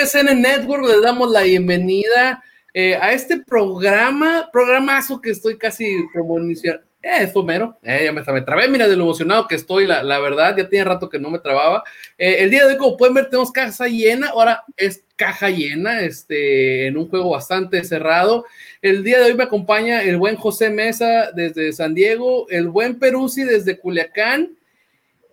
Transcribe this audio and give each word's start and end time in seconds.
¿Qué 0.00 0.06
tal 0.06 0.28
amigos 0.28 0.32
de 0.32 0.32
ISN 0.32 0.40
Network? 0.40 0.86
Les 0.86 1.02
damos 1.02 1.30
la 1.30 1.42
bienvenida 1.42 2.42
eh, 2.72 2.96
a 2.96 3.12
este 3.12 3.38
programa, 3.38 4.48
programazo 4.50 5.20
que 5.20 5.30
estoy 5.30 5.58
casi 5.58 6.06
como 6.14 6.38
iniciar. 6.38 6.82
Eh, 7.02 7.24
es 7.24 7.36
mero, 7.36 7.78
eh, 7.82 8.02
ya 8.04 8.12
me, 8.12 8.22
me, 8.22 8.40
trabé, 8.40 8.68
mira 8.68 8.88
de 8.88 8.96
lo 8.96 9.04
emocionado 9.04 9.46
que 9.46 9.56
estoy, 9.56 9.86
la, 9.86 10.02
la 10.02 10.18
verdad, 10.18 10.56
ya 10.56 10.68
tiene 10.68 10.86
rato 10.86 11.10
que 11.10 11.18
no 11.18 11.28
me 11.28 11.38
trababa. 11.38 11.84
Eh, 12.16 12.36
el 12.38 12.50
día 12.50 12.64
de 12.64 12.72
hoy, 12.72 12.78
como 12.78 12.96
pueden 12.96 13.14
ver, 13.14 13.28
tenemos 13.28 13.52
casa 13.52 13.88
llena, 13.88 14.28
ahora 14.28 14.64
es 14.76 15.04
caja 15.16 15.50
llena, 15.50 16.00
este, 16.00 16.86
en 16.86 16.96
un 16.96 17.08
juego 17.08 17.30
bastante 17.30 17.84
cerrado. 17.84 18.46
El 18.80 19.04
día 19.04 19.18
de 19.18 19.26
hoy 19.26 19.34
me 19.34 19.44
acompaña 19.44 20.02
el 20.02 20.16
buen 20.16 20.36
José 20.36 20.70
Mesa 20.70 21.30
desde 21.32 21.72
San 21.72 21.94
Diego, 21.94 22.46
el 22.48 22.68
buen 22.68 22.98
Peruzzi 22.98 23.44
desde 23.44 23.78
Culiacán 23.78 24.56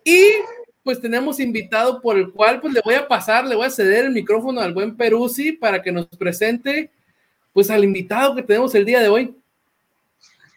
y 0.04 0.24
pues 0.88 1.02
tenemos 1.02 1.42
invitado 1.42 2.00
por 2.00 2.18
el 2.18 2.32
cual 2.32 2.62
pues 2.62 2.74
le 2.74 2.80
voy 2.80 2.94
a 2.94 3.06
pasar, 3.06 3.46
le 3.46 3.58
voy 3.58 3.66
a 3.66 3.70
ceder 3.70 4.06
el 4.06 4.14
micrófono 4.14 4.62
al 4.62 4.74
buen 4.74 4.96
Peruzzi 4.96 5.52
para 5.52 5.82
que 5.82 5.92
nos 5.92 6.06
presente 6.06 6.92
pues 7.52 7.70
al 7.70 7.84
invitado 7.84 8.34
que 8.34 8.42
tenemos 8.42 8.74
el 8.74 8.86
día 8.86 9.02
de 9.02 9.10
hoy. 9.10 9.36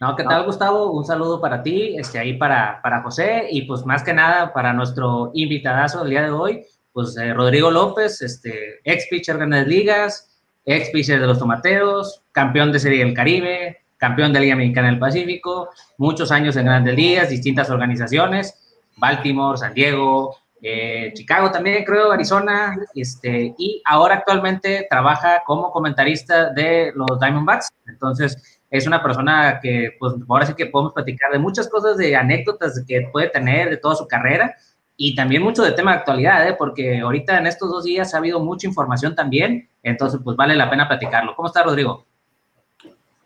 No, 0.01 0.15
¿qué 0.15 0.23
tal, 0.23 0.45
Gustavo? 0.45 0.93
Un 0.93 1.05
saludo 1.05 1.41
para 1.41 1.65
ti, 1.65 1.97
este, 1.99 2.21
ahí 2.21 2.35
para, 2.35 2.81
para 2.81 3.03
José 3.03 3.49
y 3.51 3.63
pues 3.63 3.85
más 3.85 4.05
que 4.05 4.15
nada 4.15 4.53
para 4.53 4.73
nuestro 4.73 5.33
invitadazo 5.35 5.99
del 6.03 6.11
día 6.11 6.23
de 6.23 6.31
hoy, 6.31 6.65
pues 6.93 7.17
eh, 7.17 7.35
Rodrigo 7.35 7.73
López, 7.73 8.23
este, 8.23 8.79
ex 8.85 9.09
pitcher 9.11 9.35
de 9.35 9.47
Grandes 9.47 9.67
Ligas, 9.67 10.41
ex 10.65 10.91
pitcher 10.91 11.21
de 11.21 11.27
los 11.27 11.41
Tomateros, 11.41 12.23
campeón 12.31 12.71
de 12.71 12.79
Serie 12.79 13.05
del 13.05 13.15
Caribe, 13.15 13.79
campeón 13.97 14.33
de 14.33 14.39
Liga 14.39 14.55
Mexicana 14.55 14.91
del 14.91 15.01
Pacífico, 15.01 15.71
muchos 15.99 16.31
años 16.31 16.55
en 16.55 16.67
Grandes 16.67 16.95
Ligas, 16.95 17.31
distintas 17.31 17.69
organizaciones, 17.69 18.70
Baltimore, 19.01 19.59
San 19.59 19.75
Diego, 19.75 20.37
eh, 20.63 21.13
Chicago 21.15 21.51
también, 21.51 21.85
creo, 21.85 22.13
Arizona, 22.13 22.77
este, 22.95 23.55
y 23.57 23.83
ahora 23.87 24.17
actualmente 24.17 24.87
trabaja 24.91 25.43
como 25.47 25.71
comentarista 25.71 26.51
de 26.51 26.93
los 26.95 27.19
Diamondbacks. 27.19 27.71
Entonces, 27.87 28.61
es 28.71 28.87
una 28.87 29.03
persona 29.03 29.59
que, 29.61 29.97
pues, 29.99 30.15
ahora 30.29 30.47
sí 30.47 30.55
que 30.55 30.67
podemos 30.67 30.93
platicar 30.93 31.33
de 31.33 31.39
muchas 31.39 31.69
cosas, 31.69 31.97
de 31.97 32.15
anécdotas 32.15 32.85
que 32.87 33.09
puede 33.11 33.29
tener 33.29 33.71
de 33.71 33.79
toda 33.79 33.97
su 33.97 34.07
carrera 34.07 34.55
y 34.97 35.15
también 35.15 35.43
mucho 35.43 35.63
de 35.63 35.73
tema 35.73 35.93
de 35.93 35.99
actualidad, 35.99 36.47
¿eh? 36.47 36.55
porque 36.59 37.01
ahorita 37.01 37.39
en 37.39 37.47
estos 37.47 37.71
dos 37.71 37.85
días 37.85 38.13
ha 38.13 38.19
habido 38.19 38.39
mucha 38.39 38.67
información 38.67 39.15
también, 39.15 39.69
entonces, 39.83 40.21
pues, 40.23 40.37
vale 40.37 40.55
la 40.55 40.69
pena 40.69 40.87
platicarlo. 40.87 41.35
¿Cómo 41.35 41.49
está, 41.49 41.63
Rodrigo? 41.63 42.07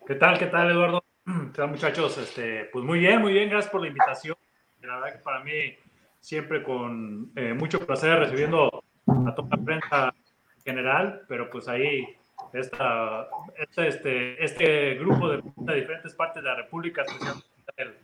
¿Qué 0.07 0.15
tal, 0.15 0.39
qué 0.39 0.47
tal, 0.47 0.71
Eduardo? 0.71 1.03
¿Qué 1.27 1.57
tal, 1.57 1.71
muchachos? 1.71 2.17
Este, 2.19 2.69
pues 2.73 2.85
muy 2.85 3.01
bien, 3.01 3.21
muy 3.21 3.33
bien, 3.33 3.51
gracias 3.51 3.73
por 3.73 3.81
la 3.81 3.89
invitación 3.89 4.37
la 4.87 4.97
verdad 4.97 5.17
que 5.17 5.23
para 5.23 5.41
mí 5.43 5.77
siempre 6.21 6.63
con 6.63 7.31
eh, 7.37 7.53
mucho 7.53 7.85
placer 7.85 8.19
recibiendo 8.19 8.83
a 9.07 9.35
toda 9.35 9.49
la 9.51 9.65
prensa 9.65 10.15
en 10.57 10.63
general, 10.63 11.23
pero 11.29 11.51
pues 11.51 11.69
ahí 11.69 12.17
esta, 12.53 13.29
este, 13.57 13.89
este, 13.89 14.45
este 14.45 14.95
grupo 14.95 15.29
de, 15.29 15.43
de, 15.57 15.75
diferentes 15.75 16.15
partes 16.15 16.43
de 16.43 16.49
la 16.49 16.57
República, 16.57 17.03
especialmente 17.03 17.47
del 17.77 17.95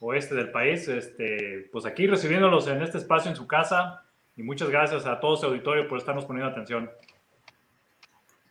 oeste 0.00 0.34
del 0.34 0.50
país, 0.50 0.86
este, 0.88 1.68
pues 1.72 1.86
aquí 1.86 2.06
recibiéndolos 2.06 2.68
en 2.68 2.82
este 2.82 2.98
espacio 2.98 3.30
en 3.30 3.36
su 3.36 3.46
casa 3.46 4.02
y 4.36 4.42
muchas 4.42 4.68
gracias 4.68 5.06
a 5.06 5.18
todo 5.18 5.36
su 5.36 5.46
auditorio 5.46 5.88
por 5.88 5.98
estarnos 5.98 6.24
poniendo 6.24 6.50
atención. 6.50 6.90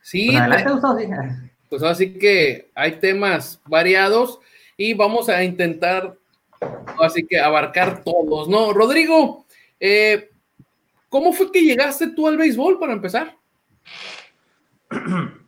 Sí, 0.02 0.36
pues, 0.36 0.64
pues 1.68 1.82
así 1.82 2.18
que 2.18 2.70
hay 2.74 2.92
temas 2.92 3.60
variados 3.66 4.40
y 4.76 4.94
vamos 4.94 5.28
a 5.28 5.42
intentar 5.42 6.14
Así 7.00 7.26
que 7.26 7.38
abarcar 7.38 8.02
todos, 8.02 8.48
¿no? 8.48 8.72
Rodrigo, 8.72 9.46
eh, 9.78 10.30
¿cómo 11.08 11.32
fue 11.32 11.52
que 11.52 11.62
llegaste 11.62 12.08
tú 12.14 12.26
al 12.26 12.36
béisbol 12.36 12.78
para 12.78 12.92
empezar? 12.92 13.36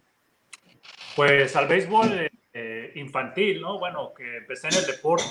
Pues 1.17 1.57
al 1.57 1.67
béisbol 1.67 2.31
eh, 2.53 2.93
infantil, 2.95 3.61
¿no? 3.61 3.81
Bueno, 3.81 4.15
que 4.15 4.37
empecé 4.37 4.69
en 4.69 4.75
el 4.75 4.87
deporte. 4.87 5.25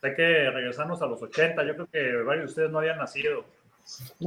Sé 0.00 0.14
que 0.14 0.50
regresamos 0.50 1.02
a 1.02 1.06
los 1.06 1.20
80, 1.20 1.62
yo 1.64 1.74
creo 1.74 1.86
que 1.86 2.22
varios 2.22 2.46
de 2.46 2.50
ustedes 2.50 2.70
no 2.70 2.78
habían 2.78 2.96
nacido. 2.96 3.44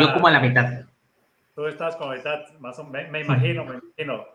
Yo 0.00 0.14
como 0.14 0.26
a 0.26 0.30
la 0.32 0.40
mitad. 0.40 0.84
Tú 1.54 1.66
estás 1.66 1.94
con 1.94 2.10
la 2.10 2.16
mitad, 2.16 2.48
más 2.58 2.78
o 2.80 2.84
menos, 2.84 3.12
me 3.12 3.20
imagino, 3.20 3.64
me 3.64 3.78
imagino. 3.78 4.26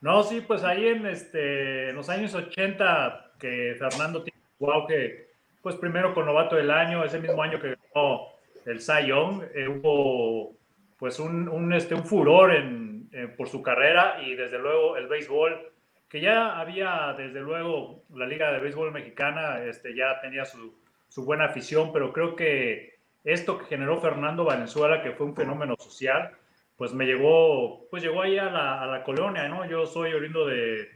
No, 0.00 0.22
sí, 0.22 0.40
pues 0.40 0.64
ahí 0.64 0.88
en, 0.88 1.06
este, 1.06 1.90
en 1.90 1.96
los 1.96 2.08
años 2.08 2.34
80 2.34 3.32
que 3.38 3.76
Fernando 3.78 4.22
tiene 4.22 4.40
wow, 4.58 4.86
que 4.86 5.30
pues 5.62 5.76
primero 5.76 6.14
con 6.14 6.26
novato 6.26 6.56
del 6.56 6.70
año, 6.70 7.04
ese 7.04 7.18
mismo 7.18 7.42
año 7.42 7.60
que 7.60 7.76
ganó 7.94 8.28
el 8.64 8.78
Young, 8.78 9.42
eh, 9.54 9.68
hubo 9.68 10.56
pues 10.98 11.18
un, 11.18 11.72
este, 11.72 11.94
un 11.94 12.04
furor 12.04 12.54
en, 12.54 13.10
por 13.36 13.48
su 13.48 13.62
carrera 13.62 14.22
y 14.22 14.34
desde 14.34 14.58
luego 14.58 14.96
el 14.96 15.08
béisbol, 15.08 15.72
que 16.08 16.20
ya 16.20 16.58
había 16.58 17.14
desde 17.16 17.40
luego 17.40 18.04
la 18.14 18.26
Liga 18.26 18.52
de 18.52 18.60
Béisbol 18.60 18.92
Mexicana, 18.92 19.62
este, 19.64 19.94
ya 19.94 20.20
tenía 20.20 20.44
su, 20.44 20.78
su 21.08 21.24
buena 21.24 21.46
afición, 21.46 21.92
pero 21.92 22.12
creo 22.12 22.36
que 22.36 22.98
esto 23.24 23.58
que 23.58 23.66
generó 23.66 24.00
Fernando 24.00 24.44
Valenzuela, 24.44 25.02
que 25.02 25.12
fue 25.12 25.26
un 25.26 25.36
fenómeno 25.36 25.76
social, 25.78 26.32
pues 26.80 26.94
me 26.94 27.04
llegó, 27.04 27.86
pues 27.90 28.02
llegó 28.02 28.22
ahí 28.22 28.38
a 28.38 28.46
la, 28.46 28.80
a 28.80 28.86
la 28.86 29.02
colonia, 29.04 29.46
¿no? 29.48 29.68
Yo 29.68 29.84
soy 29.84 30.14
oriundo 30.14 30.46
de, 30.46 30.88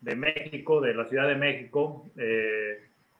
de 0.00 0.16
México, 0.16 0.80
de 0.80 0.94
la 0.94 1.04
Ciudad 1.04 1.28
de 1.28 1.34
México, 1.34 2.06
eh, 2.16 2.78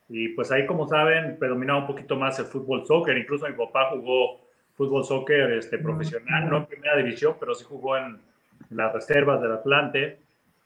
y 0.09 0.31
pues 0.31 0.51
ahí, 0.51 0.65
como 0.65 0.89
saben, 0.89 1.39
predominaba 1.39 1.81
un 1.81 1.87
poquito 1.87 2.17
más 2.17 2.39
el 2.39 2.47
fútbol 2.47 2.87
soccer, 2.87 3.19
incluso 3.19 3.47
mi 3.47 3.53
papá 3.53 3.91
jugó 3.91 4.41
fútbol 4.73 5.05
soccer 5.05 5.53
este, 5.59 5.77
profesional, 5.77 6.49
no 6.49 6.57
en 6.57 6.65
primera 6.65 6.97
división, 6.97 7.37
pero 7.39 7.55
sí 7.55 7.67
jugó 7.69 7.99
en 7.99 8.19
las 8.71 8.95
reservas 8.95 9.43
del 9.43 9.53
Atlante. 9.53 10.19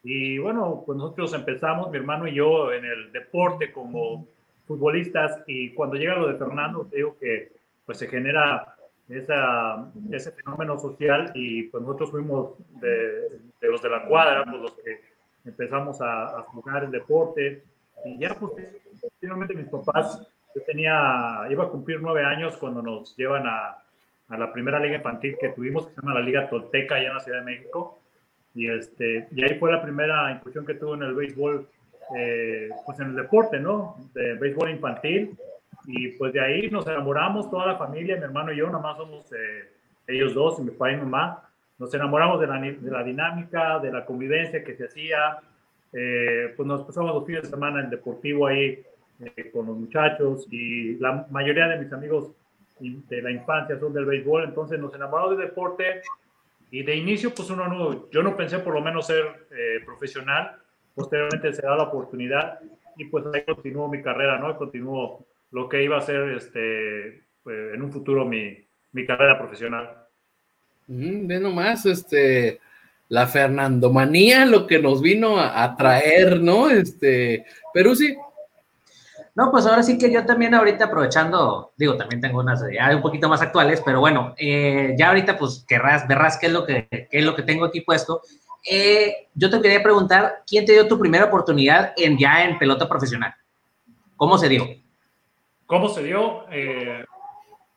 Y 0.05 0.37
bueno, 0.37 0.83
pues 0.85 0.97
nosotros 0.97 1.33
empezamos, 1.33 1.91
mi 1.91 1.97
hermano 1.97 2.29
y 2.29 2.33
yo, 2.33 2.71
en 2.71 2.85
el 2.85 3.11
deporte 3.11 3.73
como 3.73 4.25
futbolistas, 4.67 5.43
y 5.47 5.71
cuando 5.71 5.97
llega 5.97 6.15
lo 6.15 6.29
de 6.29 6.37
Fernando, 6.37 6.87
te 6.89 6.95
digo 6.95 7.17
que 7.19 7.51
pues 7.85 7.97
se 7.97 8.07
genera 8.07 8.77
esa, 9.17 9.91
ese 10.11 10.31
fenómeno 10.31 10.79
social 10.79 11.31
y 11.33 11.63
pues 11.63 11.83
nosotros 11.83 12.11
fuimos 12.11 12.53
de, 12.79 13.29
de 13.59 13.67
los 13.69 13.81
de 13.81 13.89
la 13.89 14.05
cuadra, 14.05 14.43
pues 14.43 14.61
los 14.61 14.71
que 14.73 15.01
empezamos 15.45 16.01
a, 16.01 16.39
a, 16.39 16.41
jugar 16.43 16.83
el 16.85 16.91
deporte. 16.91 17.63
Y 18.05 18.17
ya 18.19 18.35
pues 18.35 18.53
finalmente 19.19 19.53
mis 19.53 19.67
papás, 19.67 20.27
yo 20.55 20.61
tenía, 20.63 21.45
iba 21.49 21.65
a 21.65 21.69
cumplir 21.69 22.01
nueve 22.01 22.23
años 22.23 22.57
cuando 22.57 22.81
nos 22.81 23.15
llevan 23.15 23.45
a, 23.47 23.77
a 24.29 24.37
la 24.37 24.51
primera 24.51 24.79
liga 24.79 24.97
infantil 24.97 25.37
que 25.39 25.49
tuvimos, 25.49 25.87
que 25.87 25.95
se 25.95 26.01
llama 26.01 26.19
la 26.19 26.25
Liga 26.25 26.49
Tolteca 26.49 26.95
allá 26.95 27.07
en 27.09 27.13
la 27.13 27.19
Ciudad 27.19 27.39
de 27.39 27.45
México. 27.45 27.99
Y, 28.53 28.69
este, 28.69 29.27
y 29.31 29.43
ahí 29.43 29.57
fue 29.59 29.71
la 29.71 29.81
primera 29.81 30.31
incursión 30.31 30.65
que 30.65 30.73
tuve 30.73 30.95
en 30.95 31.03
el 31.03 31.15
béisbol, 31.15 31.67
eh, 32.17 32.69
pues 32.85 32.99
en 32.99 33.07
el 33.07 33.15
deporte, 33.15 33.59
¿no? 33.59 33.95
De 34.13 34.33
béisbol 34.35 34.71
infantil 34.71 35.37
y 35.85 36.09
pues 36.09 36.33
de 36.33 36.41
ahí 36.41 36.69
nos 36.69 36.85
enamoramos, 36.87 37.49
toda 37.49 37.65
la 37.65 37.77
familia, 37.77 38.17
mi 38.17 38.23
hermano 38.23 38.51
y 38.53 38.57
yo, 38.57 38.67
nada 38.67 38.79
más 38.79 38.97
somos 38.97 39.31
eh, 39.33 39.69
ellos 40.07 40.33
dos, 40.33 40.59
mi 40.59 40.71
papá 40.71 40.91
y 40.91 40.95
mi 40.95 41.03
mamá. 41.03 41.49
Nos 41.77 41.93
enamoramos 41.93 42.39
de 42.39 42.47
la, 42.47 42.59
de 42.59 42.91
la 42.91 43.03
dinámica, 43.03 43.79
de 43.79 43.91
la 43.91 44.05
convivencia 44.05 44.63
que 44.63 44.75
se 44.75 44.85
hacía. 44.85 45.39
Eh, 45.93 46.53
pues 46.55 46.67
nos 46.67 46.83
pasamos 46.83 47.13
los 47.13 47.25
fines 47.25 47.43
de 47.43 47.49
semana 47.49 47.81
en 47.81 47.89
deportivo 47.89 48.47
ahí 48.47 48.83
eh, 49.19 49.51
con 49.51 49.65
los 49.65 49.77
muchachos 49.77 50.47
y 50.49 50.95
la 50.95 51.27
mayoría 51.29 51.67
de 51.67 51.79
mis 51.79 51.91
amigos 51.91 52.31
de 52.79 53.21
la 53.21 53.29
infancia 53.29 53.77
son 53.77 53.93
del 53.93 54.05
béisbol, 54.05 54.45
entonces 54.45 54.79
nos 54.79 54.93
enamoramos 54.95 55.37
del 55.37 55.47
deporte 55.47 56.01
y 56.71 56.81
de 56.81 56.95
inicio 56.95 57.33
pues 57.33 57.49
uno 57.49 57.67
no, 57.67 58.09
yo 58.09 58.23
no 58.23 58.35
pensé 58.35 58.59
por 58.59 58.73
lo 58.73 58.81
menos 58.81 59.05
ser 59.05 59.23
eh, 59.51 59.81
profesional, 59.85 60.55
posteriormente 60.95 61.53
se 61.53 61.61
da 61.61 61.75
la 61.75 61.83
oportunidad 61.83 62.59
y 62.97 63.05
pues 63.05 63.25
ahí 63.33 63.43
continuó 63.43 63.87
mi 63.87 64.01
carrera, 64.01 64.39
¿no? 64.39 64.55
Continuó 64.57 65.25
lo 65.51 65.69
que 65.69 65.83
iba 65.83 65.97
a 65.97 66.01
ser 66.01 66.29
este, 66.31 67.23
pues, 67.43 67.73
en 67.73 67.81
un 67.81 67.91
futuro 67.91 68.25
mi, 68.25 68.57
mi 68.91 69.05
carrera 69.05 69.37
profesional. 69.37 69.89
Mm, 70.87 71.27
ve 71.27 71.39
nomás, 71.39 71.85
este, 71.85 72.59
la 73.09 73.27
Fernandomanía, 73.27 74.45
lo 74.45 74.67
que 74.67 74.79
nos 74.79 75.01
vino 75.01 75.37
a, 75.37 75.63
a, 75.63 75.75
traer, 75.75 76.41
¿no? 76.41 76.69
Este, 76.69 77.45
Perú 77.73 77.95
sí. 77.95 78.15
No, 79.33 79.49
pues 79.49 79.65
ahora 79.65 79.81
sí 79.81 79.97
que 79.97 80.11
yo 80.11 80.25
también 80.25 80.53
ahorita 80.53 80.85
aprovechando, 80.85 81.71
digo, 81.77 81.95
también 81.95 82.19
tengo 82.19 82.39
unas 82.39 82.63
ya 82.71 82.93
un 82.93 83.01
poquito 83.01 83.29
más 83.29 83.41
actuales, 83.41 83.81
pero 83.85 84.01
bueno, 84.01 84.33
eh, 84.37 84.93
ya 84.97 85.07
ahorita 85.07 85.37
pues 85.37 85.63
querrás, 85.67 86.05
verás 86.07 86.37
qué 86.37 86.47
es 86.47 86.53
lo 86.53 86.65
que, 86.65 86.87
qué 86.89 87.07
es 87.11 87.23
lo 87.23 87.33
que 87.33 87.43
tengo 87.43 87.63
aquí 87.63 87.81
puesto. 87.81 88.21
Eh, 88.69 89.29
yo 89.33 89.49
te 89.49 89.61
quería 89.61 89.81
preguntar, 89.81 90.43
¿quién 90.45 90.65
te 90.65 90.73
dio 90.73 90.87
tu 90.87 90.99
primera 90.99 91.25
oportunidad 91.25 91.93
en, 91.95 92.17
ya 92.17 92.43
en 92.43 92.59
pelota 92.59 92.89
profesional? 92.89 93.33
¿Cómo 94.17 94.37
se 94.37 94.49
dio? 94.49 94.67
¿Cómo 95.71 95.87
se 95.87 96.03
dio? 96.03 96.43
Eh, 96.51 97.05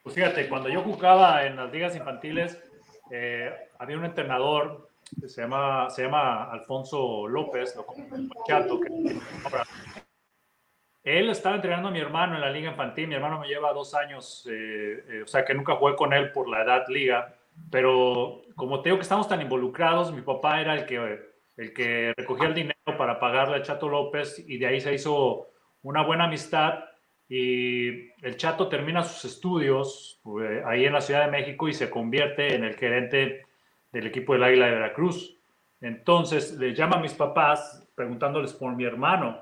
pues 0.03 0.17
fíjate, 0.17 0.49
cuando 0.49 0.69
yo 0.69 0.81
jugaba 0.81 1.47
en 1.47 1.55
las 1.55 1.71
ligas 1.71 1.95
infantiles, 1.95 2.61
eh, 3.09 3.55
había 3.79 3.97
un 3.97 4.05
entrenador 4.05 4.91
que 5.21 5.29
se 5.29 5.43
llama, 5.43 5.89
se 5.91 6.03
llama 6.03 6.51
Alfonso 6.51 7.29
López, 7.29 7.77
lo 7.77 7.87
chato, 8.49 8.81
que 8.81 8.89
él 11.05 11.31
estaba 11.31 11.55
entrenando 11.55 11.87
a 11.87 11.93
mi 11.93 12.01
hermano 12.01 12.35
en 12.35 12.41
la 12.41 12.51
liga 12.51 12.69
infantil. 12.73 13.07
Mi 13.07 13.15
hermano 13.15 13.39
me 13.39 13.47
lleva 13.47 13.73
dos 13.73 13.95
años, 13.95 14.45
eh, 14.51 15.05
eh, 15.09 15.23
o 15.23 15.29
sea 15.29 15.45
que 15.45 15.55
nunca 15.55 15.77
jugué 15.77 15.95
con 15.95 16.13
él 16.13 16.33
por 16.33 16.49
la 16.49 16.65
edad 16.65 16.89
liga. 16.89 17.33
Pero 17.71 18.43
como 18.57 18.83
te 18.83 18.89
digo 18.89 18.99
que 18.99 19.05
estamos 19.05 19.29
tan 19.29 19.41
involucrados, 19.41 20.13
mi 20.13 20.23
papá 20.23 20.61
era 20.61 20.75
el 20.75 20.85
que, 20.85 21.29
el 21.57 21.73
que 21.73 22.13
recogía 22.17 22.49
el 22.49 22.55
dinero 22.55 22.75
para 22.99 23.21
pagarle 23.21 23.59
a 23.59 23.63
Chato 23.63 23.89
López 23.89 24.45
y 24.49 24.59
de 24.59 24.67
ahí 24.67 24.81
se 24.81 24.93
hizo 24.93 25.47
una 25.83 26.03
buena 26.03 26.25
amistad. 26.25 26.87
Y 27.37 28.13
el 28.23 28.37
Chato 28.37 28.69
termina 28.69 29.03
sus 29.03 29.25
estudios 29.25 30.21
eh, 30.41 30.63
ahí 30.65 30.85
en 30.85 30.93
la 30.93 31.01
Ciudad 31.01 31.25
de 31.25 31.33
México 31.33 31.67
y 31.67 31.73
se 31.73 31.91
convierte 31.91 32.55
en 32.55 32.63
el 32.63 32.77
gerente 32.77 33.43
del 33.91 34.07
equipo 34.07 34.35
del 34.35 34.45
Águila 34.45 34.67
de 34.67 34.75
Veracruz. 34.75 35.37
Entonces 35.81 36.53
le 36.53 36.77
llama 36.77 36.99
a 36.99 37.01
mis 37.01 37.13
papás 37.13 37.89
preguntándoles 37.97 38.53
por 38.53 38.77
mi 38.77 38.85
hermano. 38.85 39.41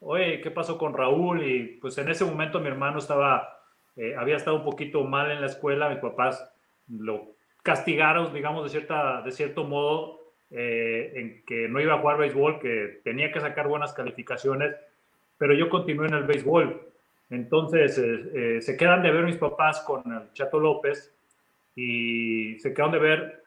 Oye, 0.00 0.40
¿qué 0.40 0.50
pasó 0.50 0.78
con 0.78 0.94
Raúl? 0.94 1.46
Y 1.46 1.64
pues 1.82 1.98
en 1.98 2.08
ese 2.08 2.24
momento 2.24 2.60
mi 2.60 2.68
hermano 2.68 2.98
estaba, 2.98 3.60
eh, 3.94 4.14
había 4.16 4.36
estado 4.36 4.56
un 4.56 4.64
poquito 4.64 5.04
mal 5.04 5.30
en 5.30 5.42
la 5.42 5.48
escuela. 5.48 5.90
Mis 5.90 5.98
papás 5.98 6.50
lo 6.88 7.34
castigaron, 7.62 8.32
digamos, 8.32 8.64
de, 8.64 8.70
cierta, 8.70 9.20
de 9.20 9.32
cierto 9.32 9.64
modo, 9.64 10.32
eh, 10.50 11.12
en 11.14 11.44
que 11.44 11.68
no 11.68 11.78
iba 11.78 11.92
a 11.92 11.98
jugar 11.98 12.16
béisbol, 12.16 12.58
que 12.58 13.02
tenía 13.04 13.30
que 13.30 13.40
sacar 13.40 13.68
buenas 13.68 13.92
calificaciones, 13.92 14.74
pero 15.36 15.52
yo 15.52 15.68
continué 15.68 16.08
en 16.08 16.14
el 16.14 16.24
béisbol. 16.24 16.87
Entonces 17.30 17.98
eh, 17.98 18.60
se 18.60 18.76
quedan 18.76 19.02
de 19.02 19.10
ver 19.10 19.24
mis 19.24 19.36
papás 19.36 19.80
con 19.80 20.10
el 20.10 20.32
Chato 20.32 20.58
López 20.58 21.14
y 21.76 22.58
se 22.58 22.72
quedan 22.72 22.92
de 22.92 22.98
ver 22.98 23.44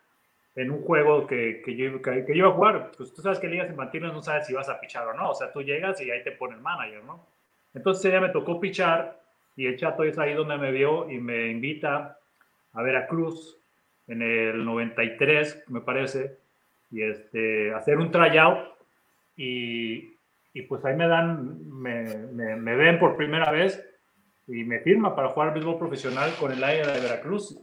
en 0.55 0.71
un 0.71 0.81
juego 0.81 1.25
que, 1.25 1.61
que, 1.63 1.75
yo, 1.75 2.01
que, 2.01 2.25
iba 2.33 2.49
a 2.49 2.53
jugar, 2.53 2.91
pues 2.95 3.13
tú 3.13 3.21
sabes 3.21 3.39
que 3.39 3.47
ligas 3.47 3.69
infantiles 3.69 4.11
no 4.13 4.21
sabes 4.21 4.45
si 4.45 4.53
vas 4.53 4.69
a 4.69 4.79
pichar 4.79 5.07
o 5.07 5.13
no, 5.13 5.31
o 5.31 5.35
sea, 5.35 5.51
tú 5.51 5.61
llegas 5.61 6.01
y 6.01 6.11
ahí 6.11 6.23
te 6.23 6.33
pone 6.33 6.55
el 6.55 6.61
manager, 6.61 7.03
¿no? 7.05 7.25
Entonces 7.73 8.05
ella 8.05 8.19
me 8.19 8.29
tocó 8.29 8.59
pichar 8.59 9.21
y 9.55 9.65
el 9.65 9.77
chato 9.77 10.03
es 10.03 10.17
ahí 10.17 10.33
donde 10.33 10.57
me 10.57 10.71
vio 10.71 11.09
y 11.09 11.19
me 11.19 11.47
invita 11.47 12.17
a 12.73 12.81
Veracruz 12.81 13.57
en 14.07 14.21
el 14.21 14.65
93, 14.65 15.65
me 15.67 15.81
parece, 15.81 16.37
y 16.91 17.01
este, 17.01 17.73
hacer 17.73 17.97
un 17.97 18.11
tryout 18.11 18.59
y, 19.37 20.10
y 20.53 20.63
pues 20.63 20.83
ahí 20.83 20.95
me 20.95 21.07
dan, 21.07 21.69
me, 21.71 22.03
me, 22.33 22.55
me, 22.55 22.75
ven 22.75 22.99
por 22.99 23.15
primera 23.15 23.51
vez 23.51 23.87
y 24.47 24.63
me 24.63 24.79
firma 24.79 25.15
para 25.15 25.29
jugar 25.29 25.53
béisbol 25.53 25.79
profesional 25.79 26.31
con 26.39 26.51
el 26.51 26.63
Águila 26.63 26.91
de 26.91 26.99
Veracruz. 26.99 27.57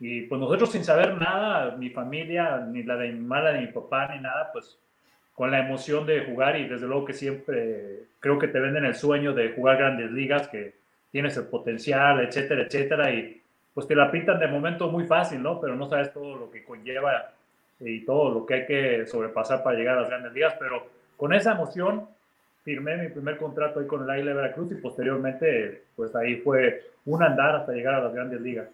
Y 0.00 0.22
pues 0.22 0.40
nosotros 0.40 0.70
sin 0.70 0.84
saber 0.84 1.16
nada, 1.16 1.76
mi 1.76 1.90
familia, 1.90 2.58
ni 2.70 2.82
la 2.82 2.96
de 2.96 3.12
mi 3.12 3.20
madre, 3.20 3.60
ni 3.60 3.66
mi 3.66 3.72
papá, 3.72 4.14
ni 4.14 4.20
nada, 4.20 4.50
pues 4.52 4.78
con 5.34 5.50
la 5.50 5.60
emoción 5.60 6.04
de 6.04 6.24
jugar 6.24 6.56
y 6.58 6.68
desde 6.68 6.86
luego 6.86 7.04
que 7.04 7.12
siempre 7.12 8.00
creo 8.18 8.38
que 8.38 8.48
te 8.48 8.58
venden 8.58 8.84
el 8.84 8.94
sueño 8.94 9.32
de 9.32 9.52
jugar 9.52 9.78
grandes 9.78 10.10
ligas, 10.10 10.48
que 10.48 10.74
tienes 11.12 11.36
el 11.36 11.44
potencial, 11.44 12.20
etcétera, 12.20 12.62
etcétera, 12.62 13.12
y 13.12 13.40
pues 13.72 13.86
te 13.86 13.94
la 13.94 14.10
pintan 14.10 14.40
de 14.40 14.48
momento 14.48 14.90
muy 14.90 15.06
fácil, 15.06 15.40
¿no? 15.42 15.60
Pero 15.60 15.76
no 15.76 15.88
sabes 15.88 16.12
todo 16.12 16.36
lo 16.36 16.50
que 16.50 16.64
conlleva 16.64 17.30
y 17.78 18.04
todo 18.04 18.30
lo 18.30 18.44
que 18.44 18.54
hay 18.54 18.66
que 18.66 19.06
sobrepasar 19.06 19.62
para 19.62 19.78
llegar 19.78 19.96
a 19.96 20.00
las 20.00 20.10
grandes 20.10 20.32
ligas, 20.32 20.56
pero 20.58 20.88
con 21.16 21.32
esa 21.32 21.52
emoción 21.52 22.08
firmé 22.68 22.98
mi 22.98 23.08
primer 23.08 23.38
contrato 23.38 23.80
ahí 23.80 23.86
con 23.86 24.02
el 24.02 24.10
Águila 24.10 24.32
de 24.32 24.36
Veracruz 24.36 24.70
y 24.72 24.74
posteriormente 24.74 25.84
pues 25.96 26.14
ahí 26.14 26.36
fue 26.42 26.82
un 27.06 27.22
andar 27.22 27.56
hasta 27.56 27.72
llegar 27.72 27.94
a 27.94 28.04
las 28.04 28.12
grandes 28.12 28.42
ligas. 28.42 28.68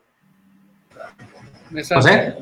José. 1.70 2.35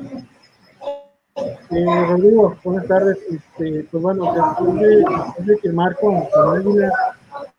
Eh, 1.35 2.05
Rodrigo, 2.09 2.57
buenas 2.63 2.87
tardes. 2.87 3.19
Este, 3.29 3.83
pues 3.83 4.01
bueno, 4.01 4.33
después 4.33 5.45
de, 5.45 5.57
firmar 5.57 5.95
con, 5.97 6.25
con 6.25 6.57
Águila 6.57 6.91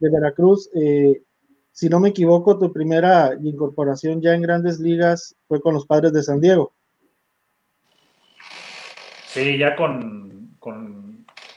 de 0.01 0.11
Veracruz, 0.11 0.69
eh, 0.75 1.23
si 1.71 1.89
no 1.89 2.01
me 2.01 2.09
equivoco, 2.09 2.59
tu 2.59 2.73
primera 2.73 3.31
incorporación 3.41 4.21
ya 4.21 4.35
en 4.35 4.43
grandes 4.43 4.81
ligas 4.81 5.37
fue 5.47 5.61
con 5.61 5.73
los 5.73 5.87
padres 5.87 6.13
de 6.13 6.25
San 6.25 6.41
Diego. 6.41 6.73
Sí, 9.27 9.57
ya 9.57 9.77
con, 9.77 10.57
con 10.59 11.04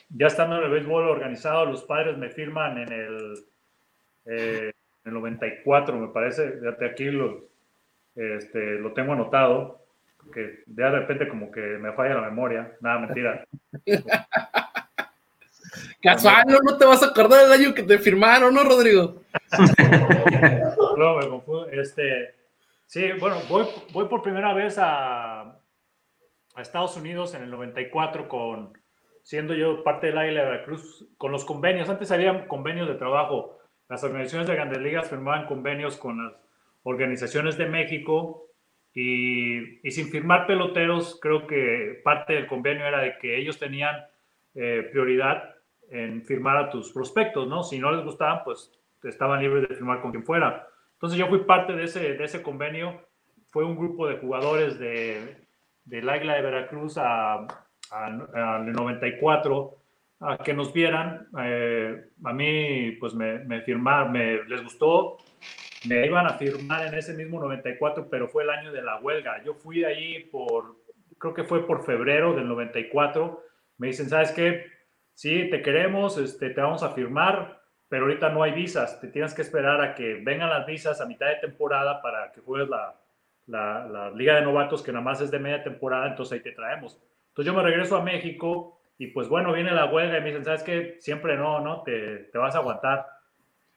ya 0.10 0.28
estando 0.28 0.58
en 0.58 0.64
el 0.64 0.72
béisbol 0.72 1.08
organizado, 1.08 1.66
los 1.66 1.84
padres 1.84 2.18
me 2.18 2.30
firman 2.30 2.78
en 2.78 2.92
el, 2.92 3.46
eh, 4.26 4.72
en 5.04 5.10
el 5.10 5.14
94, 5.14 5.98
me 5.98 6.08
parece. 6.10 6.52
De 6.52 6.86
aquí 6.86 7.06
lo, 7.06 7.46
este, 8.16 8.80
lo 8.80 8.94
tengo 8.94 9.14
anotado, 9.14 9.82
que 10.34 10.64
de 10.66 10.90
repente 10.90 11.28
como 11.28 11.52
que 11.52 11.62
me 11.62 11.94
falla 11.94 12.16
la 12.16 12.30
memoria. 12.30 12.76
Nada, 12.82 13.00
mentira. 13.00 13.46
Casual, 16.02 16.46
no, 16.48 16.78
te 16.78 16.86
vas 16.86 17.04
a 17.04 17.08
acordar 17.08 17.44
del 17.44 17.52
año 17.52 17.74
que 17.74 17.84
te 17.84 17.98
firmaron, 17.98 18.54
¿no, 18.54 18.64
Rodrigo? 18.64 19.24
no, 20.98 21.18
me 21.18 21.28
confundo. 21.28 21.68
Este, 21.70 22.36
sí, 22.86 23.12
bueno, 23.20 23.38
voy, 23.50 23.66
voy 23.92 24.08
por 24.08 24.22
primera 24.22 24.54
vez 24.54 24.78
a, 24.78 25.42
a 25.42 26.62
Estados 26.62 26.96
Unidos 26.98 27.34
en 27.34 27.44
el 27.44 27.52
94 27.52 28.28
con, 28.28 28.78
siendo 29.28 29.54
yo 29.54 29.84
parte 29.84 30.08
del 30.08 30.18
Águila 30.18 30.40
de 30.40 30.52
Veracruz, 30.52 31.06
con 31.18 31.34
los 31.34 31.44
convenios. 31.44 31.90
Antes 31.90 32.14
había 32.14 32.48
convenios 32.48 32.88
de 32.88 32.96
trabajo. 32.96 33.60
Las 33.90 34.02
organizaciones 34.06 34.48
de 34.48 34.56
grandes 34.56 34.78
ligas 34.78 35.10
firmaban 35.10 35.48
convenios 35.48 35.98
con 35.98 36.24
las 36.24 36.34
organizaciones 36.84 37.58
de 37.58 37.66
México 37.66 38.46
y, 38.94 39.86
y, 39.86 39.92
sin 39.92 40.08
firmar 40.08 40.48
peloteros, 40.48 41.20
creo 41.22 41.46
que 41.46 42.00
parte 42.06 42.36
del 42.36 42.48
convenio 42.48 42.86
era 42.86 43.02
de 43.02 43.18
que 43.18 43.38
ellos 43.38 43.60
tenían 43.60 43.98
eh, 44.56 44.88
prioridad 44.94 45.56
en 45.90 46.24
firmar 46.24 46.56
a 46.56 46.70
tus 46.70 46.94
prospectos, 46.94 47.50
¿no? 47.50 47.64
Si 47.64 47.80
no 47.80 47.92
les 47.92 48.06
gustaban, 48.06 48.46
pues 48.46 48.72
estaban 49.04 49.42
libres 49.42 49.68
de 49.68 49.76
firmar 49.76 50.02
con 50.02 50.12
quien 50.12 50.24
fuera. 50.24 50.70
Entonces 50.94 51.20
yo 51.20 51.28
fui 51.28 51.40
parte 51.40 51.74
de 51.74 51.84
ese, 51.84 52.14
de 52.14 52.24
ese 52.24 52.42
convenio. 52.42 53.02
Fue 53.48 53.66
un 53.66 53.76
grupo 53.76 54.08
de 54.08 54.20
jugadores 54.20 54.80
de, 54.80 55.36
del 55.84 56.10
Águila 56.10 56.36
de 56.36 56.44
Veracruz 56.44 56.98
a, 56.98 57.46
al 57.92 58.72
94 58.72 59.78
a 60.20 60.38
que 60.38 60.54
nos 60.54 60.74
vieran. 60.74 61.28
Eh, 61.40 62.10
a 62.24 62.34
mí, 62.34 62.92
pues 63.00 63.14
me, 63.14 63.40
me 63.40 63.62
firmaron, 63.62 64.12
me, 64.12 64.44
les 64.46 64.64
gustó 64.64 65.18
me 65.86 66.06
iban 66.06 66.26
a 66.26 66.34
firmar 66.34 66.88
en 66.88 66.96
ese 66.96 67.14
mismo 67.14 67.40
94, 67.40 68.10
pero 68.10 68.28
fue 68.28 68.44
el 68.44 68.50
año 68.50 68.72
de 68.72 68.82
la 68.82 69.00
huelga. 69.00 69.44
Yo 69.44 69.54
fui 69.54 69.84
ahí 69.84 70.24
por, 70.26 70.76
creo 71.18 71.34
que 71.34 71.44
fue 71.44 71.66
por 71.66 71.86
febrero 71.86 72.34
del 72.34 72.48
94. 72.48 73.44
Me 73.78 73.88
dicen, 73.88 74.10
¿sabes 74.10 74.32
qué? 74.32 74.66
Sí, 75.14 75.50
te 75.50 75.62
queremos, 75.62 76.18
este, 76.18 76.50
te 76.50 76.62
vamos 76.62 76.84
a 76.84 76.92
firmar, 76.92 77.62
pero 77.90 78.06
ahorita 78.06 78.30
no 78.30 78.44
hay 78.44 78.52
visas. 78.52 79.00
Te 79.00 79.08
tienes 79.08 79.34
que 79.34 79.42
esperar 79.42 79.82
a 79.82 79.96
que 79.96 80.16
vengan 80.16 80.50
las 80.50 80.66
visas 80.66 81.00
a 81.00 81.06
mitad 81.06 81.28
de 81.28 81.36
temporada 81.36 82.02
para 82.02 82.32
que 82.32 82.42
juegues 82.42 82.70
la, 82.70 83.00
la, 83.46 83.88
la 83.88 84.12
Liga 84.12 84.36
de 84.36 84.42
Novatos, 84.42 84.82
que 84.82 84.92
nada 84.92 85.04
más 85.04 85.22
es 85.22 85.32
de 85.32 85.40
media 85.40 85.64
temporada, 85.64 86.08
entonces 86.08 86.34
ahí 86.34 86.44
te 86.44 86.52
traemos. 86.52 87.00
Entonces 87.38 87.54
yo 87.54 87.58
me 87.62 87.70
regreso 87.70 87.96
a 87.96 88.04
México 88.04 88.80
y 88.98 89.08
pues 89.08 89.30
bueno, 89.30 89.54
viene 89.54 89.70
la 89.70 89.86
huelga 89.86 90.18
y 90.18 90.22
me 90.22 90.30
dicen, 90.30 90.44
¿sabes 90.44 90.64
qué? 90.64 90.98
Siempre 91.00 91.38
no, 91.38 91.60
¿no? 91.60 91.84
Te, 91.84 92.30
te 92.32 92.38
vas 92.40 92.56
a 92.56 92.58
aguantar 92.58 93.06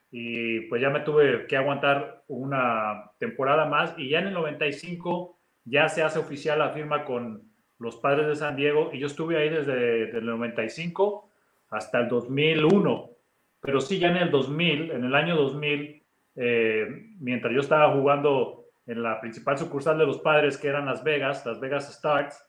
y 0.09 0.61
pues 0.61 0.81
ya 0.81 0.89
me 0.89 1.01
tuve 1.01 1.45
que 1.45 1.57
aguantar 1.57 2.23
una 2.27 3.11
temporada 3.19 3.67
más 3.67 3.93
y 3.99 4.09
ya 4.09 4.17
en 4.17 4.29
el 4.29 4.33
95 4.33 5.37
ya 5.65 5.89
se 5.89 6.01
hace 6.01 6.17
oficial 6.17 6.57
la 6.57 6.71
firma 6.71 7.05
con 7.05 7.51
los 7.77 7.97
padres 7.97 8.25
de 8.25 8.35
San 8.35 8.55
Diego 8.55 8.89
y 8.93 8.97
yo 8.97 9.05
estuve 9.05 9.37
ahí 9.37 9.49
desde, 9.49 10.09
el 10.09 10.25
95 10.25 11.29
hasta 11.69 11.99
el 11.99 12.09
2001, 12.09 13.11
pero 13.59 13.79
sí 13.79 13.99
ya 13.99 14.09
en 14.09 14.17
el 14.17 14.31
2000, 14.31 14.89
en 14.89 15.03
el 15.03 15.13
año 15.13 15.35
2000, 15.35 16.03
eh, 16.35 16.87
mientras 17.19 17.53
yo 17.53 17.59
estaba 17.59 17.93
jugando 17.93 18.65
en 18.87 19.03
la 19.03 19.21
principal 19.21 19.59
sucursal 19.59 19.99
de 19.99 20.07
los 20.07 20.17
padres 20.17 20.57
que 20.57 20.67
eran 20.67 20.87
Las 20.87 21.03
Vegas, 21.03 21.45
Las 21.45 21.59
Vegas 21.59 21.87
Stars, 21.91 22.43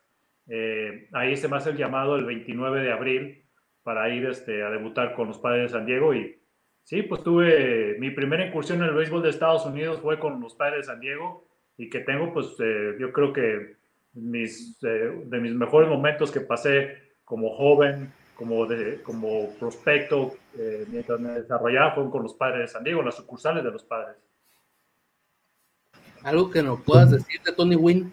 eh, 0.49 1.09
ahí 1.13 1.37
se 1.37 1.49
me 1.49 1.57
hace 1.57 1.71
el 1.71 1.77
llamado 1.77 2.17
el 2.17 2.25
29 2.25 2.83
de 2.83 2.93
abril 2.93 3.45
para 3.83 4.09
ir 4.09 4.27
este, 4.27 4.63
a 4.63 4.71
debutar 4.71 5.15
con 5.15 5.29
los 5.29 5.39
padres 5.39 5.65
de 5.65 5.79
San 5.79 5.87
Diego 5.87 6.15
y 6.15 6.43
Sí, 6.85 7.03
pues 7.03 7.23
tuve 7.23 7.97
mi 7.99 8.11
primera 8.11 8.47
incursión 8.47 8.83
en 8.83 8.89
el 8.89 8.95
béisbol 8.95 9.23
de 9.23 9.31
Estados 9.31 9.65
Unidos 9.65 10.01
fue 10.01 10.19
con 10.19 10.41
los 10.41 10.55
padres 10.55 10.79
de 10.79 10.93
San 10.93 11.01
Diego 11.01 11.47
y 11.77 11.89
que 11.89 12.01
tengo, 12.01 12.33
pues 12.33 12.49
eh, 12.59 12.97
yo 12.99 13.13
creo 13.13 13.33
que 13.33 13.77
mis, 14.15 14.79
eh, 14.83 15.23
de 15.25 15.41
mis 15.41 15.55
mejores 15.55 15.89
momentos 15.89 16.31
que 16.31 16.41
pasé 16.41 17.15
como 17.25 17.57
joven, 17.57 18.13
como, 18.37 18.67
de, 18.67 19.01
como 19.03 19.51
prospecto, 19.55 20.35
eh, 20.59 20.85
mientras 20.89 21.21
me 21.21 21.31
desarrollaba, 21.31 21.95
fueron 21.95 22.11
con 22.11 22.25
los 22.25 22.35
padres 22.35 22.61
de 22.61 22.69
San 22.69 22.85
Diego, 22.85 23.03
las 23.03 23.17
sucursales 23.17 23.65
de 23.65 23.71
los 23.71 23.85
padres. 23.85 24.17
¿Algo 26.25 26.51
que 26.51 26.63
nos 26.63 26.81
puedas 26.83 27.11
decir 27.11 27.41
de 27.43 27.53
Tony 27.53 27.77
Wynn? 27.77 28.13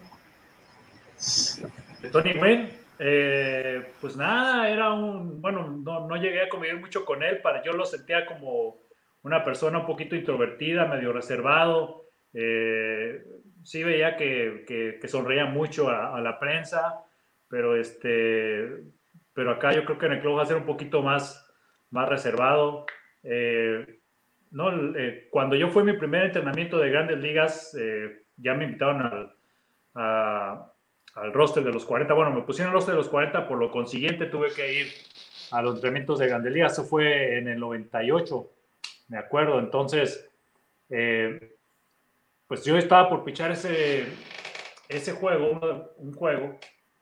De 2.02 2.10
Tony 2.10 2.34
Wynn, 2.34 2.70
eh, 3.00 3.92
pues 4.00 4.16
nada, 4.16 4.70
era 4.70 4.94
un, 4.94 5.42
bueno, 5.42 5.68
no, 5.84 6.08
no, 6.08 6.16
llegué 6.16 6.44
a 6.44 6.50
convivir 6.50 6.80
mucho 6.80 7.06
con 7.06 7.24
él, 7.24 7.42
para, 7.42 7.64
yo 7.64 7.74
lo 7.74 7.86
sentía 7.86 8.26
como 8.26 8.78
una 9.24 9.44
persona 9.44 9.80
un 9.80 9.86
poquito 9.86 10.16
introvertida, 10.16 10.86
medio 10.86 11.12
reservado, 11.12 12.06
eh, 12.34 13.24
sí 13.64 13.84
veía 13.84 14.16
que, 14.16 14.66
que, 15.00 15.08
sonreía 15.08 15.46
mucho 15.46 15.90
a, 15.90 16.20
la 16.22 16.40
prensa, 16.40 17.04
pero 17.48 17.76
este, 17.76 18.84
pero 19.34 19.52
acá 19.52 19.74
yo 19.74 19.86
creo 19.86 19.98
que 19.98 20.06
en 20.06 20.14
el 20.14 20.22
club 20.22 20.38
va 20.38 20.44
a 20.44 20.48
ser 20.48 20.58
un 20.58 20.66
poquito 20.66 21.02
más, 21.02 21.50
más 21.92 22.10
reservado. 22.10 22.86
Eh, 23.24 24.00
no, 24.52 24.96
eh, 24.96 25.28
cuando 25.30 25.56
yo 25.56 25.70
fui 25.70 25.84
mi 25.84 25.94
primer 25.94 26.26
entrenamiento 26.26 26.78
de 26.78 26.90
grandes 26.90 27.20
ligas, 27.20 27.76
eh, 27.80 28.24
ya 28.38 28.54
me 28.54 28.66
invitaron 28.66 29.02
al, 29.94 30.69
al 31.22 31.34
roster 31.34 31.64
de 31.64 31.72
los 31.72 31.86
40. 31.86 32.14
Bueno, 32.14 32.32
me 32.32 32.42
pusieron 32.42 32.70
al 32.70 32.76
roster 32.76 32.94
de 32.94 33.00
los 33.00 33.10
40, 33.10 33.48
por 33.48 33.58
lo 33.58 33.72
consiguiente 33.72 34.26
tuve 34.26 34.50
que 34.54 34.82
ir 34.82 34.88
a 35.52 35.62
los 35.62 35.76
entrenamientos 35.76 36.20
de 36.20 36.28
grandes 36.28 36.54
ligas. 36.54 36.74
Eso 36.74 36.84
fue 36.84 37.38
en 37.38 37.48
el 37.48 37.60
98, 37.60 38.52
me 39.10 39.18
acuerdo. 39.18 39.60
Entonces, 39.60 40.30
eh, 40.90 41.56
pues 42.48 42.64
yo 42.66 42.78
estaba 42.78 43.10
por 43.10 43.24
pichar 43.24 43.52
ese, 43.52 44.06
ese 44.88 45.14
juego, 45.14 45.94
un 45.98 46.14
juego, 46.14 46.58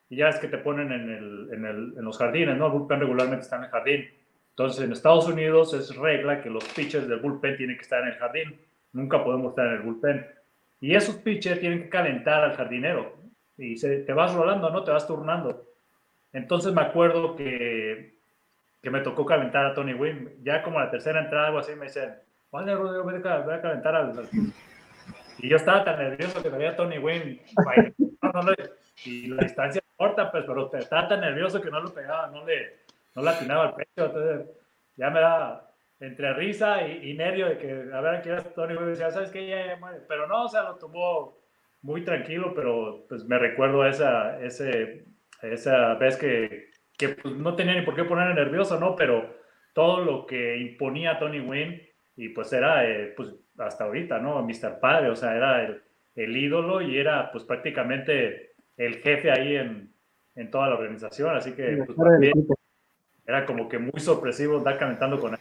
y 0.10 0.18
ya 0.18 0.30
es 0.30 0.38
que 0.38 0.48
te 0.48 0.58
ponen 0.58 0.92
en, 0.92 1.10
el, 1.10 1.50
en, 1.54 1.66
el, 1.66 1.94
en 1.98 2.04
los 2.04 2.18
jardines, 2.18 2.58
¿no? 2.58 2.68
El 2.68 2.74
bullpen 2.74 3.00
regularmente 3.00 3.44
está 3.44 3.58
en 3.58 3.64
el 3.64 3.70
jardín. 3.70 4.10
Entonces, 4.50 4.84
en 4.84 4.92
Estados 4.92 5.28
Unidos 5.28 5.74
es 5.74 5.96
regla 5.96 6.42
que 6.42 6.50
los 6.50 6.64
pitchers 6.64 7.08
del 7.08 7.20
bullpen 7.20 7.58
tienen 7.58 7.76
que 7.76 7.84
estar 7.84 8.02
en 8.02 8.10
el 8.10 8.16
jardín. 8.16 8.60
Nunca 8.94 9.24
podemos 9.24 9.52
estar 9.52 9.68
en 9.68 9.74
el 9.74 9.82
bullpen. 9.82 10.26
Y 10.80 10.96
esos 10.96 11.16
pitchers 11.18 11.60
tienen 11.60 11.84
que 11.84 11.90
calentar 11.90 12.44
al 12.44 12.56
jardinero. 12.56 13.17
Y 13.58 13.78
se, 13.78 14.00
te 14.00 14.14
vas 14.14 14.34
rolando, 14.34 14.70
¿no? 14.70 14.84
Te 14.84 14.92
vas 14.92 15.08
turnando. 15.08 15.66
Entonces 16.34 16.74
me 16.74 16.82
acuerdo 16.82 17.36
que, 17.36 18.18
que 18.82 18.90
me 18.90 19.02
tocó 19.02 19.26
calentar 19.26 19.66
a 19.66 19.74
Tony 19.74 19.94
Wynn. 19.94 20.44
Ya 20.44 20.62
como 20.64 20.80
la 20.80 20.92
tercera 20.92 21.22
entrada, 21.22 21.48
algo 21.48 21.60
así, 21.60 21.76
me 21.76 21.86
dicen, 21.86 22.16
vale, 22.52 22.76
Rodrigo, 22.76 23.04
voy 23.04 23.16
a, 23.16 23.62
calentar 23.62 23.96
al, 23.96 24.30
Y 25.40 25.50
yo 25.50 25.56
estaba 25.56 25.84
tan 25.84 25.98
nervioso 25.98 26.42
que 26.42 26.50
veía 26.50 26.72
a 26.72 26.76
Tony 26.76 27.00
Wynn. 27.00 27.42
y 29.06 29.28
la 29.28 29.44
distancia 29.44 29.82
corta, 29.96 30.32
pues, 30.32 30.46
pero 30.46 30.72
estaba 30.74 31.08
tan 31.08 31.22
nervioso 31.22 31.62
que 31.62 31.72
no 31.72 31.80
lo 31.82 31.94
pegaba, 31.94 32.28
no 32.28 32.46
le 32.46 32.86
no 33.18 33.24
la 33.24 33.32
atinaba 33.32 33.64
al 33.70 33.74
pecho, 33.74 34.06
entonces 34.06 34.48
ya 34.96 35.10
me 35.10 35.20
da 35.20 35.68
entre 36.00 36.34
risa 36.36 36.88
y, 36.88 37.16
nervio 37.16 37.48
de 37.50 37.58
que 37.58 37.72
a 37.92 38.02
ver 38.02 38.16
aquí 38.16 38.30
era 38.30 38.44
Tony 38.44 38.76
decía, 38.76 39.10
¿sabes 39.10 39.32
qué? 39.32 39.48
Ya, 39.48 39.80
pero 40.08 40.28
no, 40.28 40.44
o 40.46 40.48
sea, 40.48 40.62
lo 40.64 40.76
tomó 40.76 41.36
muy 41.88 42.04
tranquilo, 42.04 42.54
pero 42.54 43.06
pues 43.08 43.24
me 43.24 43.40
recuerdo 43.40 43.88
esa, 43.88 44.44
ese, 44.44 45.06
esa 45.42 45.94
vez 45.94 46.18
que, 46.18 46.72
que 46.98 47.10
pues, 47.10 47.34
no 47.34 47.56
tenía 47.56 47.76
ni 47.76 47.86
por 47.86 47.96
qué 47.96 48.04
ponerme 48.04 48.34
nervioso, 48.34 48.78
¿no? 48.78 48.94
Pero 48.94 49.38
todo 49.72 50.04
lo 50.04 50.26
que 50.26 50.58
imponía 50.58 51.18
Tony 51.18 51.40
Wynn, 51.40 51.82
y 52.18 52.30
pues 52.30 52.52
era, 52.52 52.86
eh, 52.86 53.14
pues 53.16 53.34
hasta 53.58 53.86
ahorita, 53.86 54.20
¿no? 54.20 54.44
Mr. 54.44 54.82
Padre, 54.82 55.10
o 55.10 55.16
sea, 55.16 55.34
era 55.34 55.64
el, 55.64 55.82
el, 56.16 56.36
ídolo 56.36 56.82
y 56.82 56.98
era 56.98 57.32
pues 57.32 57.46
prácticamente 57.46 58.52
el 58.76 58.96
jefe 58.96 59.32
ahí 59.32 59.56
en, 59.56 59.94
en 60.36 60.52
toda 60.52 60.68
la 60.68 60.76
organización, 60.76 61.38
así 61.38 61.54
que 61.54 61.86
pues, 61.86 61.98
era 63.26 63.46
como 63.46 63.70
que 63.70 63.80
muy 63.80 64.02
sorpresivo 64.02 64.58
andar 64.58 64.78
calentando 64.78 65.22
con 65.22 65.36
él. 65.36 65.40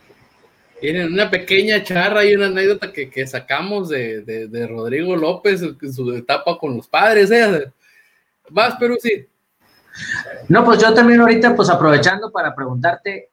Tienen 0.80 1.12
una 1.12 1.30
pequeña 1.30 1.82
charra 1.82 2.24
y 2.24 2.34
una 2.34 2.46
anécdota 2.46 2.92
que, 2.92 3.08
que 3.08 3.26
sacamos 3.26 3.88
de, 3.88 4.22
de, 4.22 4.66
Rodrigo 4.66 5.16
López 5.16 5.62
su 5.94 6.12
etapa 6.12 6.58
con 6.58 6.76
los 6.76 6.86
padres. 6.86 7.30
¿eh? 7.30 7.72
Vas, 8.50 8.76
Perú, 8.76 8.96
sí. 9.00 9.26
No, 10.48 10.64
pues 10.64 10.80
yo 10.80 10.92
también 10.92 11.20
ahorita, 11.20 11.56
pues 11.56 11.70
aprovechando 11.70 12.30
para 12.30 12.54
preguntarte, 12.54 13.30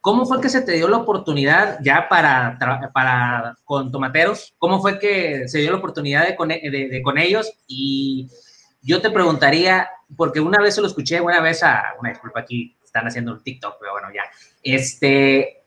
¿cómo 0.00 0.24
fue 0.26 0.40
que 0.40 0.48
se 0.48 0.62
te 0.62 0.72
dio 0.72 0.88
la 0.88 0.98
oportunidad 0.98 1.78
ya 1.82 2.08
para, 2.08 2.56
para 2.92 3.56
con 3.64 3.90
Tomateros? 3.90 4.54
¿Cómo 4.58 4.80
fue 4.80 4.98
que 4.98 5.48
se 5.48 5.58
dio 5.58 5.72
la 5.72 5.78
oportunidad 5.78 6.26
de 6.26 6.36
con, 6.36 6.48
de, 6.48 7.00
con 7.02 7.18
ellos? 7.18 7.52
Y 7.66 8.28
yo 8.80 9.00
te 9.00 9.10
preguntaría, 9.10 9.88
porque 10.16 10.40
una 10.40 10.62
vez 10.62 10.76
se 10.76 10.80
lo 10.80 10.86
escuché, 10.86 11.20
una 11.20 11.40
vez 11.40 11.62
a, 11.62 11.94
una 11.98 12.10
disculpa 12.10 12.40
aquí, 12.40 12.76
están 12.82 13.06
haciendo 13.06 13.32
un 13.32 13.42
TikTok, 13.42 13.76
pero 13.80 13.92
bueno, 13.92 14.08
ya. 14.14 14.22
Este, 14.62 15.57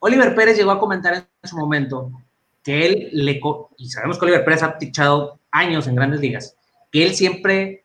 Oliver 0.00 0.34
Pérez 0.34 0.56
llegó 0.56 0.70
a 0.70 0.80
comentar 0.80 1.14
en 1.14 1.48
su 1.48 1.56
momento 1.56 2.10
que 2.62 2.86
él 2.86 3.08
le, 3.12 3.40
y 3.76 3.88
sabemos 3.88 4.18
que 4.18 4.26
Oliver 4.26 4.44
Pérez 4.44 4.62
ha 4.62 4.78
pichado 4.78 5.38
años 5.50 5.86
en 5.86 5.94
grandes 5.94 6.20
ligas, 6.20 6.56
que 6.92 7.04
él 7.04 7.14
siempre 7.14 7.84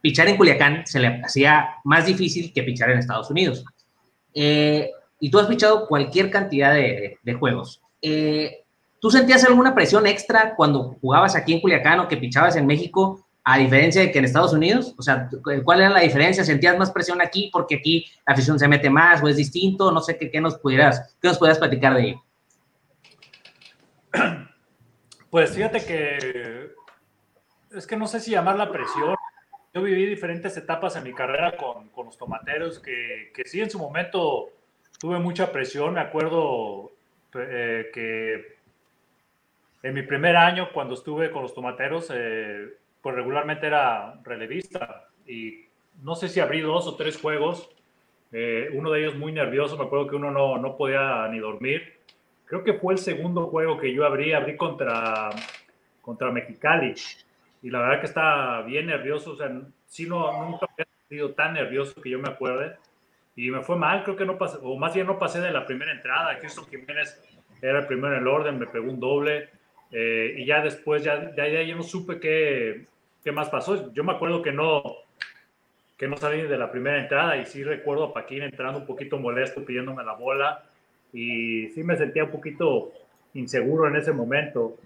pichar 0.00 0.28
en 0.28 0.36
Culiacán 0.36 0.86
se 0.86 1.00
le 1.00 1.22
hacía 1.24 1.76
más 1.84 2.06
difícil 2.06 2.52
que 2.52 2.62
pichar 2.62 2.90
en 2.90 2.98
Estados 2.98 3.30
Unidos. 3.30 3.64
Eh, 4.34 4.90
y 5.18 5.30
tú 5.30 5.38
has 5.38 5.46
pichado 5.46 5.86
cualquier 5.86 6.30
cantidad 6.30 6.74
de, 6.74 7.36
juegos. 7.38 7.80
Eh, 8.02 8.64
¿Tú 9.00 9.10
sentías 9.10 9.44
alguna 9.44 9.74
presión 9.74 10.06
extra 10.06 10.54
cuando 10.56 10.96
jugabas 11.00 11.36
aquí 11.36 11.54
en 11.54 11.60
Culiacán 11.60 12.00
o 12.00 12.08
que 12.08 12.16
pichabas 12.16 12.56
en 12.56 12.66
México 12.66 13.26
a 13.44 13.58
diferencia 13.58 14.00
de 14.00 14.10
que 14.10 14.18
en 14.18 14.24
Estados 14.24 14.54
Unidos? 14.54 14.94
O 14.98 15.02
sea, 15.02 15.28
¿cuál 15.64 15.80
era 15.80 15.90
la 15.90 16.00
diferencia? 16.00 16.42
¿Sentías 16.44 16.78
más 16.78 16.90
presión 16.90 17.20
aquí 17.20 17.50
porque 17.52 17.76
aquí 17.76 18.06
la 18.26 18.32
afición 18.32 18.58
se 18.58 18.66
mete 18.66 18.88
más 18.88 19.22
o 19.22 19.28
es 19.28 19.36
distinto? 19.36 19.92
No 19.92 20.00
sé 20.00 20.16
qué, 20.16 20.30
qué 20.30 20.40
nos 20.40 20.56
pudieras, 20.58 21.16
qué 21.20 21.28
nos 21.28 21.38
pudieras 21.38 21.58
platicar 21.58 21.94
de 21.94 22.02
ello. 22.02 22.22
Pues 25.30 25.50
fíjate 25.50 25.84
que 25.84 26.70
es 27.76 27.88
que 27.88 27.96
no 27.96 28.06
sé 28.06 28.20
si 28.20 28.30
llamar 28.30 28.54
la 28.54 28.70
presión. 28.70 29.16
Yo 29.72 29.82
viví 29.82 30.06
diferentes 30.06 30.56
etapas 30.56 30.94
en 30.94 31.02
mi 31.02 31.12
carrera 31.12 31.56
con, 31.56 31.88
con 31.88 32.06
los 32.06 32.16
tomateros 32.16 32.78
que, 32.78 33.32
que, 33.34 33.44
sí 33.44 33.60
en 33.60 33.68
su 33.68 33.80
momento 33.80 34.50
tuve 35.00 35.18
mucha 35.18 35.50
presión. 35.50 35.94
Me 35.94 36.00
acuerdo 36.00 36.92
eh, 37.34 37.90
que 37.92 38.58
en 39.82 39.94
mi 39.94 40.02
primer 40.02 40.36
año 40.36 40.68
cuando 40.72 40.94
estuve 40.94 41.32
con 41.32 41.42
los 41.42 41.52
tomateros 41.52 42.12
eh, 42.14 42.68
pues 43.04 43.14
regularmente 43.14 43.66
era 43.66 44.18
relevista. 44.24 45.08
Y 45.26 45.66
no 46.02 46.14
sé 46.14 46.30
si 46.30 46.40
abrí 46.40 46.62
dos 46.62 46.86
o 46.86 46.96
tres 46.96 47.20
juegos, 47.20 47.70
eh, 48.32 48.70
uno 48.72 48.90
de 48.90 49.00
ellos 49.02 49.14
muy 49.14 49.30
nervioso, 49.30 49.76
me 49.76 49.84
acuerdo 49.84 50.08
que 50.08 50.16
uno 50.16 50.30
no, 50.30 50.56
no 50.56 50.74
podía 50.74 51.28
ni 51.28 51.38
dormir. 51.38 51.98
Creo 52.46 52.64
que 52.64 52.72
fue 52.72 52.94
el 52.94 52.98
segundo 52.98 53.48
juego 53.48 53.78
que 53.78 53.92
yo 53.92 54.06
abrí, 54.06 54.32
abrí 54.32 54.56
contra, 54.56 55.28
contra 56.00 56.32
Mexicali. 56.32 56.94
Y 57.62 57.68
la 57.68 57.80
verdad 57.80 58.00
que 58.00 58.06
estaba 58.06 58.62
bien 58.62 58.86
nervioso, 58.86 59.32
o 59.32 59.36
sea, 59.36 59.52
sí 59.86 60.06
no, 60.06 60.42
nunca 60.42 60.66
había 60.72 60.86
sido 61.06 61.34
tan 61.34 61.52
nervioso 61.52 62.00
que 62.00 62.08
yo 62.08 62.18
me 62.18 62.30
acuerde. 62.30 62.74
Y 63.36 63.50
me 63.50 63.60
fue 63.60 63.76
mal, 63.76 64.02
creo 64.02 64.16
que 64.16 64.24
no 64.24 64.38
pasé, 64.38 64.56
o 64.62 64.76
más 64.78 64.94
bien 64.94 65.06
no 65.06 65.18
pasé 65.18 65.42
de 65.42 65.50
la 65.50 65.66
primera 65.66 65.92
entrada, 65.92 66.38
Houston 66.40 66.66
Jiménez 66.68 67.22
era 67.60 67.80
el 67.80 67.86
primero 67.86 68.14
en 68.14 68.22
el 68.22 68.28
orden, 68.28 68.58
me 68.58 68.66
pegó 68.66 68.90
un 68.90 68.98
doble. 68.98 69.50
Eh, 69.90 70.36
y 70.38 70.46
ya 70.46 70.62
después, 70.62 71.04
ya, 71.04 71.34
ya, 71.36 71.46
ya, 71.46 71.62
yo 71.62 71.76
no 71.76 71.82
supe 71.82 72.18
qué, 72.18 72.86
¿qué 73.24 73.32
más 73.32 73.48
pasó? 73.48 73.92
Yo 73.92 74.04
me 74.04 74.12
acuerdo 74.12 74.42
que 74.42 74.52
no, 74.52 74.82
que 75.96 76.06
no 76.06 76.16
salí 76.18 76.42
de 76.42 76.58
la 76.58 76.70
primera 76.70 77.00
entrada 77.00 77.38
y 77.38 77.46
sí 77.46 77.64
recuerdo 77.64 78.04
a 78.04 78.12
Paquín 78.12 78.42
entrando 78.42 78.80
un 78.80 78.86
poquito 78.86 79.18
molesto 79.18 79.64
pidiéndome 79.64 80.04
la 80.04 80.12
bola 80.12 80.62
y 81.12 81.68
sí 81.70 81.82
me 81.82 81.96
sentía 81.96 82.24
un 82.24 82.30
poquito 82.30 82.92
inseguro 83.32 83.88
en 83.88 83.96
ese 83.96 84.12
momento. 84.12 84.76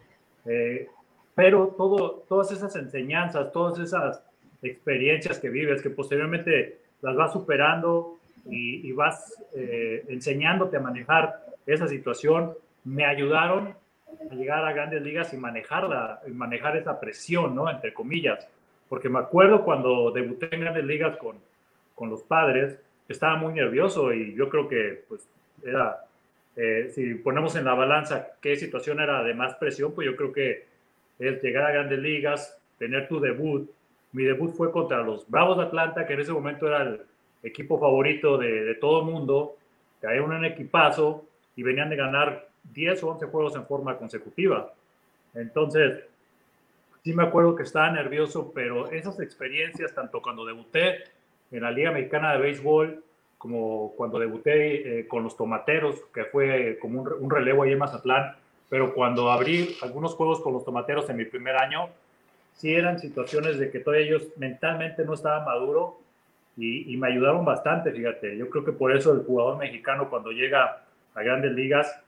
Eh, 0.47 0.87
pero 1.35 1.75
todo, 1.77 2.25
todas 2.29 2.53
esas 2.53 2.75
enseñanzas, 2.77 3.53
todas 3.53 3.79
esas 3.81 4.23
experiencias 4.63 5.39
que 5.39 5.51
vives, 5.51 5.83
que 5.83 5.91
posteriormente 5.91 6.79
las 7.03 7.17
vas 7.17 7.33
superando 7.33 8.19
y, 8.51 8.91
vas 8.93 9.35
eh, 9.55 10.05
enseñándote 10.09 10.79
a 10.79 10.81
manejar 10.81 11.45
esa 11.67 11.87
situación, 11.87 12.55
me 12.85 13.05
ayudaron 13.05 13.75
a 14.31 14.35
llegar 14.35 14.65
a 14.65 14.73
grandes 14.73 15.03
ligas 15.03 15.33
y 15.33 15.37
manejarla, 15.37 16.21
manejar 16.29 16.77
esa 16.77 16.99
presión, 16.99 17.55
¿no? 17.55 17.71
Entre 17.71 17.93
comillas. 17.93 18.47
Porque 18.89 19.09
me 19.09 19.19
acuerdo 19.19 19.65
cuando 19.65 20.11
debuté 20.11 20.49
en 20.55 20.61
grandes 20.61 20.85
ligas 20.85 21.17
con, 21.19 21.37
con 21.95 22.11
los 22.11 22.23
padres, 22.23 22.79
estaba 23.09 23.37
muy 23.37 23.55
nervioso 23.55 24.13
y 24.13 24.35
yo 24.35 24.49
creo 24.49 24.69
que, 24.69 25.05
pues, 25.09 25.29
era, 25.65 26.05
eh, 26.57 26.91
si 26.95 27.15
ponemos 27.15 27.57
en 27.57 27.65
la 27.65 27.75
balanza 27.75 28.33
qué 28.41 28.57
situación 28.57 29.01
era 29.01 29.23
de 29.23 29.35
más 29.35 29.55
presión, 29.57 29.93
pues 29.93 30.07
yo 30.07 30.17
creo 30.17 30.33
que 30.33 30.67
es 31.19 31.43
llegar 31.43 31.65
a 31.65 31.73
grandes 31.73 31.99
ligas, 31.99 32.59
tener 32.79 33.09
tu 33.09 33.21
debut. 33.21 33.71
Mi 34.13 34.25
debut 34.25 34.55
fue 34.55 34.71
contra 34.71 35.03
los 35.03 35.29
Bravos 35.29 35.59
de 35.59 35.65
Atlanta, 35.65 36.07
que 36.07 36.15
en 36.15 36.21
ese 36.21 36.33
momento 36.33 36.67
era 36.67 36.83
el 36.83 37.01
equipo 37.43 37.79
favorito 37.79 38.39
de, 38.39 38.65
de 38.65 38.75
todo 38.75 39.01
el 39.01 39.07
mundo, 39.07 39.57
que 40.01 40.07
había 40.07 40.23
un 40.23 40.45
equipazo 40.45 41.27
y 41.57 41.63
venían 41.63 41.91
de 41.91 41.97
ganar 41.97 42.48
10 42.75 43.03
o 43.03 43.09
11 43.09 43.27
juegos 43.27 43.57
en 43.57 43.67
forma 43.67 43.97
consecutiva. 43.97 44.73
Entonces, 45.35 46.05
sí 47.05 47.13
me 47.13 47.23
acuerdo 47.23 47.57
que 47.57 47.63
estaba 47.63 47.91
nervioso, 47.91 48.53
pero 48.55 48.91
esas 48.91 49.21
experiencias, 49.21 49.95
tanto 49.95 50.21
cuando 50.21 50.45
debuté 50.45 51.05
en 51.51 51.63
la 51.63 51.71
Liga 51.71 51.93
Mexicana 51.93 52.33
de 52.33 52.39
Béisbol, 52.39 53.03
como 53.39 53.93
cuando 53.97 54.19
debuté 54.19 55.01
eh, 55.01 55.09
con 55.09 55.23
los 55.23 55.37
Tomateros, 55.37 55.97
que 56.13 56.25
fue 56.25 56.79
como 56.81 57.03
un, 57.03 57.31
relevo 57.31 57.63
ahí 57.63 57.73
en 57.73 57.79
Mazatlán, 57.79 58.35
pero 58.69 58.93
cuando 58.95 59.31
abrí 59.31 59.77
algunos 59.81 60.15
juegos 60.15 60.41
con 60.41 60.53
los 60.53 60.65
Tomateros 60.65 61.09
en 61.09 61.17
mi 61.17 61.25
primer 61.25 61.57
año, 61.57 61.89
sí 62.55 62.75
eran 62.75 62.99
situaciones 62.99 63.59
de 63.59 63.71
que 63.71 63.79
todavía 63.79 64.07
ellos 64.07 64.29
mentalmente 64.37 65.05
no 65.05 65.15
estaban 65.15 65.45
maduro 65.45 66.01
y, 66.57 66.93
y 66.93 66.97
me 66.97 67.09
ayudaron 67.09 67.45
bastante, 67.45 67.93
fíjate. 67.93 68.37
Yo 68.37 68.51
creo 68.51 68.65
que 68.65 68.73
por 68.73 68.95
eso 68.95 69.13
el 69.13 69.25
jugador 69.25 69.59
mexicano 69.59 70.11
cuando 70.11 70.33
llega 70.33 70.83
a 71.15 71.23
grandes 71.23 71.53
ligas 71.53 72.03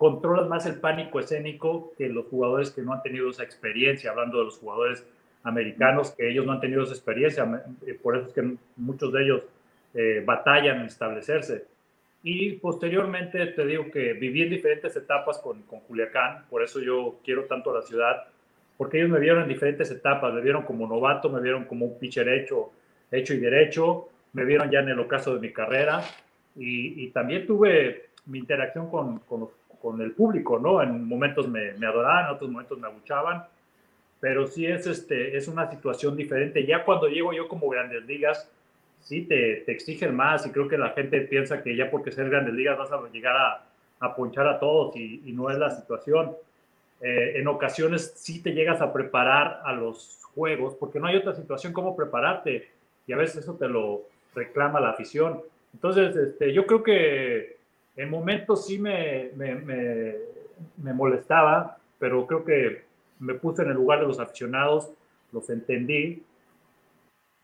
controlas 0.00 0.48
más 0.48 0.64
el 0.64 0.80
pánico 0.80 1.20
escénico 1.20 1.92
que 1.98 2.08
los 2.08 2.24
jugadores 2.28 2.70
que 2.70 2.80
no 2.80 2.94
han 2.94 3.02
tenido 3.02 3.28
esa 3.28 3.42
experiencia, 3.42 4.10
hablando 4.10 4.38
de 4.38 4.44
los 4.44 4.56
jugadores 4.56 5.06
americanos, 5.42 6.12
que 6.12 6.30
ellos 6.30 6.46
no 6.46 6.52
han 6.52 6.60
tenido 6.60 6.84
esa 6.84 6.94
experiencia, 6.94 7.62
eh, 7.86 7.98
por 8.02 8.16
eso 8.16 8.28
es 8.28 8.32
que 8.32 8.56
muchos 8.76 9.12
de 9.12 9.22
ellos 9.22 9.42
eh, 9.92 10.22
batallan 10.24 10.80
en 10.80 10.86
establecerse. 10.86 11.66
Y 12.22 12.52
posteriormente 12.52 13.44
te 13.48 13.66
digo 13.66 13.90
que 13.90 14.14
viví 14.14 14.40
en 14.40 14.48
diferentes 14.48 14.96
etapas 14.96 15.36
con, 15.36 15.60
con 15.64 15.80
Culiacán, 15.80 16.46
por 16.48 16.62
eso 16.62 16.80
yo 16.80 17.18
quiero 17.22 17.44
tanto 17.44 17.74
la 17.74 17.82
ciudad, 17.82 18.24
porque 18.78 19.00
ellos 19.00 19.10
me 19.10 19.20
vieron 19.20 19.42
en 19.42 19.48
diferentes 19.50 19.90
etapas, 19.90 20.32
me 20.32 20.40
vieron 20.40 20.62
como 20.62 20.86
novato, 20.86 21.28
me 21.28 21.42
vieron 21.42 21.64
como 21.66 21.84
un 21.84 21.98
pitcher 21.98 22.26
hecho, 22.26 22.72
hecho 23.10 23.34
y 23.34 23.38
derecho, 23.38 24.08
me 24.32 24.46
vieron 24.46 24.70
ya 24.70 24.80
en 24.80 24.88
el 24.88 24.98
ocaso 24.98 25.34
de 25.34 25.40
mi 25.40 25.52
carrera 25.52 26.00
y, 26.56 27.04
y 27.04 27.10
también 27.10 27.46
tuve 27.46 28.06
mi 28.24 28.38
interacción 28.38 28.90
con, 28.90 29.18
con, 29.20 29.50
con, 29.80 30.00
el 30.00 30.12
público, 30.12 30.58
¿no? 30.58 30.82
En 30.82 31.06
momentos 31.06 31.48
me, 31.48 31.72
me 31.74 31.86
adoraban, 31.86 32.26
en 32.26 32.30
otros 32.32 32.50
momentos 32.50 32.78
me 32.78 32.86
abuchaban, 32.86 33.44
pero 34.20 34.46
sí 34.46 34.66
es, 34.66 34.86
este, 34.86 35.36
es 35.36 35.48
una 35.48 35.70
situación 35.70 36.16
diferente. 36.16 36.66
Ya 36.66 36.84
cuando 36.84 37.08
llego 37.08 37.32
yo 37.32 37.48
como 37.48 37.68
grandes 37.68 38.04
ligas, 38.06 38.48
sí 39.00 39.22
te, 39.22 39.62
te, 39.66 39.72
exigen 39.72 40.14
más 40.14 40.46
y 40.46 40.50
creo 40.50 40.68
que 40.68 40.78
la 40.78 40.90
gente 40.90 41.20
piensa 41.22 41.62
que 41.62 41.74
ya 41.74 41.90
porque 41.90 42.12
ser 42.12 42.28
grandes 42.28 42.54
ligas 42.54 42.78
vas 42.78 42.92
a 42.92 43.00
llegar 43.12 43.36
a, 43.36 43.64
a 44.00 44.14
ponchar 44.14 44.46
a 44.46 44.58
todos 44.58 44.94
y, 44.96 45.22
y, 45.24 45.32
no 45.32 45.50
es 45.50 45.58
la 45.58 45.70
situación. 45.70 46.36
Eh, 47.00 47.34
en 47.36 47.48
ocasiones 47.48 48.12
sí 48.16 48.42
te 48.42 48.52
llegas 48.52 48.80
a 48.80 48.92
preparar 48.92 49.62
a 49.64 49.72
los 49.72 50.20
juegos 50.34 50.74
porque 50.74 51.00
no 51.00 51.06
hay 51.06 51.16
otra 51.16 51.34
situación 51.34 51.72
como 51.72 51.96
prepararte 51.96 52.68
y 53.06 53.12
a 53.12 53.16
veces 53.16 53.42
eso 53.42 53.54
te 53.54 53.68
lo 53.68 54.02
reclama 54.34 54.80
la 54.80 54.90
afición. 54.90 55.40
Entonces, 55.72 56.14
este, 56.16 56.52
yo 56.52 56.66
creo 56.66 56.82
que 56.82 57.59
en 58.00 58.08
momentos 58.08 58.66
sí 58.66 58.78
me, 58.78 59.30
me, 59.36 59.56
me, 59.56 60.92
molestaba, 60.94 61.76
pero 61.98 62.26
creo 62.26 62.44
que 62.44 62.84
me 63.18 63.34
puse 63.34 63.62
en 63.62 63.68
el 63.68 63.74
lugar 63.74 64.00
de 64.00 64.06
los 64.06 64.18
aficionados, 64.18 64.90
los 65.32 65.50
entendí 65.50 66.22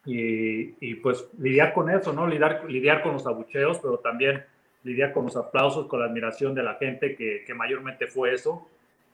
y, 0.07 0.75
y, 0.81 0.95
pues 0.95 1.29
lidiar 1.39 1.75
con 1.75 1.91
eso, 1.91 2.13
¿no? 2.15 2.27
Lidiar, 2.27 2.65
lidiar 2.71 3.03
con 3.03 3.13
los 3.13 3.27
abucheos, 3.27 3.79
pero 3.81 3.99
también 3.99 4.45
lidiar 4.83 5.13
con 5.13 5.25
los 5.25 5.37
aplausos, 5.37 5.89
con 5.89 6.01
la 6.01 6.07
admiración 6.07 6.55
de 6.55 6.63
la 6.63 6.77
gente, 6.77 7.17
que, 7.17 7.45
que 7.47 7.55
mayormente 7.55 8.07
fue 8.07 8.33
eso. 8.33 8.67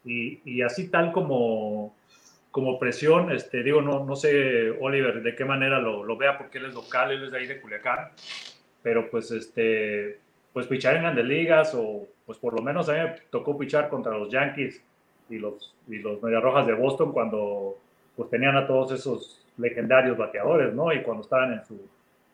Y, 0.05 0.41
y, 0.45 0.63
así 0.63 0.91
tal 0.91 1.11
como, 1.11 1.97
como 2.53 2.79
presión, 2.79 3.33
este, 3.33 3.65
digo, 3.65 3.83
no, 3.83 4.05
no 4.05 4.15
sé, 4.15 4.71
Oliver, 4.71 5.23
de 5.23 5.35
qué 5.35 5.45
manera 5.45 5.81
lo, 5.81 6.05
lo, 6.05 6.17
vea, 6.17 6.39
porque 6.39 6.59
él 6.59 6.67
es 6.67 6.75
local, 6.75 7.11
él 7.11 7.25
es 7.25 7.33
de 7.33 7.39
ahí 7.39 7.47
de 7.47 7.61
Culiacán, 7.61 8.11
pero 8.83 9.11
pues, 9.11 9.33
este, 9.33 10.22
pues 10.53 10.67
pichar 10.67 10.97
en 10.97 11.03
grandes 11.03 11.25
ligas 11.25 11.75
o 11.75 12.07
pues 12.27 12.39
por 12.39 12.55
lo 12.55 12.63
menos 12.63 12.89
a 12.89 12.93
mí 12.93 12.99
me 13.01 13.15
tocó 13.31 13.57
pichar 13.59 13.89
contra 13.89 14.17
los 14.17 14.31
Yankees 14.31 14.83
y 15.29 15.39
los, 15.39 15.75
y 15.89 15.99
los 15.99 16.23
Medias 16.23 16.43
Rojas 16.43 16.67
de 16.67 16.75
Boston 16.75 17.13
cuando 17.13 17.79
pues 18.17 18.29
tenían 18.31 18.57
a 18.57 18.67
todos 18.67 18.93
esos 18.93 19.45
legendarios 19.57 20.17
bateadores, 20.17 20.75
¿no? 20.75 20.93
Y 20.93 21.03
cuando 21.03 21.23
estaban 21.23 21.53
en 21.53 21.65
su, 21.65 21.81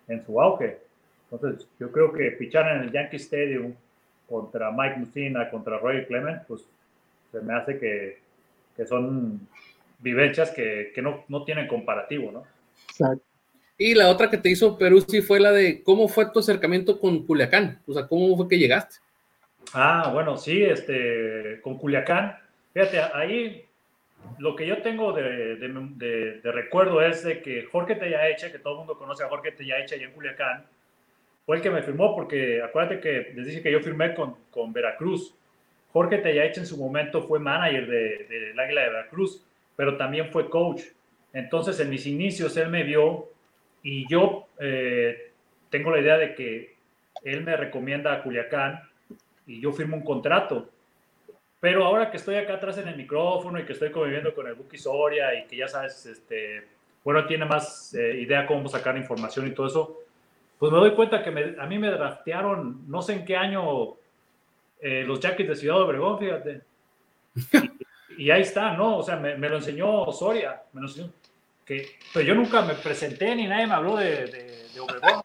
en 0.08 0.24
su 0.24 0.40
auge. 0.40 0.78
Entonces, 1.30 1.68
yo 1.78 1.92
creo 1.92 2.12
que 2.12 2.30
pichar 2.32 2.74
en 2.74 2.82
el 2.82 2.92
Yankee 2.92 3.16
Stadium 3.16 3.74
contra 4.28 4.70
Mike 4.70 4.96
Mussina, 4.98 5.50
contra 5.50 5.78
Roy 5.78 6.06
Clement, 6.06 6.42
pues 6.46 6.64
se 7.30 7.40
me 7.40 7.54
hace 7.54 7.78
que, 7.78 8.18
que 8.76 8.86
son 8.86 9.46
vivencias 9.98 10.50
que, 10.50 10.92
que 10.94 11.02
no, 11.02 11.24
no, 11.28 11.44
tienen 11.44 11.66
comparativo, 11.66 12.30
¿no? 12.32 12.44
Exacto. 12.88 13.24
Y 13.78 13.94
la 13.94 14.08
otra 14.08 14.28
que 14.28 14.38
te 14.38 14.50
hizo 14.50 14.76
Perú 14.76 15.00
sí 15.06 15.22
fue 15.22 15.38
la 15.38 15.52
de 15.52 15.84
cómo 15.84 16.08
fue 16.08 16.30
tu 16.32 16.40
acercamiento 16.40 16.98
con 16.98 17.24
Culiacán, 17.24 17.80
o 17.86 17.94
sea, 17.94 18.08
cómo 18.08 18.36
fue 18.36 18.48
que 18.48 18.58
llegaste. 18.58 18.96
Ah, 19.72 20.10
bueno, 20.12 20.36
sí, 20.36 20.62
este, 20.64 21.60
con 21.62 21.78
Culiacán, 21.78 22.36
fíjate, 22.74 23.00
ahí 23.14 23.64
lo 24.38 24.56
que 24.56 24.66
yo 24.66 24.82
tengo 24.82 25.12
de, 25.12 25.56
de, 25.56 26.52
recuerdo 26.52 27.00
es 27.00 27.22
de 27.22 27.40
que 27.40 27.64
Jorge 27.70 27.94
Tellaeche, 27.94 28.50
que 28.50 28.58
todo 28.58 28.74
el 28.74 28.78
mundo 28.80 28.98
conoce 28.98 29.22
a 29.22 29.28
Jorge 29.28 29.52
Tellaeche 29.52 29.94
allá 29.94 30.06
en 30.06 30.12
Culiacán, 30.12 30.66
fue 31.46 31.56
el 31.56 31.62
que 31.62 31.70
me 31.70 31.82
firmó, 31.82 32.14
porque 32.14 32.60
acuérdate 32.62 33.00
que 33.00 33.32
les 33.34 33.46
dije 33.46 33.62
que 33.62 33.72
yo 33.72 33.80
firmé 33.80 34.14
con, 34.14 34.36
con 34.50 34.72
Veracruz. 34.72 35.34
Jorge 35.92 36.18
Tellaeche 36.18 36.60
en 36.60 36.66
su 36.66 36.76
momento 36.76 37.22
fue 37.22 37.38
manager 37.38 37.86
del 37.86 38.28
de, 38.28 38.62
Águila 38.62 38.82
de 38.82 38.88
Veracruz, 38.90 39.42
pero 39.74 39.96
también 39.96 40.30
fue 40.30 40.50
coach. 40.50 40.82
Entonces, 41.32 41.80
en 41.80 41.90
mis 41.90 42.06
inicios, 42.06 42.56
él 42.56 42.68
me 42.68 42.82
vio 42.82 43.30
y 43.90 44.06
yo 44.08 44.48
eh, 44.58 45.32
tengo 45.70 45.90
la 45.90 46.00
idea 46.00 46.18
de 46.18 46.34
que 46.34 46.76
él 47.24 47.42
me 47.42 47.56
recomienda 47.56 48.12
a 48.12 48.22
Culiacán 48.22 48.82
y 49.46 49.60
yo 49.60 49.72
firmo 49.72 49.96
un 49.96 50.04
contrato 50.04 50.68
pero 51.60 51.84
ahora 51.84 52.10
que 52.10 52.18
estoy 52.18 52.36
acá 52.36 52.54
atrás 52.54 52.78
en 52.78 52.88
el 52.88 52.96
micrófono 52.96 53.58
y 53.58 53.64
que 53.64 53.72
estoy 53.72 53.90
conviviendo 53.90 54.34
con 54.34 54.46
el 54.46 54.54
Buki 54.54 54.78
Soria 54.78 55.34
y 55.34 55.46
que 55.46 55.56
ya 55.56 55.66
sabes, 55.66 56.06
este, 56.06 56.68
bueno, 57.02 57.26
tiene 57.26 57.44
más 57.46 57.94
eh, 57.94 58.20
idea 58.20 58.46
cómo 58.46 58.68
sacar 58.68 58.96
información 58.96 59.46
y 59.46 59.50
todo 59.50 59.66
eso, 59.66 59.98
pues 60.58 60.70
me 60.70 60.78
doy 60.78 60.94
cuenta 60.94 61.22
que 61.22 61.30
me, 61.30 61.56
a 61.58 61.66
mí 61.66 61.78
me 61.78 61.90
draftearon, 61.90 62.88
no 62.88 63.02
sé 63.02 63.14
en 63.14 63.24
qué 63.24 63.36
año, 63.36 63.96
eh, 64.80 65.02
los 65.04 65.18
Jackies 65.18 65.48
de 65.48 65.56
Ciudad 65.56 65.80
Obregón, 65.82 66.18
fíjate. 66.18 66.62
Y, 68.16 68.24
y, 68.24 68.30
ahí 68.32 68.42
está, 68.42 68.76
¿no? 68.76 68.96
O 68.96 69.02
sea, 69.04 69.14
me, 69.14 69.36
me, 69.36 69.48
lo 69.48 69.56
enseñó 69.58 70.10
Soria, 70.10 70.60
me 70.72 70.80
lo 70.80 70.88
enseñó. 70.88 71.12
Que, 71.68 71.86
pero 72.14 72.24
yo 72.24 72.34
nunca 72.34 72.62
me 72.62 72.72
presenté 72.72 73.36
ni 73.36 73.46
nadie 73.46 73.66
me 73.66 73.74
habló 73.74 73.96
de, 73.96 74.26
de, 74.26 74.80
Obregón. 74.80 75.22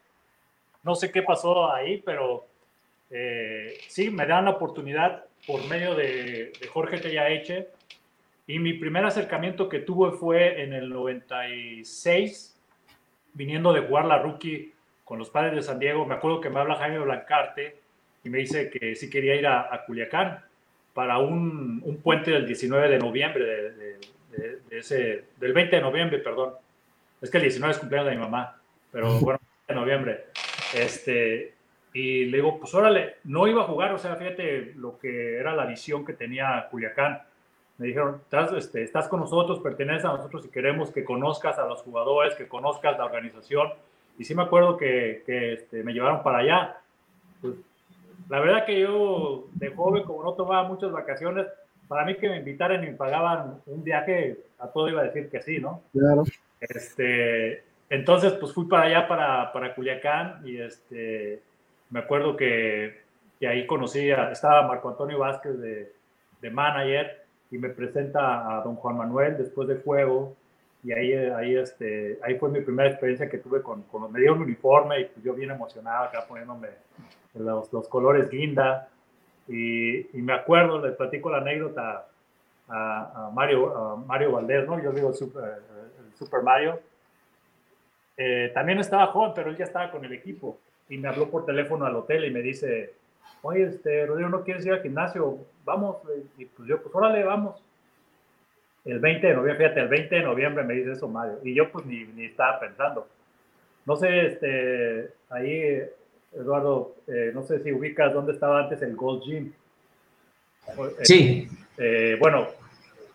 No 0.83 0.93
sé 0.93 1.09
qué 1.09 1.21
pasó 1.21 1.71
ahí, 1.71 2.01
pero 2.05 2.45
eh, 3.09 3.77
sí, 3.87 4.09
me 4.09 4.25
dan 4.25 4.45
la 4.45 4.51
oportunidad 4.51 5.23
por 5.47 5.65
medio 5.67 5.95
de, 5.95 6.51
de 6.59 6.67
Jorge 6.67 6.97
Tellaeche. 6.97 7.69
Y 8.45 8.59
mi 8.59 8.73
primer 8.73 9.05
acercamiento 9.05 9.69
que 9.69 9.79
tuve 9.79 10.11
fue 10.17 10.61
en 10.61 10.73
el 10.73 10.89
96, 10.89 12.59
viniendo 13.33 13.71
de 13.71 13.81
jugar 13.81 14.05
la 14.05 14.19
rookie 14.19 14.73
con 15.05 15.19
los 15.19 15.29
padres 15.29 15.55
de 15.55 15.61
San 15.61 15.79
Diego. 15.79 16.05
Me 16.05 16.15
acuerdo 16.15 16.41
que 16.41 16.49
me 16.49 16.59
habla 16.59 16.75
Jaime 16.75 16.99
Blancarte 16.99 17.77
y 18.23 18.29
me 18.29 18.39
dice 18.39 18.69
que 18.69 18.95
sí 18.95 19.09
quería 19.09 19.35
ir 19.35 19.47
a, 19.47 19.83
Culiacán 19.85 20.43
para 20.93 21.19
un, 21.19 21.81
un, 21.83 21.97
puente 21.97 22.31
del 22.31 22.45
19 22.45 22.89
de 22.89 22.99
noviembre, 22.99 23.45
de, 23.45 23.71
de, 23.71 23.99
de, 24.37 24.79
ese, 24.79 25.25
del 25.37 25.53
20 25.53 25.75
de 25.75 25.81
noviembre, 25.81 26.19
perdón. 26.19 26.53
Es 27.21 27.29
que 27.29 27.37
el 27.37 27.43
19 27.43 27.71
es 27.71 27.79
cumpleaños 27.79 28.09
de 28.09 28.15
mi 28.17 28.21
mamá, 28.21 28.59
pero 28.91 29.19
bueno, 29.19 29.39
de 29.67 29.75
noviembre. 29.75 30.25
Este, 30.75 31.53
y 31.93 32.25
le 32.25 32.37
digo, 32.37 32.59
pues 32.59 32.73
órale, 32.73 33.17
no 33.23 33.47
iba 33.47 33.61
a 33.61 33.67
jugar, 33.67 33.93
o 33.93 33.97
sea, 33.97 34.15
fíjate 34.15 34.73
lo 34.75 34.97
que 34.97 35.37
era 35.37 35.55
la 35.55 35.65
visión 35.65 36.05
que 36.05 36.13
tenía 36.13 36.67
Culiacán. 36.69 37.21
Me 37.77 37.87
dijeron, 37.87 38.19
estás, 38.23 38.51
este, 38.53 38.83
estás 38.83 39.07
con 39.07 39.19
nosotros, 39.19 39.59
perteneces 39.59 40.05
a 40.05 40.13
nosotros 40.13 40.45
y 40.45 40.49
queremos 40.49 40.91
que 40.91 41.03
conozcas 41.03 41.57
a 41.59 41.65
los 41.65 41.81
jugadores, 41.81 42.35
que 42.35 42.47
conozcas 42.47 42.97
la 42.97 43.05
organización. 43.05 43.69
Y 44.17 44.25
sí 44.25 44.35
me 44.35 44.43
acuerdo 44.43 44.77
que, 44.77 45.23
que 45.25 45.53
este, 45.53 45.83
me 45.83 45.93
llevaron 45.93 46.23
para 46.23 46.39
allá. 46.39 46.77
Pues, 47.41 47.55
la 48.29 48.39
verdad 48.39 48.65
que 48.65 48.79
yo 48.79 49.47
de 49.53 49.69
joven, 49.69 50.03
como 50.03 50.23
no 50.23 50.33
tomaba 50.33 50.67
muchas 50.67 50.91
vacaciones, 50.91 51.47
para 51.87 52.05
mí 52.05 52.15
que 52.15 52.29
me 52.29 52.37
invitaran 52.37 52.83
y 52.83 52.87
me 52.87 52.93
pagaban 52.93 53.61
un 53.65 53.83
viaje, 53.83 54.37
a 54.59 54.67
todo 54.67 54.89
iba 54.89 55.01
a 55.01 55.05
decir 55.05 55.29
que 55.29 55.41
sí, 55.41 55.59
¿no? 55.59 55.81
Claro. 55.91 56.23
Este, 56.59 57.63
entonces, 57.89 58.33
pues 58.33 58.53
fui 58.53 58.65
para 58.67 58.83
allá, 58.85 59.07
para, 59.07 59.51
para 59.51 59.75
Culiacán, 59.75 60.41
y 60.45 60.57
este, 60.57 61.41
me 61.89 61.99
acuerdo 61.99 62.35
que, 62.35 63.01
que 63.39 63.47
ahí 63.47 63.67
conocí, 63.67 64.11
a, 64.11 64.31
estaba 64.31 64.67
Marco 64.67 64.89
Antonio 64.89 65.19
Vázquez 65.19 65.59
de, 65.59 65.93
de, 66.41 66.49
manager 66.49 67.25
y 67.51 67.57
me 67.57 67.69
presenta 67.69 68.57
a 68.57 68.61
don 68.61 68.75
Juan 68.75 68.97
Manuel 68.97 69.37
después 69.37 69.67
del 69.67 69.81
juego 69.81 70.35
y 70.83 70.91
ahí, 70.91 71.13
ahí, 71.13 71.55
este, 71.55 72.19
ahí 72.23 72.37
fue 72.37 72.49
mi 72.49 72.61
primera 72.61 72.89
experiencia 72.89 73.29
que 73.29 73.37
tuve 73.37 73.61
con, 73.61 73.83
con 73.83 74.11
me 74.11 74.19
dieron 74.19 74.37
un 74.37 74.45
uniforme 74.45 75.01
y 75.01 75.05
pues 75.05 75.23
yo 75.23 75.33
bien 75.33 75.51
emocionado 75.51 76.05
acá 76.05 76.25
poniéndome 76.27 76.69
los, 77.35 77.71
los 77.71 77.87
colores 77.87 78.29
guinda 78.29 78.89
y, 79.47 80.07
me 80.13 80.33
acuerdo, 80.33 80.85
le 80.85 80.93
platico 80.93 81.29
la 81.29 81.37
anécdota 81.37 82.07
a, 82.69 83.29
Mario, 83.33 84.03
Mario 84.07 84.31
Valdés, 84.33 84.65
¿no? 84.65 84.81
Yo 84.81 84.91
digo 84.91 85.13
Super, 85.13 85.43
el 85.43 86.17
Super 86.17 86.41
Mario. 86.41 86.79
Eh, 88.15 88.51
también 88.53 88.79
estaba 88.79 89.07
joven, 89.07 89.31
pero 89.35 89.49
él 89.49 89.57
ya 89.57 89.65
estaba 89.65 89.91
con 89.91 90.05
el 90.05 90.13
equipo 90.13 90.59
y 90.89 90.97
me 90.97 91.07
habló 91.07 91.29
por 91.29 91.45
teléfono 91.45 91.85
al 91.85 91.95
hotel 91.95 92.25
y 92.25 92.31
me 92.31 92.41
dice, 92.41 92.93
oye, 93.41 93.63
este, 93.63 94.05
Rodrigo, 94.05 94.29
¿no 94.29 94.43
quieres 94.43 94.65
ir 94.65 94.73
al 94.73 94.81
gimnasio? 94.81 95.39
Vamos, 95.65 95.97
y 96.37 96.45
pues 96.45 96.67
yo, 96.67 96.81
pues 96.81 96.93
órale, 96.93 97.23
vamos. 97.23 97.61
El 98.85 98.99
20 98.99 99.27
de 99.27 99.33
noviembre, 99.33 99.65
fíjate, 99.65 99.79
el 99.79 99.87
20 99.87 100.15
de 100.15 100.23
noviembre 100.23 100.63
me 100.63 100.73
dice 100.73 100.91
eso 100.91 101.07
Mario, 101.07 101.39
y 101.43 101.53
yo 101.53 101.71
pues 101.71 101.85
ni, 101.85 102.03
ni 102.03 102.25
estaba 102.25 102.59
pensando. 102.59 103.07
No 103.85 103.95
sé, 103.95 104.27
este, 104.27 105.13
ahí, 105.29 105.81
Eduardo, 106.35 106.95
eh, 107.07 107.31
no 107.33 107.43
sé 107.43 107.61
si 107.63 107.71
ubicas 107.71 108.13
dónde 108.13 108.33
estaba 108.33 108.59
antes 108.59 108.81
el 108.81 108.95
Gold 108.95 109.23
Gym. 109.23 109.53
Sí. 111.01 111.47
Eh, 111.77 112.17
bueno, 112.19 112.47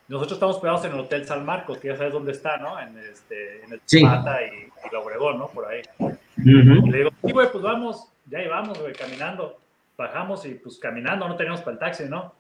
nosotros 0.09 0.35
estamos 0.35 0.59
pegados 0.59 0.85
en 0.85 0.93
el 0.93 1.01
Hotel 1.01 1.27
San 1.27 1.45
Marcos, 1.45 1.79
que 1.79 1.89
ya 1.89 1.97
sabes 1.97 2.13
dónde 2.13 2.33
está, 2.33 2.57
¿no? 2.59 2.79
En, 2.81 2.97
este, 2.99 3.65
en 3.65 3.73
el 3.73 3.81
sí. 3.85 4.01
Y, 4.01 4.05
y 4.05 4.93
la 4.93 5.01
Obregón, 5.01 5.39
¿no? 5.39 5.49
Por 5.49 5.67
ahí. 5.67 5.83
Uh 5.99 6.11
-huh. 6.37 6.87
Y 6.87 6.91
le 6.91 6.99
digo, 6.99 7.11
sí, 7.25 7.33
güey, 7.33 7.51
pues 7.51 7.63
vamos, 7.63 8.09
ya 8.27 8.43
íbamos, 8.43 8.79
güey, 8.79 8.93
caminando. 8.93 9.59
Bajamos 9.97 10.47
y 10.47 10.55
pues 10.55 10.79
caminando, 10.79 11.27
no 11.27 11.37
teníamos 11.37 11.61
para 11.61 11.73
el 11.73 11.79
taxi, 11.79 12.05
¿no? 12.05 12.33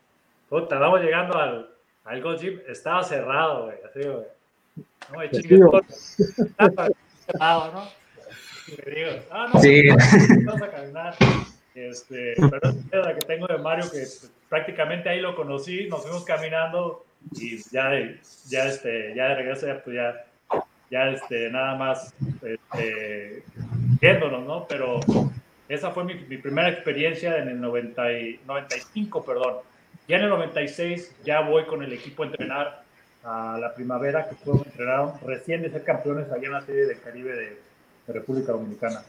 Estábamos 0.51 1.01
llegando 1.01 1.37
al, 1.37 1.69
al 2.05 2.23
Gold 2.23 2.41
Gym, 2.41 2.61
estaba 2.69 3.03
cerrado, 3.03 3.65
güey, 3.65 3.77
así, 3.85 4.01
güey. 4.01 4.27
No, 5.11 5.15
güey, 5.15 5.31
chingue, 5.31 5.61
estaba 6.19 6.89
cerrado, 7.27 7.73
¿no? 7.73 7.98
Le 8.77 9.23
ah, 9.31 9.51
no, 9.53 9.61
sí. 9.61 9.89
a 9.89 10.71
caminar. 10.71 11.15
Este, 11.75 12.35
pero 12.37 12.71
es 12.71 13.07
la 13.07 13.15
que 13.15 13.25
tengo 13.27 13.47
de 13.47 13.59
Mario, 13.59 13.89
que 13.91 14.05
prácticamente 14.49 15.09
ahí 15.09 15.21
lo 15.21 15.37
conocí, 15.37 15.87
nos 15.89 16.03
fuimos 16.03 16.25
caminando 16.25 17.07
y 17.33 17.59
ya, 17.71 17.93
ya, 18.49 18.65
este, 18.65 19.15
ya 19.15 19.29
de 19.29 19.35
regreso, 19.37 19.67
ya, 19.67 19.83
pues 19.85 19.97
ya, 19.97 20.27
ya 20.91 21.09
este, 21.11 21.51
nada 21.51 21.77
más 21.77 22.13
este, 22.43 23.45
viéndonos, 24.01 24.45
¿no? 24.45 24.67
Pero 24.67 24.99
esa 25.69 25.93
fue 25.93 26.05
mi, 26.05 26.15
mi 26.15 26.39
primera 26.39 26.69
experiencia 26.69 27.39
en 27.39 27.49
el 27.49 27.61
90 27.61 28.13
y, 28.13 28.41
95, 28.47 29.25
perdón. 29.25 29.59
Ya 30.09 30.17
en 30.17 30.25
el 30.25 30.31
96 30.31 31.15
ya 31.25 31.43
voy 31.43 31.65
con 31.67 31.85
el 31.85 31.93
equipo 31.93 32.25
a 32.25 32.27
entrenar 32.27 32.83
a 33.23 33.59
la 33.61 33.75
primavera, 33.75 34.29
que 34.29 34.35
fue 34.35 34.55
entrenaron 34.55 35.13
recién 35.25 35.63
de 35.63 35.71
ser 35.71 35.85
campeones 35.85 36.31
allá 36.33 36.47
en 36.47 36.53
la 36.53 36.61
serie 36.63 36.87
del 36.87 37.01
Caribe 37.01 37.37
de, 37.37 37.68
de 38.09 38.15
República 38.15 38.53
Dominicana. 38.53 39.03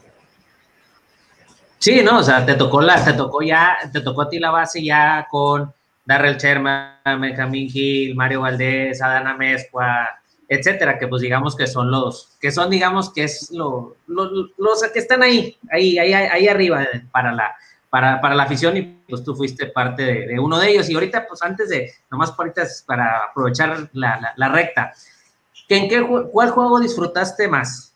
Sí, 1.78 2.02
no, 2.02 2.18
o 2.18 2.22
sea, 2.22 2.44
te 2.44 2.54
tocó 2.54 2.82
la, 2.82 3.02
te 3.02 3.14
tocó 3.14 3.42
ya, 3.42 3.78
te 3.90 4.02
tocó 4.02 4.22
a 4.22 4.28
ti 4.28 4.38
la 4.38 4.50
base 4.50 4.84
ya 4.84 5.26
con 5.30 5.72
Darrell 6.04 6.36
Sherman, 6.36 7.20
Benjamin 7.20 7.70
Hill, 7.72 8.14
Mario 8.14 8.42
Valdés, 8.42 9.00
Adana 9.00 9.34
Mezcua, 9.34 10.20
etcétera, 10.46 10.98
que 10.98 11.08
pues 11.08 11.22
digamos 11.22 11.56
que 11.56 11.66
son 11.66 11.90
los, 11.90 12.36
que 12.38 12.52
son 12.52 12.68
digamos 12.68 13.10
que 13.14 13.24
es 13.24 13.50
lo, 13.50 13.96
que 14.92 14.98
están 14.98 15.22
ahí, 15.22 15.56
ahí, 15.72 15.98
ahí, 15.98 16.12
ahí 16.12 16.48
arriba 16.48 16.86
para 17.10 17.32
la, 17.32 17.54
para, 17.88 18.20
para 18.20 18.34
la 18.34 18.42
afición 18.42 18.76
y 18.76 18.82
pues 19.08 19.24
tú 19.24 19.34
fuiste 19.34 19.66
parte 19.66 20.26
de, 20.26 20.38
uno 20.38 20.58
de 20.58 20.68
ellos. 20.68 20.90
Y 20.90 20.94
ahorita, 20.94 21.26
pues 21.26 21.40
antes 21.40 21.70
de, 21.70 21.90
nomás 22.10 22.34
ahorita 22.36 22.64
para 22.84 23.24
aprovechar 23.30 23.88
la, 23.94 24.34
la, 24.36 24.48
recta, 24.48 24.92
¿en 25.70 25.88
qué, 25.88 26.06
cuál 26.30 26.50
juego 26.50 26.78
disfrutaste 26.78 27.48
más? 27.48 27.89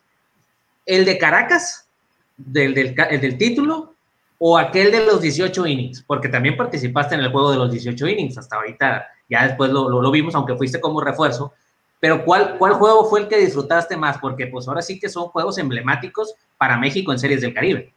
¿El 0.87 1.05
de 1.05 1.18
Caracas 1.18 1.88
del, 2.37 2.75
del, 2.75 2.94
del 2.94 3.38
título 3.38 3.94
o 4.38 4.59
aquel 4.59 4.90
de 4.92 5.07
los 5.07 5.20
18 5.20 5.66
innings? 5.66 6.03
Porque 6.03 6.29
también 6.29 6.57
participaste 6.57 7.14
en 7.14 7.23
el 7.23 7.31
juego 7.31 7.51
de 7.51 7.59
los 7.59 7.70
18 7.70 8.09
innings, 8.09 8.38
hasta 8.38 8.57
ahorita 8.57 9.07
ya 9.29 9.47
después 9.47 9.70
lo, 9.70 9.88
lo, 9.88 10.11
vimos, 10.11 10.35
aunque 10.35 10.57
fuiste 10.57 10.81
como 10.81 11.01
refuerzo, 11.01 11.55
pero 12.01 12.25
¿cuál, 12.25 12.59
¿cuál 12.59 12.75
juego 12.75 13.09
fue 13.09 13.20
el 13.20 13.29
que 13.29 13.38
disfrutaste 13.38 13.97
más? 13.97 14.18
Porque 14.18 14.47
pues 14.47 14.68
ahora 14.68 14.83
sí 14.83 15.01
que 15.01 15.09
son 15.09 15.29
juegos 15.29 15.57
emblemáticos 15.59 16.35
para 16.59 16.77
México 16.77 17.12
en 17.12 17.18
Series 17.18 17.40
del 17.40 17.55
Caribe. 17.55 17.92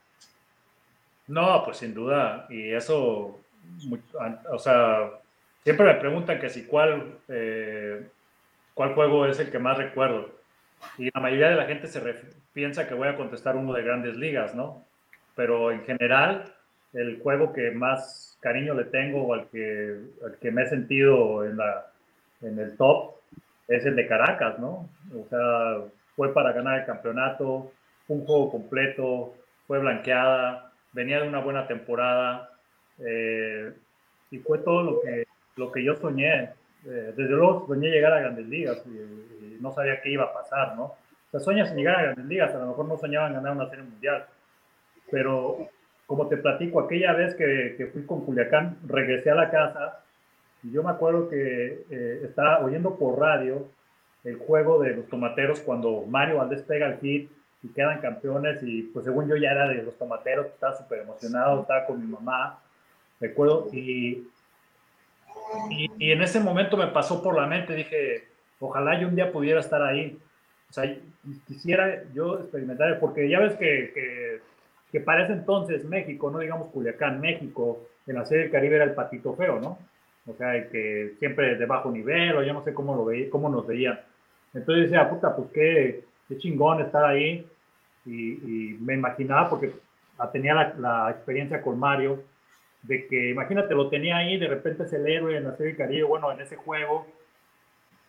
No, 1.28 1.62
pues 1.66 1.78
sin 1.78 1.94
duda, 1.94 2.48
y 2.50 2.72
eso, 2.72 3.38
o 4.50 4.60
sea, 4.60 5.12
siempre 5.64 5.86
me 5.86 5.96
preguntan 5.96 6.40
que 6.40 6.50
si 6.50 6.64
cuál, 6.64 7.18
eh, 7.28 8.08
cuál 8.74 8.94
juego 8.94 9.26
es 9.26 9.38
el 9.40 9.52
que 9.52 9.60
más 9.60 9.78
recuerdo. 9.78 10.30
Y 10.98 11.10
la 11.14 11.20
mayoría 11.20 11.50
de 11.50 11.56
la 11.58 11.66
gente 11.66 11.88
se 11.88 12.00
piensa 12.58 12.88
que 12.88 12.96
voy 12.96 13.08
a 13.08 13.16
contestar 13.16 13.56
uno 13.56 13.72
de 13.72 13.84
grandes 13.84 14.18
ligas, 14.18 14.56
¿no? 14.56 14.84
Pero 15.36 15.72
en 15.72 15.84
general, 15.84 16.56
el 16.92 17.22
juego 17.22 17.54
que 17.54 17.70
más 17.70 18.36
cariño 18.42 18.74
le 18.74 18.86
tengo 18.86 19.28
o 19.28 19.34
al 19.36 19.48
que, 19.50 19.96
al 20.26 20.40
que 20.40 20.50
me 20.50 20.64
he 20.64 20.66
sentido 20.66 21.46
en, 21.46 21.56
la, 21.58 21.86
en 22.42 22.58
el 22.58 22.76
top 22.76 23.14
es 23.68 23.86
el 23.86 23.96
de 23.96 24.08
Caracas, 24.08 24.58
¿no? 24.58 24.90
O 25.16 25.28
sea, 25.30 25.84
fue 26.16 26.34
para 26.34 26.52
ganar 26.52 26.80
el 26.80 26.88
campeonato, 26.88 27.72
un 28.08 28.26
juego 28.26 28.50
completo, 28.50 29.36
fue 29.68 29.78
blanqueada, 29.78 30.72
venía 30.94 31.22
de 31.22 31.28
una 31.28 31.42
buena 31.42 31.68
temporada 31.68 32.50
eh, 32.98 33.72
y 34.32 34.40
fue 34.40 34.58
todo 34.58 34.82
lo 34.82 35.02
que, 35.02 35.28
lo 35.58 35.72
que 35.72 35.84
yo 35.84 35.96
soñé. 35.96 36.54
Eh, 36.88 37.14
desde 37.16 37.36
luego 37.36 37.68
soñé 37.68 37.90
llegar 37.90 38.14
a 38.14 38.22
grandes 38.22 38.48
ligas 38.48 38.82
y, 38.88 39.62
no 39.62 39.72
sabía 39.72 40.02
qué 40.02 40.12
iba 40.12 40.24
a 40.24 40.34
pasar, 40.34 40.76
¿no? 40.76 40.96
O 41.28 41.32
sea, 41.32 41.40
sueñas 41.40 41.72
en 41.72 41.78
llegar 41.78 41.96
a 41.98 42.04
grandes 42.04 42.26
ligas, 42.26 42.56
a 42.56 42.60
lo 42.60 42.68
mejor 42.68 42.86
no 42.88 42.98
soñaban 42.98 43.34
ganar 43.34 43.54
una 43.54 43.70
serie 43.70 43.84
mundial, 43.84 44.26
pero 45.12 45.68
como 46.06 46.28
te 46.28 46.38
platico, 46.38 46.80
aquella 46.80 47.14
vez 47.14 47.36
que, 47.36 47.76
que 47.78 47.88
fui 47.88 48.06
con 48.06 48.24
Culiacán, 48.26 48.78
regresé 48.88 49.30
a 49.30 49.36
la 49.36 49.52
casa 49.52 50.00
y 50.64 50.72
yo 50.72 50.84
me 50.84 50.92
acuerdo 50.92 51.30
que 51.30 51.86
eh, 51.90 52.22
estaba 52.24 52.64
oyendo 52.64 52.96
por 52.96 53.20
radio 53.20 53.68
el 54.24 54.38
juego 54.38 54.80
de 54.80 54.96
los 54.96 55.08
tomateros 55.08 55.60
cuando 55.60 56.06
Mario 56.08 56.38
Valdés 56.38 56.62
pega 56.64 56.88
el 56.88 57.00
hit 57.00 57.32
y 57.64 57.70
quedan 57.70 58.00
campeones 58.00 58.62
y 58.64 58.84
pues 58.84 59.06
según 59.06 59.28
yo 59.28 59.36
ya 59.36 59.52
era 59.52 59.68
de 59.68 59.84
los 59.84 59.98
tomateros, 59.98 60.48
estaba 60.48 60.78
súper 60.78 61.00
emocionado, 61.00 61.62
estaba 61.62 61.86
con 61.86 62.00
mi 62.00 62.08
mamá, 62.08 62.60
recuerdo, 63.20 63.70
y, 63.74 64.28
y, 65.70 65.92
y, 65.98 66.12
en 66.12 66.22
ese 66.22 66.40
momento 66.40 66.78
me 66.78 66.88
pasó 66.88 67.22
por 67.22 67.36
la 67.36 67.48
mente, 67.48 67.74
dije, 67.74 68.28
ojalá 68.60 69.00
yo 69.00 69.08
un 69.08 69.16
día 69.16 69.32
pudiera 69.32 69.60
estar 69.60 69.82
ahí. 69.82 70.18
O 70.70 70.74
sea, 70.74 70.96
quisiera 71.48 72.04
yo 72.14 72.40
experimentar, 72.40 73.00
porque 73.00 73.30
ya 73.30 73.40
ves 73.40 73.54
que, 73.54 73.92
que, 73.94 74.42
que 74.92 75.00
para 75.00 75.26
entonces 75.28 75.86
México, 75.86 76.30
no 76.30 76.40
digamos 76.40 76.72
Culiacán, 76.72 77.22
México, 77.22 77.88
en 78.06 78.16
la 78.16 78.26
serie 78.26 78.44
del 78.44 78.52
Caribe 78.52 78.76
era 78.76 78.86
el 78.86 78.94
patito 78.94 79.34
feo, 79.34 79.60
¿no? 79.60 79.80
O 80.26 80.34
sea, 80.36 80.70
que 80.70 81.14
siempre 81.20 81.56
de 81.56 81.66
bajo 81.66 81.90
nivel, 81.90 82.36
o 82.36 82.44
yo 82.44 82.54
no 82.54 82.64
sé 82.64 82.74
cómo, 82.74 82.96
lo 82.96 83.06
veía, 83.06 83.30
cómo 83.30 83.50
nos 83.50 83.66
veían. 83.66 84.00
Entonces 84.54 84.86
decía, 84.86 85.10
puta, 85.10 85.36
pues 85.36 85.50
qué, 85.54 86.04
qué 86.28 86.38
chingón 86.38 86.82
estar 86.82 87.06
ahí. 87.06 87.48
Y, 88.06 88.32
y 88.32 88.78
me 88.80 88.94
imaginaba, 88.94 89.50
porque 89.50 89.74
tenía 90.32 90.54
la, 90.54 90.74
la, 90.78 91.12
experiencia 91.12 91.62
con 91.62 91.80
Mario, 91.80 92.24
de 92.84 93.08
que 93.08 93.30
imagínate, 93.30 93.74
lo 93.74 93.90
tenía 93.90 94.18
ahí, 94.18 94.38
de 94.38 94.48
repente 94.48 94.84
es 94.84 94.94
el 94.94 95.08
héroe 95.08 95.38
en 95.38 95.46
la 95.46 95.56
serie 95.56 95.74
del 95.74 95.78
Caribe, 95.78 96.04
bueno, 96.04 96.32
en 96.32 96.40
ese 96.40 96.56
juego, 96.56 97.06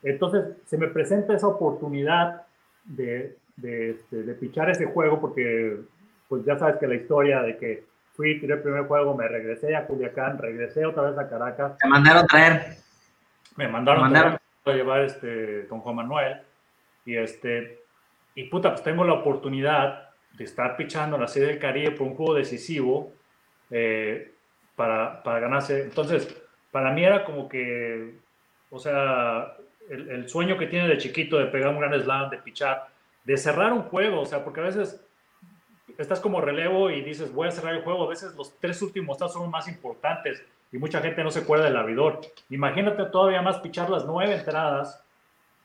entonces, 0.03 0.57
se 0.67 0.79
me 0.79 0.89
presenta 0.89 1.35
esa 1.35 1.49
oportunidad 1.49 2.43
de, 2.89 3.37
de, 3.57 3.91
este, 3.91 4.23
de, 4.23 4.35
pichar 4.35 4.71
ese 4.71 4.87
juego 4.87 5.21
porque, 5.21 5.77
pues 6.29 6.45
ya 6.45 6.59
sabes 6.59 6.77
que 6.77 6.87
la 6.87 6.97
historia 6.97 7.43
de 7.43 7.57
que 7.57 7.85
fui, 8.15 8.41
tiré 8.41 8.55
el 8.55 8.63
primer 8.63 8.87
juego, 8.87 9.15
me 9.15 9.29
regresé 9.29 9.77
a 9.77 9.87
Culiacán, 9.87 10.39
regresé 10.39 10.85
otra 10.85 11.05
vez 11.05 11.19
a 11.19 11.29
Caracas. 11.29 11.77
Me 11.85 11.91
mandaron 11.91 12.27
traer. 12.27 12.77
Me 13.57 13.69
mandaron, 13.69 14.05
me 14.05 14.11
mandaron. 14.11 14.39
a 14.65 14.73
llevar 14.73 15.03
este, 15.03 15.67
con 15.69 15.81
Juan 15.81 15.97
Manuel. 15.97 16.39
Y, 17.05 17.17
este, 17.17 17.83
y 18.35 18.45
puta, 18.45 18.71
pues 18.71 18.83
tengo 18.83 19.05
la 19.05 19.15
oportunidad 19.15 20.11
de 20.37 20.45
estar 20.45 20.77
pichando 20.77 21.19
la 21.19 21.29
serie 21.29 21.49
del 21.49 21.59
Caribe 21.59 21.93
por 21.93 22.07
un 22.07 22.15
juego 22.15 22.35
decisivo 22.35 23.13
eh, 23.71 24.33
para, 24.77 25.23
para 25.23 25.41
ganarse. 25.41 25.83
Entonces, 25.83 26.29
para 26.71 26.93
mí 26.93 27.05
era 27.05 27.25
como 27.25 27.49
que, 27.49 28.15
o 28.71 28.79
sea, 28.79 29.55
el, 29.91 30.29
sueño 30.29 30.57
que 30.59 30.67
tiene 30.67 30.89
de 30.89 30.99
chiquito 30.99 31.39
de 31.39 31.47
pegar 31.47 31.75
un 31.75 31.81
gran 31.81 31.99
slam, 32.01 32.31
de 32.31 32.39
pichar, 32.39 32.89
de 33.25 33.37
cerrar 33.37 33.73
un 33.73 33.83
juego, 33.83 34.21
o 34.21 34.27
sea, 34.27 34.45
porque 34.45 34.61
a 34.61 34.65
veces 34.65 35.05
estás 35.97 36.21
como 36.21 36.41
relevo 36.41 36.91
y 36.91 37.03
dices, 37.03 37.33
voy 37.33 37.49
a 37.49 37.51
cerrar 37.51 37.75
el 37.75 37.83
juego, 37.83 38.05
a 38.05 38.09
veces 38.09 38.35
los 38.37 38.59
tres 38.59 38.81
últimos 38.83 39.19
son 39.19 39.51
más 39.51 39.69
importantes 39.69 40.45
y 40.71 40.79
mucha 40.79 41.01
gente 41.01 41.25
no 41.25 41.31
se 41.31 41.41
acuerda 41.41 41.65
del 41.65 41.77
abridor. 41.77 42.21
Imagínate 42.51 43.05
todavía 43.07 43.43
más 43.43 43.59
pichar 43.59 43.91
las 43.91 44.05
nueve 44.05 44.35
entradas 44.35 45.03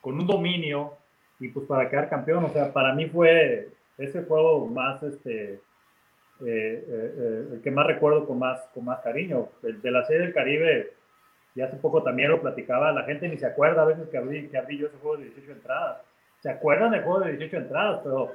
con 0.02 0.20
un 0.20 0.28
dominio 0.28 0.94
y 1.40 1.50
pues 1.50 1.66
para 1.66 1.90
quedar 1.90 2.10
campeón, 2.10 2.46
o 2.46 2.50
sea, 2.50 2.72
para 2.72 2.94
mí 2.94 3.08
fue 3.08 3.70
ese 3.98 4.24
juego 4.24 4.66
más, 4.68 5.02
este, 5.04 5.54
eh, 5.54 5.60
eh, 6.42 6.84
eh, 6.88 7.48
el 7.54 7.62
que 7.62 7.72
más 7.72 7.88
recuerdo 7.88 8.26
con 8.26 8.40
más, 8.40 8.62
con 8.74 8.86
más 8.86 9.00
cariño. 9.02 9.50
El 9.62 9.82
de 9.82 9.92
la 9.92 10.06
serie 10.06 10.24
del 10.24 10.34
Caribe, 10.34 10.94
y 11.56 11.62
hace 11.62 11.78
poco 11.78 12.02
también 12.02 12.30
lo 12.30 12.42
platicaba, 12.42 12.92
la 12.92 13.04
gente 13.04 13.28
ni 13.28 13.38
se 13.38 13.46
acuerda 13.46 13.84
a 13.84 13.86
veces 13.86 14.10
que 14.10 14.18
abrí, 14.18 14.48
que 14.48 14.58
abrí 14.58 14.78
yo 14.78 14.88
ese 14.88 14.98
juego 14.98 15.18
de 15.18 15.26
18 15.26 15.52
entradas. 15.52 15.98
Se 16.42 16.50
acuerdan 16.50 16.92
del 16.92 17.04
juego 17.04 17.20
de 17.22 17.32
18 17.34 17.58
entradas, 17.58 18.02
pero 18.04 18.32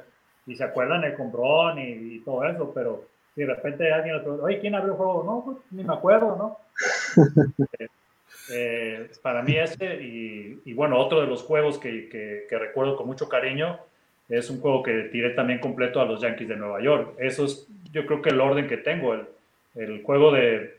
y 0.46 0.56
se 0.56 0.64
acuerdan 0.64 1.04
el 1.04 1.14
comprón 1.14 1.78
y, 1.78 2.20
todo 2.20 2.44
eso, 2.44 2.72
pero 2.74 3.04
si 3.34 3.42
de 3.42 3.54
repente 3.54 3.92
alguien 3.92 4.18
pregunta, 4.20 4.44
oye, 4.44 4.60
¿quién 4.60 4.74
abrió 4.74 4.92
el 4.92 4.96
juego? 4.96 5.22
No, 5.24 5.42
pues 5.44 5.58
ni 5.70 5.84
me 5.84 5.92
acuerdo, 5.92 6.36
¿no? 6.36 6.58
eh, 7.78 7.88
eh, 8.50 9.10
para 9.20 9.42
mí 9.42 9.56
ese, 9.58 10.02
y, 10.02 10.62
y, 10.64 10.72
bueno, 10.72 10.98
otro 10.98 11.20
de 11.20 11.26
los 11.26 11.42
juegos 11.42 11.78
que, 11.78 12.08
que, 12.08 12.46
que, 12.48 12.58
recuerdo 12.58 12.96
con 12.96 13.06
mucho 13.06 13.28
cariño 13.28 13.78
es 14.30 14.48
un 14.48 14.60
juego 14.60 14.82
que 14.82 15.10
tiré 15.12 15.30
también 15.30 15.60
completo 15.60 16.00
a 16.00 16.06
los 16.06 16.22
Yankees 16.22 16.48
de 16.48 16.56
Nueva 16.56 16.80
York. 16.80 17.14
Eso 17.18 17.44
es, 17.44 17.68
yo 17.92 18.06
creo 18.06 18.22
que 18.22 18.30
el 18.30 18.40
orden 18.40 18.68
que 18.68 18.78
tengo, 18.78 19.12
el, 19.14 19.26
el 19.74 20.02
juego 20.02 20.32
de, 20.32 20.77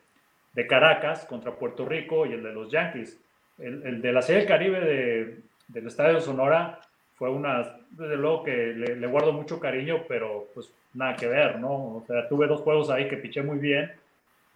de 0.53 0.67
Caracas 0.67 1.25
contra 1.25 1.55
Puerto 1.55 1.85
Rico 1.85 2.25
y 2.25 2.33
el 2.33 2.43
de 2.43 2.53
los 2.53 2.71
Yankees. 2.71 3.19
El, 3.57 3.85
el 3.85 4.01
de 4.01 4.11
la 4.11 4.21
Serie 4.21 4.41
del 4.41 4.47
Caribe 4.47 4.79
de, 4.79 5.39
del 5.67 5.87
Estadio 5.87 6.19
Sonora 6.19 6.79
fue 7.15 7.29
una, 7.29 7.77
desde 7.91 8.15
luego 8.15 8.43
que 8.43 8.55
le, 8.55 8.95
le, 8.95 9.07
guardo 9.07 9.33
mucho 9.33 9.59
cariño, 9.59 10.03
pero 10.07 10.47
pues 10.53 10.71
nada 10.93 11.15
que 11.15 11.27
ver, 11.27 11.59
¿no? 11.59 11.71
O 11.71 12.03
sea, 12.07 12.27
tuve 12.29 12.47
dos 12.47 12.61
juegos 12.61 12.89
ahí 12.89 13.07
que 13.09 13.17
piché 13.17 13.41
muy 13.41 13.59
bien 13.59 13.91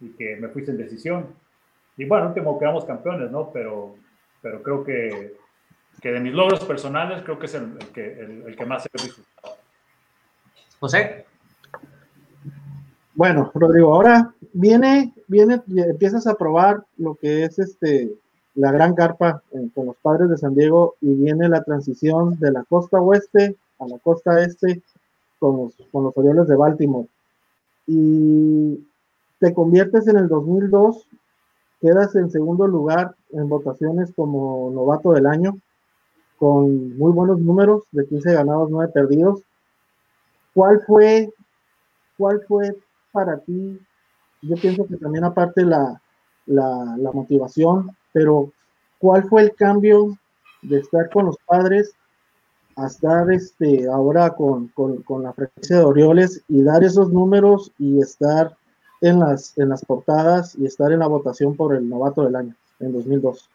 y 0.00 0.08
que 0.10 0.36
me 0.36 0.48
fui 0.48 0.64
sin 0.64 0.78
decisión. 0.78 1.26
Y 1.96 2.06
bueno, 2.06 2.28
último 2.28 2.58
quedamos 2.58 2.84
campeones, 2.84 3.30
¿no? 3.30 3.50
Pero, 3.52 3.96
pero 4.40 4.62
creo 4.62 4.82
que, 4.82 5.34
que 6.00 6.10
de 6.10 6.20
mis 6.20 6.32
logros 6.32 6.64
personales, 6.64 7.22
creo 7.22 7.38
que 7.38 7.46
es 7.46 7.54
el, 7.54 7.76
el 7.78 7.88
que, 7.88 8.12
el, 8.12 8.42
el, 8.46 8.56
que 8.56 8.66
más 8.66 8.86
he 8.86 9.02
disfrutado. 9.02 9.56
José. 10.80 11.26
Bueno, 13.14 13.52
Rodrigo, 13.54 13.94
ahora 13.94 14.33
viene, 14.54 15.12
viene, 15.28 15.62
empiezas 15.66 16.26
a 16.26 16.36
probar 16.36 16.84
lo 16.96 17.16
que 17.16 17.44
es 17.44 17.58
este 17.58 18.14
la 18.54 18.70
gran 18.70 18.94
carpa 18.94 19.42
eh, 19.50 19.68
con 19.74 19.86
los 19.86 19.96
padres 19.96 20.30
de 20.30 20.38
San 20.38 20.54
Diego 20.54 20.94
y 21.00 21.12
viene 21.12 21.48
la 21.48 21.64
transición 21.64 22.38
de 22.38 22.52
la 22.52 22.62
costa 22.62 23.00
oeste 23.00 23.56
a 23.80 23.88
la 23.88 23.98
costa 23.98 24.42
este 24.42 24.80
con 25.40 25.56
los, 25.56 25.74
con 25.90 26.04
los 26.04 26.16
Orioles 26.16 26.46
de 26.46 26.54
Baltimore. 26.54 27.08
Y 27.88 28.86
te 29.40 29.52
conviertes 29.52 30.06
en 30.06 30.16
el 30.18 30.28
2002, 30.28 31.06
quedas 31.80 32.14
en 32.14 32.30
segundo 32.30 32.68
lugar 32.68 33.16
en 33.32 33.48
votaciones 33.48 34.12
como 34.14 34.70
novato 34.72 35.12
del 35.12 35.26
año, 35.26 35.58
con 36.38 36.96
muy 36.96 37.12
buenos 37.12 37.40
números 37.40 37.82
de 37.90 38.06
15 38.06 38.32
ganados, 38.32 38.70
9 38.70 38.92
perdidos. 38.94 39.42
¿Cuál 40.54 40.80
fue, 40.86 41.28
cuál 42.16 42.40
fue 42.46 42.76
para 43.12 43.38
ti? 43.40 43.80
Yo 44.48 44.56
pienso 44.56 44.86
que 44.86 44.96
también 44.96 45.24
aparte 45.24 45.64
la, 45.64 46.00
la, 46.46 46.96
la 46.98 47.12
motivación, 47.12 47.96
pero 48.12 48.52
¿cuál 48.98 49.24
fue 49.24 49.42
el 49.42 49.54
cambio 49.54 50.18
de 50.62 50.78
estar 50.78 51.10
con 51.10 51.26
los 51.26 51.36
padres 51.46 51.94
a 52.76 52.86
estar 52.86 53.30
este, 53.30 53.88
ahora 53.88 54.30
con, 54.30 54.68
con, 54.68 55.02
con, 55.02 55.22
la 55.22 55.32
frecuencia 55.32 55.78
de 55.78 55.84
Orioles 55.84 56.42
y 56.48 56.62
dar 56.62 56.82
esos 56.82 57.10
números 57.12 57.72
y 57.78 58.00
estar 58.00 58.56
en 59.00 59.20
las, 59.20 59.56
en 59.58 59.68
las 59.68 59.84
portadas 59.84 60.56
y 60.56 60.66
estar 60.66 60.90
en 60.90 60.98
la 60.98 61.06
votación 61.06 61.56
por 61.56 61.74
el 61.74 61.88
novato 61.88 62.24
del 62.24 62.36
año 62.36 62.54
en 62.80 62.92
2002? 62.92 63.48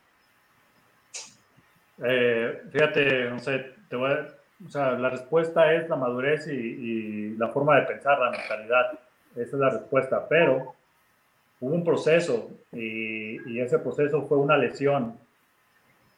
Eh, 2.03 2.61
fíjate, 2.71 3.29
no 3.29 3.39
sé, 3.39 3.65
te 3.89 3.95
voy 3.95 4.11
a, 4.11 4.27
o 4.65 4.69
sea, 4.69 4.91
la 4.91 5.09
respuesta 5.09 5.73
es 5.73 5.89
la 5.89 5.95
madurez 5.95 6.47
y, 6.47 6.51
y, 6.51 7.37
la 7.37 7.49
forma 7.49 7.77
de 7.77 7.87
pensar, 7.87 8.19
la 8.19 8.31
mentalidad. 8.31 8.99
Esa 9.35 9.41
es 9.41 9.53
la 9.53 9.69
respuesta, 9.69 10.27
pero 10.27 10.75
hubo 11.59 11.75
un 11.75 11.83
proceso 11.83 12.51
y, 12.71 13.59
ese 13.59 13.79
proceso 13.79 14.25
fue 14.27 14.37
una 14.37 14.57
lesión 14.57 15.17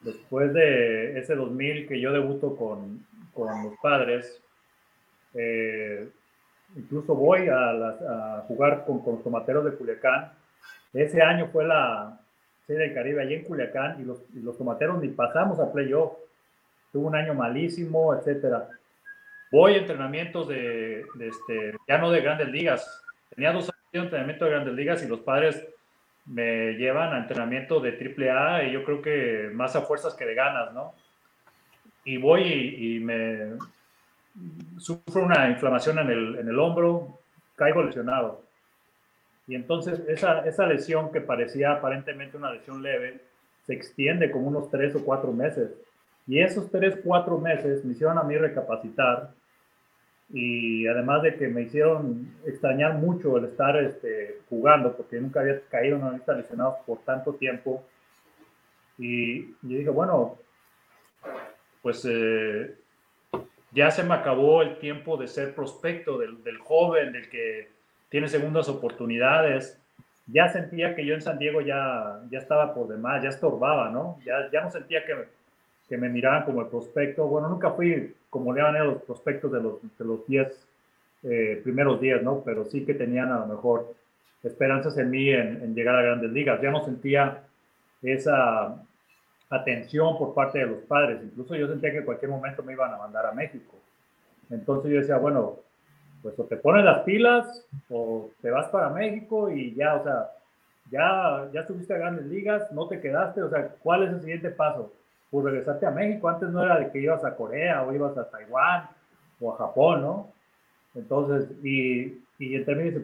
después 0.01 0.53
de 0.53 1.19
ese 1.19 1.35
2000 1.35 1.87
que 1.87 1.99
yo 1.99 2.11
debuto 2.11 2.55
con, 2.55 3.05
con 3.33 3.63
los 3.63 3.73
padres, 3.81 4.41
eh, 5.33 6.07
incluso 6.75 7.15
voy 7.15 7.47
a, 7.49 8.43
jugar 8.47 8.85
con, 8.85 8.99
con, 9.03 9.15
los 9.15 9.23
tomateros 9.23 9.65
de 9.65 9.71
Culiacán. 9.71 10.31
Ese 10.93 11.21
año 11.21 11.47
fue 11.51 11.65
la 11.65 12.19
Serie 12.67 12.83
del 12.83 12.93
Caribe 12.93 13.21
allí 13.21 13.35
en 13.35 13.43
Culiacán 13.43 14.01
y 14.01 14.03
los, 14.03 14.23
y 14.33 14.39
los 14.39 14.57
tomateros 14.57 15.01
ni 15.01 15.09
pasamos 15.09 15.59
a 15.59 15.71
playoff. 15.71 16.13
Tuvo 16.91 17.07
un 17.07 17.15
año 17.15 17.33
malísimo, 17.33 18.13
etcétera. 18.13 18.67
Voy 19.51 19.75
a 19.75 19.77
entrenamientos 19.79 20.47
de, 20.47 21.05
de, 21.15 21.27
este, 21.27 21.75
ya 21.87 21.97
no 21.97 22.11
de 22.11 22.21
grandes 22.21 22.49
ligas. 22.49 23.01
Tenía 23.29 23.51
dos 23.51 23.70
de 23.91 23.99
entrenamiento 23.99 24.45
de 24.45 24.51
grandes 24.51 24.73
ligas 24.73 25.03
y 25.03 25.07
los 25.07 25.19
padres 25.19 25.67
me 26.25 26.73
llevan 26.73 27.13
a 27.13 27.19
entrenamiento 27.19 27.79
de 27.79 27.93
triple 27.93 28.31
A 28.31 28.63
y 28.63 28.71
yo 28.71 28.83
creo 28.83 29.01
que 29.01 29.49
más 29.53 29.75
a 29.75 29.81
fuerzas 29.81 30.13
que 30.13 30.25
de 30.25 30.35
ganas, 30.35 30.73
¿no? 30.73 30.93
Y 32.05 32.17
voy 32.17 32.43
y, 32.43 32.95
y 32.95 32.99
me 32.99 33.57
sufro 34.77 35.23
una 35.23 35.49
inflamación 35.49 35.99
en 35.99 36.09
el, 36.09 36.35
en 36.39 36.47
el, 36.47 36.57
hombro, 36.57 37.19
caigo 37.55 37.83
lesionado. 37.83 38.43
Y 39.47 39.55
entonces 39.55 40.01
esa, 40.07 40.47
esa 40.47 40.65
lesión 40.67 41.11
que 41.11 41.19
parecía 41.19 41.73
aparentemente 41.73 42.37
una 42.37 42.51
lesión 42.51 42.81
leve 42.81 43.19
se 43.65 43.73
extiende 43.73 44.31
como 44.31 44.47
unos 44.47 44.69
tres 44.71 44.95
o 44.95 45.03
cuatro 45.03 45.33
meses. 45.33 45.71
Y 46.27 46.39
esos 46.39 46.71
tres, 46.71 46.97
cuatro 47.03 47.37
meses 47.39 47.83
me 47.83 47.91
hicieron 47.91 48.17
a 48.17 48.23
mí 48.23 48.37
recapacitar 48.37 49.31
y 50.33 50.87
además 50.87 51.23
de 51.23 51.35
que 51.35 51.47
me 51.47 51.63
hicieron 51.63 52.33
extrañar 52.45 52.95
mucho 52.95 53.37
el 53.37 53.45
estar 53.45 53.75
este, 53.77 54.39
jugando, 54.49 54.95
porque 54.95 55.19
nunca 55.19 55.41
había 55.41 55.59
caído 55.69 55.97
en 55.97 56.03
una 56.03 56.13
lista 56.13 56.33
de 56.33 56.45
por 56.85 56.99
tanto 56.99 57.33
tiempo. 57.33 57.83
Y, 58.97 59.39
y 59.39 59.55
dije, 59.61 59.89
bueno, 59.89 60.37
pues 61.81 62.07
eh, 62.09 62.75
ya 63.71 63.91
se 63.91 64.03
me 64.03 64.13
acabó 64.13 64.61
el 64.61 64.77
tiempo 64.77 65.17
de 65.17 65.27
ser 65.27 65.53
prospecto 65.53 66.17
del, 66.17 66.43
del, 66.43 66.59
joven, 66.59 67.11
del 67.11 67.29
que 67.29 67.69
tiene 68.09 68.27
segundas 68.27 68.69
oportunidades. 68.69 69.81
Ya 70.27 70.47
sentía 70.47 70.95
que 70.95 71.05
yo 71.05 71.13
en 71.13 71.21
San 71.21 71.39
Diego 71.39 71.61
ya, 71.61 72.21
ya 72.29 72.39
estaba 72.39 72.73
por 72.73 72.87
demás, 72.87 73.23
ya 73.23 73.29
estorbaba, 73.29 73.89
¿no? 73.89 74.19
Ya, 74.23 74.49
ya 74.51 74.61
no 74.61 74.69
sentía 74.69 75.03
que 75.05 75.15
que 75.91 75.97
me 75.97 76.07
miraban 76.07 76.45
como 76.45 76.61
el 76.61 76.67
prospecto. 76.67 77.27
Bueno, 77.27 77.49
nunca 77.49 77.71
fui 77.71 78.15
como 78.29 78.53
le 78.53 78.61
llaman 78.61 78.87
los 78.87 79.01
prospectos 79.03 79.51
de 79.51 79.61
los, 79.61 79.81
de 79.97 80.05
los 80.05 80.21
eh, 81.23 81.59
primeros 81.65 81.99
días, 81.99 82.23
¿no? 82.23 82.41
Pero 82.45 82.63
sí 82.63 82.85
que 82.85 82.93
tenían 82.93 83.29
a 83.29 83.39
lo 83.39 83.47
mejor 83.47 83.93
esperanzas 84.41 84.97
en 84.97 85.09
mí 85.09 85.29
en, 85.29 85.61
en, 85.61 85.75
llegar 85.75 85.97
a 85.97 86.01
grandes 86.01 86.31
ligas. 86.31 86.61
Ya 86.61 86.71
no 86.71 86.85
sentía 86.85 87.43
esa 88.01 88.81
atención 89.49 90.17
por 90.17 90.33
parte 90.33 90.59
de 90.59 90.67
los 90.67 90.77
padres. 90.83 91.19
Incluso 91.25 91.57
yo 91.57 91.67
sentía 91.67 91.91
que 91.91 91.97
en 91.97 92.05
cualquier 92.05 92.31
momento 92.31 92.63
me 92.63 92.71
iban 92.71 92.93
a 92.93 92.97
mandar 92.97 93.25
a 93.25 93.33
México. 93.33 93.75
Entonces 94.49 94.93
yo 94.93 94.99
decía, 95.01 95.17
bueno, 95.17 95.57
pues 96.21 96.39
o 96.39 96.45
te 96.45 96.55
pones 96.55 96.85
las 96.85 97.01
pilas 97.01 97.67
o 97.89 98.29
te 98.41 98.49
vas 98.49 98.69
para 98.69 98.89
México 98.91 99.51
y 99.51 99.75
ya, 99.75 99.95
o 99.95 100.03
sea, 100.05 100.29
ya, 100.89 101.49
ya 101.51 101.59
estuviste 101.59 101.93
a 101.93 101.97
grandes 101.97 102.27
ligas, 102.27 102.71
no 102.71 102.87
te 102.87 103.01
quedaste, 103.01 103.43
o 103.43 103.49
sea, 103.49 103.67
¿cuál 103.83 104.03
es 104.03 104.13
el 104.13 104.21
siguiente 104.21 104.51
paso? 104.51 104.93
Pues 105.31 105.45
regresarte 105.45 105.85
a 105.85 105.91
México. 105.91 106.29
Antes 106.29 106.49
no 106.49 106.63
era 106.63 106.77
de 106.77 106.91
que 106.91 106.99
ibas 106.99 107.23
a 107.23 107.35
Corea 107.35 107.83
o 107.83 107.93
ibas 107.93 108.15
a 108.17 108.29
Taiwán 108.29 108.89
o 109.39 109.53
a 109.53 109.57
Japón, 109.57 110.01
¿no? 110.01 110.31
Entonces, 110.93 111.49
y, 111.63 112.21
y 112.37 112.55
en 112.55 112.65
términos, 112.65 113.03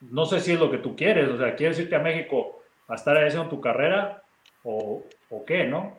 no 0.00 0.26
sé 0.26 0.40
si 0.40 0.52
es 0.52 0.60
lo 0.60 0.70
que 0.70 0.78
tú 0.78 0.94
quieres, 0.94 1.28
o 1.28 1.38
sea, 1.38 1.56
¿quieres 1.56 1.78
irte 1.80 1.96
a 1.96 2.00
México 2.00 2.60
a 2.86 2.94
estar 2.94 3.16
haciendo 3.16 3.48
tu 3.48 3.60
carrera 3.60 4.22
o, 4.62 5.02
o 5.30 5.44
qué, 5.44 5.66
no? 5.66 5.98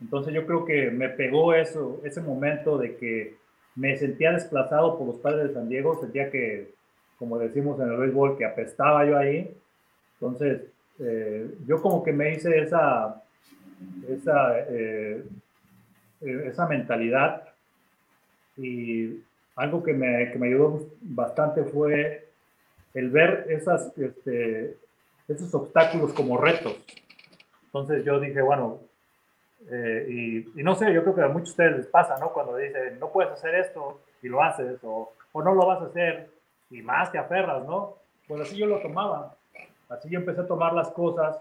Entonces 0.00 0.32
yo 0.34 0.46
creo 0.46 0.64
que 0.64 0.90
me 0.90 1.08
pegó 1.08 1.54
eso, 1.54 2.00
ese 2.04 2.20
momento 2.20 2.78
de 2.78 2.96
que 2.96 3.36
me 3.74 3.96
sentía 3.96 4.32
desplazado 4.32 4.98
por 4.98 5.06
los 5.06 5.18
padres 5.18 5.48
de 5.48 5.54
San 5.54 5.68
Diego, 5.68 5.98
sentía 6.00 6.30
que, 6.30 6.72
como 7.18 7.38
decimos 7.38 7.80
en 7.80 7.90
el 7.90 7.96
béisbol, 7.96 8.36
que 8.36 8.44
apestaba 8.44 9.04
yo 9.06 9.16
ahí. 9.16 9.54
Entonces, 10.14 10.62
eh, 10.98 11.50
yo 11.66 11.80
como 11.80 12.02
que 12.02 12.12
me 12.12 12.32
hice 12.32 12.58
esa, 12.60 13.22
esa, 14.08 14.58
eh, 14.68 15.24
eh, 16.20 16.44
esa 16.46 16.66
mentalidad 16.66 17.48
y 18.56 19.20
algo 19.56 19.82
que 19.82 19.92
me, 19.92 20.30
que 20.30 20.38
me, 20.38 20.48
ayudó 20.48 20.86
bastante 21.00 21.64
fue 21.64 22.28
el 22.94 23.10
ver 23.10 23.46
esas, 23.48 23.96
este, 23.98 24.76
esos 25.28 25.54
obstáculos 25.54 26.12
como 26.12 26.36
retos. 26.38 26.76
Entonces 27.66 28.04
yo 28.04 28.18
dije, 28.20 28.42
bueno, 28.42 28.80
eh, 29.70 30.06
y, 30.08 30.60
y, 30.60 30.62
no 30.62 30.74
sé, 30.74 30.92
yo 30.92 31.02
creo 31.02 31.14
que 31.14 31.22
a 31.22 31.28
muchos 31.28 31.56
de 31.56 31.64
ustedes 31.64 31.76
les 31.76 31.86
pasa, 31.86 32.18
¿no? 32.18 32.32
Cuando 32.32 32.56
dicen, 32.56 32.98
no 32.98 33.10
puedes 33.10 33.32
hacer 33.32 33.54
esto 33.54 34.00
y 34.22 34.28
lo 34.28 34.42
haces, 34.42 34.78
o, 34.82 35.12
o 35.32 35.42
no 35.42 35.54
lo 35.54 35.66
vas 35.66 35.82
a 35.82 35.86
hacer 35.86 36.30
y 36.70 36.82
más 36.82 37.12
te 37.12 37.18
aferras, 37.18 37.64
¿no? 37.64 37.96
Pues 38.26 38.40
así 38.40 38.56
yo 38.56 38.66
lo 38.66 38.80
tomaba. 38.80 39.34
Así 39.88 40.08
yo 40.08 40.20
empecé 40.20 40.40
a 40.40 40.46
tomar 40.46 40.72
las 40.72 40.88
cosas 40.90 41.36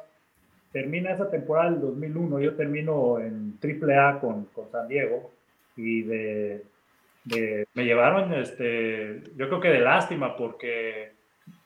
termina 0.72 1.12
esa 1.12 1.30
temporada 1.30 1.72
del 1.72 1.82
2001, 1.82 2.40
yo 2.40 2.56
termino 2.56 3.20
en 3.20 3.58
AAA 3.62 4.20
con, 4.20 4.46
con 4.46 4.70
San 4.72 4.88
Diego 4.88 5.32
y 5.76 6.04
de, 6.04 6.64
de, 7.24 7.68
me 7.74 7.86
llevaron, 7.86 8.34
este, 8.34 9.24
yo 9.36 9.48
creo 9.48 9.60
que 9.60 9.70
de 9.70 9.80
lástima 9.80 10.36
porque 10.36 11.14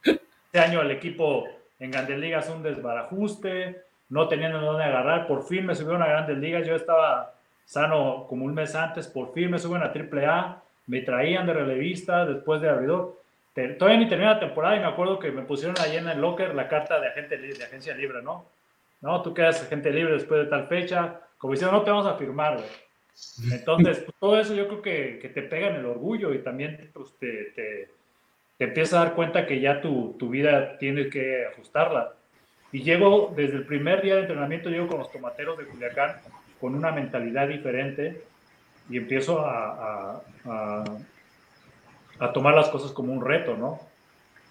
este 0.04 0.60
año 0.60 0.82
el 0.82 0.92
equipo 0.92 1.48
en 1.80 1.92
Grandes 1.92 2.20
Ligas 2.20 2.50
un 2.50 2.64
desbarajuste, 2.64 3.82
no 4.10 4.28
teniendo 4.28 4.60
dónde 4.62 4.84
agarrar, 4.84 5.28
por 5.28 5.46
fin 5.48 5.66
me 5.66 5.76
subieron 5.76 6.02
a 6.02 6.08
Grandes 6.08 6.38
Ligas, 6.38 6.68
yo 6.68 6.76
estaba 6.76 7.34
sano 7.66 8.26
como 8.28 8.46
un 8.46 8.54
mes 8.54 8.76
antes, 8.76 9.08
por 9.08 9.34
fin 9.34 9.52
me 9.52 9.60
suben 9.60 9.82
a 9.82 9.92
AAA, 9.92 10.62
me 10.88 11.02
traían 11.02 11.48
de 11.48 11.54
relevista 11.54 12.26
después 12.26 12.62
de 12.62 12.70
abridor. 12.70 13.20
Todavía 13.78 14.00
ni 14.00 14.10
terminé 14.10 14.32
la 14.32 14.40
temporada 14.40 14.76
y 14.76 14.80
me 14.80 14.88
acuerdo 14.88 15.20
que 15.20 15.32
me 15.32 15.44
pusieron 15.44 15.76
ahí 15.80 15.98
en 15.98 16.08
el 16.08 16.20
locker 16.20 16.56
la 16.56 16.68
carta 16.68 17.00
de, 17.00 17.08
agente, 17.08 17.38
de 17.38 17.64
agencia 17.64 17.94
libre, 17.94 18.22
¿no? 18.24 18.46
¿No? 19.04 19.22
Tú 19.22 19.34
quedas 19.34 19.68
gente 19.68 19.92
libre 19.92 20.14
después 20.14 20.46
de 20.46 20.50
tal 20.50 20.68
fecha, 20.68 21.20
como 21.38 21.54
diciendo, 21.54 21.78
no 21.78 21.84
te 21.84 21.92
vamos 21.92 22.08
a 22.08 22.16
firmar, 22.16 22.56
güey. 22.56 22.70
Entonces, 23.52 24.00
pues, 24.00 24.18
todo 24.18 24.40
eso 24.40 24.56
yo 24.56 24.68
creo 24.68 24.82
que, 24.82 25.32
te 25.34 25.44
pega 25.44 25.68
en 25.68 25.76
el 25.76 25.86
orgullo 25.86 26.34
y 26.34 26.40
también 26.40 26.90
pues, 26.94 27.14
te, 27.20 27.52
te, 27.52 27.90
empiezas 28.58 28.94
a 28.94 29.04
dar 29.04 29.14
cuenta 29.14 29.46
que 29.46 29.60
ya 29.60 29.82
tu, 29.82 30.18
vida 30.30 30.78
tienes 30.78 31.12
que 31.12 31.46
ajustarla. 31.46 32.14
Y 32.72 32.82
llego, 32.82 33.34
desde 33.36 33.58
el 33.58 33.66
primer 33.66 34.02
día 34.02 34.16
de 34.16 34.22
entrenamiento, 34.22 34.70
llego 34.70 34.88
con 34.88 35.00
los 35.00 35.12
tomateros 35.12 35.58
de 35.58 35.66
Culiacán 35.66 36.22
con 36.60 36.74
una 36.74 36.92
mentalidad 36.92 37.48
diferente 37.50 38.24
y 38.90 38.98
empiezo 38.98 39.46
a 39.46 40.24
tomar 42.34 42.56
las 42.56 42.70
cosas 42.70 42.94
como 42.94 43.12
un 43.12 43.24
reto, 43.24 43.58
¿no? 43.58 43.93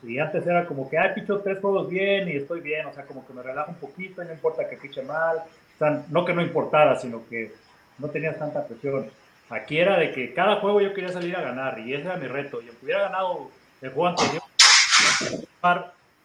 Y 0.02 0.18
antes 0.18 0.46
era 0.46 0.66
como 0.66 0.90
que, 0.90 0.98
ah, 0.98 1.14
picho 1.14 1.40
tres 1.40 1.60
juegos 1.60 1.88
bien 1.88 2.28
y 2.28 2.36
estoy 2.36 2.60
bien, 2.60 2.86
o 2.86 2.92
sea, 2.92 3.04
como 3.04 3.26
que 3.26 3.32
me 3.32 3.42
relajo 3.42 3.70
un 3.70 3.76
poquito 3.76 4.22
y 4.22 4.26
no 4.26 4.32
importa 4.32 4.68
que 4.68 4.76
piche 4.76 5.02
mal. 5.02 5.36
O 5.36 5.78
sea, 5.78 6.04
no 6.10 6.24
que 6.24 6.34
no 6.34 6.42
importara, 6.42 6.96
sino 6.96 7.26
que 7.28 7.52
no 7.98 8.08
tenías 8.08 8.38
tanta 8.38 8.66
presión. 8.66 9.06
Aquí 9.48 9.78
era 9.78 9.98
de 9.98 10.12
que 10.12 10.32
cada 10.34 10.56
juego 10.56 10.80
yo 10.80 10.92
quería 10.94 11.10
salir 11.10 11.36
a 11.36 11.42
ganar 11.42 11.78
y 11.78 11.94
ese 11.94 12.04
era 12.04 12.16
mi 12.16 12.26
reto. 12.26 12.60
Y 12.60 12.68
aunque 12.68 12.84
hubiera 12.84 13.02
ganado 13.02 13.50
el 13.80 13.90
juego 13.90 14.08
anterior, 14.08 14.42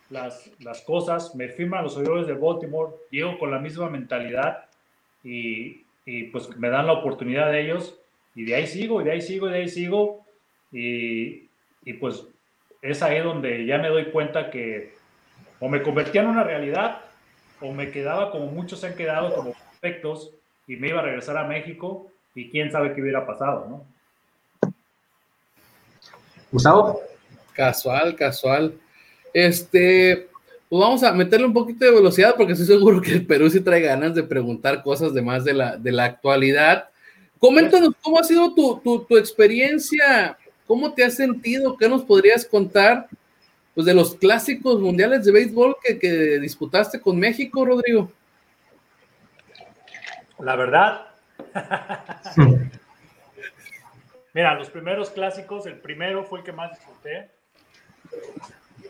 las, 0.09 0.49
las 0.59 0.81
cosas, 0.81 1.35
me 1.35 1.49
firman 1.49 1.83
los 1.83 1.97
oidores 1.97 2.27
de 2.27 2.33
Baltimore, 2.33 2.93
llego 3.11 3.37
con 3.37 3.51
la 3.51 3.59
misma 3.59 3.89
mentalidad 3.89 4.65
y, 5.23 5.83
y 6.05 6.23
pues 6.25 6.55
me 6.57 6.69
dan 6.69 6.87
la 6.87 6.93
oportunidad 6.93 7.51
de 7.51 7.61
ellos 7.61 7.99
y 8.33 8.45
de 8.45 8.55
ahí 8.55 8.67
sigo, 8.67 9.01
y 9.01 9.03
de 9.03 9.11
ahí 9.11 9.21
sigo, 9.21 9.49
y 9.49 9.51
de 9.51 9.57
ahí 9.57 9.67
sigo. 9.67 10.25
Y, 10.71 11.49
y 11.83 11.93
pues 11.93 12.23
es 12.81 13.01
ahí 13.01 13.19
donde 13.19 13.65
ya 13.65 13.77
me 13.77 13.89
doy 13.89 14.05
cuenta 14.05 14.49
que 14.49 14.95
O 15.59 15.67
me 15.69 15.81
convertía 15.81 16.21
en 16.21 16.27
una 16.27 16.43
realidad 16.43 17.01
o 17.59 17.71
me 17.71 17.89
quedaba 17.91 18.31
como 18.31 18.45
muchos 18.47 18.81
se 18.81 18.87
han 18.87 18.95
quedado 18.95 19.33
como 19.33 19.53
perfectos 19.53 20.31
y 20.67 20.75
me 20.75 20.89
iba 20.89 20.99
a 20.99 21.03
regresar 21.03 21.37
a 21.37 21.47
México 21.47 22.11
y 22.35 22.49
quién 22.49 22.71
sabe 22.71 22.93
qué 22.93 23.01
hubiera 23.01 23.25
pasado, 23.25 23.65
¿no? 23.67 24.71
Gustavo. 26.51 27.01
Casual, 27.53 28.15
casual. 28.15 28.73
Este, 29.33 30.27
pues 30.69 30.79
vamos 30.79 31.03
a 31.03 31.11
meterle 31.13 31.47
un 31.47 31.53
poquito 31.53 31.85
de 31.85 31.91
velocidad 31.91 32.35
porque 32.37 32.53
estoy 32.53 32.67
seguro 32.67 33.01
que 33.01 33.13
el 33.13 33.25
Perú 33.25 33.49
sí 33.49 33.61
trae 33.61 33.81
ganas 33.81 34.13
de 34.13 34.23
preguntar 34.23 34.83
cosas 34.83 35.13
de 35.13 35.21
más 35.21 35.43
de 35.43 35.53
la, 35.53 35.77
de 35.77 35.91
la 35.91 36.05
actualidad. 36.05 36.89
Coméntanos 37.39 37.93
cómo 38.01 38.19
ha 38.19 38.23
sido 38.23 38.53
tu, 38.53 38.79
tu, 38.83 39.03
tu 39.03 39.17
experiencia, 39.17 40.37
cómo 40.67 40.93
te 40.93 41.03
has 41.03 41.15
sentido, 41.15 41.77
qué 41.77 41.89
nos 41.89 42.03
podrías 42.03 42.45
contar 42.45 43.07
pues, 43.73 43.85
de 43.87 43.93
los 43.93 44.15
clásicos 44.15 44.79
mundiales 44.79 45.25
de 45.25 45.31
béisbol 45.31 45.77
que, 45.81 45.97
que 45.97 46.39
disputaste 46.39 46.99
con 46.99 47.17
México, 47.17 47.65
Rodrigo. 47.65 48.11
La 50.39 50.55
verdad. 50.55 51.07
Mira, 54.33 54.53
los 54.53 54.69
primeros 54.69 55.09
clásicos, 55.09 55.65
el 55.65 55.79
primero 55.79 56.23
fue 56.23 56.39
el 56.39 56.45
que 56.45 56.51
más 56.51 56.71
disfruté. 56.71 57.31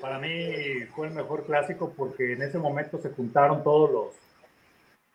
Para 0.02 0.20
mí 0.20 0.84
fue 0.94 1.08
el 1.08 1.14
mejor 1.14 1.46
clásico 1.46 1.94
porque 1.96 2.34
en 2.34 2.42
ese 2.42 2.58
momento 2.58 2.98
se 2.98 3.10
juntaron 3.12 3.64
todos 3.64 3.90
los, 3.90 4.16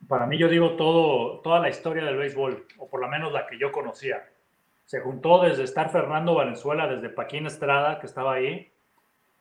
para 0.09 0.27
mí 0.27 0.38
yo 0.38 0.48
digo 0.48 0.77
todo, 0.77 1.40
toda 1.40 1.61
la 1.61 1.68
historia 1.68 2.05
del 2.05 2.16
béisbol, 2.16 2.66
o 2.79 2.88
por 2.88 3.01
lo 3.01 3.09
menos 3.09 3.33
la 3.33 3.46
que 3.46 3.59
yo 3.59 3.70
conocía. 3.70 4.25
Se 4.84 5.00
juntó 5.00 5.42
desde 5.42 5.64
estar 5.64 5.90
Fernando 5.90 6.34
Valenzuela, 6.34 6.86
desde 6.86 7.08
Paquín 7.08 7.46
Estrada, 7.46 7.98
que 7.98 8.06
estaba 8.06 8.34
ahí, 8.34 8.72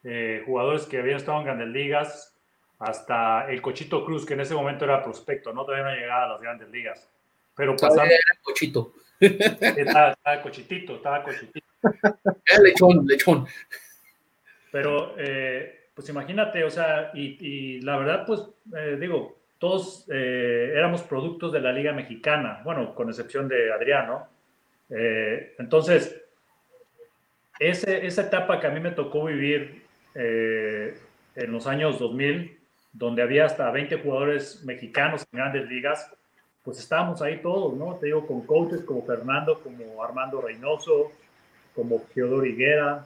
eh, 0.04 0.44
jugadores 0.46 0.86
que 0.86 1.00
habían 1.00 1.18
estado 1.18 1.40
en 1.40 1.46
grandes 1.46 1.68
ligas, 1.68 2.38
hasta 2.80 3.50
el 3.52 3.62
Cochito 3.62 4.04
Cruz, 4.06 4.26
que 4.26 4.34
en 4.34 4.42
ese 4.42 4.56
momento 4.56 4.86
era 4.86 5.04
prospecto, 5.04 5.54
¿no? 5.54 5.66
Todavía 5.66 5.92
no 5.92 5.96
llegaba 5.96 6.26
a 6.26 6.30
las 6.30 6.42
grandes 6.42 6.70
ligas. 6.70 7.10
Pero 7.56 7.76
pasaba... 7.76 8.06
Era 8.06 8.18
Cochito. 8.42 8.94
Estaba, 9.20 10.12
estaba 10.12 10.42
Cochitito, 10.42 10.96
estaba 10.96 11.24
Cochitito. 11.24 11.68
Era 12.48 12.62
lechón, 12.64 13.06
lechón. 13.06 13.46
Pero, 14.72 15.14
eh, 15.18 15.90
pues 15.94 16.10
imagínate, 16.10 16.64
o 16.64 16.72
sea, 16.72 17.12
y, 17.14 17.38
y 17.40 17.82
la 17.82 17.98
verdad, 17.98 18.24
pues, 18.26 18.42
eh, 18.76 18.98
digo, 19.00 19.42
todos 19.62 20.08
eh, 20.12 20.72
éramos 20.74 21.04
productos 21.04 21.52
de 21.52 21.60
la 21.60 21.72
Liga 21.72 21.94
Mexicana, 21.94 22.62
bueno, 22.64 22.96
con 22.96 23.10
excepción 23.10 23.48
de 23.48 23.72
Adriano. 23.72 24.28
Eh, 24.92 25.54
entonces, 25.58 26.22
esa 27.60 28.22
etapa 28.22 28.60
que 28.60 28.68
a 28.68 28.72
mí 28.72 28.80
me 28.80 28.92
tocó 28.92 29.26
vivir 29.26 29.84
eh, 30.16 30.98
en 31.36 31.52
los 31.52 31.68
años 31.68 32.00
2000, 32.00 32.60
donde 32.92 33.22
había 33.22 33.46
hasta 33.46 33.72
20 33.72 33.98
jugadores 33.98 34.64
mexicanos 34.66 35.26
en 35.32 35.40
grandes 35.40 35.70
ligas, 35.70 36.12
pues 36.64 36.80
estábamos 36.80 37.22
ahí 37.22 37.42
todos, 37.42 37.76
¿no? 37.76 37.96
Te 37.96 38.08
digo, 38.08 38.28
con 38.28 38.46
coaches 38.46 38.82
como 38.82 39.06
Fernando, 39.06 39.62
como 39.62 40.04
Armando 40.04 40.42
Reynoso, 40.42 41.12
como 41.74 42.04
Teodoro 42.14 42.46
Higuera, 42.46 43.06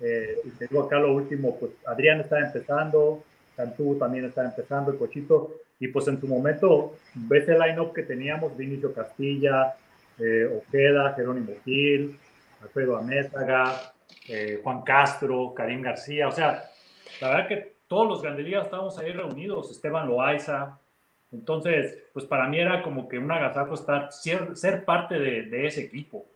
y 0.00 0.50
te 0.50 0.66
digo 0.68 0.82
acá 0.82 0.98
lo 0.98 1.14
último, 1.14 1.58
pues 1.58 1.72
Adrián 1.86 2.20
estaba 2.20 2.42
empezando, 2.42 3.24
Cantú 3.56 3.96
también 3.98 4.26
estaba 4.26 4.48
empezando, 4.48 4.90
el 4.90 4.98
Cochito, 4.98 5.54
y 5.80 5.88
pues 5.88 6.06
en 6.08 6.20
su 6.20 6.26
momento 6.26 6.96
ves 7.14 7.48
el 7.48 7.58
line-up 7.58 7.94
que 7.94 8.02
teníamos, 8.02 8.56
Vinicio 8.56 8.92
Castilla, 8.92 9.74
eh, 10.18 10.46
Ojeda, 10.46 11.14
Jerónimo 11.14 11.52
Gil, 11.64 12.18
Alfredo 12.62 12.96
Amézaga, 12.96 13.92
eh, 14.28 14.60
Juan 14.62 14.82
Castro, 14.82 15.52
Karim 15.54 15.82
García, 15.82 16.28
o 16.28 16.32
sea, 16.32 16.64
la 17.20 17.28
verdad 17.28 17.48
que 17.48 17.74
todos 17.86 18.08
los 18.08 18.22
grandes 18.22 18.46
estábamos 18.46 18.98
ahí 18.98 19.12
reunidos, 19.12 19.70
Esteban 19.70 20.08
Loaiza, 20.08 20.78
entonces, 21.32 22.04
pues 22.12 22.24
para 22.26 22.48
mí 22.48 22.58
era 22.58 22.82
como 22.82 23.08
que 23.08 23.18
un 23.18 23.30
agasajo 23.30 23.74
estar, 23.74 24.12
ser, 24.12 24.56
ser 24.56 24.84
parte 24.84 25.18
de, 25.18 25.42
de, 25.42 25.66
ese 25.66 25.82
equipo. 25.82 26.26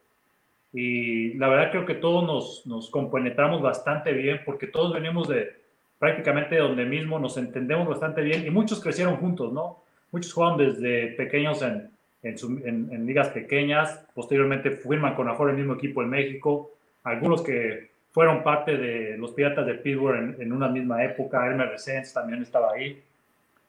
Y 0.73 1.35
la 1.35 1.49
verdad 1.49 1.71
creo 1.71 1.87
que 1.87 1.95
todos 1.95 2.25
nos, 2.25 2.67
nos 2.67 2.91
compenetramos 2.91 3.63
bastante 3.63 4.13
bien 4.13 4.41
porque 4.45 4.67
todos 4.67 4.93
venimos 4.93 5.29
de, 5.29 5.57
prácticamente 5.99 6.57
donde 6.57 6.85
mismo 6.85 7.19
nos 7.19 7.37
entendemos 7.37 7.89
bastante 7.89 8.23
bien 8.23 8.45
y 8.47 8.51
muchos 8.51 8.81
crecieron 8.81 9.17
juntos, 9.17 9.53
¿no? 9.53 9.83
Muchos 10.11 10.33
jugaron 10.33 10.59
desde 10.59 11.09
pequeños 11.09 11.63
en, 11.63 11.91
en, 12.23 12.39
su, 12.39 12.49
en, 12.65 12.89
en 12.93 13.07
ligas 13.07 13.29
pequeñas, 13.29 14.07
posteriormente 14.15 14.71
firman 14.73 15.15
con 15.15 15.29
Ajor 15.29 15.51
el 15.51 15.57
mismo 15.57 15.75
equipo 15.75 16.03
en 16.03 16.11
México, 16.11 16.73
algunos 17.05 17.43
que 17.43 17.91
fueron 18.11 18.43
parte 18.43 18.77
de 18.77 19.17
los 19.17 19.33
Piratas 19.33 19.67
de 19.67 19.75
Pittsburgh 19.75 20.41
en, 20.41 20.53
una 20.53 20.69
misma 20.69 21.05
época, 21.05 21.47
Elmer 21.47 21.69
Resens 21.69 22.13
también 22.13 22.43
estaba 22.43 22.73
ahí. 22.73 23.03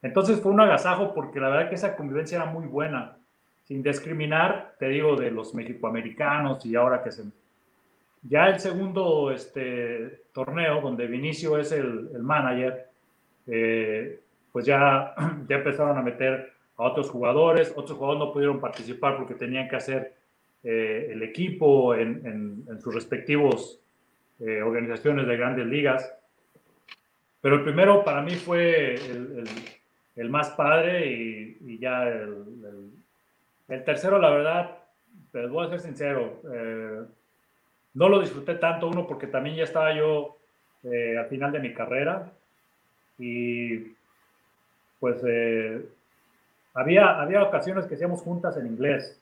Entonces 0.02 0.40
fue 0.40 0.52
un 0.52 0.62
agasajo 0.62 1.14
porque 1.14 1.40
la 1.40 1.50
verdad 1.50 1.70
que 1.70 1.76
esa 1.76 1.96
convivencia 1.96 2.38
era 2.38 2.46
muy 2.46 2.66
buena, 2.66 3.18
sin 3.66 3.84
discriminar, 3.84 4.74
te 4.80 4.88
digo, 4.88 5.16
de 5.16 5.30
los 5.30 5.54
mexicoamericanos 5.54 6.66
y 6.66 6.76
ahora 6.76 7.04
que 7.04 7.12
se 7.12 7.24
ya 8.24 8.48
el 8.48 8.60
segundo 8.60 9.32
este, 9.32 10.24
torneo, 10.34 10.82
donde 10.82 11.08
Vinicio 11.08 11.58
es 11.58 11.72
el, 11.72 12.10
el 12.14 12.22
manager, 12.22 12.88
eh, 13.48 14.20
pues 14.52 14.66
ya, 14.66 15.14
ya 15.48 15.58
empezaron 15.58 15.98
a 15.98 16.02
meter 16.02 16.54
a 16.80 16.84
otros 16.84 17.10
jugadores. 17.12 17.74
Otros 17.76 17.98
jugadores 17.98 18.20
no 18.20 18.34
pudieron 18.34 18.60
participar 18.60 19.18
porque 19.18 19.36
tenían 19.36 19.68
que 19.68 19.76
hacer 19.76 20.14
eh, 20.64 21.10
el 21.12 21.22
equipo 21.22 21.94
en, 21.94 22.26
en, 22.26 22.64
en 22.68 22.82
sus 22.82 22.96
respectivos 22.96 23.80
eh, 24.40 24.62
organizaciones 24.62 25.28
de 25.28 25.38
grandes 25.38 25.66
ligas. 25.68 26.14
Pero 27.42 27.56
el 27.56 27.64
primero 27.64 28.04
para 28.04 28.22
mí 28.22 28.36
fue 28.36 28.96
el, 28.96 29.40
el, 29.40 29.50
el 30.16 30.30
más 30.30 30.50
padre 30.52 31.12
y, 31.12 31.58
y 31.62 31.78
ya 31.78 32.08
el, 32.08 32.92
el, 33.68 33.84
tercero, 33.84 34.18
la 34.18 34.30
verdad, 34.30 34.78
pero 35.32 35.50
voy 35.50 35.66
a 35.66 35.70
ser 35.70 35.80
sincero, 35.80 36.42
eh, 36.54 37.02
no 37.94 38.10
lo 38.10 38.20
disfruté 38.20 38.56
tanto, 38.56 38.88
uno, 38.88 39.08
porque 39.08 39.28
también 39.28 39.56
ya 39.56 39.64
estaba 39.64 39.96
yo 39.96 40.38
eh, 40.84 41.18
al 41.18 41.28
final 41.28 41.52
de 41.52 41.60
mi 41.60 41.74
carrera 41.74 42.32
y 43.18 43.94
pues 45.00 45.22
eh, 45.26 45.86
había, 46.74 47.20
había 47.20 47.44
ocasiones 47.44 47.86
que 47.86 47.96
hacíamos 47.96 48.22
juntas 48.22 48.58
en 48.58 48.68
inglés. 48.68 49.20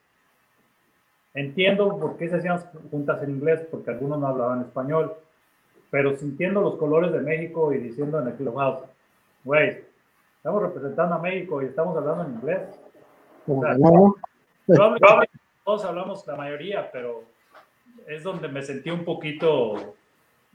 Entiendo 1.33 1.97
por 1.99 2.17
qué 2.17 2.29
se 2.29 2.37
hacían 2.37 2.59
juntas 2.89 3.21
en 3.23 3.31
inglés, 3.31 3.61
porque 3.69 3.91
algunos 3.91 4.19
no 4.19 4.27
hablaban 4.27 4.61
español, 4.61 5.13
pero 5.89 6.15
sintiendo 6.17 6.61
los 6.61 6.75
colores 6.75 7.11
de 7.11 7.19
México 7.19 7.71
y 7.73 7.77
diciendo 7.77 8.19
en 8.19 8.27
el 8.27 8.33
clubhouse, 8.33 8.85
güey, 9.43 9.83
estamos 10.37 10.61
representando 10.61 11.15
a 11.15 11.19
México 11.19 11.61
y 11.61 11.65
estamos 11.65 11.95
hablando 11.95 12.25
en 12.25 12.33
inglés. 12.33 12.61
O 13.47 13.61
sea, 13.61 13.77
no. 13.77 14.15
Todos 15.63 15.85
hablamos 15.85 16.25
la 16.25 16.35
mayoría, 16.35 16.89
pero 16.91 17.23
es 18.07 18.23
donde 18.23 18.47
me 18.47 18.61
sentí 18.63 18.89
un 18.89 19.03
poquito, 19.05 19.95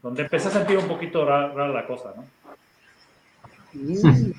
donde 0.01 0.23
empecé 0.23 0.49
a 0.49 0.51
sentir 0.51 0.77
un 0.77 0.87
poquito 0.87 1.25
rara, 1.25 1.53
rara 1.53 1.71
la 1.71 1.87
cosa, 1.87 2.13
¿no? 2.15 2.23
Mm. 3.73 4.32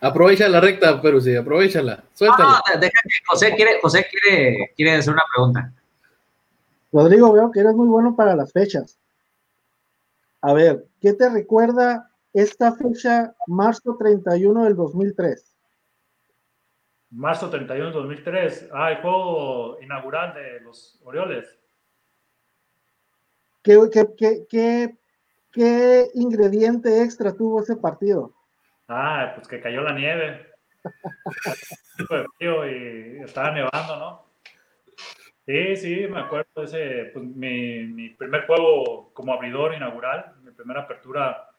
Aprovecha 0.00 0.48
la 0.48 0.60
recta, 0.60 1.00
pero 1.00 1.20
sí, 1.20 1.34
aprovechala. 1.34 2.04
Suéltala. 2.12 2.62
No, 2.74 2.80
deja 2.80 3.00
que 3.02 3.26
José 3.26 3.54
quiere, 3.54 3.80
José 3.80 4.06
quiere, 4.10 4.72
quiere 4.76 4.92
hacer 4.92 5.12
una 5.12 5.22
pregunta. 5.34 5.72
Rodrigo, 6.92 7.32
veo 7.32 7.50
que 7.50 7.60
eres 7.60 7.74
muy 7.74 7.88
bueno 7.88 8.14
para 8.14 8.36
las 8.36 8.52
fechas. 8.52 8.98
A 10.42 10.52
ver, 10.52 10.86
¿qué 11.00 11.12
te 11.12 11.28
recuerda 11.28 12.10
esta 12.32 12.72
fecha, 12.74 13.34
marzo 13.46 13.96
31 13.96 14.64
del 14.64 14.76
2003? 14.76 15.54
Marzo 17.10 17.48
31 17.48 17.86
del 17.86 17.94
2003. 17.94 18.68
Ah, 18.72 18.92
el 18.92 19.00
juego 19.00 19.80
inaugural 19.80 20.34
de 20.34 20.60
los 20.60 21.00
Orioles. 21.04 21.46
¿Qué, 23.62 23.78
qué, 23.90 24.06
qué, 24.16 24.46
qué, 24.48 24.96
qué 25.52 26.10
ingrediente 26.14 27.02
extra 27.02 27.32
tuvo 27.32 27.62
ese 27.62 27.76
partido? 27.76 28.32
Ah, 28.88 29.32
pues 29.34 29.48
que 29.48 29.60
cayó 29.60 29.82
la 29.82 29.92
nieve. 29.92 30.46
Fue 32.08 32.26
frío 32.36 32.68
y 32.68 33.22
estaba 33.24 33.50
nevando, 33.50 33.96
¿no? 33.96 34.26
Sí, 35.46 35.76
sí, 35.76 36.06
me 36.08 36.20
acuerdo 36.20 36.48
de 36.56 36.64
ese, 36.64 37.10
pues 37.12 37.24
mi, 37.24 37.84
mi 37.84 38.10
primer 38.10 38.46
juego 38.46 39.12
como 39.14 39.32
abridor 39.32 39.74
inaugural, 39.74 40.34
mi 40.42 40.50
primera 40.50 40.82
apertura 40.82 41.50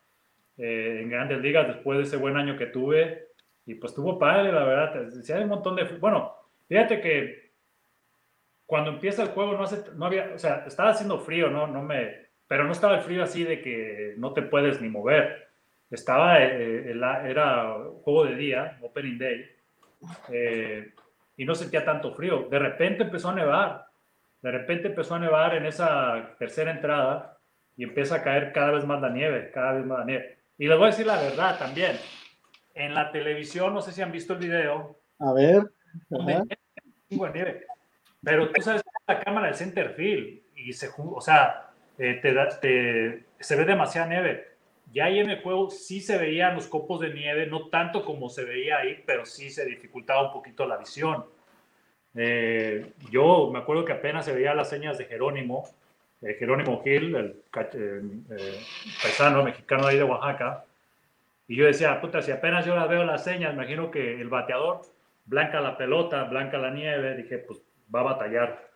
eh, 0.58 1.02
en 1.04 1.10
grandes 1.10 1.40
ligas 1.40 1.68
después 1.68 1.98
de 1.98 2.04
ese 2.04 2.18
buen 2.18 2.36
año 2.36 2.58
que 2.58 2.68
tuve. 2.68 3.28
Y 3.66 3.76
pues 3.76 3.94
tuvo 3.94 4.18
padre, 4.18 4.52
la 4.52 4.64
verdad. 4.64 5.10
Sí, 5.24 5.32
hay 5.32 5.44
un 5.44 5.50
montón 5.50 5.76
de. 5.76 5.84
Bueno, 5.84 6.36
fíjate 6.68 7.02
que 7.02 7.52
cuando 8.66 8.92
empieza 8.92 9.24
el 9.24 9.30
juego 9.30 9.54
no, 9.54 9.64
hace, 9.64 9.84
no 9.96 10.06
había, 10.06 10.32
o 10.36 10.40
sea, 10.40 10.66
estaba 10.68 10.90
haciendo 10.90 11.20
frío, 11.20 11.50
¿no? 11.50 11.68
no 11.68 11.82
me, 11.84 12.28
pero 12.48 12.66
no 12.66 12.72
estaba 12.72 12.96
el 12.98 13.02
frío 13.02 13.24
así 13.24 13.44
de 13.44 13.62
que 13.62 14.16
no 14.18 14.34
te 14.34 14.42
puedes 14.42 14.82
ni 14.82 14.90
mover. 14.90 15.47
Estaba, 15.90 16.44
eh, 16.44 16.92
era 16.92 17.78
juego 18.04 18.26
de 18.26 18.36
día, 18.36 18.78
opening 18.82 19.18
day, 19.18 19.46
eh, 20.30 20.94
y 21.38 21.46
no 21.46 21.56
sentía 21.56 21.86
tanto 21.86 22.14
frío. 22.14 22.48
De 22.50 22.60
repente 22.60 23.04
empezó 23.04 23.30
a 23.30 23.36
nevar, 23.36 23.86
de 24.42 24.52
repente 24.52 24.88
empezó 24.88 25.16
a 25.16 25.20
nevar 25.20 25.56
en 25.56 25.66
esa 25.66 26.36
tercera 26.38 26.72
entrada 26.72 27.38
y 27.76 27.84
empieza 27.84 28.16
a 28.16 28.24
caer 28.24 28.52
cada 28.52 28.72
vez 28.72 28.86
más 28.86 29.02
la 29.02 29.10
nieve, 29.10 29.52
cada 29.54 29.74
vez 29.74 29.86
más 29.86 30.00
la 30.00 30.06
nieve. 30.06 30.38
Y 30.58 30.68
les 30.68 30.78
voy 30.78 30.88
a 30.88 30.92
decir 30.92 31.06
la 31.06 31.22
verdad 31.22 31.58
también. 31.58 31.98
En 32.74 32.94
la 32.94 33.12
televisión, 33.12 33.74
no 33.74 33.82
sé 33.82 33.92
si 33.92 34.02
han 34.02 34.12
visto 34.12 34.34
el 34.34 34.40
video. 34.40 35.00
A 35.20 35.34
ver. 35.34 35.64
Pero 38.24 38.52
tú 38.52 38.62
sabes 38.62 38.84
la 39.08 39.20
cámara 39.20 39.48
del 39.48 39.56
center 39.56 39.94
field 39.94 40.42
y 40.56 40.74
se, 40.74 40.90
o 40.98 41.22
sea, 41.22 41.72
eh, 41.98 42.20
te, 42.22 42.34
te, 42.60 43.26
se 43.40 43.56
ve 43.56 43.66
demasiada 43.66 44.08
nieve. 44.08 44.57
Ya 44.94 45.06
ahí 45.06 45.20
en 45.20 45.30
el 45.30 45.42
juego 45.42 45.70
sí 45.70 46.02
se 46.02 46.18
veían 46.18 46.56
los 46.56 46.68
copos 46.68 47.02
de 47.02 47.14
nieve, 47.14 47.48
no 47.48 47.68
tanto 47.68 48.04
como 48.04 48.30
se 48.30 48.44
veía 48.44 48.78
ahí, 48.78 49.04
pero 49.06 49.26
sí 49.26 49.50
se 49.50 49.66
dificultaba 49.66 50.28
un 50.28 50.34
poquito 50.34 50.66
la 50.66 50.78
visión. 50.78 51.26
Eh, 52.16 52.94
yo 53.12 53.50
me 53.52 53.60
acuerdo 53.60 53.86
que 53.86 53.94
apenas 53.94 54.26
se 54.26 54.34
veía 54.34 54.54
las 54.54 54.70
señas 54.70 54.98
de 54.98 55.06
Jerónimo, 55.06 55.70
eh, 56.22 56.36
Jerónimo 56.40 56.82
Gil, 56.84 57.16
el 57.16 57.44
eh, 57.54 58.60
paisano 59.04 59.44
mexicano 59.44 59.88
ahí 59.88 59.98
de 59.98 60.04
Oaxaca, 60.04 60.66
y 61.48 61.56
yo 61.56 61.66
decía, 61.66 62.00
puta, 62.02 62.22
si 62.22 62.32
apenas 62.32 62.66
yo 62.66 62.76
las 62.76 62.90
veo 62.90 63.04
las 63.06 63.24
señas, 63.24 63.54
imagino 63.54 63.90
que 63.90 64.20
el 64.20 64.28
bateador 64.28 64.82
blanca 65.26 65.62
la 65.62 65.78
pelota, 65.78 66.24
blanca 66.26 66.58
la 66.58 66.72
nieve, 66.72 67.16
dije, 67.16 67.38
pues 67.38 67.62
va 67.94 68.02
a 68.02 68.04
batallar 68.04 68.70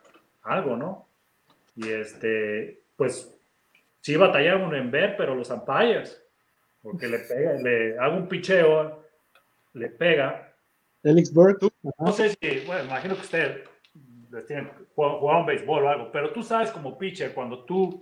algo, 0.44 0.78
¿no? 0.78 1.08
Y 1.76 1.90
este, 1.90 2.82
pues 2.96 3.38
sí 4.02 4.16
batallaron 4.18 4.76
en 4.76 4.92
ver, 4.92 5.16
pero 5.16 5.36
los 5.36 5.50
umpires, 5.50 6.22
porque 6.82 7.08
le 7.08 7.20
pega, 7.20 7.54
le 7.54 7.98
hago 7.98 8.18
un 8.18 8.28
picheo, 8.28 9.04
le 9.74 9.90
pega. 9.90 10.54
Felix 11.02 11.34
Burke. 11.34 11.70
No 11.98 12.12
sé 12.12 12.30
si, 12.30 12.66
bueno, 12.66 12.84
imagino 12.84 13.16
que 13.16 13.22
usted 13.22 13.64
jugaba 14.96 15.40
un 15.40 15.46
béisbol 15.46 15.84
o 15.84 15.90
algo, 15.90 16.12
pero 16.12 16.32
tú 16.32 16.44
sabes 16.44 16.72
como 16.72 16.98
pitcher, 16.98 17.34
cuando 17.34 17.64
tú 17.66 18.00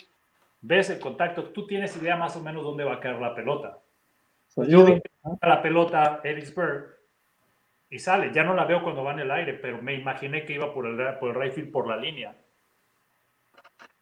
ves 0.62 0.90
el 0.90 1.00
contacto, 1.00 1.46
tú 1.46 1.66
tienes 1.68 1.96
idea 1.98 2.16
más 2.16 2.36
o 2.36 2.42
menos 2.42 2.64
dónde 2.64 2.84
va 2.84 2.96
a 2.96 3.00
caer 3.00 3.20
la 3.20 3.36
pelota. 3.36 3.80
yo 4.68 4.86
vi 4.86 5.02
la 5.42 5.62
pelota 5.62 6.20
Felix 6.22 6.54
Burke 6.54 7.00
y 7.90 8.00
sale, 8.00 8.32
ya 8.34 8.44
no 8.44 8.54
la 8.54 8.66
veo 8.66 8.84
cuando 8.84 9.04
va 9.04 9.14
en 9.14 9.20
el 9.20 9.32
aire, 9.32 9.54
pero 9.56 9.82
me 9.82 9.96
imaginé 9.96 10.46
que 10.46 10.54
iba 10.54 10.74
por 10.74 10.86
el, 10.86 11.18
por 11.18 11.30
el 11.30 11.42
right 11.42 11.54
field 11.54 11.72
por 11.72 11.88
la 11.88 11.98
línea 11.98 12.36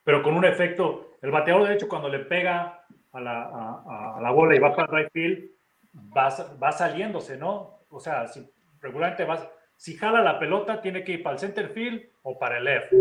pero 0.07 0.23
con 0.23 0.37
un 0.37 0.45
efecto, 0.45 1.17
el 1.21 1.31
bateador 1.31 1.67
de 1.67 1.73
hecho 1.73 1.89
cuando 1.89 2.07
le 2.07 2.19
pega 2.19 2.81
a 3.11 3.19
la, 3.19 3.43
a, 3.43 4.21
la 4.21 4.31
bola 4.31 4.55
y 4.55 4.59
va 4.59 4.73
para 4.73 4.89
el 4.89 5.03
right 5.03 5.11
field, 5.11 5.49
va, 6.15 6.33
va, 6.63 6.71
saliéndose, 6.71 7.35
¿no? 7.35 7.81
O 7.89 7.99
sea, 7.99 8.25
si 8.25 8.49
regularmente 8.79 9.25
vas, 9.25 9.45
si 9.75 9.97
jala 9.97 10.21
la 10.21 10.39
pelota, 10.39 10.79
tiene 10.79 11.03
que 11.03 11.11
ir 11.11 11.23
para 11.23 11.33
el 11.33 11.41
center 11.41 11.71
field 11.71 12.03
o 12.21 12.39
para 12.39 12.57
el 12.57 12.63
left. 12.63 12.93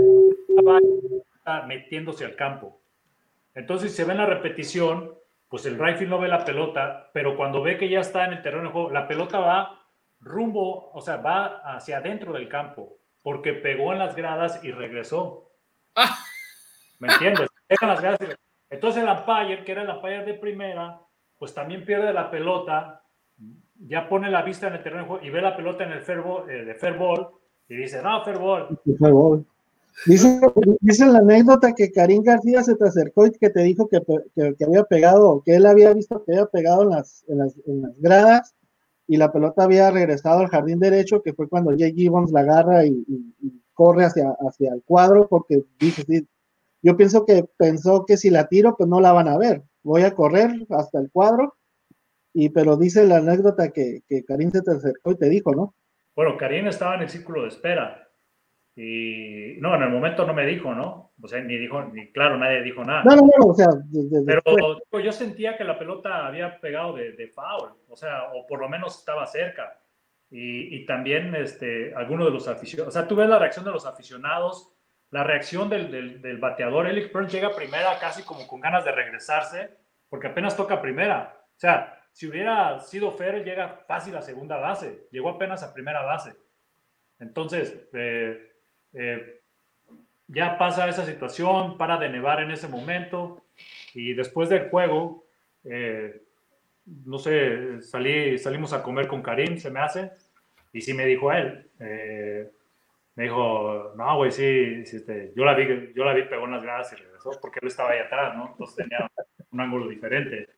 Va 1.47 1.63
metiéndose 1.69 2.25
al 2.25 2.35
campo. 2.35 2.81
Entonces, 3.55 3.93
si 3.93 3.99
se 3.99 4.05
ve 4.05 4.11
en 4.11 4.19
la 4.19 4.27
repetición, 4.27 5.15
pues 5.49 5.65
el 5.65 5.79
right 5.79 5.99
field 5.99 6.11
no 6.11 6.19
ve 6.19 6.27
la 6.27 6.45
pelota, 6.45 7.11
pero 7.13 7.37
cuando 7.37 7.63
ve 7.63 7.79
que 7.79 7.89
ya 7.89 8.01
está 8.01 8.25
en 8.25 8.33
el 8.33 8.43
terreno 8.43 8.65
de 8.65 8.71
juego, 8.71 8.91
la 8.91 9.07
pelota 9.07 9.39
va 9.39 9.81
rumbo, 10.19 10.91
o 10.93 11.01
sea, 11.01 11.19
va 11.19 11.59
hacia 11.77 11.99
adentro 11.99 12.33
del 12.33 12.49
campo, 12.49 12.99
porque 13.23 13.53
pegó 13.53 13.93
en 13.93 14.01
las 14.01 14.17
gradas 14.17 14.59
y 14.65 14.73
regresó. 14.73 15.53
Ah. 15.95 16.19
¿Me 16.99 17.09
entiendes? 17.09 17.49
Entonces 18.71 19.03
el 19.03 19.09
umpire, 19.09 19.65
que 19.65 19.73
era 19.73 19.83
el 19.83 19.91
umpire 19.91 20.25
de 20.25 20.35
primera, 20.35 21.01
pues 21.39 21.55
también 21.55 21.85
pierde 21.85 22.13
la 22.13 22.31
pelota, 22.31 23.03
ya 23.79 24.09
pone 24.09 24.31
la 24.31 24.43
vista 24.43 24.69
en 24.69 24.75
el 24.75 24.83
terreno 24.83 25.19
y 25.23 25.31
ve 25.31 25.41
la 25.41 25.57
pelota 25.57 25.85
en 25.85 25.93
el 25.93 26.03
fair 26.03 26.19
eh, 26.49 26.99
ball 26.99 27.29
y 27.69 27.77
dice, 27.77 28.03
no, 28.03 28.25
fair 28.25 28.39
ball. 28.39 29.47
Dice, 30.05 30.41
dice, 30.81 31.07
la 31.07 31.21
anécdota 31.21 31.73
que 31.73 31.91
Karim 31.91 32.23
García 32.23 32.63
se 32.63 32.75
te 32.75 32.85
acercó 32.87 33.27
y 33.27 33.31
que 33.31 33.49
te 33.49 33.63
dijo 33.63 33.89
que, 33.89 33.99
que, 34.35 34.65
había 34.65 34.85
pegado, 34.85 35.43
que 35.43 35.57
él 35.57 35.65
había 35.65 35.95
visto 35.95 36.23
que 36.23 36.33
había 36.33 36.47
pegado 36.47 36.83
en 36.83 36.91
las, 36.91 37.25
en 37.29 37.39
las, 37.39 37.55
en 37.67 37.81
las 37.81 37.99
gradas 37.99 38.55
y 39.09 39.17
la 39.17 39.33
pelota 39.33 39.65
había 39.65 39.91
regresado 39.91 40.41
al 40.41 40.49
jardín 40.49 40.81
derecho, 40.81 41.23
que 41.23 41.33
fue 41.33 41.49
cuando 41.49 41.75
Jay 41.77 41.95
Gibbons 41.95 42.31
la 42.31 42.41
agarra 42.41 42.85
y, 42.85 43.07
corre 43.73 44.05
hacia, 44.05 44.37
hacia 44.41 44.73
el 44.73 44.83
cuadro, 44.83 45.29
porque 45.29 45.63
dice, 45.79 46.03
sí, 46.07 46.27
yo 46.83 46.97
pienso 46.97 47.25
que 47.25 47.45
pensó 47.57 48.05
que 48.07 48.17
si 48.17 48.31
la 48.31 48.49
tiro, 48.49 48.77
pues 48.77 48.89
no 48.89 49.01
la 49.01 49.13
van 49.13 49.29
a 49.29 49.39
ver. 49.39 49.63
Voy 49.83 50.03
a 50.03 50.15
correr 50.15 50.51
hasta 50.71 50.99
el 50.99 51.11
cuadro, 51.11 51.57
y 52.33 52.51
pero 52.51 52.77
dice 52.77 53.07
la 53.07 53.19
anécdota 53.19 53.71
que, 53.71 54.03
que 54.07 54.25
Karim 54.25 54.51
se 54.51 54.63
te 54.63 54.73
acercó 54.73 55.13
y 55.13 55.17
te 55.17 55.29
dijo, 55.29 55.55
¿no? 55.55 55.75
Bueno, 56.15 56.37
Karim 56.37 56.67
estaba 56.67 56.95
en 56.95 57.03
el 57.03 57.09
círculo 57.09 57.43
de 57.43 57.49
espera. 57.49 58.07
Y 58.75 59.57
no, 59.59 59.75
en 59.75 59.83
el 59.83 59.89
momento 59.89 60.27
no 60.27 60.35
me 60.35 60.45
dijo, 60.45 60.75
¿no? 60.75 61.15
O 61.23 61.29
sea, 61.29 61.41
ni 61.41 61.57
dijo, 61.57 61.83
ni 61.85 62.13
claro, 62.13 62.37
nadie 62.37 62.63
dijo 62.63 62.85
nada. 62.85 63.05
No, 63.05 63.17
no, 63.17 63.23
no, 63.23 63.47
o 63.47 63.55
sea, 63.55 63.69
pero 64.27 65.03
yo 65.03 65.13
sentía 65.13 65.57
que 65.57 65.65
la 65.65 65.79
pelota 65.79 66.27
había 66.27 66.61
pegado 66.61 66.95
de, 66.95 67.13
de, 67.13 67.29
foul, 67.29 67.71
o 67.89 67.97
sea, 67.97 68.33
o 68.35 68.47
por 68.47 68.61
lo 68.61 68.69
menos 68.69 68.99
estaba 68.99 69.27
cerca. 69.27 69.81
Y, 70.29 70.77
y 70.77 70.85
también 70.85 71.35
este, 71.35 71.95
algunos 71.95 72.27
de 72.27 72.33
los 72.33 72.49
aficionados, 72.49 72.95
o 72.95 72.99
sea, 72.99 73.09
tú 73.09 73.17
ves 73.17 73.29
la 73.31 73.39
reacción 73.39 73.65
de 73.65 73.71
los 73.71 73.87
aficionados 73.87 74.76
la 75.11 75.25
reacción 75.25 75.69
del, 75.69 76.21
del, 76.21 76.39
bateador, 76.39 76.87
Eric 76.89 77.13
Burns 77.13 77.33
llega 77.33 77.55
primera 77.55 77.99
casi 77.99 78.23
como 78.23 78.47
con 78.47 78.61
ganas 78.61 78.85
de 78.85 78.93
regresarse, 78.93 79.71
porque 80.09 80.27
apenas 80.27 80.57
toca 80.57 80.83
primera. 80.83 81.39
O 81.57 81.59
sea, 81.59 82.03
si 82.13 82.27
hubiera 82.27 82.81
sido 82.81 83.13
Fer, 83.13 83.45
llega 83.45 83.85
fácil 83.87 84.17
a 84.17 84.23
segunda 84.23 84.57
base, 84.57 85.07
llegó 85.13 85.29
apenas 85.31 85.63
a 85.63 85.73
primera 85.73 86.03
base. 86.03 86.35
Entonces, 87.21 87.89
eh, 87.93 88.53
eh, 88.93 89.41
ya 90.29 90.59
pasa 90.59 90.89
esa 90.89 91.07
situación, 91.07 91.79
para 91.79 91.99
de 91.99 92.09
nevar 92.09 92.41
en 92.41 92.51
ese 92.51 92.69
momento, 92.69 93.45
y 93.95 94.13
después 94.15 94.49
del 94.49 94.69
juego, 94.69 95.25
eh, 95.65 96.23
no 96.85 97.19
sé, 97.19 97.81
salí, 97.83 98.39
salimos 98.39 98.73
a 98.73 98.83
comer 98.83 99.07
con 99.07 99.23
Karim, 99.23 99.59
se 99.59 99.71
me 99.71 99.81
hace, 99.81 100.11
y 100.73 100.81
sí 100.81 100.95
me 100.95 101.07
dijo 101.07 101.33
él, 101.33 101.71
me 103.17 103.25
dijo, 103.25 103.95
no, 103.97 104.17
güey, 104.17 104.31
sí, 104.31 104.83
este, 104.85 105.33
yo 105.35 105.45
la 105.45 105.55
vi, 105.55 105.93
yo 105.95 106.05
la 106.05 106.13
vi, 106.13 106.25
pegó 106.25 106.45
en 106.45 106.53
las 106.53 106.63
gradas 106.63 106.93
y 106.93 106.97
regresó, 106.97 107.31
porque 107.41 107.59
él 107.63 107.69
estaba 107.69 107.91
ahí 107.91 107.99
atrás, 107.99 108.37
¿no? 108.37 108.49
Entonces 108.51 108.77
tenía 108.77 109.11
un 109.51 109.61
ángulo 109.61 109.89
diferente. 109.89 110.51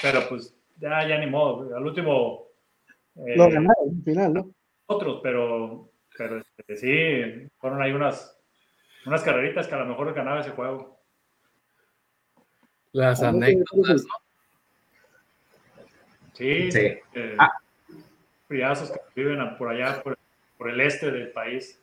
Pero 0.00 0.26
pues 0.28 0.56
ya, 0.78 1.06
ya 1.06 1.18
ni 1.18 1.26
modo, 1.26 1.76
al 1.76 1.86
último... 1.86 2.46
Eh, 3.16 3.36
Lo 3.36 3.44
ganaron 3.44 3.96
al 3.98 4.02
final, 4.02 4.32
¿no? 4.32 4.50
Otros, 4.86 5.20
pero, 5.22 5.90
pero 6.16 6.38
este, 6.38 6.76
sí, 6.76 7.50
fueron 7.58 7.82
ahí 7.82 7.92
unas, 7.92 8.40
unas 9.04 9.22
carreritas 9.22 9.68
que 9.68 9.74
a 9.74 9.78
lo 9.78 9.86
mejor 9.86 10.14
ganaba 10.14 10.40
ese 10.40 10.50
juego. 10.50 10.98
Las 12.92 13.22
anécdotas, 13.22 14.04
¿no? 14.04 14.14
Sí, 16.32 16.72
sí. 16.72 16.98
Eh, 17.14 17.36
ah. 17.38 17.52
Friazos 18.48 18.90
que 18.90 19.00
viven 19.14 19.56
por 19.58 19.68
allá, 19.68 20.02
por, 20.02 20.18
por 20.56 20.70
el 20.70 20.80
este 20.80 21.10
del 21.10 21.30
país. 21.32 21.82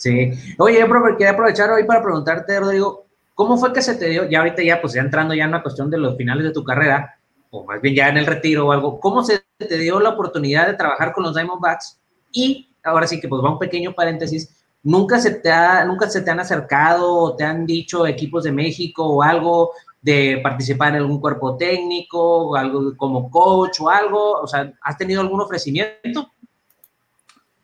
Sí. 0.00 0.32
Oye, 0.56 0.78
yo 0.78 0.88
quería 1.18 1.32
aprovechar 1.32 1.70
hoy 1.70 1.84
para 1.84 2.02
preguntarte, 2.02 2.58
Rodrigo, 2.58 3.04
¿cómo 3.34 3.58
fue 3.58 3.70
que 3.74 3.82
se 3.82 3.96
te 3.96 4.08
dio, 4.08 4.26
ya 4.30 4.38
ahorita 4.38 4.62
ya, 4.62 4.80
pues 4.80 4.94
ya 4.94 5.02
entrando 5.02 5.34
ya 5.34 5.44
en 5.44 5.50
la 5.50 5.62
cuestión 5.62 5.90
de 5.90 5.98
los 5.98 6.16
finales 6.16 6.42
de 6.42 6.52
tu 6.54 6.64
carrera, 6.64 7.18
o 7.50 7.66
más 7.66 7.82
bien 7.82 7.94
ya 7.94 8.08
en 8.08 8.16
el 8.16 8.24
retiro 8.24 8.66
o 8.66 8.72
algo, 8.72 8.98
¿cómo 8.98 9.22
se 9.22 9.42
te 9.58 9.76
dio 9.76 10.00
la 10.00 10.08
oportunidad 10.08 10.68
de 10.68 10.72
trabajar 10.72 11.12
con 11.12 11.24
los 11.24 11.34
Diamondbacks? 11.34 12.00
Y 12.32 12.70
ahora 12.82 13.06
sí 13.06 13.20
que 13.20 13.28
pues 13.28 13.44
va 13.44 13.52
un 13.52 13.58
pequeño 13.58 13.92
paréntesis, 13.92 14.64
¿nunca 14.82 15.18
se 15.18 15.32
te, 15.32 15.52
ha, 15.52 15.84
nunca 15.84 16.08
se 16.08 16.22
te 16.22 16.30
han 16.30 16.40
acercado 16.40 17.14
o 17.14 17.36
te 17.36 17.44
han 17.44 17.66
dicho 17.66 18.06
equipos 18.06 18.44
de 18.44 18.52
México 18.52 19.06
o 19.06 19.22
algo 19.22 19.72
de 20.00 20.40
participar 20.42 20.92
en 20.94 21.02
algún 21.02 21.20
cuerpo 21.20 21.58
técnico 21.58 22.48
o 22.48 22.56
algo 22.56 22.96
como 22.96 23.30
coach 23.30 23.82
o 23.82 23.90
algo? 23.90 24.40
O 24.40 24.46
sea, 24.46 24.72
¿has 24.80 24.96
tenido 24.96 25.20
algún 25.20 25.42
ofrecimiento? 25.42 26.32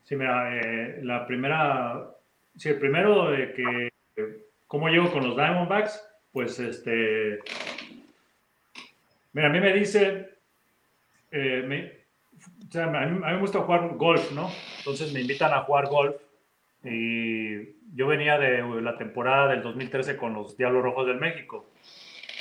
Sí, 0.04 0.16
mira, 0.16 0.54
eh, 0.54 1.00
la 1.02 1.26
primera 1.26 2.15
Sí, 2.56 2.70
el 2.70 2.78
primero 2.78 3.30
de 3.30 3.52
que, 3.52 3.92
¿cómo 4.66 4.88
llego 4.88 5.10
con 5.12 5.26
los 5.26 5.36
Diamondbacks? 5.36 6.02
Pues 6.32 6.58
este, 6.58 7.40
mira, 9.32 9.48
a 9.48 9.52
mí 9.52 9.60
me 9.60 9.74
dice, 9.74 10.30
eh, 11.30 11.98
o 12.66 12.72
sea, 12.72 12.84
a, 12.84 13.06
mí, 13.06 13.18
me 13.18 13.38
gusta 13.38 13.60
jugar 13.60 13.96
golf, 13.96 14.32
¿no? 14.32 14.50
Entonces 14.78 15.12
me 15.12 15.20
invitan 15.20 15.52
a 15.52 15.62
jugar 15.62 15.86
golf 15.88 16.16
y 16.82 17.76
yo 17.94 18.06
venía 18.06 18.38
de 18.38 18.62
la 18.80 18.96
temporada 18.96 19.48
del 19.48 19.62
2013 19.62 20.16
con 20.16 20.32
los 20.32 20.56
Diablos 20.56 20.82
Rojos 20.82 21.06
del 21.06 21.20
México. 21.20 21.70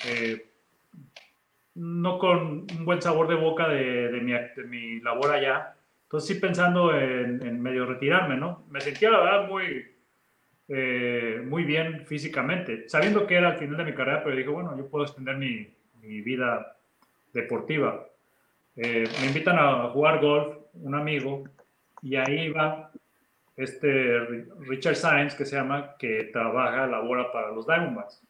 Eh, 0.07 0.45
no 1.75 2.19
con 2.19 2.67
un 2.71 2.85
buen 2.85 3.01
sabor 3.01 3.27
de 3.27 3.35
boca 3.35 3.67
de, 3.67 4.09
de, 4.09 4.21
mi, 4.21 4.31
de, 4.31 4.63
mi, 4.65 5.01
labor 5.01 5.33
allá. 5.33 5.75
Entonces 6.03 6.35
sí 6.35 6.39
pensando 6.39 6.97
en, 6.97 7.45
en, 7.45 7.61
medio 7.61 7.85
retirarme, 7.85 8.37
¿no? 8.37 8.63
Me 8.69 8.79
sentía 8.79 9.09
la 9.09 9.19
verdad 9.19 9.47
muy, 9.49 9.94
eh, 10.67 11.41
muy 11.45 11.63
bien 11.63 12.05
físicamente, 12.05 12.89
sabiendo 12.89 13.27
que 13.27 13.35
era 13.35 13.49
al 13.49 13.57
final 13.57 13.77
de 13.77 13.85
mi 13.85 13.93
carrera, 13.93 14.23
pero 14.23 14.35
dije, 14.35 14.49
bueno, 14.49 14.75
yo 14.77 14.87
puedo 14.87 15.05
extender 15.05 15.37
mi, 15.37 15.69
mi 16.01 16.21
vida 16.21 16.75
deportiva. 17.33 18.07
Eh, 18.75 19.07
me 19.21 19.27
invitan 19.27 19.57
a 19.59 19.89
jugar 19.89 20.19
golf, 20.19 20.57
un 20.73 20.95
amigo, 20.95 21.43
y 22.01 22.15
ahí 22.15 22.49
va 22.49 22.91
este 23.55 24.19
Richard 24.59 24.95
Sainz, 24.95 25.35
que 25.35 25.45
se 25.45 25.55
llama, 25.55 25.95
que 25.97 26.25
trabaja, 26.25 26.87
labora 26.87 27.31
para 27.31 27.51
los 27.51 27.65
Diamondbacks. 27.65 28.21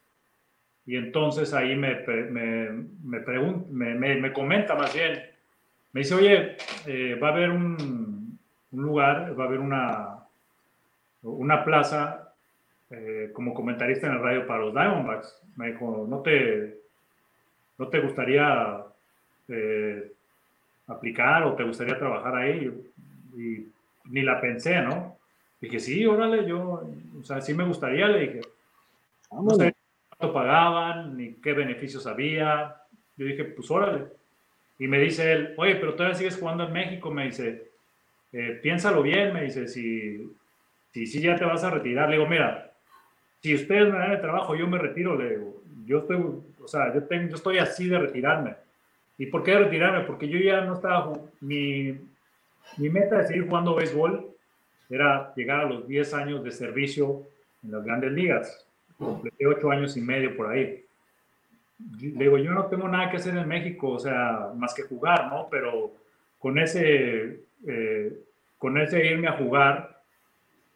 Y 0.85 0.97
entonces 0.97 1.53
ahí 1.53 1.75
me, 1.75 1.95
me, 2.05 2.69
me, 3.01 3.95
me, 3.95 4.15
me, 4.15 4.33
comenta 4.33 4.75
más 4.75 4.93
bien, 4.93 5.19
me 5.93 6.01
dice, 6.01 6.13
oye, 6.13 6.57
eh, 6.85 7.15
va 7.15 7.29
a 7.29 7.31
haber 7.31 7.49
un, 7.49 8.37
un, 8.71 8.83
lugar, 8.83 9.37
va 9.39 9.45
a 9.45 9.47
haber 9.47 9.59
una, 9.59 10.19
una 11.23 11.65
plaza 11.65 12.24
eh, 12.97 13.31
como 13.33 13.53
comentarista 13.53 14.07
en 14.07 14.13
el 14.13 14.21
radio 14.21 14.47
para 14.47 14.61
los 14.61 14.73
Diamondbacks. 14.73 15.41
Me 15.57 15.71
dijo, 15.71 16.05
¿no 16.09 16.21
te, 16.21 16.79
no 17.77 17.87
te 17.89 17.99
gustaría 17.99 18.83
eh, 19.49 20.11
aplicar 20.87 21.43
o 21.43 21.55
te 21.55 21.63
gustaría 21.63 21.99
trabajar 21.99 22.35
ahí? 22.35 22.71
Y, 23.35 23.67
ni 24.05 24.21
la 24.21 24.39
pensé, 24.39 24.81
¿no? 24.81 25.17
Dije, 25.59 25.79
sí, 25.79 26.05
órale, 26.05 26.47
yo, 26.47 26.83
o 27.19 27.23
sea, 27.23 27.41
sí 27.41 27.53
me 27.53 27.65
gustaría, 27.65 28.07
le 28.07 28.19
dije. 28.19 28.41
No 29.31 29.49
sé 29.55 29.73
cuánto 30.09 30.33
pagaban, 30.33 31.17
ni 31.17 31.33
qué 31.33 31.53
beneficios 31.53 32.05
había. 32.05 32.75
Yo 33.17 33.25
dije, 33.25 33.45
pues 33.45 33.69
órale. 33.71 34.05
Y 34.77 34.87
me 34.87 34.99
dice 34.99 35.31
él, 35.31 35.53
oye, 35.57 35.75
pero 35.75 35.95
todavía 35.95 36.17
sigues 36.17 36.37
jugando 36.37 36.65
en 36.65 36.73
México, 36.73 37.09
me 37.09 37.25
dice, 37.25 37.71
eh, 38.31 38.59
piénsalo 38.61 39.01
bien, 39.01 39.33
me 39.33 39.43
dice, 39.43 39.67
si, 39.67 40.31
si, 40.91 41.07
si 41.07 41.21
ya 41.21 41.35
te 41.35 41.45
vas 41.45 41.63
a 41.63 41.71
retirar. 41.71 42.09
Le 42.09 42.17
digo, 42.17 42.29
mira, 42.29 42.64
si 43.45 43.53
ustedes 43.53 43.93
me 43.93 43.99
dan 43.99 44.13
el 44.13 44.21
trabajo, 44.21 44.55
yo 44.55 44.65
me 44.65 44.79
retiro, 44.79 45.15
le 45.15 45.29
digo, 45.29 45.61
yo 45.85 45.99
estoy, 45.99 46.17
o 46.17 46.67
sea, 46.67 46.91
yo, 46.91 47.03
tengo, 47.03 47.29
yo 47.29 47.35
estoy 47.35 47.59
así 47.59 47.87
de 47.87 47.99
retirarme. 47.99 48.55
¿Y 49.19 49.27
por 49.27 49.43
qué 49.43 49.55
retirarme? 49.55 50.03
Porque 50.03 50.27
yo 50.27 50.39
ya 50.39 50.61
no 50.61 50.73
estaba, 50.73 51.13
mi, 51.41 51.95
mi 52.77 52.89
meta 52.89 53.19
de 53.19 53.27
seguir 53.27 53.47
jugando 53.47 53.75
béisbol 53.75 54.31
era 54.89 55.31
llegar 55.35 55.59
a 55.59 55.69
los 55.69 55.87
10 55.87 56.13
años 56.15 56.43
de 56.43 56.51
servicio 56.51 57.21
en 57.63 57.73
las 57.73 57.85
grandes 57.85 58.13
ligas. 58.13 58.67
Completé 58.97 59.45
8 59.45 59.69
años 59.69 59.95
y 59.95 60.01
medio 60.01 60.35
por 60.35 60.47
ahí. 60.47 60.83
Le 62.01 62.23
digo, 62.23 62.39
yo 62.39 62.51
no 62.51 62.65
tengo 62.65 62.87
nada 62.87 63.11
que 63.11 63.17
hacer 63.17 63.37
en 63.37 63.47
México, 63.47 63.89
o 63.89 63.99
sea, 63.99 64.53
más 64.55 64.73
que 64.73 64.81
jugar, 64.81 65.27
¿no? 65.27 65.49
Pero 65.51 65.91
con 66.39 66.57
ese, 66.57 67.41
eh, 67.67 68.19
con 68.57 68.79
ese 68.79 69.05
irme 69.05 69.27
a 69.27 69.33
jugar, 69.33 70.01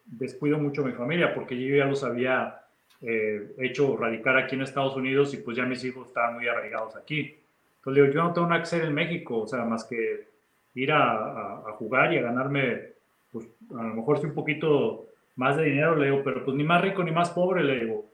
descuido 0.04 0.56
mucho 0.56 0.82
a 0.82 0.86
mi 0.86 0.92
familia, 0.92 1.34
porque 1.34 1.60
yo 1.60 1.74
ya 1.74 1.86
los 1.86 2.04
había 2.04 2.59
eh, 3.02 3.54
hecho 3.58 3.96
radicar 3.96 4.36
aquí 4.36 4.56
en 4.56 4.62
Estados 4.62 4.96
Unidos 4.96 5.32
y 5.34 5.38
pues 5.38 5.56
ya 5.56 5.64
mis 5.64 5.82
hijos 5.84 6.08
estaban 6.08 6.34
muy 6.34 6.48
arraigados 6.48 6.96
aquí. 6.96 7.36
Entonces 7.78 7.94
le 7.94 8.02
digo, 8.02 8.14
yo 8.14 8.22
no 8.24 8.32
tengo 8.32 8.46
nada 8.46 8.60
que 8.60 8.64
hacer 8.64 8.84
en 8.84 8.94
México, 8.94 9.38
o 9.38 9.46
sea, 9.46 9.64
más 9.64 9.84
que 9.84 10.26
ir 10.74 10.92
a, 10.92 11.58
a, 11.58 11.72
jugar 11.72 12.12
y 12.12 12.18
a 12.18 12.22
ganarme, 12.22 12.90
pues 13.32 13.46
a 13.70 13.82
lo 13.82 13.94
mejor 13.94 14.18
sí 14.18 14.26
un 14.26 14.34
poquito 14.34 15.06
más 15.36 15.56
de 15.56 15.64
dinero, 15.64 15.96
le 15.96 16.10
digo, 16.10 16.22
pero 16.22 16.44
pues 16.44 16.56
ni 16.56 16.64
más 16.64 16.82
rico 16.82 17.02
ni 17.02 17.10
más 17.10 17.30
pobre, 17.30 17.64
le 17.64 17.80
digo, 17.80 18.04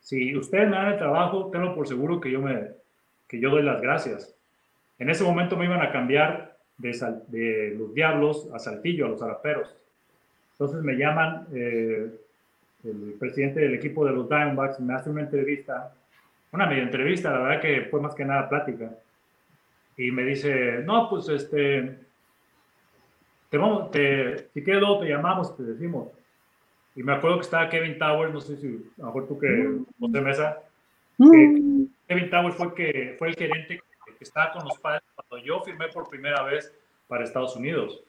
si 0.00 0.34
ustedes 0.36 0.68
me 0.68 0.76
dan 0.76 0.92
el 0.92 0.98
trabajo, 0.98 1.50
tengo 1.52 1.74
por 1.74 1.86
seguro 1.86 2.20
que 2.20 2.30
yo, 2.30 2.40
me, 2.40 2.70
que 3.28 3.38
yo 3.38 3.50
doy 3.50 3.62
las 3.62 3.80
gracias. 3.80 4.34
En 4.98 5.10
ese 5.10 5.24
momento 5.24 5.56
me 5.56 5.66
iban 5.66 5.80
a 5.82 5.92
cambiar 5.92 6.56
de, 6.78 6.90
de 7.28 7.74
los 7.78 7.94
Diablos 7.94 8.48
a 8.52 8.58
Saltillo, 8.58 9.06
a 9.06 9.08
los 9.10 9.22
Araperos. 9.22 9.76
Entonces 10.52 10.82
me 10.82 10.94
llaman 10.94 11.46
eh, 11.54 12.10
el 12.84 13.14
presidente 13.18 13.60
del 13.60 13.74
equipo 13.74 14.04
de 14.04 14.12
los 14.12 14.28
Diamondbacks, 14.28 14.80
me 14.80 14.94
hace 14.94 15.10
una 15.10 15.22
entrevista, 15.22 15.94
una 16.52 16.66
media 16.66 16.82
entrevista, 16.82 17.30
la 17.30 17.38
verdad 17.38 17.60
que 17.60 17.82
fue 17.90 18.00
más 18.00 18.14
que 18.14 18.24
nada 18.24 18.48
plática 18.48 18.90
y 19.96 20.10
me 20.10 20.24
dice, 20.24 20.82
no, 20.84 21.08
pues 21.08 21.28
este, 21.28 21.98
te 23.50 23.58
vamos, 23.58 23.90
te, 23.90 24.48
si 24.52 24.62
quieres 24.62 24.80
luego 24.80 25.00
te 25.00 25.08
llamamos, 25.08 25.56
te 25.56 25.62
decimos. 25.62 26.08
Y 26.94 27.02
me 27.02 27.12
acuerdo 27.12 27.38
que 27.38 27.44
estaba 27.44 27.68
Kevin 27.68 27.98
Towers, 27.98 28.32
no 28.32 28.40
sé 28.40 28.56
si 28.56 28.68
a 28.98 29.02
lo 29.02 29.06
mejor 29.06 29.28
tú 29.28 29.38
que, 29.38 29.78
José 29.98 30.20
Mesa, 30.20 30.58
mm. 31.18 31.84
Kevin 32.08 32.30
Towers 32.30 32.56
fue, 32.56 32.74
que, 32.74 33.14
fue 33.18 33.28
el 33.28 33.34
gerente 33.34 33.80
que 34.18 34.24
estaba 34.24 34.52
con 34.52 34.64
los 34.64 34.78
padres 34.78 35.02
cuando 35.14 35.44
yo 35.44 35.60
firmé 35.60 35.88
por 35.88 36.08
primera 36.08 36.42
vez 36.42 36.72
para 37.08 37.24
Estados 37.24 37.56
Unidos. 37.56 38.02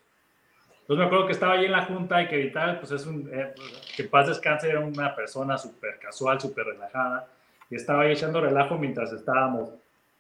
Entonces 0.84 1.00
me 1.00 1.06
acuerdo 1.06 1.28
que 1.28 1.32
estaba 1.32 1.54
ahí 1.54 1.66
en 1.66 1.72
la 1.72 1.86
junta 1.86 2.22
y 2.22 2.28
Kevin 2.28 2.52
Towers, 2.52 2.80
pues 2.80 2.92
es 2.92 3.08
un, 3.08 3.30
eh, 3.32 3.54
que 3.96 4.04
paz 4.04 4.28
descanse, 4.28 4.70
era 4.70 4.82
una 4.82 5.16
persona 5.16 5.58
súper 5.58 5.98
casual, 5.98 6.42
súper 6.42 6.66
relajada, 6.66 7.26
y 7.70 7.76
estaba 7.76 8.02
ahí 8.02 8.12
echando 8.12 8.42
relajo 8.42 8.78
mientras 8.78 9.14
estábamos 9.14 9.70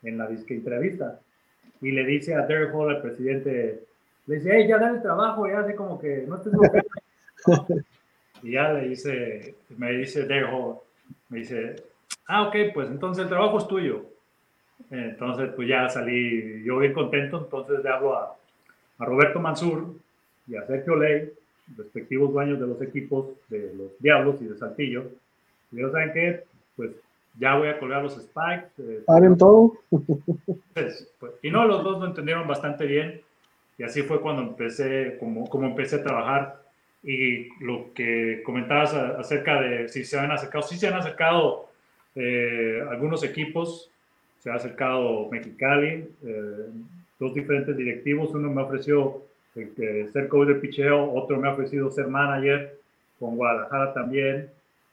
en 0.04 0.18
la 0.18 0.28
entrevista 0.28 1.20
y 1.82 1.92
le 1.92 2.06
dice 2.06 2.34
a 2.34 2.46
Derek 2.46 2.74
Hall, 2.74 2.96
el 2.96 3.02
presidente, 3.02 3.84
le 4.26 4.36
dice, 4.36 4.52
hey, 4.54 4.68
ya 4.70 4.78
dale 4.78 5.00
trabajo, 5.00 5.46
ya 5.48 5.60
así 5.60 5.76
como 5.76 6.00
que 6.00 6.24
no 6.26 6.38
estés 6.38 6.54
Y 8.42 8.52
ya 8.54 8.72
le 8.72 8.88
dice, 8.88 9.56
me 9.78 9.92
dice 9.92 10.26
Derek 10.26 10.50
Hall, 10.50 10.78
me 11.28 11.40
dice, 11.40 11.76
ah, 12.28 12.48
ok, 12.48 12.56
pues 12.74 12.88
entonces 12.88 13.24
el 13.24 13.30
trabajo 13.30 13.58
es 13.58 13.68
tuyo. 13.68 14.06
Entonces, 14.92 15.50
pues 15.56 15.68
ya 15.68 15.90
salí 15.90 16.64
yo 16.64 16.78
bien 16.78 16.94
contento, 16.94 17.38
entonces 17.38 17.84
le 17.84 17.90
hablo 17.90 18.18
a, 18.18 18.38
a 19.00 19.06
Roberto 19.06 19.42
Mansur 19.42 20.03
y 20.48 20.56
a 20.56 20.66
Sergio 20.66 20.96
Ley, 20.96 21.32
respectivos 21.78 22.34
dueños 22.34 22.60
de 22.60 22.68
los 22.68 22.82
equipos 22.82 23.28
de 23.50 23.74
los 23.74 23.98
Diablos 24.00 24.42
y 24.42 24.46
de 24.46 24.58
Saltillo. 24.58 25.06
Y 25.72 25.80
ellos 25.80 25.92
saben 25.92 26.12
qué, 26.14 26.44
pues 26.76 26.92
ya 27.40 27.56
voy 27.56 27.70
a 27.70 27.80
colgar 27.80 28.04
los 28.04 28.16
spikes. 28.16 28.70
Eh, 28.80 29.04
¿Paren 29.06 29.38
todo? 29.38 29.74
Pues, 30.74 31.14
pues, 31.20 31.34
y 31.42 31.50
no, 31.50 31.66
los 31.66 31.84
dos 31.84 32.00
lo 32.00 32.08
entendieron 32.08 32.48
bastante 32.48 32.86
bien. 32.86 33.22
Y 33.78 33.84
así 33.84 34.04
fue 34.04 34.22
cuando 34.22 34.44
empecé, 34.44 35.18
como, 35.20 35.50
como 35.50 35.68
empecé 35.68 35.98
a 35.98 36.04
trabajar. 36.04 36.62
Y 37.04 37.50
lo 37.64 37.94
que 37.94 38.42
comentabas 38.46 38.94
acerca 38.94 39.62
de 39.62 39.90
si 39.90 40.04
se 40.06 40.18
han 40.18 40.32
acercado, 40.32 40.64
sí 40.64 40.78
se 40.78 40.88
han 40.88 40.94
acercado 40.94 41.70
eh, 42.16 42.82
algunos 42.90 43.24
equipos, 43.24 43.90
se 44.40 44.52
ha 44.52 44.56
acercado 44.56 45.30
Mexicali, 45.30 46.08
eh, 46.24 46.66
dos 47.20 47.34
diferentes 47.34 47.76
directivos, 47.76 48.34
uno 48.34 48.50
me 48.52 48.62
ofreció 48.62 49.24
ser 49.54 50.28
coach 50.28 50.48
de 50.48 50.56
picheo, 50.56 51.14
otro 51.14 51.40
me 51.40 51.48
ha 51.48 51.54
ofrecido 51.54 51.92
ser 51.92 52.08
manager, 52.08 52.80
con 53.20 53.36
Guadalajara 53.36 53.94
también, 53.94 54.50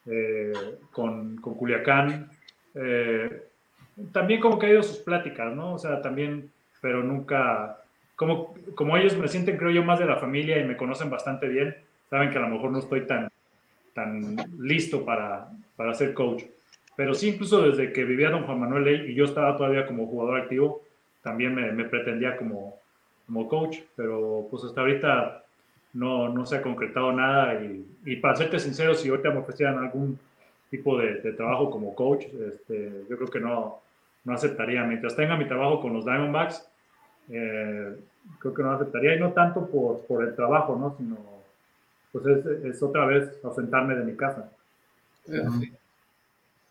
eh, 0.06 0.52
con, 0.92 1.36
con, 1.36 1.54
Culiacán. 1.54 2.30
Eh, 2.74 3.42
también 4.12 4.40
como 4.40 4.58
que 4.58 4.66
ha 4.66 4.70
ido 4.70 4.82
sus 4.82 4.98
pláticas, 4.98 5.54
¿no? 5.54 5.74
O 5.74 5.78
sea, 5.78 6.00
también, 6.00 6.50
pero 6.80 7.02
nunca, 7.02 7.78
como, 8.16 8.54
como 8.74 8.96
ellos 8.96 9.16
me 9.16 9.28
sienten, 9.28 9.56
creo 9.56 9.70
yo, 9.70 9.82
más 9.82 9.98
de 9.98 10.06
la 10.06 10.16
familia 10.16 10.58
y 10.58 10.64
me 10.64 10.76
conocen 10.76 11.10
bastante 11.10 11.48
bien, 11.48 11.74
saben 12.08 12.30
que 12.30 12.38
a 12.38 12.42
lo 12.42 12.48
mejor 12.48 12.70
no 12.70 12.78
estoy 12.78 13.06
tan, 13.06 13.28
tan 13.94 14.36
listo 14.58 15.04
para, 15.04 15.48
para 15.76 15.94
ser 15.94 16.14
coach. 16.14 16.44
Pero 16.96 17.14
sí, 17.14 17.28
incluso 17.28 17.62
desde 17.62 17.92
que 17.92 18.04
vivía 18.04 18.30
don 18.30 18.44
Juan 18.44 18.60
Manuel 18.60 19.08
y 19.08 19.14
yo 19.14 19.24
estaba 19.24 19.56
todavía 19.56 19.86
como 19.86 20.06
jugador 20.06 20.40
activo, 20.40 20.82
también 21.22 21.54
me, 21.54 21.72
me 21.72 21.84
pretendía 21.84 22.36
como, 22.36 22.79
como 23.30 23.48
coach, 23.48 23.78
pero 23.94 24.48
pues 24.50 24.64
hasta 24.64 24.80
ahorita 24.80 25.44
no, 25.92 26.28
no 26.28 26.44
se 26.46 26.56
ha 26.56 26.62
concretado 26.62 27.12
nada 27.12 27.62
y, 27.62 27.86
y, 28.04 28.16
para 28.16 28.34
serte 28.34 28.58
sincero, 28.58 28.94
si 28.94 29.08
ahorita 29.08 29.30
me 29.30 29.38
ofrecieran 29.38 29.78
algún 29.78 30.18
tipo 30.68 30.98
de, 30.98 31.32
trabajo 31.32 31.70
como 31.70 31.94
coach, 31.94 32.24
este, 32.48 33.04
yo 33.08 33.16
creo 33.16 33.28
que 33.28 33.40
no, 33.40 33.80
no 34.24 34.34
aceptaría. 34.34 34.82
Mientras 34.82 35.14
tenga 35.14 35.36
mi 35.36 35.46
trabajo 35.46 35.80
con 35.80 35.92
los 35.92 36.04
Diamondbacks, 36.04 36.66
eh, 37.30 37.96
creo 38.40 38.54
que 38.54 38.62
no 38.62 38.72
aceptaría 38.72 39.14
y 39.14 39.20
no 39.20 39.32
tanto 39.32 39.66
por, 39.66 40.04
por 40.06 40.24
el 40.24 40.34
trabajo, 40.34 40.76
¿no? 40.76 40.96
sino 40.96 41.16
pues 42.10 42.26
es, 42.26 42.46
es, 42.64 42.82
otra 42.82 43.06
vez 43.06 43.28
ausentarme 43.44 43.94
de 43.94 44.04
mi 44.04 44.16
casa. 44.16 44.50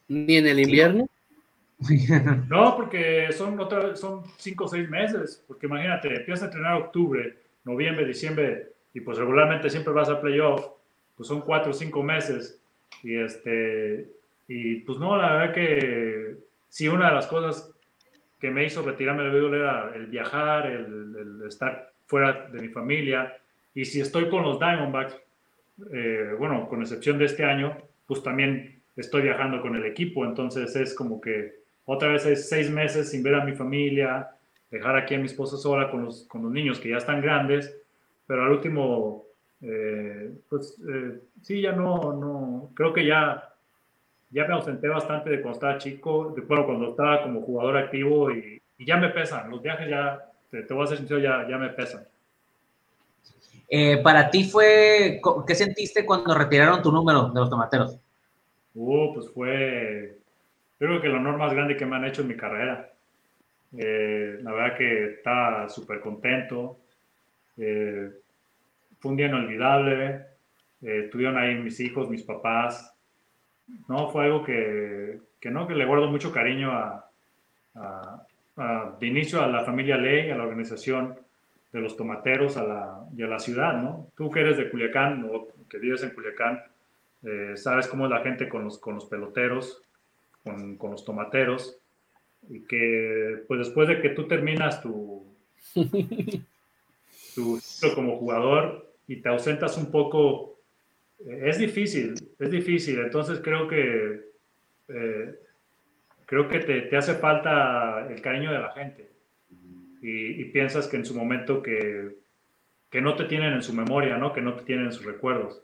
¿Ni 0.10 0.36
en 0.36 0.48
el 0.48 0.60
invierno? 0.60 1.08
No, 2.50 2.76
porque 2.76 3.32
son, 3.32 3.60
otra, 3.60 3.96
son 3.96 4.24
cinco 4.38 4.66
o 4.66 4.68
seis 4.68 4.90
meses, 4.90 5.44
porque 5.48 5.68
imagínate, 5.68 6.14
empiezas 6.14 6.44
a 6.44 6.46
entrenar 6.48 6.74
octubre, 6.76 7.38
noviembre, 7.64 8.06
diciembre, 8.06 8.74
y 8.94 9.02
pues 9.02 9.18
regularmente 9.18 9.70
siempre 9.70 9.94
vas 9.94 10.10
a 10.10 10.20
playoff, 10.20 10.66
pues 11.16 11.28
son 11.28 11.42
cuatro 11.42 11.72
o 11.72 11.74
cinco 11.74 12.04
meses. 12.04 12.60
Y 13.04 13.16
este, 13.16 14.10
y 14.48 14.78
pues 14.78 14.98
no, 15.00 15.16
la 15.16 15.34
verdad 15.34 15.54
que 15.54 16.38
sí, 16.68 16.88
una 16.88 17.10
de 17.10 17.16
las 17.16 17.28
cosas 17.28 17.72
que 18.40 18.52
me 18.52 18.66
hizo 18.66 18.82
retirarme 18.82 19.24
del 19.24 19.32
béisbol 19.34 19.56
era 19.56 19.92
el 19.96 20.08
viajar, 20.08 20.66
el, 20.66 21.44
estar 21.48 21.92
fuera 22.06 22.48
de 22.48 22.60
mi 22.60 22.70
familia. 22.70 23.38
Y 23.76 23.86
si 23.86 24.02
estoy 24.02 24.30
con 24.30 24.44
los 24.44 24.60
Diamondbacks, 24.60 25.16
eh, 25.94 26.36
bueno, 26.38 26.68
con 26.68 26.82
excepción 26.82 27.18
de 27.18 27.26
este 27.26 27.44
año, 27.44 27.78
pues 28.08 28.24
también 28.24 28.82
estoy 28.96 29.22
viajando 29.22 29.62
con 29.62 29.76
el 29.76 29.86
equipo. 29.86 30.26
Entonces 30.26 30.76
es 30.76 30.96
como 30.96 31.22
que 31.22 31.59
otra 31.94 32.10
vez 32.10 32.26
es 32.26 32.50
seis 32.50 32.70
meses 32.70 33.10
sin 33.10 33.24
ver 33.24 33.36
a 33.36 33.44
mi 33.44 33.54
familia, 33.54 34.30
dejar 34.70 34.98
aquí 34.98 35.16
a 35.16 35.20
mi 35.20 35.26
esposa 35.26 35.58
sola 35.58 35.90
con 35.90 36.06
los, 36.06 36.26
con 36.28 36.44
los 36.44 36.52
niños 36.52 36.80
que 36.80 36.90
ya 36.90 36.98
están 36.98 37.22
grandes 37.22 37.76
pero 38.30 38.44
al 38.44 38.52
último, 38.52 39.26
eh, 39.60 40.32
pues 40.48 40.80
eh, 40.88 41.20
sí, 41.42 41.62
ya 41.62 41.72
no, 41.72 42.14
no, 42.14 42.70
creo 42.76 42.94
que 42.94 43.04
ya, 43.04 43.56
ya 44.30 44.46
me 44.46 44.54
ausenté 44.54 44.88
bastante 44.88 45.32
de 45.32 45.42
cuando 45.42 45.58
estaba 45.58 45.80
chico, 45.80 46.32
de, 46.36 46.42
bueno, 46.42 46.64
cuando 46.68 46.92
estaba 46.92 47.24
como 47.24 47.42
jugador 47.42 47.78
activo 47.78 48.30
y, 48.30 48.62
y 48.78 48.86
ya 48.86 48.98
me 48.98 49.10
pesan, 49.10 49.50
los 49.50 49.64
viajes 49.64 49.90
ya, 49.90 50.30
te, 50.52 50.62
te 50.62 50.74
voy 50.76 50.84
a 50.84 50.88
ser 50.90 51.00
sincero, 51.00 51.20
ya, 51.20 51.48
ya 51.50 51.58
me 51.58 51.70
pesan. 51.70 52.06
Eh, 53.68 53.98
para 54.04 54.30
ti 54.30 54.44
fue, 54.44 55.20
¿qué 55.48 55.56
sentiste 55.56 56.06
cuando 56.06 56.36
retiraron 56.36 56.84
tu 56.84 56.92
número 56.92 57.30
de 57.30 57.40
los 57.40 57.50
tomateros? 57.50 57.98
Uh, 58.76 59.12
pues 59.12 59.28
fue, 59.32 60.19
creo 60.80 61.02
que 61.02 61.08
el 61.08 61.16
honor 61.16 61.38
más 61.38 61.54
grande 61.54 61.78
que 61.78 61.86
me 61.86 61.98
han 61.98 62.06
hecho 62.06 62.24
en 62.24 62.30
mi 62.30 62.36
carrera. 62.36 62.92
Eh, 63.78 64.40
la 64.42 64.52
verdad 64.52 64.78
que 64.78 65.06
estaba 65.12 65.70
súper 65.70 66.00
contento. 66.00 66.80
Eh, 67.58 68.10
fue 69.00 69.12
un 69.12 69.18
día 69.18 69.28
inolvidable. 69.28 70.26
Eh, 70.82 71.04
estuvieron 71.06 71.38
ahí 71.38 71.56
mis 71.56 71.80
hijos, 71.80 72.10
mis 72.10 72.24
papás. 72.24 72.96
No, 73.88 74.10
fue 74.10 74.26
algo 74.26 74.44
que, 74.44 75.20
que 75.40 75.52
no, 75.52 75.68
que 75.68 75.76
le 75.76 75.86
guardo 75.86 76.10
mucho 76.10 76.32
cariño 76.32 76.72
a, 76.72 77.06
de 79.00 79.08
inicio 79.08 79.42
a 79.42 79.48
la 79.48 79.64
familia 79.64 79.96
Ley, 79.96 80.32
a 80.32 80.36
la 80.36 80.44
organización 80.44 81.16
de 81.72 81.80
los 81.80 81.96
tomateros 81.96 82.58
a 82.58 82.64
la, 82.64 83.06
y 83.16 83.24
a 83.24 83.28
la 83.28 83.40
ciudad, 83.40 83.74
¿no? 83.82 84.08
Tú 84.18 84.30
que 84.30 84.42
eres 84.42 84.58
de 84.58 84.70
Culiacán 84.70 85.30
o 85.32 85.48
que 85.70 85.78
vives 85.78 86.04
en 86.04 86.10
Culiacán, 86.10 86.64
eh, 87.24 87.54
sabes 87.56 87.88
cómo 87.88 88.06
es 88.06 88.12
la 88.12 88.22
gente 88.22 88.50
con 88.50 88.64
los, 88.64 88.80
con 88.80 88.96
los 88.96 89.06
peloteros, 89.06 89.82
con, 90.50 90.78
con, 90.78 90.92
los 90.92 91.06
tomateros, 91.06 91.80
y 92.50 92.62
que 92.66 93.44
pues 93.48 93.60
después 93.60 93.88
de 93.88 94.02
que 94.02 94.10
tú 94.10 94.28
terminas 94.28 94.82
tu, 94.82 95.26
tu 97.36 97.60
ciclo 97.60 97.96
como 97.96 98.18
jugador 98.18 98.94
y 99.08 99.18
te 99.18 99.30
ausentas 99.30 99.78
un 99.78 99.92
poco, 99.92 100.60
eh, 101.20 101.42
es 101.46 101.58
difícil, 101.58 102.14
es 102.40 102.52
difícil, 102.52 103.00
entonces 103.00 103.40
creo 103.44 103.68
que 103.68 104.30
eh, 104.88 105.36
creo 106.26 106.48
que 106.48 106.60
te, 106.60 106.82
te, 106.82 106.98
hace 106.98 107.16
falta 107.16 108.08
el 108.10 108.22
cariño 108.22 108.52
de 108.52 108.60
la 108.60 108.72
gente 108.72 109.10
y, 110.02 110.42
y 110.42 110.46
piensas 110.46 110.88
que 110.88 110.98
en 110.98 111.06
su 111.06 111.16
momento 111.16 111.62
que, 111.62 112.16
que, 112.90 113.02
no 113.02 113.16
te 113.16 113.26
tienen 113.26 113.54
en 113.54 113.62
su 113.62 113.74
memoria, 113.74 114.18
¿no? 114.18 114.34
que 114.34 114.42
no 114.42 114.56
te 114.56 114.64
tienen 114.64 114.86
en 114.86 114.92
sus 114.92 115.06
recuerdos. 115.06 115.62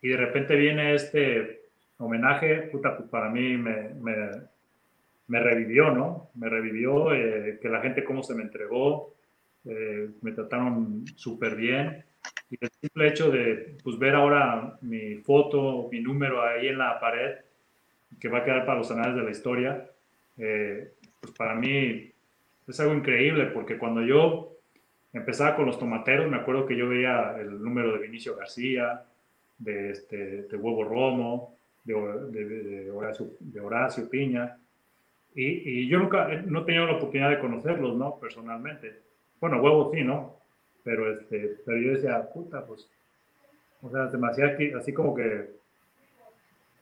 Y 0.00 0.08
de 0.08 0.16
repente 0.16 0.54
viene 0.54 0.94
este 0.94 1.57
homenaje, 1.98 2.68
puta, 2.72 2.96
pues 2.96 3.08
para 3.08 3.28
mí 3.28 3.56
me, 3.56 3.90
me, 4.00 4.30
me 5.28 5.40
revivió, 5.40 5.90
¿no? 5.90 6.30
Me 6.34 6.48
revivió 6.48 7.12
eh, 7.12 7.58
que 7.60 7.68
la 7.68 7.80
gente 7.80 8.04
cómo 8.04 8.22
se 8.22 8.34
me 8.34 8.42
entregó, 8.42 9.14
eh, 9.64 10.10
me 10.22 10.32
trataron 10.32 11.04
súper 11.16 11.54
bien. 11.54 12.04
Y 12.50 12.56
el 12.60 12.70
simple 12.80 13.08
hecho 13.08 13.30
de 13.30 13.76
pues, 13.84 13.98
ver 13.98 14.14
ahora 14.14 14.78
mi 14.80 15.16
foto, 15.16 15.88
mi 15.92 16.00
número 16.00 16.42
ahí 16.42 16.68
en 16.68 16.78
la 16.78 16.98
pared, 16.98 17.36
que 18.18 18.28
va 18.28 18.38
a 18.38 18.44
quedar 18.44 18.64
para 18.64 18.78
los 18.78 18.90
anales 18.90 19.16
de 19.16 19.22
la 19.22 19.30
historia, 19.30 19.86
eh, 20.38 20.92
pues 21.20 21.32
para 21.32 21.54
mí 21.54 22.10
es 22.66 22.80
algo 22.80 22.94
increíble, 22.94 23.46
porque 23.46 23.76
cuando 23.76 24.02
yo 24.02 24.56
empezaba 25.12 25.56
con 25.56 25.66
los 25.66 25.78
tomateros, 25.78 26.30
me 26.30 26.36
acuerdo 26.36 26.64
que 26.64 26.76
yo 26.76 26.88
veía 26.88 27.36
el 27.38 27.62
número 27.62 27.92
de 27.92 27.98
Vinicio 27.98 28.34
García, 28.34 29.04
de, 29.58 29.90
este, 29.90 30.42
de 30.42 30.56
Huevo 30.56 30.84
Romo, 30.84 31.57
de, 31.94 32.44
de, 32.44 32.90
Horacio, 32.90 33.30
de 33.40 33.60
Horacio, 33.60 34.08
Piña, 34.08 34.56
y, 35.34 35.82
y, 35.82 35.88
yo 35.88 35.98
nunca, 35.98 36.28
no 36.46 36.62
he 36.62 36.64
tenido 36.64 36.86
la 36.86 36.94
oportunidad 36.94 37.30
de 37.30 37.38
conocerlos, 37.38 37.96
¿no? 37.96 38.18
Personalmente. 38.18 39.00
Bueno, 39.40 39.62
Huevo 39.62 39.90
sí, 39.92 40.02
¿no? 40.02 40.36
Pero, 40.82 41.12
este, 41.12 41.58
pero 41.64 41.78
yo 41.78 41.92
decía, 41.92 42.28
puta, 42.32 42.64
pues, 42.66 42.88
o 43.82 43.90
sea, 43.90 44.06
demasiado 44.06 44.56
así 44.76 44.92
como 44.92 45.14
que 45.14 45.50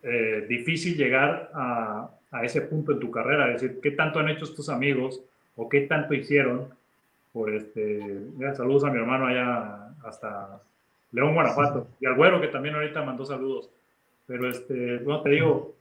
eh, 0.02 0.46
difícil 0.48 0.96
llegar 0.96 1.50
a, 1.52 2.10
a, 2.30 2.44
ese 2.44 2.62
punto 2.62 2.92
en 2.92 3.00
tu 3.00 3.10
carrera, 3.10 3.52
es 3.52 3.60
decir, 3.60 3.80
qué 3.82 3.90
tanto 3.90 4.20
han 4.20 4.28
hecho 4.28 4.52
tus 4.54 4.68
amigos 4.68 5.20
o 5.56 5.68
qué 5.68 5.82
tanto 5.82 6.14
hicieron 6.14 6.68
por 7.32 7.52
este, 7.52 8.00
saludos 8.54 8.84
a 8.84 8.90
mi 8.90 8.98
hermano 8.98 9.26
allá 9.26 9.90
hasta 10.04 10.58
León, 11.12 11.34
Guanajuato, 11.34 11.86
y 12.00 12.06
al 12.06 12.14
güero 12.14 12.40
que 12.40 12.48
también 12.48 12.74
ahorita 12.74 13.02
mandó 13.02 13.26
saludos, 13.26 13.68
pero 14.26 14.50
este, 14.50 15.00
no 15.00 15.22
te 15.22 15.30
digo, 15.30 15.76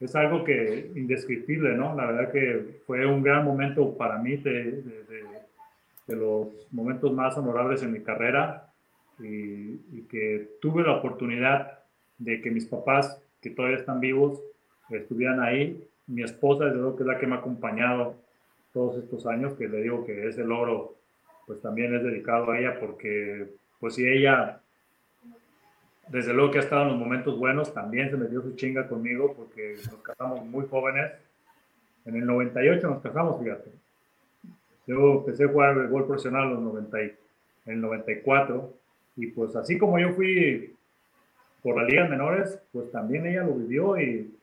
es 0.00 0.14
algo 0.14 0.44
que 0.44 0.92
indescriptible, 0.94 1.74
¿no? 1.74 1.94
La 1.94 2.06
verdad 2.06 2.32
que 2.32 2.80
fue 2.86 3.06
un 3.06 3.22
gran 3.22 3.44
momento 3.44 3.96
para 3.96 4.18
mí 4.18 4.36
de, 4.36 4.82
de, 4.82 5.04
de, 6.06 6.16
los 6.16 6.48
momentos 6.72 7.12
más 7.12 7.36
honorables 7.38 7.82
en 7.82 7.92
mi 7.92 8.00
carrera 8.00 8.70
y, 9.18 9.80
y, 9.92 10.06
que 10.10 10.56
tuve 10.60 10.82
la 10.82 10.96
oportunidad 10.96 11.78
de 12.18 12.40
que 12.42 12.50
mis 12.50 12.66
papás, 12.66 13.22
que 13.40 13.50
todavía 13.50 13.78
están 13.78 14.00
vivos, 14.00 14.40
estuvieran 14.90 15.40
ahí. 15.40 15.88
Mi 16.06 16.22
esposa, 16.22 16.64
desde 16.64 16.78
luego 16.78 16.96
que 16.96 17.04
es 17.04 17.06
la 17.06 17.18
que 17.18 17.26
me 17.26 17.36
ha 17.36 17.38
acompañado 17.38 18.16
todos 18.72 18.98
estos 18.98 19.26
años, 19.26 19.54
que 19.54 19.68
le 19.68 19.82
digo 19.82 20.04
que 20.04 20.28
ese 20.28 20.44
logro 20.44 20.96
pues 21.46 21.60
también 21.60 21.94
es 21.94 22.02
dedicado 22.02 22.50
a 22.50 22.58
ella 22.58 22.78
porque 22.78 23.46
pues 23.78 23.94
si 23.94 24.06
ella 24.06 24.61
desde 26.08 26.32
luego 26.32 26.50
que 26.50 26.58
ha 26.58 26.62
estado 26.62 26.82
en 26.82 26.88
los 26.88 26.98
momentos 26.98 27.38
buenos, 27.38 27.72
también 27.72 28.10
se 28.10 28.16
me 28.16 28.26
dio 28.26 28.42
su 28.42 28.54
chinga 28.54 28.88
conmigo 28.88 29.34
porque 29.34 29.76
nos 29.90 30.02
casamos 30.02 30.44
muy 30.44 30.66
jóvenes. 30.66 31.12
En 32.04 32.16
el 32.16 32.26
98 32.26 32.88
nos 32.88 33.02
casamos, 33.02 33.42
fíjate. 33.42 33.70
Yo 34.86 35.18
empecé 35.18 35.44
a 35.44 35.48
jugar 35.48 35.78
el 35.78 35.88
gol 35.88 36.06
profesional 36.06 36.48
en, 36.48 36.54
los 36.54 36.62
90, 36.62 36.98
en 37.00 37.12
el 37.66 37.80
94 37.80 38.74
y 39.16 39.28
pues 39.28 39.54
así 39.56 39.78
como 39.78 39.98
yo 39.98 40.12
fui 40.12 40.74
por 41.62 41.80
las 41.80 41.88
ligas 41.88 42.10
menores, 42.10 42.58
pues 42.72 42.90
también 42.90 43.26
ella 43.26 43.44
lo 43.44 43.54
vivió 43.54 44.00
y, 44.00 44.34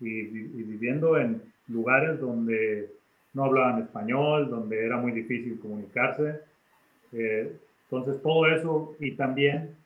y, 0.00 0.08
y 0.08 0.62
viviendo 0.64 1.16
en 1.16 1.40
lugares 1.68 2.20
donde 2.20 2.90
no 3.34 3.44
hablaban 3.44 3.82
español, 3.82 4.48
donde 4.48 4.84
era 4.84 4.96
muy 4.96 5.12
difícil 5.12 5.58
comunicarse. 5.60 6.40
Eh, 7.12 7.56
entonces, 7.84 8.22
todo 8.22 8.46
eso 8.46 8.96
y 8.98 9.12
también 9.12 9.76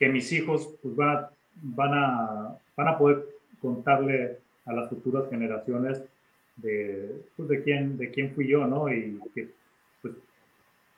que 0.00 0.08
mis 0.08 0.32
hijos 0.32 0.74
pues, 0.82 0.96
van, 0.96 1.08
a, 1.10 1.30
van, 1.62 1.94
a, 1.94 2.58
van 2.74 2.88
a 2.88 2.98
poder 2.98 3.26
contarle 3.60 4.38
a 4.64 4.72
las 4.72 4.88
futuras 4.88 5.28
generaciones 5.28 6.02
de, 6.56 7.22
pues, 7.36 7.48
de, 7.50 7.62
quién, 7.62 7.98
de 7.98 8.10
quién 8.10 8.34
fui 8.34 8.48
yo, 8.48 8.66
¿no? 8.66 8.92
Y 8.92 9.20
que, 9.34 9.50
pues, 10.00 10.14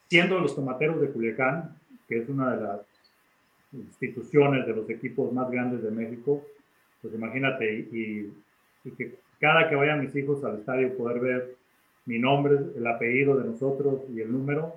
siendo 0.09 0.39
los 0.39 0.55
tomateros 0.55 1.01
de 1.01 1.11
Culiacán, 1.11 1.77
que 2.09 2.19
es 2.19 2.29
una 2.29 2.55
de 2.55 2.63
las 2.63 2.81
instituciones 3.73 4.67
de 4.67 4.77
los 4.77 4.89
equipos 4.89 5.33
más 5.33 5.51
grandes 5.51 5.83
de 5.83 5.91
México, 5.91 6.45
pues 7.01 7.13
imagínate, 7.13 7.89
y, 7.91 8.33
y 8.85 8.91
que 8.93 9.17
cada 9.41 9.69
que 9.69 9.75
vayan 9.75 10.05
mis 10.05 10.15
hijos 10.15 10.45
al 10.45 10.61
estadio 10.61 10.97
poder 10.97 11.19
ver 11.19 11.57
mi 12.07 12.21
nombre, 12.21 12.57
el 12.77 12.87
apellido 12.87 13.37
de 13.37 13.49
nosotros 13.49 14.03
y 14.15 14.21
el 14.21 14.31
número, 14.31 14.75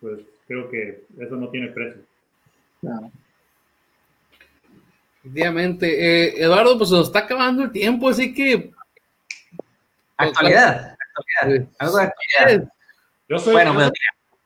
pues 0.00 0.20
creo 0.46 0.70
que 0.70 1.02
eso 1.18 1.34
no 1.34 1.48
tiene 1.48 1.68
precio. 1.68 2.02
Claro. 2.80 3.10
Efectivamente. 5.20 5.86
Eh, 5.86 6.42
Eduardo, 6.42 6.78
pues 6.78 6.90
nos 6.90 7.06
está 7.06 7.20
acabando 7.20 7.64
el 7.64 7.72
tiempo, 7.72 8.08
así 8.08 8.32
que. 8.32 8.70
Actualidad. 10.16 10.96
actualidad. 11.14 11.68
Algo 11.78 11.98
de 11.98 12.04
actualidad. 12.04 12.68
Yo 13.28 13.38
soy, 13.38 13.52
bueno, 13.52 13.74
yo, 13.74 13.90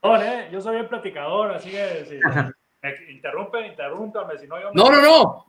soy 0.02 0.26
¿eh? 0.26 0.48
yo 0.50 0.60
soy 0.60 0.76
el 0.78 0.88
platicador, 0.88 1.52
así 1.52 1.70
que 1.70 2.04
si 2.08 2.16
me 2.16 3.12
interrumpen, 3.12 3.66
interrúmpame, 3.66 4.38
si 4.38 4.46
no 4.48 4.60
yo. 4.60 4.70
No, 4.74 4.90
no, 4.90 5.00
no. 5.00 5.46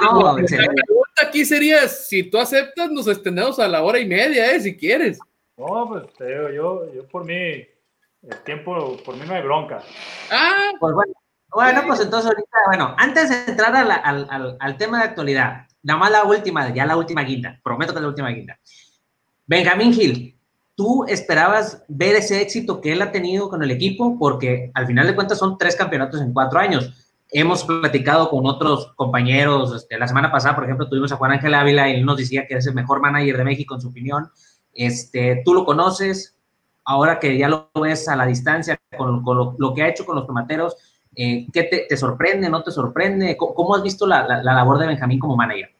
No, 0.00 0.22
no, 0.22 0.38
la 0.38 0.44
pregunta 0.44 1.22
aquí 1.22 1.44
sería: 1.44 1.88
si 1.88 2.30
tú 2.30 2.38
aceptas, 2.38 2.90
nos 2.90 3.08
extendemos 3.08 3.58
a 3.58 3.66
la 3.66 3.82
hora 3.82 3.98
y 3.98 4.06
media, 4.06 4.52
¿eh? 4.52 4.60
Si 4.60 4.76
quieres. 4.76 5.18
No, 5.56 5.88
pues 5.88 6.12
te 6.14 6.26
digo, 6.26 6.50
yo, 6.50 6.94
yo 6.94 7.08
por 7.08 7.24
mí, 7.24 7.34
el 7.34 8.38
tiempo, 8.44 8.96
por 9.04 9.16
mí 9.16 9.22
no 9.26 9.34
hay 9.34 9.42
bronca. 9.42 9.82
Ah, 10.30 10.70
pues 10.78 10.94
bueno. 10.94 11.12
Bueno, 11.56 11.84
pues 11.86 12.00
entonces 12.00 12.28
ahorita, 12.28 12.58
bueno, 12.66 12.94
antes 12.98 13.30
de 13.30 13.50
entrar 13.50 13.74
al, 13.74 13.90
al, 13.90 14.58
al, 14.60 14.76
tema 14.76 14.98
de 14.98 15.04
actualidad, 15.04 15.66
nada 15.82 15.98
más 15.98 16.10
la 16.10 16.24
última, 16.24 16.68
ya 16.74 16.84
la 16.84 16.98
última 16.98 17.24
quinta, 17.24 17.58
prometo 17.64 17.94
que 17.94 18.00
la 18.00 18.08
última 18.08 18.34
quinta. 18.34 18.58
Benjamín 19.46 19.94
Gil, 19.94 20.38
¿tú 20.74 21.06
esperabas 21.08 21.82
ver 21.88 22.14
ese 22.16 22.42
éxito 22.42 22.78
que 22.82 22.92
él 22.92 23.00
ha 23.00 23.10
tenido 23.10 23.48
con 23.48 23.62
el 23.62 23.70
equipo? 23.70 24.18
Porque 24.18 24.70
al 24.74 24.86
final 24.86 25.06
de 25.06 25.14
cuentas 25.14 25.38
son 25.38 25.56
tres 25.56 25.74
campeonatos 25.76 26.20
en 26.20 26.34
cuatro 26.34 26.58
años. 26.58 26.92
Hemos 27.30 27.64
platicado 27.64 28.28
con 28.28 28.44
otros 28.44 28.92
compañeros, 28.94 29.74
este, 29.74 29.96
la 29.96 30.08
semana 30.08 30.30
pasada, 30.30 30.54
por 30.54 30.64
ejemplo, 30.64 30.90
tuvimos 30.90 31.10
a 31.12 31.16
Juan 31.16 31.32
Ángel 31.32 31.54
Ávila 31.54 31.88
y 31.88 31.94
él 31.94 32.04
nos 32.04 32.18
decía 32.18 32.46
que 32.46 32.56
es 32.56 32.66
el 32.66 32.74
mejor 32.74 33.00
manager 33.00 33.38
de 33.38 33.44
México 33.44 33.74
en 33.74 33.80
su 33.80 33.88
opinión. 33.88 34.30
Este, 34.74 35.40
tú 35.42 35.54
lo 35.54 35.64
conoces, 35.64 36.36
ahora 36.84 37.18
que 37.18 37.38
ya 37.38 37.48
lo 37.48 37.70
ves 37.80 38.10
a 38.10 38.16
la 38.16 38.26
distancia 38.26 38.78
con, 38.94 39.22
con 39.22 39.38
lo, 39.38 39.54
lo, 39.56 39.72
que 39.72 39.84
ha 39.84 39.88
hecho 39.88 40.04
con 40.04 40.16
los 40.16 40.26
tomateros, 40.26 40.76
eh, 41.16 41.46
¿Qué 41.50 41.86
te, 41.88 41.96
sorprende, 41.96 42.50
no 42.50 42.62
te 42.62 42.70
sorprende? 42.70 43.38
¿Cómo, 43.38 43.74
has 43.74 43.82
visto 43.82 44.06
la, 44.06 44.26
la, 44.26 44.42
la, 44.42 44.52
labor 44.52 44.78
de 44.78 44.88
Benjamín 44.88 45.18
como 45.18 45.34
manager? 45.34 45.70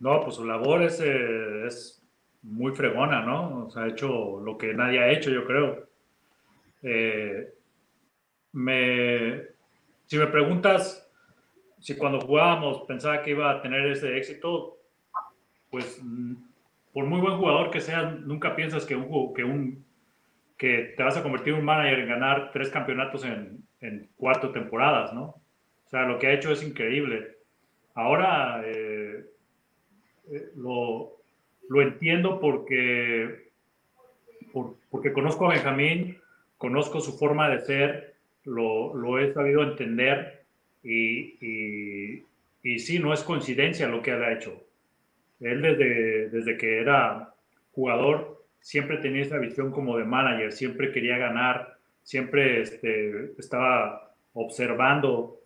No, 0.00 0.20
pues 0.24 0.34
su 0.34 0.44
labor 0.44 0.82
es, 0.82 1.00
eh, 1.00 1.66
es, 1.66 2.02
muy 2.42 2.74
fregona, 2.74 3.22
¿no? 3.22 3.66
O 3.66 3.70
sea, 3.70 3.84
ha 3.84 3.88
hecho 3.88 4.40
lo 4.40 4.58
que 4.58 4.74
nadie 4.74 4.98
ha 4.98 5.12
hecho, 5.12 5.30
yo 5.30 5.44
creo. 5.46 5.86
Eh, 6.82 7.54
me, 8.50 9.42
si 10.06 10.18
me 10.18 10.26
preguntas 10.26 11.08
si 11.78 11.96
cuando 11.96 12.20
jugábamos 12.20 12.82
pensaba 12.88 13.22
que 13.22 13.30
iba 13.30 13.48
a 13.48 13.62
tener 13.62 13.86
ese 13.86 14.16
éxito, 14.16 14.78
pues 15.70 16.02
por 16.92 17.06
muy 17.06 17.20
buen 17.20 17.38
jugador 17.38 17.70
que 17.70 17.80
sea, 17.80 18.02
nunca 18.02 18.56
piensas 18.56 18.84
que 18.84 18.96
un, 18.96 19.32
que 19.32 19.44
un 19.44 19.84
que 20.58 20.94
te 20.96 21.02
vas 21.02 21.16
a 21.16 21.22
convertir 21.22 21.54
en 21.54 21.60
un 21.60 21.64
manager 21.64 22.00
en 22.00 22.08
ganar 22.08 22.50
tres 22.52 22.70
campeonatos 22.70 23.24
en, 23.24 23.64
en 23.82 24.08
cuatro 24.16 24.50
temporadas, 24.50 25.12
¿no? 25.12 25.22
O 25.22 25.88
sea, 25.90 26.02
lo 26.02 26.18
que 26.18 26.28
ha 26.28 26.32
hecho 26.32 26.52
es 26.52 26.62
increíble. 26.62 27.36
Ahora, 27.94 28.62
eh, 28.64 29.26
eh, 30.30 30.50
lo, 30.56 31.18
lo, 31.68 31.82
entiendo 31.82 32.40
porque, 32.40 33.50
porque 34.90 35.12
conozco 35.12 35.46
a 35.46 35.54
Benjamín, 35.54 36.18
conozco 36.56 37.00
su 37.00 37.18
forma 37.18 37.50
de 37.50 37.60
ser, 37.60 38.14
lo, 38.44 38.94
lo 38.94 39.18
he 39.18 39.32
sabido 39.34 39.62
entender 39.62 40.44
y, 40.82 42.24
y, 42.62 42.78
sí, 42.78 42.98
no 42.98 43.12
es 43.12 43.22
coincidencia 43.22 43.88
lo 43.88 44.02
que 44.02 44.12
ha 44.12 44.32
hecho. 44.32 44.64
Él 45.40 45.60
desde, 45.60 46.30
desde 46.30 46.56
que 46.56 46.78
era 46.78 47.34
jugador 47.72 48.44
siempre 48.60 48.98
tenía 48.98 49.22
esa 49.22 49.38
visión 49.38 49.72
como 49.72 49.98
de 49.98 50.04
manager, 50.04 50.52
siempre 50.52 50.92
quería 50.92 51.18
ganar, 51.18 51.71
siempre 52.02 52.62
este, 52.62 53.32
estaba 53.38 54.14
observando 54.34 55.40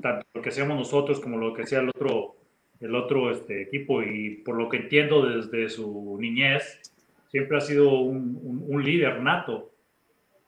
tanto 0.00 0.26
lo 0.34 0.42
que 0.42 0.48
hacemos 0.48 0.76
nosotros 0.76 1.20
como 1.20 1.38
lo 1.38 1.54
que 1.54 1.62
hacía 1.62 1.80
el 1.80 1.88
otro, 1.88 2.36
el 2.80 2.94
otro 2.94 3.30
este, 3.30 3.62
equipo 3.62 4.02
y 4.02 4.36
por 4.38 4.56
lo 4.56 4.68
que 4.68 4.78
entiendo 4.78 5.24
desde 5.26 5.68
su 5.68 6.16
niñez, 6.20 6.80
siempre 7.28 7.56
ha 7.56 7.60
sido 7.60 8.00
un, 8.00 8.64
un, 8.66 8.84
líder 8.84 9.20
nato, 9.20 9.70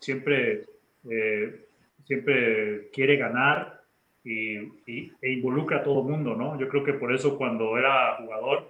siempre, 0.01 0.65
eh, 1.09 1.67
siempre 2.05 2.91
quiere 2.93 3.17
ganar 3.17 3.81
y, 4.25 4.57
e 4.87 5.33
involucra 5.33 5.79
a 5.79 5.83
todo 5.83 6.01
el 6.01 6.09
mundo, 6.09 6.35
¿no? 6.35 6.59
Yo 6.59 6.69
creo 6.69 6.85
que 6.85 6.95
por 6.95 7.15
eso 7.15 7.39
cuando 7.39 7.79
era 7.79 8.17
jugador, 8.17 8.69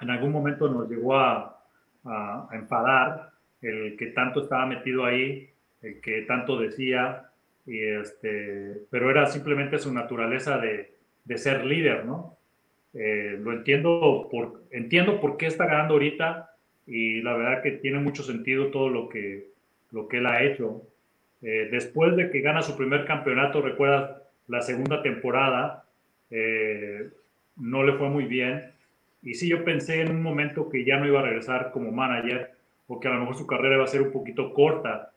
en 0.00 0.10
algún 0.10 0.32
momento 0.32 0.68
nos 0.68 0.88
llegó 0.88 1.16
a, 1.16 1.62
a, 2.04 2.48
a 2.50 2.56
enfadar 2.56 3.30
el 3.60 3.96
que 3.96 4.06
tanto 4.06 4.42
estaba 4.42 4.66
metido 4.66 5.04
ahí, 5.04 5.49
el 5.82 6.00
que 6.00 6.22
tanto 6.22 6.58
decía, 6.58 7.30
y 7.66 7.78
este, 7.80 8.82
pero 8.90 9.10
era 9.10 9.26
simplemente 9.26 9.78
su 9.78 9.92
naturaleza 9.92 10.58
de, 10.58 10.92
de 11.24 11.38
ser 11.38 11.64
líder, 11.64 12.04
¿no? 12.04 12.36
Eh, 12.92 13.38
lo 13.40 13.52
entiendo 13.52 14.28
por, 14.30 14.64
entiendo 14.70 15.20
por 15.20 15.36
qué 15.36 15.46
está 15.46 15.66
ganando 15.66 15.94
ahorita 15.94 16.50
y 16.86 17.22
la 17.22 17.36
verdad 17.36 17.62
que 17.62 17.72
tiene 17.72 18.00
mucho 18.00 18.24
sentido 18.24 18.68
todo 18.68 18.88
lo 18.88 19.08
que, 19.08 19.50
lo 19.92 20.08
que 20.08 20.18
él 20.18 20.26
ha 20.26 20.42
hecho. 20.42 20.82
Eh, 21.42 21.68
después 21.70 22.16
de 22.16 22.30
que 22.30 22.40
gana 22.40 22.62
su 22.62 22.76
primer 22.76 23.04
campeonato, 23.04 23.62
recuerdas 23.62 24.20
la 24.48 24.60
segunda 24.60 25.02
temporada, 25.02 25.84
eh, 26.30 27.10
no 27.56 27.84
le 27.84 27.92
fue 27.92 28.08
muy 28.08 28.24
bien. 28.24 28.72
Y 29.22 29.34
sí, 29.34 29.48
yo 29.48 29.64
pensé 29.64 30.00
en 30.00 30.10
un 30.10 30.22
momento 30.22 30.68
que 30.68 30.84
ya 30.84 30.98
no 30.98 31.06
iba 31.06 31.20
a 31.20 31.24
regresar 31.24 31.70
como 31.70 31.92
manager, 31.92 32.50
porque 32.86 33.06
a 33.06 33.12
lo 33.12 33.20
mejor 33.20 33.36
su 33.36 33.46
carrera 33.46 33.76
iba 33.76 33.84
a 33.84 33.88
ser 33.88 34.02
un 34.02 34.10
poquito 34.10 34.52
corta 34.52 35.12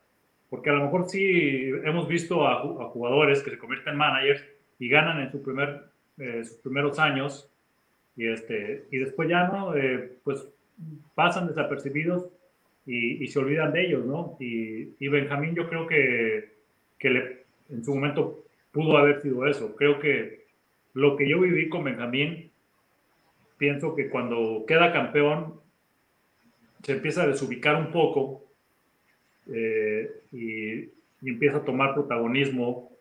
porque 0.54 0.70
a 0.70 0.74
lo 0.74 0.84
mejor 0.84 1.10
sí 1.10 1.72
hemos 1.84 2.08
visto 2.08 2.47
a, 2.47 2.62
jugadores 2.89 3.41
que 3.41 3.49
se 3.49 3.58
convierten 3.58 3.93
en 3.93 3.97
managers 3.97 4.45
y 4.78 4.88
ganan 4.88 5.20
en 5.20 5.32
su 5.32 5.41
primer, 5.41 5.86
eh, 6.20 6.45
sus 6.45 6.58
primeros 6.58 6.99
años 6.99 7.49
y, 8.16 8.28
este, 8.28 8.86
y 8.91 8.99
después 8.99 9.28
ya 9.28 9.47
no, 9.47 9.76
eh, 9.76 10.20
pues 10.24 10.47
pasan 11.16 11.47
desapercibidos 11.47 12.28
y, 12.86 13.24
y, 13.24 13.28
se 13.30 13.39
olvidan 13.39 13.74
de 13.74 13.84
ellos, 13.84 14.06
¿no? 14.06 14.38
Y, 14.39 14.89
y 14.99 15.08
Benjamín 15.08 15.56
yo 15.56 15.68
creo 15.68 15.88
que, 15.88 16.54
que 16.99 17.10
le, 17.10 17.45
en 17.72 17.84
su 17.84 17.95
momento 17.95 18.43
pudo 18.72 18.95
haber 18.99 19.24
sido 19.24 19.47
eso. 19.47 19.76
Creo 19.76 19.97
que 19.97 20.45
lo 20.93 21.18
que 21.18 21.28
yo 21.28 21.41
viví 21.41 21.68
con 21.68 21.84
Benjamín, 21.84 22.51
pienso 23.58 23.95
que 23.95 24.08
cuando 24.08 24.66
queda 24.68 24.93
campeón 24.93 25.56
se 26.84 26.91
empieza 26.91 27.24
a 27.24 27.28
desubicar 27.28 27.76
un 27.76 27.91
poco 27.91 28.43
eh, 29.52 30.12
y, 30.32 30.89
empieza 31.26 31.58
a 31.58 31.64
tomar 31.66 31.94
protagonismo 31.94 32.91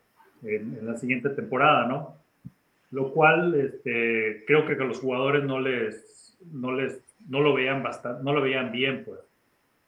en, 0.43 0.85
la 0.85 0.95
siguiente 0.95 1.29
temporada, 1.29 1.87
¿no? 1.87 2.15
Lo 2.91 3.11
cual 3.11 3.53
este, 3.55 4.45
creo 4.47 4.65
que 4.65 4.81
a 4.81 4.85
los 4.85 4.99
jugadores 4.99 5.43
no 5.43 5.59
les, 5.59 6.37
no 6.53 6.71
les, 6.71 7.01
no 7.27 7.41
lo 7.41 7.53
veían 7.53 7.83
bastante, 7.83 8.23
no 8.23 8.33
lo 8.33 8.41
veían 8.41 8.71
bien, 8.71 9.03
pues. 9.03 9.19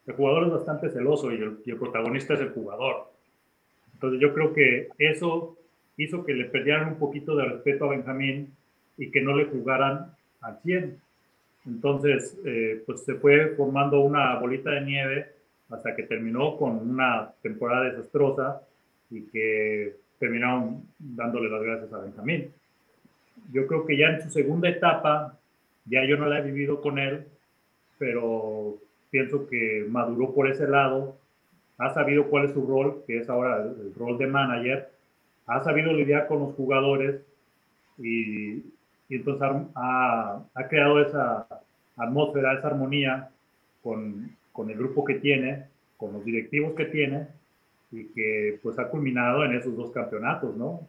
El 0.06 0.16
jugador 0.16 0.48
es 0.48 0.52
bastante 0.52 0.90
celoso 0.90 1.32
y 1.32 1.36
el, 1.36 1.60
y 1.66 1.72
el 1.72 1.78
protagonista 1.78 2.34
es 2.34 2.42
el 2.42 2.50
jugador. 2.50 3.08
Entonces 3.94 4.20
yo 4.20 4.34
creo 4.34 4.54
que 4.54 4.90
eso 4.98 5.58
hizo 5.98 6.26
que 6.26 6.34
le 6.34 6.46
perdieran 6.46 6.90
un 6.90 7.00
poquito 7.00 7.36
de 7.36 7.46
respeto 7.46 7.86
a 7.86 7.90
Benjamín 7.90 8.54
y 8.98 9.12
que 9.12 9.22
no 9.22 9.36
le 9.36 9.46
jugaran 9.46 10.12
al 10.42 10.60
100. 10.62 11.00
Entonces, 11.68 12.38
eh, 12.46 12.84
pues 12.86 13.04
se 13.04 13.16
fue 13.16 13.56
formando 13.56 14.02
una 14.02 14.38
bolita 14.40 14.72
de 14.72 14.82
nieve 14.82 15.35
hasta 15.70 15.96
que 15.96 16.04
terminó 16.04 16.58
con 16.58 16.90
una 16.90 17.32
temporada 17.42 17.86
desastrosa 17.86 18.62
y 19.10 19.22
que 19.24 19.96
terminaron 20.20 20.84
dándole 21.00 21.50
las 21.50 21.64
gracias 21.64 21.94
a 21.94 22.00
Benjamín. 22.00 22.52
Yo 23.52 23.68
creo 23.68 23.86
que 23.86 23.98
ya 23.98 24.08
en 24.08 24.22
su 24.22 24.30
segunda 24.30 24.70
etapa, 24.70 25.38
ya 25.86 26.06
yo 26.06 26.18
no 26.18 26.28
la 26.28 26.40
he 26.40 26.44
vivido 26.44 26.82
con 26.82 27.00
él, 27.00 27.26
pero 27.98 28.78
pienso 29.10 29.48
que 29.48 29.86
maduró 29.90 30.34
por 30.34 30.50
ese 30.50 30.68
lado, 30.68 31.18
ha 31.78 31.94
sabido 31.94 32.30
cuál 32.30 32.46
es 32.46 32.54
su 32.54 32.66
rol, 32.66 33.04
que 33.06 33.20
es 33.20 33.30
ahora 33.30 33.64
el, 33.64 33.94
rol 33.96 34.18
de 34.18 34.28
manager, 34.28 34.90
ha 35.48 35.64
sabido 35.64 35.94
lidiar 35.94 36.28
con 36.28 36.40
los 36.40 36.56
jugadores 36.56 37.22
y, 37.98 38.56
y 39.10 39.16
entonces 39.16 39.48
ha, 39.76 40.42
ha, 40.54 40.68
creado 40.68 41.02
esa 41.02 41.48
atmósfera, 41.98 42.58
esa 42.58 42.68
armonía 42.68 43.30
con, 43.84 44.36
con 44.56 44.70
el 44.70 44.78
grupo 44.78 45.04
que 45.04 45.16
tiene, 45.16 45.66
con 45.98 46.14
los 46.14 46.24
directivos 46.24 46.74
que 46.76 46.86
tiene 46.86 47.28
y 47.92 48.06
que 48.06 48.58
pues 48.64 48.80
ha 48.80 48.88
culminado 48.88 49.44
en 49.44 49.54
esos 49.54 49.76
dos 49.76 49.92
campeonatos, 49.92 50.56
¿no? 50.56 50.88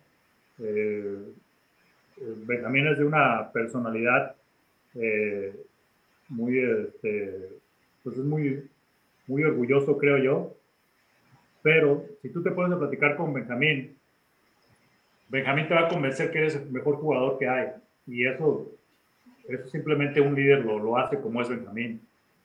Eh, 0.61 1.19
Benjamín 2.47 2.87
es 2.87 2.99
de 2.99 3.05
una 3.05 3.51
personalidad 3.53 4.37
eh, 4.95 5.55
muy, 6.29 6.59
este, 6.59 7.49
pues 8.05 8.17
es 8.17 8.25
muy, 8.25 8.69
muy 9.27 9.43
orgulloso, 9.43 9.99
creo 9.99 10.19
yo, 10.19 10.55
pero 11.61 12.05
si 12.23 12.29
tú 12.31 12.43
te 12.43 12.53
pones 12.53 12.73
a 12.73 12.79
platicar 12.79 13.17
con 13.17 13.35
Benjamín, 13.35 13.97
Benjamín 15.29 15.67
te 15.67 15.75
va 15.75 15.87
a 15.87 15.89
convencer 15.89 16.31
que 16.31 16.39
eres 16.39 16.55
el 16.55 16.71
mejor 16.71 16.97
jugador 16.97 17.37
que 17.39 17.49
hay 17.49 17.71
y 18.07 18.27
eso, 18.27 18.71
eso 19.49 19.69
simplemente 19.69 20.21
un 20.21 20.37
líder 20.37 20.65
lo, 20.65 20.79
lo 20.79 20.97
hace 20.97 21.21
como 21.21 21.43
es 21.43 21.49
Benjamín 21.49 22.01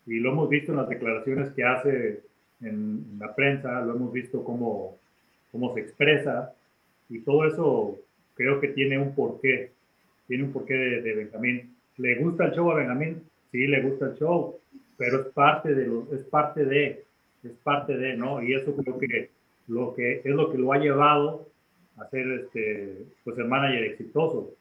y 0.06 0.20
lo 0.20 0.32
hemos 0.32 0.50
visto 0.50 0.72
en 0.72 0.78
las 0.78 0.90
declaraciones 0.90 1.52
que 1.52 1.64
hace 1.64 2.22
en, 2.62 3.18
la 3.20 3.34
prensa, 3.36 3.82
lo 3.82 3.96
hemos 3.96 4.14
visto 4.14 4.44
cómo, 4.44 4.98
cómo 5.52 5.74
se 5.74 5.82
expresa 5.82 6.54
y 7.10 7.20
todo 7.20 7.46
eso 7.46 8.00
creo 8.36 8.60
que 8.60 8.70
tiene 8.70 8.98
un 8.98 9.14
porqué, 9.14 9.72
tiene 10.28 10.46
un 10.46 10.52
porqué 10.52 10.74
de, 10.74 11.14
Benjamín. 11.16 11.76
¿Le 11.98 12.16
gusta 12.16 12.46
el 12.46 12.52
show 12.54 12.72
a 12.72 12.76
Benjamín? 12.76 13.22
Sí, 13.52 13.68
le 13.68 13.82
gusta 13.82 14.08
el 14.08 14.16
show, 14.16 14.56
pero 14.98 15.22
es 15.22 15.28
parte 15.28 15.76
de, 15.76 15.88
lo, 15.88 16.08
es 16.14 16.24
parte 16.24 16.66
de, 16.66 17.04
es 17.44 17.52
parte 17.64 17.98
de, 17.98 18.16
¿no? 18.16 18.42
Y 18.42 18.54
eso 18.54 18.76
creo 18.76 18.98
que, 18.98 19.30
lo 19.68 19.94
que 19.94 20.22
es 20.24 20.26
lo 20.26 20.52
que 20.52 20.58
lo 20.58 20.74
ha 20.74 20.78
llevado 20.78 21.48
a 21.98 22.10
ser 22.10 22.28
este, 22.32 23.06
pues 23.24 23.38
el 23.38 23.46
manager 23.46 23.84
exitoso. 23.84 24.52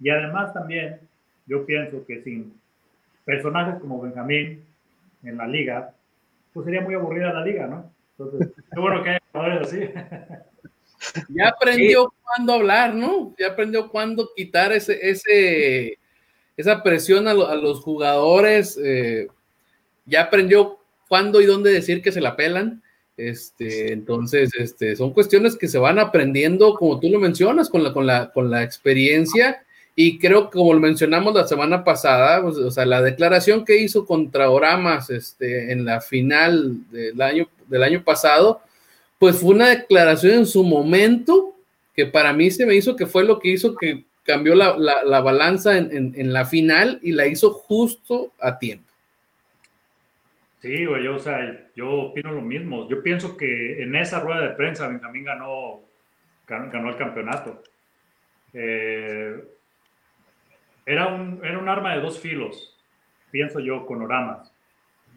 Y 0.00 0.10
además 0.10 0.52
también 0.52 0.98
yo 1.46 1.64
pienso 1.66 2.04
que 2.06 2.22
sin 2.22 2.54
personajes 3.24 3.80
como 3.80 4.02
Benjamín, 4.02 4.62
en 5.24 5.36
la 5.36 5.46
liga, 5.46 5.94
pues 6.52 6.64
sería 6.64 6.80
muy 6.80 6.94
aburrida 6.94 7.32
la 7.32 7.44
liga, 7.44 7.66
¿no? 7.66 7.92
Entonces, 8.18 8.52
qué 8.72 8.80
bueno 8.80 9.02
que 9.02 9.10
hay 9.10 9.18
jugadores 9.32 9.68
así. 9.68 9.80
Ya 11.28 11.48
aprendió 11.48 12.14
cuándo 12.22 12.54
hablar, 12.54 12.94
¿no? 12.94 13.34
Ya 13.38 13.48
aprendió 13.48 13.90
cuándo 13.90 14.30
quitar 14.34 14.72
ese, 14.72 14.98
ese, 15.10 15.98
esa 16.56 16.82
presión 16.82 17.28
a, 17.28 17.34
los 17.34 17.80
jugadores. 17.80 18.80
Eh, 18.82 19.28
ya 20.06 20.22
aprendió 20.22 20.78
cuándo 21.06 21.42
y 21.42 21.46
dónde 21.46 21.72
decir 21.72 22.00
que 22.00 22.12
se 22.12 22.22
la 22.22 22.36
pelan. 22.36 22.82
Este, 23.18 23.92
entonces, 23.92 24.52
este, 24.58 24.96
son 24.96 25.12
cuestiones 25.12 25.56
que 25.56 25.68
se 25.68 25.78
van 25.78 25.98
aprendiendo, 25.98 26.74
como 26.74 26.98
tú 26.98 27.10
lo 27.10 27.18
mencionas, 27.18 27.68
con 27.68 27.84
la, 27.84 27.92
con 27.92 28.06
la, 28.06 28.32
con 28.32 28.50
la 28.50 28.62
experiencia 28.62 29.62
y 29.96 30.18
creo 30.18 30.50
que 30.50 30.58
como 30.58 30.74
lo 30.74 30.80
mencionamos 30.80 31.34
la 31.34 31.46
semana 31.46 31.84
pasada, 31.84 32.42
pues, 32.42 32.56
o 32.56 32.70
sea, 32.70 32.84
la 32.84 33.00
declaración 33.00 33.64
que 33.64 33.78
hizo 33.78 34.04
contra 34.04 34.50
Oramas 34.50 35.08
este, 35.10 35.70
en 35.72 35.84
la 35.84 36.00
final 36.00 36.90
del 36.90 37.20
año, 37.22 37.48
del 37.68 37.82
año 37.84 38.02
pasado, 38.02 38.60
pues 39.18 39.38
fue 39.38 39.54
una 39.54 39.68
declaración 39.68 40.34
en 40.34 40.46
su 40.46 40.64
momento 40.64 41.54
que 41.94 42.06
para 42.06 42.32
mí 42.32 42.50
se 42.50 42.66
me 42.66 42.74
hizo 42.74 42.96
que 42.96 43.06
fue 43.06 43.24
lo 43.24 43.38
que 43.38 43.50
hizo 43.50 43.76
que 43.76 44.04
cambió 44.24 44.56
la, 44.56 44.76
la, 44.76 45.20
balanza 45.20 45.78
en, 45.78 46.12
en, 46.16 46.32
la 46.32 46.44
final 46.44 46.98
y 47.02 47.12
la 47.12 47.26
hizo 47.26 47.50
justo 47.52 48.32
a 48.40 48.58
tiempo. 48.58 48.90
Sí, 50.60 50.86
güey, 50.86 51.04
yo, 51.04 51.16
o 51.16 51.18
sea, 51.18 51.68
yo 51.76 51.90
opino 51.90 52.32
lo 52.32 52.40
mismo. 52.40 52.88
Yo 52.88 53.02
pienso 53.02 53.36
que 53.36 53.82
en 53.82 53.94
esa 53.94 54.20
rueda 54.20 54.40
de 54.40 54.54
prensa 54.54 54.88
Benjamín 54.88 55.24
ganó, 55.24 55.82
ganó 56.48 56.88
el 56.88 56.96
campeonato. 56.96 57.62
Eh, 58.54 59.44
era 60.86 61.08
un, 61.08 61.40
era 61.44 61.58
un 61.58 61.68
arma 61.68 61.94
de 61.94 62.00
dos 62.00 62.18
filos, 62.18 62.76
pienso 63.30 63.60
yo, 63.60 63.86
con 63.86 64.02
Oramas. 64.02 64.52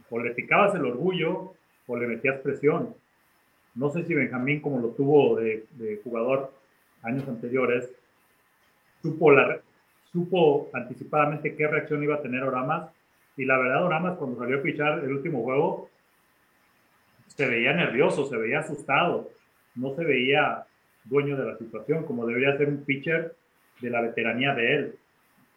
O 0.10 0.20
le 0.20 0.32
picabas 0.32 0.74
el 0.76 0.86
orgullo 0.86 1.54
o 1.88 1.98
le 1.98 2.08
metías 2.08 2.40
presión. 2.40 2.96
No 3.76 3.90
sé 3.90 4.04
si 4.06 4.14
Benjamín, 4.14 4.62
como 4.62 4.80
lo 4.80 4.90
tuvo 4.90 5.36
de, 5.36 5.66
jugador 6.04 6.54
años 7.04 7.28
anteriores, 7.28 7.92
supo, 9.02 9.32
la, 9.32 9.60
supo 10.12 10.70
anticipadamente 10.74 11.56
qué 11.56 11.68
reacción 11.68 12.04
iba 12.04 12.16
a 12.16 12.22
tener 12.22 12.44
Oramas. 12.44 12.90
Y 13.36 13.46
la 13.46 13.58
verdad, 13.58 13.86
Oramas, 13.86 14.18
cuando 14.18 14.40
salió 14.40 14.60
a 14.60 14.64
pichar 14.64 15.00
el 15.00 15.12
último 15.12 15.44
juego, 15.44 15.90
se 17.28 17.46
veía 17.46 17.74
nervioso, 17.74 18.26
se 18.26 18.36
veía 18.36 18.60
asustado, 18.60 19.30
no 19.76 19.94
se 19.96 20.04
veía 20.04 20.66
dueño 21.04 21.38
de 21.38 21.46
la 21.46 21.58
situación, 21.58 22.04
como 22.06 22.26
debería 22.26 22.58
ser 22.58 22.70
un 22.70 22.84
pitcher 22.84 23.36
de 23.80 23.90
la 23.90 24.02
veteranía 24.02 24.56
de 24.56 24.76
él. 24.76 24.96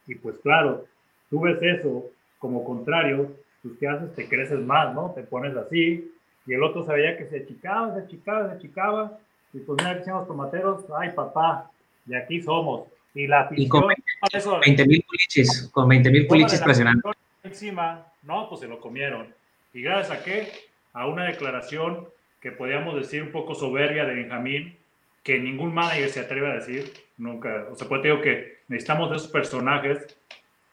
Y 0.07 0.15
pues 0.17 0.37
claro, 0.43 0.87
tú 1.29 1.41
ves 1.41 1.59
eso 1.63 2.07
como 2.39 2.65
contrario, 2.65 3.31
pues 3.63 3.75
¿qué 3.79 3.89
haces? 3.89 4.15
Te 4.15 4.29
creces 4.29 4.61
más, 4.61 4.95
¿no? 4.95 5.13
Te 5.15 5.23
pones 5.23 5.57
así, 5.57 6.11
y 6.47 6.55
el 6.55 6.63
otro 6.63 6.85
se 6.85 6.93
veía 6.93 7.17
que 7.17 7.27
se 7.27 7.43
achicaba, 7.43 7.95
se 7.95 8.01
achicaba, 8.01 8.49
se 8.49 8.57
achicaba, 8.57 9.19
y 9.53 9.59
pues 9.61 9.77
mira, 9.83 10.03
que 10.03 10.11
los 10.11 10.27
tomateros, 10.27 10.85
ay 10.99 11.11
papá, 11.15 11.71
de 12.05 12.17
aquí 12.17 12.41
somos. 12.43 12.89
Y 13.15 13.27
la 13.27 13.49
y 13.57 13.69
con 13.69 13.89
20 13.89 14.87
mil 14.87 15.05
culiches, 15.05 15.69
con 15.73 15.89
20 15.89 16.11
mil 16.11 16.27
culiches 16.29 16.61
presionando. 16.61 17.13
Encima, 17.43 18.07
no, 18.23 18.49
pues 18.49 18.61
se 18.61 18.69
lo 18.69 18.81
comieron. 18.81 19.35
¿Y 19.73 19.83
gracias 19.83 20.19
a 20.19 20.25
qué? 20.25 20.49
A 20.93 21.07
una 21.07 21.25
declaración 21.25 22.09
que 22.41 22.53
podíamos 22.53 22.95
decir 22.95 23.23
un 23.23 23.33
poco 23.33 23.55
soberbia 23.55 24.05
de 24.05 24.15
Benjamín, 24.15 24.77
que 25.23 25.39
ningún 25.39 25.75
manager 25.75 26.09
se 26.09 26.21
atreve 26.21 26.51
a 26.51 26.55
decir, 26.55 26.93
nunca. 27.19 27.67
O 27.71 27.75
sea, 27.75 27.89
pues 27.89 28.01
te 28.03 28.09
digo 28.09 28.21
que 28.21 28.60
necesitamos 28.71 29.11
de 29.11 29.17
esos 29.17 29.29
personajes. 29.29 30.17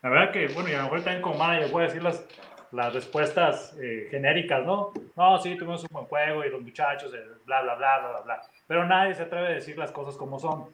La 0.03 0.09
verdad 0.09 0.31
que, 0.31 0.47
bueno, 0.53 0.69
y 0.69 0.73
a 0.73 0.77
lo 0.77 0.83
mejor 0.83 1.01
también 1.01 1.21
como 1.21 1.37
manager 1.37 1.71
voy 1.71 1.83
a 1.83 1.87
decir 1.87 2.03
las, 2.03 2.23
las 2.71 2.93
respuestas 2.93 3.75
eh, 3.81 4.07
genéricas, 4.11 4.65
¿no? 4.65 4.93
No, 5.15 5.39
sí, 5.39 5.57
tuvimos 5.57 5.81
un 5.81 5.89
buen 5.91 6.05
juego 6.05 6.45
y 6.45 6.49
los 6.49 6.61
muchachos, 6.61 7.11
eh, 7.13 7.17
bla, 7.45 7.63
bla, 7.63 7.75
bla, 7.75 7.99
bla, 7.99 8.21
bla, 8.21 8.41
Pero 8.67 8.85
nadie 8.85 9.15
se 9.15 9.23
atreve 9.23 9.47
a 9.47 9.51
decir 9.51 9.77
las 9.77 9.91
cosas 9.91 10.15
como 10.15 10.39
son. 10.39 10.65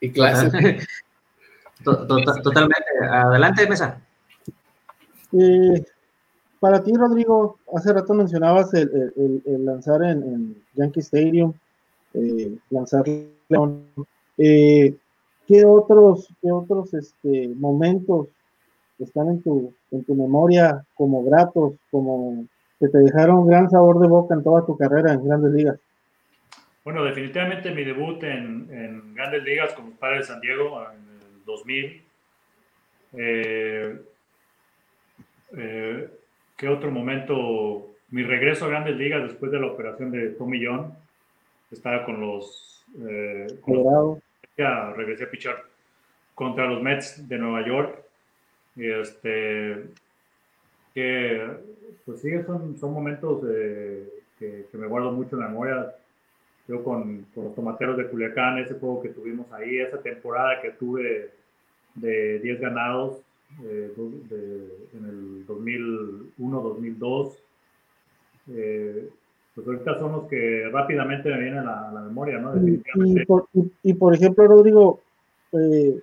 Y 0.00 0.10
clase. 0.10 0.50
Totalmente. 1.84 2.90
Adelante, 3.08 3.68
Mesa. 3.68 4.00
Eh, 5.32 5.84
para 6.58 6.82
ti, 6.82 6.92
Rodrigo, 6.92 7.60
hace 7.72 7.92
rato 7.92 8.14
mencionabas 8.14 8.74
el, 8.74 9.42
lanzar 9.64 10.02
en, 10.02 10.60
Yankee 10.74 11.00
Stadium, 11.00 11.54
lanzar 12.70 13.04
León. 13.48 13.86
¿Qué 14.38 15.64
otros, 15.64 16.28
qué 16.40 16.52
otros 16.52 16.94
este, 16.94 17.48
momentos 17.56 18.28
están 18.98 19.28
en 19.28 19.42
tu, 19.42 19.74
en 19.90 20.04
tu 20.04 20.14
memoria 20.14 20.84
como 20.94 21.24
gratos, 21.24 21.74
como 21.90 22.46
que 22.78 22.88
te 22.88 22.98
dejaron 22.98 23.46
gran 23.46 23.70
sabor 23.70 23.98
de 23.98 24.08
boca 24.08 24.34
en 24.34 24.44
toda 24.44 24.64
tu 24.64 24.76
carrera 24.76 25.12
en 25.12 25.26
grandes 25.26 25.52
ligas? 25.52 25.78
Bueno, 26.84 27.04
definitivamente 27.04 27.70
mi 27.72 27.84
debut 27.84 28.22
en, 28.22 28.68
en 28.70 29.14
grandes 29.14 29.42
ligas 29.42 29.72
como 29.74 29.90
padre 29.92 30.18
de 30.18 30.24
San 30.24 30.40
Diego 30.40 30.82
en 30.82 31.38
el 31.38 31.44
2000. 31.44 32.02
Eh, 33.14 34.00
eh, 35.56 36.10
¿Qué 36.56 36.68
otro 36.68 36.90
momento? 36.90 37.94
Mi 38.10 38.22
regreso 38.22 38.64
a 38.64 38.68
grandes 38.68 38.96
ligas 38.96 39.22
después 39.22 39.52
de 39.52 39.60
la 39.60 39.66
operación 39.66 40.10
de 40.10 40.30
Tommy 40.30 40.64
John. 40.64 40.94
Estaba 41.70 42.04
con 42.04 42.20
los... 42.20 42.84
Eh, 43.06 43.46
con 43.60 44.22
ya 44.58 44.92
regresé 44.92 45.24
a 45.24 45.30
pichar 45.30 45.64
contra 46.34 46.66
los 46.66 46.82
Mets 46.82 47.26
de 47.28 47.38
Nueva 47.38 47.66
York 47.66 48.04
este, 48.78 49.86
que, 50.94 51.50
pues 52.04 52.20
sí, 52.20 52.30
son, 52.46 52.78
son 52.78 52.92
momentos 52.92 53.44
que, 54.38 54.66
me 54.72 54.86
guardo 54.86 55.12
mucho 55.12 55.36
en 55.36 55.42
la 55.42 55.48
memoria. 55.48 55.94
Yo 56.68 56.84
con, 56.84 57.26
los 57.34 57.54
tomateros 57.54 57.96
de 57.96 58.08
Culiacán, 58.08 58.58
ese 58.58 58.74
juego 58.74 59.02
que 59.02 59.08
tuvimos 59.08 59.50
ahí, 59.52 59.78
esa 59.78 60.00
temporada 60.00 60.60
que 60.60 60.70
tuve 60.72 61.30
de 61.94 62.38
10 62.40 62.60
ganados 62.60 63.20
eh, 63.64 63.92
en 64.92 65.04
el 65.04 65.46
2001-2002. 65.46 67.36
Eh, 68.50 69.08
pues 69.58 69.66
ahorita 69.66 69.98
son 69.98 70.12
los 70.12 70.28
que 70.28 70.68
rápidamente 70.72 71.28
me 71.30 71.40
vienen 71.40 71.66
a 71.66 71.90
la, 71.90 72.00
memoria, 72.00 72.38
¿no? 72.38 72.52
Y, 73.82 73.94
por, 73.94 74.14
ejemplo, 74.14 74.46
Rodrigo, 74.46 75.00
eh, 75.50 76.00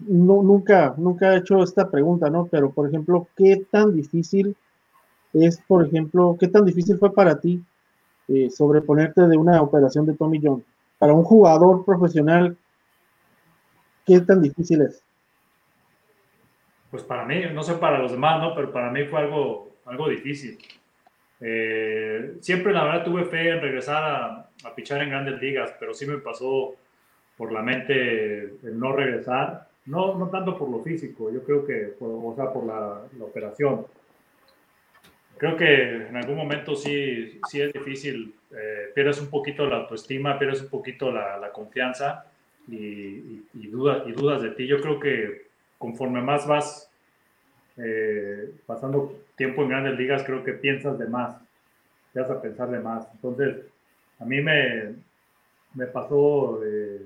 no, 0.00 0.42
nunca, 0.42 0.94
nunca 0.96 1.34
he 1.34 1.38
hecho 1.38 1.62
esta 1.62 1.88
pregunta, 1.88 2.30
¿no? 2.30 2.46
Pero, 2.46 2.72
por 2.72 2.88
ejemplo, 2.88 3.28
¿qué 3.36 3.64
tan 3.70 3.94
difícil 3.94 4.56
es, 5.32 5.60
por 5.68 5.86
ejemplo, 5.86 6.36
qué 6.40 6.48
tan 6.48 6.64
difícil 6.64 6.98
fue 6.98 7.14
para 7.14 7.38
ti 7.38 7.62
eh, 8.26 8.50
sobreponerte 8.50 9.28
de 9.28 9.36
una 9.36 9.62
operación 9.62 10.04
de 10.04 10.14
Tommy 10.14 10.40
John? 10.42 10.64
Para 10.98 11.12
un 11.12 11.22
jugador 11.22 11.84
profesional, 11.84 12.56
¿qué 14.04 14.18
tan 14.18 14.42
difícil 14.42 14.82
es? 14.82 15.00
Pues 16.90 17.04
para 17.04 17.24
mí, 17.24 17.36
no 17.54 17.62
sé 17.62 17.74
para 17.74 18.00
los 18.00 18.10
demás, 18.10 18.42
¿no? 18.42 18.52
Pero 18.56 18.72
para 18.72 18.90
mí 18.90 19.04
fue 19.04 19.20
algo, 19.20 19.68
algo 19.86 20.08
difícil. 20.08 20.58
Eh, 21.40 22.36
siempre, 22.40 22.72
la 22.72 22.84
verdad, 22.84 23.04
tuve 23.04 23.24
fe 23.24 23.50
en 23.50 23.60
regresar 23.60 24.02
a, 24.02 24.48
a 24.64 24.74
pichar 24.74 25.02
en 25.02 25.10
grandes 25.10 25.40
ligas, 25.40 25.74
pero 25.78 25.94
sí 25.94 26.06
me 26.06 26.18
pasó 26.18 26.74
por 27.36 27.52
la 27.52 27.62
mente 27.62 28.42
el 28.42 28.78
no 28.78 28.92
regresar 28.92 29.68
no, 29.88 30.14
no 30.18 30.28
tanto 30.28 30.56
por 30.56 30.68
lo 30.68 30.80
físico, 30.80 31.30
yo 31.32 31.42
creo 31.42 31.64
que, 31.64 31.94
o 31.98 32.34
sea, 32.36 32.52
por 32.52 32.64
la, 32.64 33.00
operación. 33.20 33.86
Creo 35.38 35.56
que 35.56 36.08
en 36.08 36.16
algún 36.16 36.36
momento 36.36 36.74
sí, 36.76 37.40
sí 37.48 37.62
es 37.62 37.72
difícil, 37.72 38.34
eh, 38.50 38.90
pierdes 38.94 39.20
un 39.20 39.30
poquito 39.30 39.66
la 39.66 39.76
autoestima, 39.76 40.38
pierdes 40.38 40.60
un 40.62 40.68
poquito 40.68 41.10
la, 41.10 41.50
confianza 41.52 42.26
y, 42.68 42.76
y, 42.76 43.46
y, 43.54 43.66
dudas 43.68 44.42
de 44.42 44.50
ti. 44.50 44.66
Yo 44.66 44.80
creo 44.80 45.00
que 45.00 45.46
conforme 45.78 46.20
más 46.20 46.46
vas 46.46 46.90
eh, 47.78 48.50
pasando 48.66 49.14
tiempo 49.38 49.62
en 49.62 49.70
grandes 49.70 49.96
ligas, 49.96 50.24
creo 50.24 50.44
que 50.44 50.52
piensas 50.52 50.98
de 50.98 51.06
más, 51.06 51.38
te 52.12 52.20
vas 52.20 52.30
a 52.30 52.42
pensar 52.42 52.70
de 52.70 52.80
más. 52.80 53.08
Entonces, 53.14 53.64
a 54.18 54.24
mí 54.24 54.42
me, 54.42 54.96
me 55.74 55.86
pasó 55.86 56.60
eh, 56.64 57.00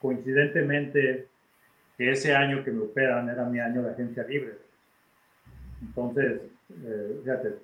coincidentemente 0.00 1.28
que 1.96 2.10
ese 2.10 2.34
año 2.34 2.62
que 2.62 2.72
me 2.72 2.82
operan 2.82 3.28
era 3.30 3.44
mi 3.44 3.60
año 3.60 3.82
de 3.82 3.92
agencia 3.92 4.24
libre. 4.24 4.54
Entonces, 5.80 6.42
eh, 6.84 7.20
fíjate, 7.22 7.54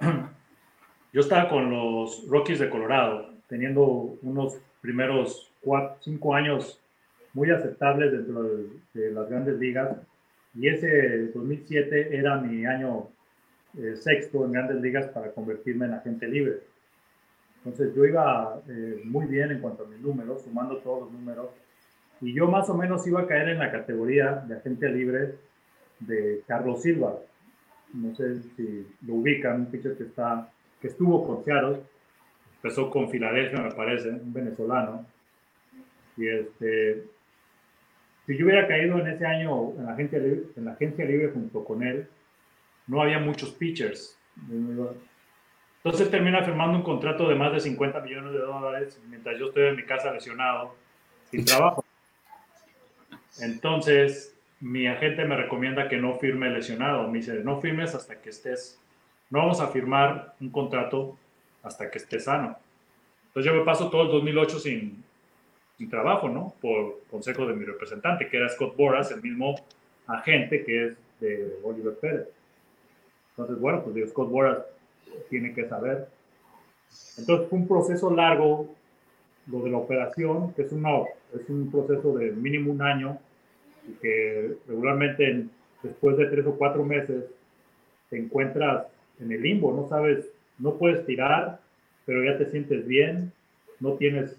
yo 1.12 1.20
estaba 1.20 1.48
con 1.48 1.70
los 1.70 2.26
Rockies 2.28 2.58
de 2.58 2.68
Colorado, 2.68 3.32
teniendo 3.48 3.84
unos 4.22 4.58
primeros 4.80 5.52
cuatro, 5.60 5.96
cinco 6.00 6.34
años 6.34 6.80
muy 7.32 7.50
aceptables 7.50 8.10
dentro 8.10 8.42
de, 8.42 9.10
las 9.12 9.30
grandes 9.30 9.58
ligas, 9.58 9.96
y 10.54 10.66
ese 10.66 11.28
2007 11.28 12.16
era 12.16 12.38
mi 12.38 12.66
año 12.66 13.08
eh, 13.78 13.96
sexto 13.96 14.44
en 14.44 14.52
grandes 14.52 14.80
ligas 14.80 15.06
para 15.08 15.32
convertirme 15.32 15.86
en 15.86 15.94
agente 15.94 16.26
libre. 16.26 16.60
Entonces 17.64 17.94
yo 17.94 18.04
iba 18.04 18.60
eh, 18.68 19.02
muy 19.04 19.26
bien 19.26 19.50
en 19.50 19.60
cuanto 19.60 19.84
a 19.84 19.86
mis 19.86 20.00
números, 20.00 20.42
sumando 20.42 20.78
todos 20.78 21.02
los 21.02 21.12
números, 21.12 21.50
y 22.20 22.34
yo 22.34 22.48
más 22.48 22.68
o 22.68 22.74
menos 22.74 23.06
iba 23.06 23.20
a 23.20 23.26
caer 23.26 23.50
en 23.50 23.58
la 23.58 23.70
categoría 23.70 24.44
de 24.46 24.56
agente 24.56 24.88
libre 24.88 25.34
de 26.00 26.42
Carlos 26.46 26.82
Silva. 26.82 27.18
No 27.92 28.14
sé 28.14 28.42
si 28.56 28.86
lo 29.06 29.14
ubican, 29.14 29.60
un 29.60 29.66
pitcher 29.66 29.96
que, 29.96 30.04
está, 30.04 30.50
que 30.80 30.88
estuvo 30.88 31.26
con 31.26 31.44
Seattle, 31.44 31.80
empezó 32.56 32.90
con 32.90 33.10
Filadelfia, 33.10 33.62
me 33.62 33.72
parece, 33.72 34.10
un 34.10 34.32
venezolano. 34.32 35.06
Y 36.16 36.28
este, 36.28 37.04
si 38.26 38.36
yo 38.36 38.44
hubiera 38.46 38.68
caído 38.68 38.98
en 38.98 39.08
ese 39.08 39.26
año 39.26 39.72
en 39.78 39.86
la, 39.86 39.92
agencia 39.92 40.18
en 40.18 40.64
la 40.64 40.72
agencia 40.72 41.04
libre 41.04 41.30
junto 41.32 41.64
con 41.64 41.82
él, 41.82 42.06
no 42.90 43.00
había 43.00 43.20
muchos 43.20 43.50
pitchers. 43.50 44.18
Entonces 45.76 46.10
termina 46.10 46.42
firmando 46.42 46.76
un 46.76 46.82
contrato 46.82 47.28
de 47.28 47.36
más 47.36 47.52
de 47.52 47.60
50 47.60 48.00
millones 48.00 48.32
de 48.32 48.40
dólares 48.40 49.00
mientras 49.08 49.38
yo 49.38 49.46
estoy 49.46 49.68
en 49.68 49.76
mi 49.76 49.84
casa 49.84 50.12
lesionado, 50.12 50.74
sin 51.30 51.44
trabajo. 51.44 51.84
Entonces, 53.38 54.36
mi 54.58 54.88
agente 54.88 55.24
me 55.24 55.36
recomienda 55.36 55.88
que 55.88 55.98
no 55.98 56.18
firme 56.18 56.50
lesionado. 56.50 57.06
Me 57.08 57.18
dice, 57.18 57.44
no 57.44 57.60
firmes 57.60 57.94
hasta 57.94 58.20
que 58.20 58.30
estés, 58.30 58.80
no 59.30 59.38
vamos 59.38 59.60
a 59.60 59.68
firmar 59.68 60.34
un 60.40 60.50
contrato 60.50 61.16
hasta 61.62 61.88
que 61.90 61.98
estés 61.98 62.24
sano. 62.24 62.58
Entonces 63.28 63.52
yo 63.52 63.56
me 63.56 63.64
paso 63.64 63.88
todo 63.88 64.02
el 64.02 64.08
2008 64.08 64.58
sin, 64.58 65.04
sin 65.78 65.88
trabajo, 65.88 66.28
¿no? 66.28 66.54
Por 66.60 67.04
consejo 67.08 67.46
de 67.46 67.54
mi 67.54 67.64
representante, 67.64 68.28
que 68.28 68.36
era 68.36 68.48
Scott 68.48 68.76
Boras, 68.76 69.12
el 69.12 69.22
mismo 69.22 69.54
agente 70.08 70.64
que 70.64 70.86
es 70.86 70.96
de 71.20 71.56
Oliver 71.62 71.94
Pérez. 71.94 72.39
Entonces, 73.42 73.60
bueno, 73.60 73.82
pues 73.82 73.94
digo, 73.94 74.08
Scott 74.08 74.30
Boras 74.30 74.58
tiene 75.28 75.52
que 75.54 75.66
saber. 75.68 76.08
Entonces 77.18 77.48
fue 77.48 77.58
un 77.58 77.68
proceso 77.68 78.12
largo, 78.14 78.68
lo 79.46 79.62
de 79.62 79.70
la 79.70 79.78
operación, 79.78 80.52
que 80.54 80.62
es, 80.62 80.72
una, 80.72 80.90
es 81.34 81.48
un 81.48 81.70
proceso 81.70 82.16
de 82.16 82.32
mínimo 82.32 82.72
un 82.72 82.82
año, 82.82 83.18
y 83.88 83.92
que 83.94 84.56
regularmente 84.68 85.46
después 85.82 86.16
de 86.16 86.26
tres 86.26 86.46
o 86.46 86.54
cuatro 86.54 86.84
meses 86.84 87.24
te 88.10 88.18
encuentras 88.18 88.86
en 89.20 89.32
el 89.32 89.42
limbo, 89.42 89.72
no 89.72 89.88
sabes, 89.88 90.30
no 90.58 90.74
puedes 90.74 91.06
tirar, 91.06 91.60
pero 92.04 92.24
ya 92.24 92.38
te 92.38 92.50
sientes 92.50 92.86
bien, 92.86 93.32
no 93.78 93.94
tienes 93.94 94.36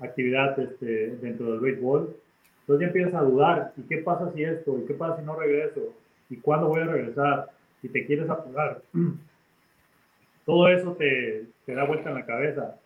actividad 0.00 0.58
este, 0.58 1.16
dentro 1.16 1.52
del 1.52 1.60
béisbol. 1.60 2.14
Entonces 2.60 2.80
ya 2.80 2.86
empiezas 2.88 3.14
a 3.14 3.24
dudar, 3.24 3.72
¿y 3.76 3.82
qué 3.82 3.98
pasa 3.98 4.30
si 4.32 4.42
esto? 4.42 4.78
¿Y 4.78 4.86
qué 4.86 4.94
pasa 4.94 5.18
si 5.18 5.24
no 5.24 5.36
regreso? 5.36 5.94
¿Y 6.28 6.36
cuándo 6.38 6.68
voy 6.68 6.80
a 6.80 6.86
regresar? 6.86 7.50
Si 7.80 7.88
te 7.88 8.06
quieres 8.06 8.28
apurar. 8.28 8.82
Todo 10.44 10.68
eso 10.68 10.92
te, 10.92 11.46
te 11.64 11.74
da 11.74 11.84
vuelta 11.84 12.10
en 12.10 12.14
la 12.14 12.26
cabeza. 12.26 12.76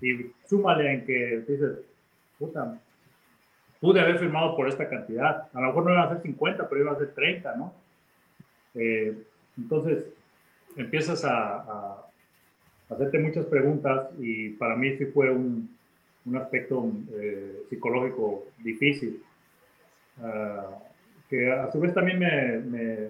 Y 0.00 0.26
súmale 0.46 0.92
en 0.92 1.04
que 1.04 1.44
dices, 1.46 1.78
puta, 2.38 2.80
pude 3.80 4.00
haber 4.00 4.18
firmado 4.18 4.56
por 4.56 4.68
esta 4.68 4.88
cantidad. 4.88 5.48
A 5.52 5.60
lo 5.60 5.66
mejor 5.68 5.84
no 5.84 5.92
iba 5.92 6.04
a 6.04 6.08
ser 6.08 6.22
50, 6.22 6.68
pero 6.68 6.80
iba 6.80 6.92
a 6.92 6.98
ser 6.98 7.14
30, 7.14 7.56
¿no? 7.56 7.74
Eh, 8.74 9.14
entonces, 9.58 10.06
empiezas 10.76 11.24
a, 11.24 11.56
a, 11.56 12.06
hacerte 12.88 13.18
muchas 13.18 13.46
preguntas 13.46 14.08
y 14.18 14.50
para 14.50 14.76
mí 14.76 14.96
sí 14.96 15.06
fue 15.06 15.30
un, 15.30 15.76
un 16.26 16.36
aspecto 16.36 16.90
eh, 17.12 17.62
psicológico 17.68 18.46
difícil, 18.58 19.22
uh, 20.18 20.74
que 21.28 21.52
a 21.52 21.70
su 21.70 21.80
vez 21.80 21.94
también 21.94 22.18
me, 22.18 22.58
me, 22.58 23.08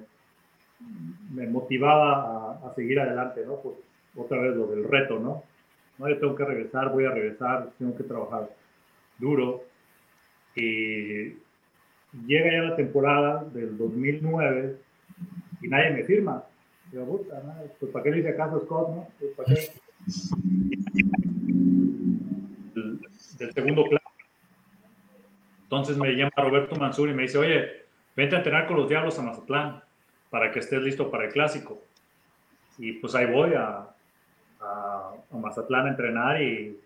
me 1.30 1.46
motivaba 1.46 2.58
a, 2.62 2.68
a, 2.68 2.74
seguir 2.74 3.00
adelante, 3.00 3.44
¿no? 3.46 3.56
Pues 3.56 3.76
otra 4.16 4.40
vez 4.40 4.56
lo 4.56 4.66
del 4.66 4.84
reto, 4.84 5.18
¿no? 5.18 5.44
No, 5.98 6.08
yo 6.08 6.18
tengo 6.18 6.34
que 6.34 6.44
regresar, 6.44 6.90
voy 6.90 7.04
a 7.04 7.10
regresar, 7.10 7.70
tengo 7.78 7.96
que 7.96 8.04
trabajar 8.04 8.48
duro. 9.18 9.64
Y 10.56 11.34
llega 12.26 12.52
ya 12.52 12.62
la 12.70 12.76
temporada 12.76 13.44
del 13.44 13.76
2009 13.76 14.76
y 15.62 15.68
nadie 15.68 15.90
me 15.90 16.04
firma. 16.04 16.44
Yo, 16.92 17.04
puta, 17.04 17.40
pues 17.78 17.92
¿para 17.92 18.02
qué 18.02 18.10
le 18.10 18.18
hice 18.20 18.34
caso 18.34 18.56
a 18.56 18.60
Scott, 18.60 18.88
no? 18.88 19.08
Pues, 19.18 19.32
¿para 19.36 19.54
qué? 19.54 19.68
Del, 22.74 23.00
del 23.38 23.52
segundo 23.52 23.84
clase. 23.84 24.04
Entonces 25.64 25.96
me 25.96 26.10
llama 26.16 26.32
Roberto 26.36 26.74
Mansur 26.74 27.10
y 27.10 27.14
me 27.14 27.22
dice, 27.22 27.38
oye, 27.38 27.84
vente 28.16 28.34
a 28.34 28.38
entrenar 28.38 28.66
con 28.66 28.76
los 28.76 28.88
Diablos 28.88 29.18
a 29.18 29.22
Mazatlán 29.22 29.82
para 30.30 30.50
que 30.52 30.60
estés 30.60 30.80
listo 30.82 31.10
para 31.10 31.26
el 31.26 31.32
clásico. 31.32 31.82
Y 32.78 32.92
pues 32.92 33.14
ahí 33.14 33.26
voy 33.26 33.52
a, 33.54 33.88
Mazatlán 35.32 35.86
a 35.86 35.90
entrenar 35.90 36.40
y, 36.42 36.78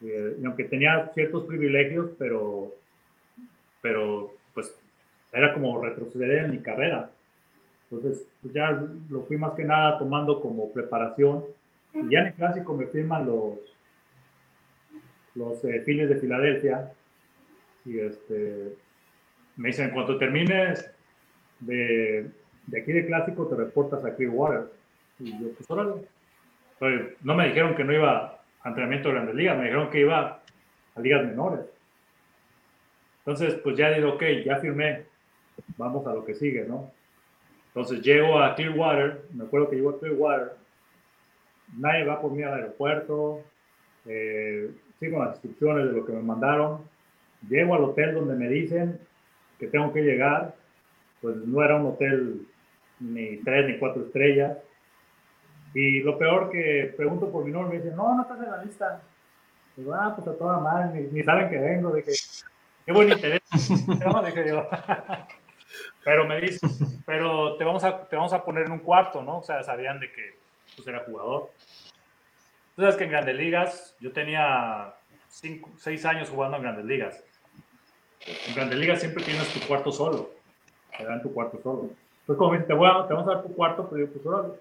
y, 0.00 0.44
aunque 0.44 0.64
tenía 0.64 1.10
ciertos 1.14 1.44
privilegios, 1.44 2.10
pero, 2.18 2.74
pero 3.80 4.34
pues 4.54 4.74
era 5.32 5.52
como 5.54 5.80
retroceder 5.82 6.44
en 6.44 6.50
mi 6.50 6.58
carrera. 6.58 7.10
Entonces, 7.90 8.26
pues 8.40 8.54
ya 8.54 8.70
lo 9.08 9.22
fui 9.22 9.36
más 9.36 9.52
que 9.54 9.64
nada 9.64 9.98
tomando 9.98 10.40
como 10.40 10.72
preparación. 10.72 11.44
Y 11.92 12.10
ya 12.10 12.20
en 12.20 12.26
el 12.28 12.34
clásico 12.34 12.74
me 12.74 12.86
firman 12.86 13.26
los, 13.26 13.58
los 15.34 15.64
eh, 15.64 15.80
de 15.84 16.16
Filadelfia. 16.16 16.92
Y 17.84 17.98
este, 17.98 18.76
me 19.56 19.68
dicen, 19.68 19.88
en 19.88 19.94
cuanto 19.94 20.18
termines 20.18 20.88
de, 21.58 22.30
de 22.66 22.80
aquí 22.80 22.92
de 22.92 23.06
clásico, 23.06 23.46
te 23.46 23.56
reportas 23.56 24.04
a 24.04 24.14
Clearwater. 24.14 24.70
Y 25.18 25.32
yo, 25.32 25.52
pues 25.52 25.70
órale. 25.70 26.06
No 27.22 27.34
me 27.34 27.48
dijeron 27.48 27.74
que 27.74 27.84
no 27.84 27.92
iba 27.92 28.40
a 28.62 28.68
entrenamiento 28.68 29.08
de 29.08 29.14
grandes 29.14 29.34
ligas, 29.34 29.56
me 29.56 29.64
dijeron 29.64 29.90
que 29.90 30.00
iba 30.00 30.40
a 30.94 31.00
ligas 31.00 31.26
menores. 31.26 31.60
Entonces, 33.18 33.54
pues 33.62 33.76
ya 33.76 33.90
digo, 33.90 34.14
ok, 34.14 34.22
ya 34.44 34.56
firmé, 34.56 35.04
vamos 35.76 36.06
a 36.06 36.14
lo 36.14 36.24
que 36.24 36.34
sigue, 36.34 36.64
¿no? 36.64 36.90
Entonces 37.68 38.02
llego 38.02 38.40
a 38.40 38.54
Clearwater, 38.54 39.22
me 39.32 39.44
acuerdo 39.44 39.70
que 39.70 39.76
llego 39.76 39.90
a 39.90 39.98
Clearwater, 39.98 40.52
nadie 41.76 42.04
va 42.04 42.20
por 42.20 42.32
mí 42.32 42.42
al 42.42 42.54
aeropuerto, 42.54 43.42
eh, 44.06 44.70
sigo 44.98 45.22
las 45.22 45.34
instrucciones 45.34 45.86
de 45.86 45.92
lo 45.92 46.04
que 46.04 46.12
me 46.12 46.22
mandaron, 46.22 46.80
llego 47.48 47.74
al 47.74 47.84
hotel 47.84 48.14
donde 48.14 48.34
me 48.34 48.48
dicen 48.48 48.98
que 49.58 49.68
tengo 49.68 49.92
que 49.92 50.02
llegar, 50.02 50.54
pues 51.20 51.36
no 51.36 51.62
era 51.62 51.76
un 51.76 51.86
hotel 51.86 52.46
ni 52.98 53.38
tres 53.38 53.66
ni 53.66 53.78
cuatro 53.78 54.04
estrellas, 54.04 54.56
y 55.74 56.00
lo 56.00 56.18
peor 56.18 56.50
que 56.50 56.92
pregunto 56.96 57.30
por 57.30 57.44
mi 57.44 57.52
nombre, 57.52 57.78
me 57.78 57.82
dicen, 57.82 57.96
no, 57.96 58.14
no 58.14 58.22
estás 58.22 58.40
en 58.40 58.50
la 58.50 58.64
lista. 58.64 59.02
Digo, 59.76 59.94
ah, 59.94 60.12
pues 60.16 60.26
a 60.26 60.36
toda 60.36 60.58
madre, 60.58 61.00
ni, 61.00 61.12
ni 61.12 61.22
saben 61.22 61.48
que 61.48 61.58
vengo, 61.58 61.92
de 61.92 62.02
que, 62.02 62.12
qué 62.84 62.92
buen 62.92 63.10
interés. 63.10 63.42
no, 64.04 64.22
dije 64.22 64.48
yo. 64.48 64.68
Pero 66.04 66.26
me 66.26 66.40
dicen, 66.40 66.70
pero 67.06 67.56
te 67.56 67.64
vamos, 67.64 67.84
a, 67.84 68.08
te 68.08 68.16
vamos 68.16 68.32
a 68.32 68.44
poner 68.44 68.66
en 68.66 68.72
un 68.72 68.78
cuarto, 68.80 69.22
¿no? 69.22 69.38
O 69.38 69.42
sea, 69.42 69.62
sabían 69.62 70.00
de 70.00 70.10
que 70.10 70.38
pues, 70.74 70.88
era 70.88 71.04
jugador. 71.04 71.50
Tú 72.74 72.82
sabes 72.82 72.96
que 72.96 73.04
en 73.04 73.10
Grandes 73.10 73.36
Ligas, 73.36 73.96
yo 74.00 74.10
tenía 74.12 74.94
cinco, 75.28 75.70
seis 75.76 76.04
años 76.04 76.30
jugando 76.30 76.56
en 76.56 76.62
Grandes 76.62 76.84
Ligas. 76.86 77.24
En 78.48 78.54
Grandes 78.54 78.78
Ligas 78.78 79.00
siempre 79.00 79.22
tienes 79.22 79.46
tu 79.52 79.60
cuarto 79.68 79.92
solo. 79.92 80.30
Te 80.96 81.04
dan 81.04 81.22
tu 81.22 81.32
cuarto 81.32 81.60
solo. 81.62 81.90
Entonces, 82.20 82.36
como 82.36 82.50
me 82.50 82.58
dicen, 82.58 82.68
te, 82.68 82.74
voy 82.74 82.88
a, 82.88 83.06
te 83.06 83.14
vamos 83.14 83.28
a 83.28 83.34
dar 83.34 83.42
tu 83.42 83.54
cuarto, 83.54 83.88
pero 83.88 84.06
yo, 84.06 84.12
pues, 84.12 84.26
órale. 84.26 84.54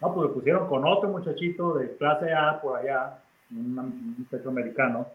No, 0.00 0.14
pues 0.14 0.28
lo 0.28 0.34
pusieron 0.34 0.68
con 0.68 0.86
otro 0.86 1.08
muchachito 1.10 1.74
de 1.74 1.96
clase 1.96 2.32
A 2.32 2.60
por 2.60 2.78
allá, 2.78 3.18
un, 3.50 3.78
un 3.78 4.26
centroamericano. 4.30 5.06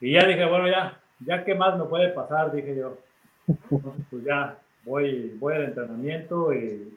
Y 0.00 0.12
ya 0.12 0.26
dije, 0.26 0.46
bueno, 0.46 0.68
ya, 0.68 1.00
ya 1.20 1.44
qué 1.44 1.54
más 1.54 1.76
me 1.76 1.84
puede 1.84 2.10
pasar, 2.10 2.52
dije 2.52 2.76
yo. 2.76 2.96
Entonces, 3.48 4.04
pues 4.10 4.24
ya 4.24 4.58
voy, 4.84 5.36
voy 5.38 5.54
al 5.54 5.64
entrenamiento 5.64 6.52
y, 6.52 6.96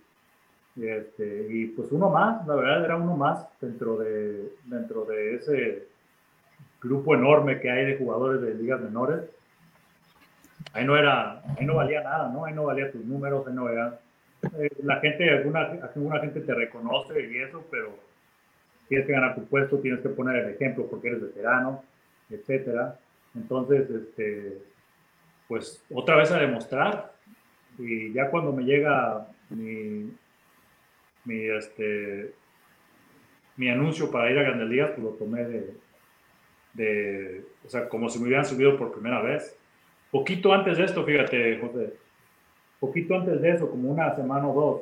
y, 0.75 0.87
este, 0.87 1.47
y 1.49 1.67
pues 1.67 1.91
uno 1.91 2.09
más, 2.09 2.45
la 2.47 2.55
verdad 2.55 2.85
era 2.85 2.95
uno 2.97 3.15
más 3.15 3.47
dentro 3.59 3.97
de, 3.97 4.53
dentro 4.65 5.05
de 5.05 5.35
ese 5.35 5.87
grupo 6.81 7.15
enorme 7.15 7.59
que 7.59 7.69
hay 7.69 7.85
de 7.85 7.97
jugadores 7.97 8.41
de 8.41 8.55
ligas 8.55 8.81
menores. 8.81 9.21
Ahí 10.73 10.85
no 10.85 10.97
era, 10.97 11.41
ahí 11.57 11.65
no 11.65 11.75
valía 11.75 12.01
nada, 12.01 12.29
¿no? 12.29 12.45
Ahí 12.45 12.53
no 12.53 12.65
valía 12.65 12.91
tus 12.91 13.03
números, 13.03 13.45
ahí 13.47 13.53
no 13.53 13.69
era 13.69 13.99
eh, 14.57 14.69
la 14.83 14.99
gente, 14.99 15.29
alguna, 15.29 15.61
alguna 15.93 16.19
gente 16.19 16.41
te 16.41 16.53
reconoce 16.53 17.29
y 17.29 17.37
eso, 17.37 17.63
pero 17.69 17.95
tienes 18.87 19.05
que 19.05 19.13
ganar 19.13 19.35
tu 19.35 19.45
puesto, 19.45 19.79
tienes 19.79 20.01
que 20.01 20.09
poner 20.09 20.37
el 20.37 20.55
ejemplo 20.55 20.87
porque 20.89 21.09
eres 21.09 21.21
veterano, 21.21 21.83
etcétera. 22.29 22.99
Entonces, 23.35 23.89
este, 23.89 24.57
pues 25.47 25.83
otra 25.93 26.15
vez 26.15 26.31
a 26.31 26.39
demostrar. 26.39 27.13
Y 27.77 28.11
ya 28.13 28.29
cuando 28.29 28.51
me 28.51 28.63
llega 28.63 29.27
mi, 29.49 30.11
este, 31.27 32.33
mi 33.55 33.69
anuncio 33.69 34.11
para 34.11 34.31
ir 34.31 34.39
a 34.39 34.43
Grandes 34.43 34.67
Ligas, 34.67 34.91
pues 34.91 35.03
lo 35.03 35.11
tomé 35.11 35.45
de, 35.45 35.73
de, 36.73 37.45
o 37.65 37.69
sea, 37.69 37.87
como 37.87 38.09
si 38.09 38.19
me 38.19 38.25
hubieran 38.25 38.45
subido 38.45 38.77
por 38.77 38.91
primera 38.91 39.21
vez. 39.21 39.57
Poquito 40.11 40.53
antes 40.53 40.77
de 40.77 40.83
esto, 40.83 41.05
fíjate, 41.05 41.57
José, 41.59 41.93
poquito 42.79 43.15
antes 43.15 43.41
de 43.41 43.51
eso, 43.51 43.69
como 43.69 43.89
una 43.89 44.13
semana 44.13 44.47
o 44.47 44.53
dos, 44.53 44.81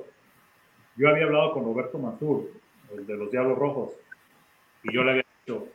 yo 0.95 1.07
había 1.07 1.25
hablado 1.25 1.53
con 1.53 1.63
Roberto 1.63 1.99
Mansur, 1.99 2.49
el 2.95 3.05
de 3.05 3.15
los 3.15 3.29
Diablos 3.29 3.57
Rojos, 3.57 3.91
y 4.83 4.91
yo 4.91 5.03
le 5.03 5.11
había 5.11 5.25
dicho, 5.45 5.67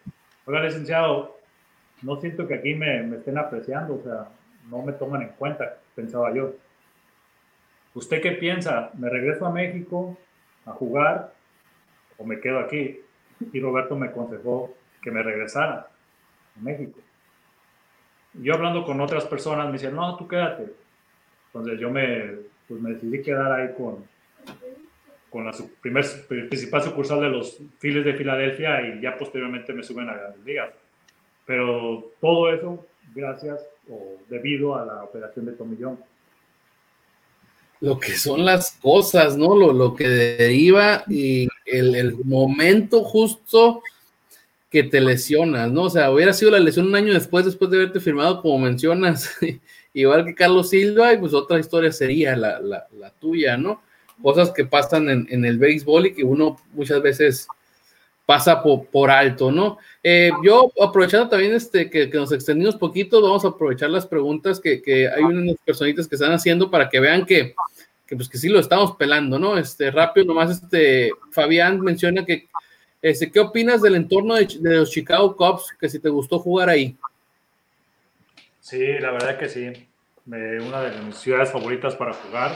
oiga, 0.44 0.64
licenciado, 0.64 1.38
no 2.02 2.16
siento 2.16 2.48
que 2.48 2.54
aquí 2.54 2.74
me, 2.74 3.04
me 3.04 3.18
estén 3.18 3.38
apreciando, 3.38 3.94
o 3.94 4.02
sea, 4.02 4.28
no 4.68 4.82
me 4.82 4.92
toman 4.92 5.22
en 5.22 5.28
cuenta, 5.28 5.78
pensaba 5.94 6.34
yo. 6.34 6.54
¿Usted 7.94 8.20
qué 8.20 8.32
piensa? 8.32 8.90
¿Me 8.94 9.08
regreso 9.08 9.46
a 9.46 9.52
México 9.52 10.18
a 10.66 10.72
jugar 10.72 11.32
o 12.18 12.24
me 12.24 12.40
quedo 12.40 12.58
aquí? 12.58 13.00
Y 13.52 13.60
Roberto 13.60 13.94
me 13.94 14.08
aconsejó 14.08 14.74
que 15.00 15.12
me 15.12 15.22
regresara 15.22 15.88
a 16.56 16.60
México. 16.60 16.98
Yo 18.34 18.54
hablando 18.54 18.84
con 18.84 19.00
otras 19.00 19.24
personas 19.24 19.66
me 19.66 19.72
decían, 19.74 19.94
no, 19.94 20.16
tú 20.16 20.26
quédate. 20.26 20.72
Entonces 21.46 21.78
yo 21.78 21.90
me, 21.90 22.30
pues 22.68 22.80
me 22.80 22.90
decidí 22.90 23.22
quedar 23.22 23.52
ahí 23.52 23.74
con, 23.76 24.04
con 25.30 25.46
la 25.46 25.54
primer, 25.80 26.04
principal 26.26 26.82
sucursal 26.82 27.20
de 27.20 27.28
los 27.28 27.58
Phillies 27.78 28.04
de 28.04 28.14
Filadelfia 28.14 28.82
y 28.82 29.00
ya 29.00 29.16
posteriormente 29.16 29.72
me 29.72 29.82
suben 29.82 30.08
a 30.08 30.14
Grandes 30.14 30.44
Ligas. 30.44 30.70
Pero 31.46 32.10
todo 32.20 32.52
eso 32.52 32.86
gracias 33.14 33.60
o 33.88 34.16
debido 34.28 34.76
a 34.76 34.84
la 34.84 35.04
operación 35.04 35.46
de 35.46 35.52
Tomillón. 35.52 35.98
Lo 37.80 37.98
que 37.98 38.12
son 38.12 38.44
las 38.44 38.72
cosas, 38.80 39.36
¿no? 39.36 39.54
Lo, 39.54 39.72
lo 39.72 39.94
que 39.94 40.08
deriva 40.08 41.04
y 41.08 41.48
el, 41.66 41.94
el, 41.94 42.16
momento 42.24 43.04
justo 43.04 43.82
que 44.74 44.82
te 44.82 45.00
lesionas, 45.00 45.70
¿no? 45.70 45.82
O 45.82 45.90
sea, 45.90 46.10
hubiera 46.10 46.32
sido 46.32 46.50
la 46.50 46.58
lesión 46.58 46.88
un 46.88 46.96
año 46.96 47.14
después, 47.14 47.44
después 47.44 47.70
de 47.70 47.76
haberte 47.76 48.00
firmado, 48.00 48.42
como 48.42 48.58
mencionas, 48.58 49.30
igual 49.94 50.24
que 50.24 50.34
Carlos 50.34 50.70
Silva, 50.70 51.12
y 51.12 51.18
pues 51.18 51.32
otra 51.32 51.60
historia 51.60 51.92
sería 51.92 52.34
la, 52.34 52.58
la, 52.58 52.88
la 52.98 53.10
tuya, 53.10 53.56
¿no? 53.56 53.80
Cosas 54.20 54.50
que 54.50 54.64
pasan 54.64 55.08
en, 55.08 55.28
en, 55.30 55.44
el 55.44 55.58
béisbol 55.58 56.06
y 56.06 56.14
que 56.14 56.24
uno 56.24 56.58
muchas 56.72 57.00
veces 57.00 57.46
pasa 58.26 58.64
por, 58.64 58.86
por 58.86 59.12
alto, 59.12 59.52
¿no? 59.52 59.78
Eh, 60.02 60.32
yo, 60.42 60.72
aprovechando 60.82 61.28
también 61.28 61.54
este, 61.54 61.88
que, 61.88 62.10
que, 62.10 62.18
nos 62.18 62.32
extendimos 62.32 62.74
poquito, 62.74 63.22
vamos 63.22 63.44
a 63.44 63.50
aprovechar 63.50 63.90
las 63.90 64.08
preguntas 64.08 64.58
que, 64.58 64.82
que, 64.82 65.08
hay 65.08 65.22
unas 65.22 65.54
personitas 65.64 66.08
que 66.08 66.16
están 66.16 66.32
haciendo 66.32 66.68
para 66.68 66.88
que 66.88 66.98
vean 66.98 67.26
que, 67.26 67.54
que, 68.08 68.16
pues 68.16 68.28
que 68.28 68.38
sí 68.38 68.48
lo 68.48 68.58
estamos 68.58 68.96
pelando, 68.96 69.38
¿no? 69.38 69.56
Este, 69.56 69.92
rápido, 69.92 70.26
nomás 70.26 70.50
este, 70.50 71.12
Fabián 71.30 71.80
menciona 71.80 72.26
que 72.26 72.48
Este, 73.04 73.30
¿Qué 73.30 73.38
opinas 73.38 73.82
del 73.82 73.96
entorno 73.96 74.34
de, 74.34 74.48
de, 74.60 74.76
los 74.76 74.90
Chicago 74.90 75.36
Cubs? 75.36 75.76
Que 75.78 75.90
si 75.90 75.98
te 75.98 76.08
gustó 76.08 76.38
jugar 76.38 76.70
ahí. 76.70 76.96
Sí, 78.60 78.98
la 78.98 79.10
verdad 79.10 79.36
que 79.36 79.46
sí. 79.46 79.70
una 80.24 80.80
de 80.80 81.02
mis 81.02 81.16
ciudades 81.16 81.52
favoritas 81.52 81.94
para 81.96 82.14
jugar. 82.14 82.52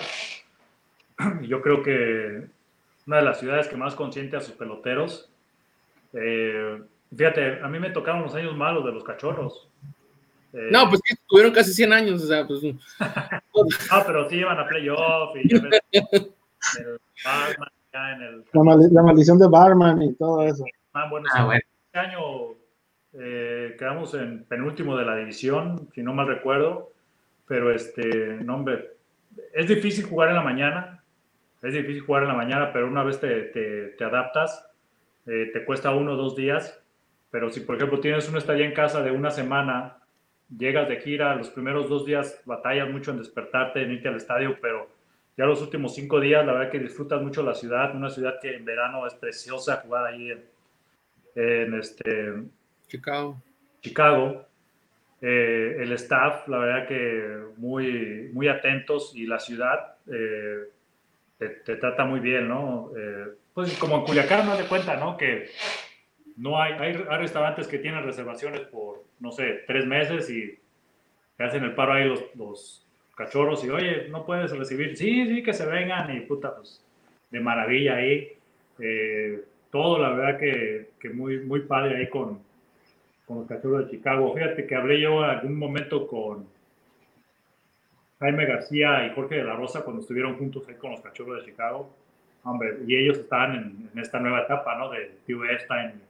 Yo 1.43 1.61
creo 1.61 1.83
que 1.83 2.47
una 3.07 3.19
de 3.19 3.23
las 3.25 3.41
ciudades 3.41 3.69
que 3.69 3.77
más 3.77 3.95
consiente 3.95 4.39
a 4.39 4.41
sus 4.41 4.55
peloteros. 4.55 5.29
Eh, 6.15 6.81
fíjate, 7.15 7.61
a 7.61 7.69
mí 7.69 7.79
me 7.79 7.91
tocaron 7.91 8.23
los 8.23 8.35
años 8.35 8.57
malos 8.57 8.87
de 8.87 8.93
los 8.93 9.05
cachorros. 9.05 9.69
Eh, 10.55 10.71
no, 10.73 10.89
pues 10.89 11.03
que 11.05 11.15
tuvieron 11.29 11.53
casi 11.53 11.75
100 11.75 11.93
años, 11.93 12.23
o 12.23 12.27
sea, 12.27 12.47
pues... 12.47 12.63
no, 12.63 14.07
pero 14.07 14.31
sí 14.31 14.37
iban 14.37 14.59
a 14.59 14.67
playoff 14.67 15.37
y 15.37 15.55
el 15.55 15.71
Barman, 17.93 18.23
en 18.23 18.23
el... 18.23 18.93
La, 18.93 19.03
maldición 19.03 19.39
de 19.39 19.49
Barman 19.49 20.03
y 20.03 20.15
todo 20.15 20.43
eso. 20.43 20.65
Ah, 20.93 21.09
bueno, 21.11 21.27
ah, 21.35 21.45
bueno. 21.45 21.61
Este 21.87 21.99
año 21.99 22.21
eh, 23.15 23.77
quedamos 23.79 24.15
en 24.15 24.45
penúltimo 24.45 24.97
de 24.97 25.05
la 25.05 25.17
división, 25.17 25.89
si 25.95 26.03
no 26.03 26.13
mal 26.13 26.27
recuerdo, 26.27 26.93
pero 27.47 27.73
este, 27.73 28.39
no, 28.45 28.57
hombre, 28.57 28.97
es 29.55 29.69
difícil 29.69 30.05
jugar 30.05 30.29
en 30.29 30.37
la 30.37 30.43
mañana, 30.43 31.03
es 31.63 31.73
difícil 31.73 32.01
jugar 32.01 32.23
en 32.23 32.29
la 32.29 32.35
mañana, 32.35 32.73
pero 32.73 32.87
una 32.87 33.03
vez 33.03 33.21
te, 33.21 33.43
te, 33.45 33.89
te 33.89 34.05
adaptas, 34.05 34.69
eh, 35.27 35.51
te 35.53 35.65
cuesta 35.65 35.93
uno 35.93 36.13
o 36.13 36.17
dos 36.17 36.37
días, 36.37 36.81
pero 37.31 37.51
si 37.51 37.61
por 37.61 37.77
ejemplo 37.77 38.01
tienes 38.01 38.29
una 38.29 38.39
estadía 38.39 38.67
en 38.67 38.75
casa 38.75 39.03
de 39.03 39.11
una 39.11 39.31
semana 39.31 39.99
llegas 40.57 40.89
de 40.89 40.97
gira, 40.97 41.35
los 41.35 41.51
primeros 41.51 41.89
dos 41.89 42.07
días 42.07 42.41
batallas 42.45 42.91
mucho 42.91 43.11
en 43.11 43.19
despertarte, 43.19 43.83
en 43.83 43.93
irte 43.93 44.09
al 44.09 44.17
estadio, 44.17 44.57
pero 44.61 44.89
ya 45.39 45.47
los 45.47 45.63
últimos 45.63 45.95
cinco 45.95 46.19
días, 46.19 46.45
la 46.45 46.53
verdad 46.53 46.71
que 46.73 46.81
disfrutas 46.81 47.23
mucho 47.23 47.45
la 47.45 47.55
ciudad, 47.55 47.95
una 47.95 48.11
ciudad 48.11 48.41
que 48.43 48.57
en 48.57 48.65
verano 48.65 49.07
es 49.07 49.15
preciosa 49.15 49.77
jugar 49.77 50.07
ahí 50.07 50.33
en, 51.37 51.75
este, 51.75 52.35
Chicago. 52.89 53.41
Chicago. 53.81 54.45
Eh, 55.21 55.77
el 55.79 55.93
staff, 55.93 56.49
la 56.49 56.59
verdad 56.59 56.89
que 56.89 57.39
muy, 57.57 58.31
muy 58.33 58.49
atentos 58.49 59.13
y 59.15 59.27
la 59.27 59.39
ciudad 59.39 59.97
eh, 60.11 60.71
te, 61.39 61.77
trata 61.77 62.05
muy 62.05 62.19
bien, 62.19 62.49
¿no? 62.49 62.91
Eh, 62.97 63.27
pues 63.55 63.79
como 63.79 63.99
en 63.99 64.05
Culiacán, 64.05 64.45
no 64.45 64.57
de 64.57 64.65
cuenta, 64.65 64.97
¿no? 64.97 65.17
Que 65.17 65.51
no 66.37 66.61
hay, 66.61 66.73
hay, 66.73 66.93
restaurantes 66.95 67.69
que 67.69 67.79
tienen 67.79 68.05
reservaciones 68.05 68.63
por, 68.63 69.05
no 69.21 69.31
sé, 69.31 69.63
tres 69.69 69.87
meses 69.87 70.29
y 70.31 70.59
te 71.37 71.45
hacen 71.45 71.63
el 71.63 71.77
paro 71.77 71.93
ahí 71.93 72.09
los, 72.09 72.25
los 72.35 72.88
cachorros 73.19 73.65
y, 73.65 73.71
oye, 73.71 74.09
no 74.09 74.25
puedes 74.25 74.57
recibir, 74.57 74.97
sí, 74.97 75.27
sí, 75.27 75.43
que 75.43 75.53
se 75.53 75.67
vengan 75.67 76.17
y 76.17 76.21
puta, 76.21 76.55
pues 76.55 76.81
de 77.31 77.41
maravilla 77.41 77.97
ahí. 77.97 78.33
Eh, 78.79 79.45
todo, 79.71 79.99
la 79.99 80.11
verdad 80.11 80.39
que, 80.39 80.91
que, 81.01 81.11
muy, 81.11 81.41
muy 81.41 81.61
padre 81.61 81.97
ahí 81.97 82.09
con, 82.09 82.39
con 83.27 83.39
los 83.39 83.47
cachorros 83.49 83.87
de 83.87 83.91
Chicago. 83.91 84.33
Fíjate 84.35 84.67
que 84.67 84.75
hablé 84.75 85.01
yo 85.01 85.25
en 85.25 85.31
algún 85.31 85.57
momento 85.57 86.07
con 86.07 86.47
Jaime 88.21 88.47
García 88.47 89.05
y 89.07 89.15
Jorge 89.15 89.37
de 89.37 89.45
la 89.45 89.57
Rosa 89.57 89.83
cuando 89.83 90.01
estuvieron 90.01 90.39
juntos 90.39 90.67
ahí 90.69 90.77
con 90.77 90.93
los 90.93 91.01
cachorros 91.01 91.45
de 91.45 91.51
Chicago. 91.51 91.91
Hombre, 92.45 92.79
y 92.87 92.97
ellos 92.97 93.19
estaban 93.19 93.91
en, 93.93 94.01
esta 94.01 94.21
nueva 94.21 94.43
etapa, 94.43 94.79
¿no? 94.79 94.91
De 94.91 95.11
Tío 95.27 95.45
Epstein, 95.45 96.01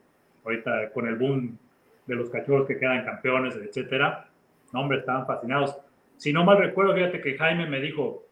ahorita 0.44 0.90
con 0.92 1.08
el 1.08 1.16
boom 1.16 1.58
de 2.06 2.14
los 2.14 2.28
cachorros 2.28 2.66
que 2.66 2.78
quedan 2.78 3.04
campeones, 3.04 3.56
etcétera. 3.56 4.28
Hombre, 4.74 4.98
estaban 4.98 5.26
fascinados. 5.26 5.74
Si 6.18 6.32
no 6.32 6.44
mal 6.44 6.58
recuerdo, 6.58 6.94
fíjate 6.94 7.20
que 7.20 7.38
Jaime 7.38 7.66
me 7.66 7.80
dijo, 7.80 8.26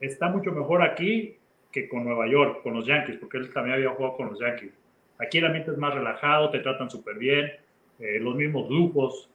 está 0.00 0.28
mucho 0.28 0.50
mejor 0.50 0.82
aquí 0.82 1.36
que 1.70 1.88
con 1.88 2.04
Nueva 2.04 2.26
York, 2.26 2.62
con 2.62 2.74
los 2.74 2.86
Yankees, 2.86 3.16
porque 3.18 3.38
él 3.38 3.52
también 3.52 3.76
había 3.76 3.90
jugado 3.90 4.16
con 4.16 4.30
los 4.30 4.40
Yankees. 4.40 4.72
Aquí 5.18 5.38
el 5.38 5.46
ambiente 5.46 5.70
es 5.70 5.78
más 5.78 5.94
relajado, 5.94 6.50
te 6.50 6.58
tratan 6.58 6.90
súper 6.90 7.16
bien, 7.16 7.52
eh, 8.00 8.18
los 8.20 8.34
mismos 8.34 8.68
lujos, 8.68 9.30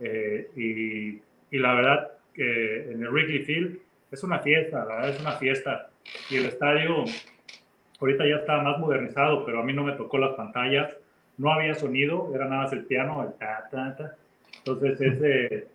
eh, 0.00 0.48
y, 0.56 1.20
y, 1.54 1.58
la 1.58 1.74
verdad 1.74 2.12
que 2.32 2.92
en 2.92 3.02
el 3.02 3.08
Wrigley 3.08 3.40
Field 3.40 3.78
es 4.10 4.22
una 4.22 4.38
fiesta, 4.38 4.84
la 4.84 4.94
verdad 4.96 5.10
es 5.10 5.20
una 5.20 5.32
fiesta. 5.32 5.90
Y 6.30 6.36
el 6.36 6.46
estadio 6.46 7.04
ahorita 8.00 8.26
ya 8.26 8.36
está 8.36 8.62
más 8.62 8.78
modernizado, 8.78 9.44
pero 9.44 9.60
a 9.60 9.64
mí 9.64 9.72
no 9.72 9.84
me 9.84 9.92
tocó 9.92 10.18
las 10.18 10.34
pantallas 10.34 10.96
no 11.38 11.52
había 11.52 11.74
sonido, 11.74 12.30
era 12.34 12.46
nada 12.46 12.62
más 12.62 12.72
el 12.72 12.84
piano, 12.84 13.22
el 13.22 13.34
ta, 13.34 13.68
ta, 13.70 13.96
ta. 13.96 14.16
Entonces, 14.58 15.00
ese, 15.00 15.66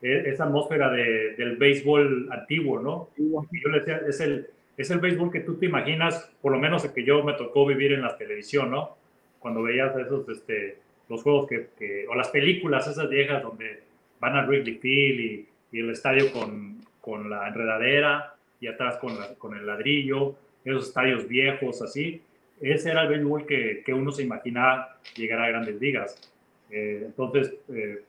esa 0.00 0.44
atmósfera 0.44 0.90
de, 0.90 1.34
del 1.36 1.56
béisbol 1.56 2.28
antiguo, 2.30 2.80
¿no? 2.80 3.08
Yo 3.16 3.70
le 3.70 3.80
decía, 3.80 4.02
es 4.06 4.20
el, 4.20 4.46
es 4.76 4.90
el 4.90 4.98
béisbol 4.98 5.30
que 5.30 5.40
tú 5.40 5.56
te 5.56 5.66
imaginas, 5.66 6.30
por 6.40 6.52
lo 6.52 6.58
menos 6.58 6.84
el 6.84 6.92
que 6.92 7.04
yo 7.04 7.22
me 7.24 7.32
tocó 7.34 7.66
vivir 7.66 7.92
en 7.92 8.02
la 8.02 8.16
televisión, 8.16 8.70
¿no? 8.70 8.96
Cuando 9.38 9.62
veías 9.62 9.96
esos, 9.96 10.28
este, 10.28 10.78
los 11.08 11.22
juegos 11.22 11.48
que, 11.48 12.06
o 12.08 12.14
las 12.14 12.28
películas 12.28 12.86
esas 12.86 13.08
viejas 13.08 13.42
donde 13.42 13.82
van 14.20 14.36
al 14.36 14.46
Wrigley 14.46 14.76
Field 14.76 15.20
y, 15.20 15.48
y 15.72 15.80
el 15.80 15.90
estadio 15.90 16.32
con, 16.32 16.78
con, 17.00 17.30
la 17.30 17.48
enredadera 17.48 18.34
y 18.60 18.66
atrás 18.66 18.96
con, 18.98 19.16
con 19.38 19.56
el 19.56 19.66
ladrillo, 19.66 20.34
esos 20.64 20.88
estadios 20.88 21.28
viejos 21.28 21.80
así 21.82 22.22
ese 22.60 22.90
era 22.90 23.02
el 23.02 23.08
béisbol 23.08 23.46
que, 23.46 23.82
que 23.84 23.92
uno 23.92 24.10
se 24.10 24.22
imaginaba 24.22 24.98
llegar 25.16 25.40
a 25.40 25.48
grandes 25.48 25.80
ligas. 25.80 26.32
Eh, 26.70 27.02
entonces, 27.04 27.54
eh, 27.68 28.02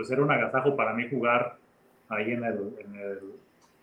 pues 0.00 0.10
era 0.10 0.22
un 0.22 0.30
agasajo 0.30 0.74
para 0.74 0.94
mí 0.94 1.06
jugar 1.10 1.58
ahí 2.08 2.30
en 2.30 2.42
el, 2.42 2.74
en 2.78 2.94
el, 2.94 3.18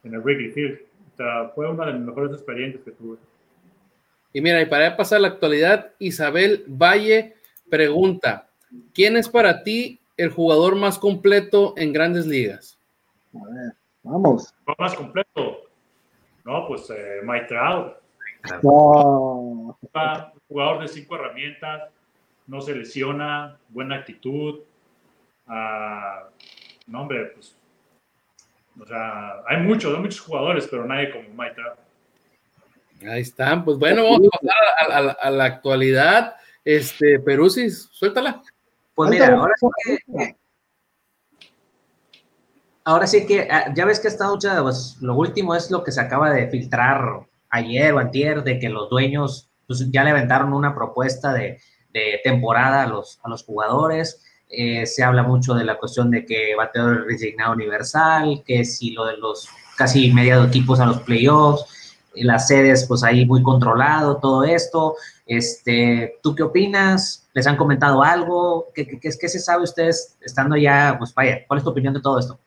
en 0.03 0.13
el 0.15 0.19
Wrigley 0.19 0.49
Field. 0.49 0.79
O 1.13 1.15
sea, 1.15 1.49
fue 1.53 1.69
una 1.69 1.85
de 1.85 1.93
mis 1.93 2.07
mejores 2.07 2.31
experiencias 2.31 2.83
que 2.83 2.89
tuve. 2.89 3.17
Y 4.33 4.41
mira, 4.41 4.59
y 4.59 4.65
para 4.65 4.97
pasar 4.97 5.17
a 5.17 5.21
la 5.21 5.27
actualidad, 5.27 5.91
Isabel 5.99 6.65
Valle 6.67 7.35
pregunta, 7.69 8.49
¿quién 8.95 9.15
es 9.15 9.29
para 9.29 9.61
ti 9.61 9.99
el 10.17 10.31
jugador 10.31 10.75
más 10.75 10.97
completo 10.97 11.75
en 11.77 11.93
grandes 11.93 12.25
ligas? 12.25 12.79
A 13.35 13.53
ver, 13.53 13.73
vamos. 14.01 14.55
¿Más 14.79 14.95
completo? 14.95 15.65
No, 16.45 16.67
pues 16.67 16.89
eh, 16.89 17.19
Mike 17.23 17.45
Trout. 17.45 17.93
Jugador 20.47 20.81
de 20.81 20.87
cinco 20.87 21.15
herramientas, 21.15 21.91
no 22.47 22.59
se 22.59 22.73
lesiona, 22.73 23.59
buena 23.69 23.97
actitud. 23.97 24.61
Uh, 25.47 26.29
no, 26.87 27.01
hombre, 27.01 27.31
pues. 27.33 27.55
O 28.79 28.85
sea, 28.85 29.41
hay 29.47 29.57
muchos, 29.57 29.93
hay 29.93 30.01
muchos 30.01 30.19
jugadores, 30.19 30.67
pero 30.69 30.85
nadie 30.85 31.11
como 31.11 31.29
Mike 31.29 31.61
Ahí 33.09 33.21
están, 33.21 33.63
pues 33.63 33.77
bueno, 33.77 34.03
vamos 34.03 34.27
a 34.31 34.39
pasar 34.39 35.17
a, 35.21 35.31
la 35.31 35.45
actualidad. 35.45 36.35
Este, 36.65 37.19
Perusis, 37.19 37.89
suéltala. 37.91 38.41
Pues 38.95 39.09
mira, 39.09 39.35
ahora 39.35 39.53
sí 39.55 39.67
que, 39.83 40.35
ahora 42.83 43.07
sí 43.07 43.27
que 43.27 43.47
ah, 43.49 43.71
ya 43.75 43.85
ves 43.85 43.99
que 43.99 44.07
esta 44.07 44.25
noche, 44.25 44.49
pues, 44.61 44.97
lo 45.01 45.15
último 45.15 45.53
es 45.55 45.69
lo 45.69 45.83
que 45.83 45.91
se 45.91 46.01
acaba 46.01 46.31
de 46.31 46.49
filtrar 46.49 47.27
ayer 47.49 47.93
o 47.93 47.99
antier 47.99 48.43
de 48.43 48.59
que 48.59 48.69
los 48.69 48.89
dueños 48.89 49.49
pues, 49.67 49.89
ya 49.91 50.03
le 50.03 50.11
aventaron 50.11 50.53
una 50.53 50.73
propuesta 50.73 51.33
de, 51.33 51.59
temporada 52.23 52.83
a 52.83 52.87
los, 52.87 53.19
a 53.23 53.29
los 53.29 53.43
jugadores. 53.43 54.23
Eh, 54.49 54.85
se 54.85 55.03
habla 55.03 55.23
mucho 55.23 55.53
de 55.53 55.65
la 55.65 55.77
cuestión 55.77 56.09
de 56.09 56.25
que 56.25 56.55
tener 56.73 57.03
resignado 57.03 57.53
universal, 57.53 58.43
que 58.45 58.63
si 58.63 58.91
lo 58.91 59.05
de 59.05 59.17
los 59.17 59.49
casi 59.77 60.11
medio 60.11 60.43
equipos 60.43 60.79
a 60.79 60.85
los 60.85 61.01
playoffs, 61.01 61.65
las 62.15 62.47
sedes 62.47 62.85
pues 62.87 63.03
ahí 63.03 63.25
muy 63.25 63.43
controlado, 63.43 64.17
todo 64.17 64.43
esto. 64.43 64.95
Este, 65.25 66.17
¿Tú 66.23 66.33
qué 66.33 66.43
opinas? 66.43 67.27
¿Les 67.33 67.45
han 67.45 67.57
comentado 67.57 68.01
algo? 68.01 68.69
¿Qué, 68.73 68.87
qué, 68.87 68.97
qué 68.99 69.29
se 69.29 69.39
sabe 69.39 69.63
ustedes 69.63 70.17
estando 70.21 70.55
ya, 70.55 70.95
pues 70.97 71.13
vaya, 71.13 71.45
cuál 71.47 71.59
es 71.59 71.63
tu 71.63 71.69
opinión 71.69 71.93
de 71.93 72.01
todo 72.01 72.19
esto? 72.19 72.39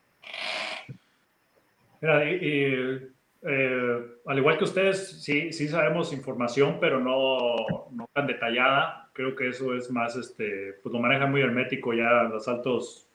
Eh, 2.01 3.10
al 3.43 4.37
igual 4.37 4.57
que 4.57 4.65
ustedes, 4.65 5.23
sí, 5.23 5.51
sí 5.51 5.67
sabemos 5.67 6.13
información, 6.13 6.77
pero 6.79 6.99
no, 6.99 7.89
no, 7.91 8.09
tan 8.13 8.27
detallada. 8.27 9.09
Creo 9.13 9.35
que 9.35 9.49
eso 9.49 9.75
es 9.75 9.89
más, 9.91 10.15
este, 10.15 10.73
pues 10.81 10.93
lo 10.93 10.99
maneja 10.99 11.25
muy 11.25 11.41
hermético 11.41 11.93
ya 11.93 12.23
los 12.23 12.47
altos, 12.47 13.09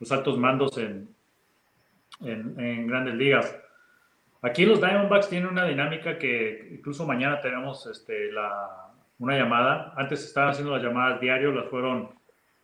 los 0.00 0.10
altos 0.10 0.38
mandos 0.38 0.76
en, 0.78 1.08
en, 2.20 2.58
en, 2.58 2.86
grandes 2.86 3.14
ligas. 3.14 3.56
Aquí 4.42 4.64
los 4.64 4.80
Diamondbacks 4.80 5.28
tienen 5.28 5.50
una 5.50 5.66
dinámica 5.66 6.18
que 6.18 6.68
incluso 6.72 7.06
mañana 7.06 7.40
tenemos 7.40 7.86
este, 7.86 8.32
la, 8.32 8.92
una 9.18 9.36
llamada. 9.36 9.92
Antes 9.96 10.24
estaban 10.24 10.50
haciendo 10.50 10.72
las 10.72 10.82
llamadas 10.82 11.20
diario, 11.20 11.52
las 11.52 11.68
fueron 11.68 12.10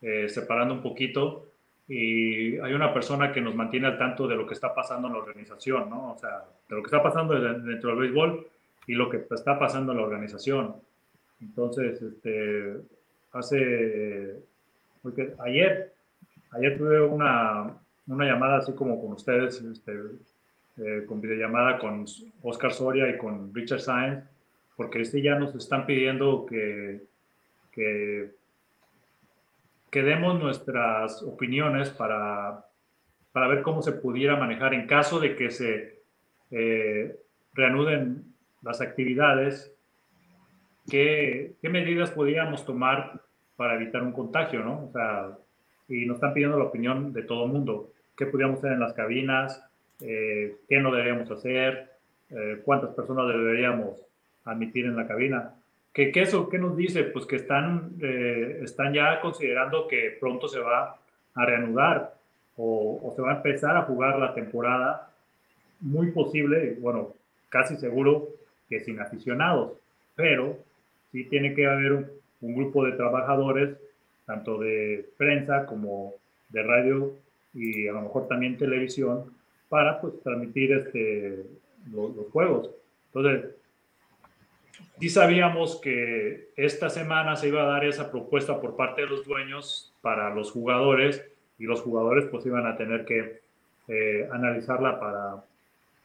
eh, 0.01 0.29
separando 0.29 0.75
un 0.75 0.83
poquito 0.83 1.52
y 1.93 2.59
hay 2.59 2.73
una 2.73 2.95
persona 2.95 3.33
que 3.33 3.41
nos 3.41 3.55
mantiene 3.55 3.87
al 3.87 3.99
tanto 3.99 4.27
de 4.27 4.35
lo 4.35 4.47
que 4.47 4.55
está 4.55 4.75
pasando 4.75 5.09
en 5.09 5.15
la 5.15 5.21
organización, 5.21 5.91
¿no? 5.91 6.13
O 6.13 6.19
sea, 6.19 6.45
de 6.69 6.77
lo 6.77 6.83
que 6.83 6.87
está 6.87 7.03
pasando 7.03 7.39
dentro 7.39 7.91
del 7.91 7.99
béisbol 7.99 8.47
y 8.87 8.95
lo 8.95 9.11
que 9.11 9.25
está 9.31 9.59
pasando 9.59 9.93
en 9.93 9.99
la 9.99 10.05
organización. 10.05 10.77
Entonces, 11.41 12.01
este, 12.01 12.77
hace, 13.33 14.37
porque 15.03 15.35
ayer, 15.41 15.93
ayer 16.53 16.79
tuve 16.79 17.01
una, 17.01 17.77
una 18.07 18.25
llamada 18.25 18.59
así 18.59 18.73
como 18.73 19.01
con 19.01 19.13
ustedes, 19.13 19.61
este, 19.61 19.93
eh, 20.79 21.05
con 21.07 21.21
videollamada 21.21 21.79
con 21.79 22.07
Oscar 22.43 22.73
Soria 22.73 23.09
y 23.11 23.19
con 23.19 23.55
Richard 23.55 23.81
Sainz, 23.81 24.25
porque 24.77 25.03
este 25.03 25.21
ya 25.21 25.35
nos 25.35 25.55
están 25.55 25.85
pidiendo 25.85 26.47
que 26.47 27.03
que, 27.73 28.31
que 29.93 30.03
demos 30.03 30.41
nuestras 30.41 31.23
opiniones 31.23 31.91
para, 31.91 32.65
para 33.31 33.47
ver 33.47 33.61
cómo 33.61 33.83
se 33.83 33.93
pudiera 33.93 34.37
manejar 34.37 34.73
en 34.73 34.87
caso 34.87 35.21
de 35.21 35.37
que 35.37 35.51
se 35.51 36.01
eh, 36.51 37.15
reanuden 37.53 38.25
las 38.63 38.81
actividades, 38.81 39.71
¿qué, 40.91 41.53
qué 41.61 41.69
medidas 41.69 42.11
podríamos 42.11 42.65
tomar 42.65 43.21
para 43.55 43.75
evitar 43.75 44.03
un 44.03 44.13
contagio, 44.13 44.65
¿no? 44.65 44.87
O 44.87 44.93
sea, 44.93 45.37
y 45.89 46.07
nos 46.07 46.17
están 46.17 46.33
pidiendo 46.33 46.59
la 46.59 46.65
opinión 46.65 47.13
de 47.13 47.25
todo 47.25 47.45
el 47.45 47.53
mundo. 47.53 47.91
¿Qué 48.17 48.25
podríamos 48.25 48.61
hacer 48.61 48.73
en 48.73 48.81
las 48.81 48.95
cabinas? 48.95 49.63
Eh, 50.01 50.57
¿Qué 50.71 50.81
no 50.81 50.91
deberíamos 50.91 51.31
hacer? 51.31 51.91
Eh, 52.31 52.63
¿Cuántas 52.65 52.95
personas 52.95 53.29
deberíamos 53.29 54.01
admitir 54.47 54.87
en 54.87 54.97
la 54.97 55.07
cabina? 55.07 55.53
¿Qué, 55.93 56.11
qué, 56.11 56.23
eso, 56.23 56.49
¿Qué 56.49 56.59
nos 56.59 56.77
dice? 56.77 57.05
Pues 57.05 57.27
que 57.27 57.37
están, 57.37 57.93
eh, 58.01 58.61
están 58.63 58.95
ya 58.95 59.21
considerando 59.21 59.87
que 59.87 60.17
pronto 60.19 60.49
se 60.49 60.59
va 60.59 60.97
a 61.35 61.47
reanudar 61.47 62.15
o, 62.57 63.13
se 63.15 63.23
va 63.23 63.33
a 63.33 63.37
empezar 63.37 63.77
a 63.77 63.83
jugar 63.83 64.19
la 64.19 64.35
temporada. 64.35 65.11
Muy 65.81 66.11
posible, 66.13 66.77
bueno, 66.81 67.15
casi 67.49 67.77
seguro 67.77 68.29
que 68.69 68.81
sin 68.81 69.01
aficionados, 69.01 69.73
pero 70.15 70.57
sí 71.11 71.25
tiene 71.25 71.55
que 71.55 71.67
haber 71.67 71.93
un, 71.93 72.55
grupo 72.55 72.85
de 72.85 72.93
trabajadores, 72.93 73.77
tanto 74.27 74.59
de 74.59 75.09
prensa 75.17 75.67
como 75.67 76.15
de 76.49 76.63
radio 76.63 77.13
y 77.55 77.87
a 77.87 77.93
lo 77.93 78.03
mejor 78.03 78.29
también 78.29 78.57
televisión, 78.57 79.33
para 79.69 80.01
pues 80.01 80.21
transmitir 80.23 80.73
este, 80.73 81.45
los 81.93 82.27
juegos. 82.33 82.71
Entonces, 83.13 83.51
sí 85.01 85.09
sabíamos 85.09 85.81
que 85.81 86.51
esta 86.57 86.91
semana 86.91 87.37
se 87.37 87.49
iba 87.49 87.63
a 87.63 87.67
dar 87.67 87.85
esa 87.85 88.11
propuesta 88.11 88.61
por 88.61 88.77
parte 88.77 89.03
de 89.03 89.09
los 89.09 89.27
dueños 89.27 89.93
para 90.01 90.35
los 90.35 90.51
jugadores 90.51 91.25
y 91.59 91.65
los 91.65 91.81
jugadores 91.81 92.27
pues 92.31 92.47
iban 92.47 92.67
a 92.67 92.77
tener 92.77 93.05
que 93.05 93.41
eh, 93.89 94.29
analizarla 94.33 94.99
para, 95.01 95.45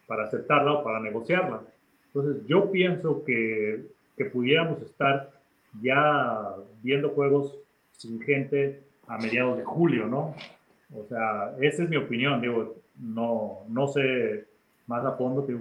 para 0.08 0.24
aceptarla 0.26 0.74
o 0.74 0.84
para 0.84 1.00
negociarla. 1.00 1.62
Entonces 2.08 2.46
yo 2.48 2.72
pienso 2.72 3.24
que, 3.24 3.86
que 4.18 4.26
pudiéramos 4.26 4.82
estar 4.82 5.32
ya 5.82 6.56
viendo 6.82 7.10
juegos 7.10 7.56
sin 7.92 8.22
gente 8.22 8.82
a 9.08 9.18
mediados 9.18 9.58
de 9.58 9.64
julio, 9.64 10.08
¿no? 10.08 10.36
O 10.96 11.06
sea, 11.08 11.54
esa 11.62 11.84
es 11.84 11.90
mi 11.90 11.98
opinión, 11.98 12.42
digo, 12.42 12.76
no, 13.00 13.60
no 13.68 13.88
sé 13.88 14.46
más 14.88 15.06
a 15.06 15.12
fondo, 15.14 15.42
digo, 15.42 15.60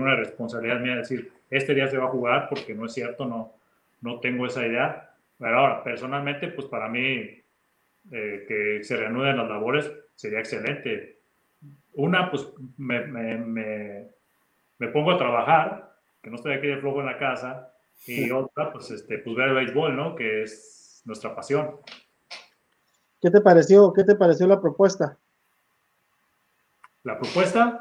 una 0.00 0.16
responsabilidad 0.16 0.80
mía 0.80 0.96
decir, 0.96 1.32
este 1.56 1.74
día 1.74 1.88
se 1.88 1.98
va 1.98 2.06
a 2.06 2.10
jugar 2.10 2.48
porque 2.48 2.74
no 2.74 2.86
es 2.86 2.92
cierto, 2.92 3.26
no, 3.26 3.52
no 4.00 4.20
tengo 4.20 4.46
esa 4.46 4.66
idea. 4.66 5.10
Pero 5.38 5.58
ahora, 5.58 5.82
personalmente, 5.82 6.48
pues 6.48 6.66
para 6.68 6.88
mí, 6.88 7.42
eh, 8.12 8.44
que 8.46 8.80
se 8.82 8.96
reanuden 8.96 9.36
las 9.36 9.48
labores 9.48 9.90
sería 10.14 10.40
excelente. 10.40 11.20
Una, 11.94 12.30
pues 12.30 12.46
me, 12.76 13.06
me, 13.06 13.38
me, 13.38 14.08
me, 14.78 14.88
pongo 14.88 15.12
a 15.12 15.18
trabajar, 15.18 15.96
que 16.22 16.30
no 16.30 16.36
estoy 16.36 16.54
aquí 16.54 16.66
de 16.66 16.78
flojo 16.78 17.00
en 17.00 17.06
la 17.06 17.18
casa, 17.18 17.72
y 18.06 18.30
otra, 18.30 18.72
pues, 18.72 18.90
este, 18.90 19.18
pues 19.18 19.36
ver 19.36 19.48
el 19.48 19.54
béisbol, 19.54 19.96
¿no? 19.96 20.14
Que 20.14 20.42
es 20.42 21.02
nuestra 21.04 21.34
pasión. 21.34 21.76
¿Qué 23.20 23.30
te 23.30 23.40
pareció? 23.40 23.92
¿Qué 23.92 24.04
te 24.04 24.16
pareció 24.16 24.46
la 24.46 24.60
propuesta? 24.60 25.18
La 27.04 27.18
propuesta. 27.18 27.80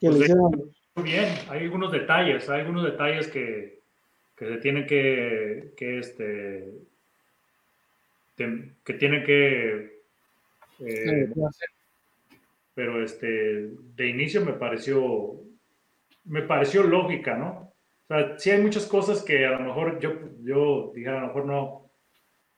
Que 0.00 0.08
pues 0.08 0.18
le 0.18 0.24
hicieron. 0.24 0.75
Muy 0.96 1.04
bien, 1.04 1.28
hay 1.50 1.64
algunos 1.64 1.92
detalles, 1.92 2.48
hay 2.48 2.60
algunos 2.60 2.82
detalles 2.82 3.28
que, 3.28 3.80
que 4.34 4.46
se 4.46 4.56
tienen 4.56 4.86
que, 4.86 5.74
que 5.76 5.98
este, 5.98 6.72
que 8.34 8.94
tienen 8.94 9.22
que, 9.22 10.00
eh, 10.80 11.28
pero 12.74 13.04
este, 13.04 13.68
de 13.94 14.08
inicio 14.08 14.42
me 14.42 14.54
pareció, 14.54 15.34
me 16.24 16.40
pareció 16.40 16.82
lógica, 16.82 17.36
¿no? 17.36 17.74
O 18.04 18.06
sea, 18.08 18.38
sí 18.38 18.50
hay 18.50 18.62
muchas 18.62 18.86
cosas 18.86 19.22
que 19.22 19.44
a 19.44 19.50
lo 19.50 19.60
mejor 19.60 19.98
yo, 20.00 20.14
yo 20.42 20.92
dije, 20.94 21.10
a 21.10 21.20
lo 21.20 21.26
mejor 21.26 21.44
no, 21.44 21.90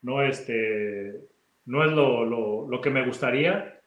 no, 0.02 0.22
este, 0.22 1.22
no 1.66 1.84
es 1.84 1.90
lo, 1.90 2.24
lo, 2.24 2.68
lo 2.68 2.80
que 2.80 2.90
me 2.90 3.04
gustaría, 3.04 3.80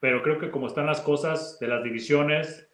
pero 0.00 0.20
creo 0.20 0.40
que 0.40 0.50
como 0.50 0.66
están 0.66 0.86
las 0.86 1.00
cosas 1.00 1.58
de 1.60 1.68
las 1.68 1.84
divisiones, 1.84 2.68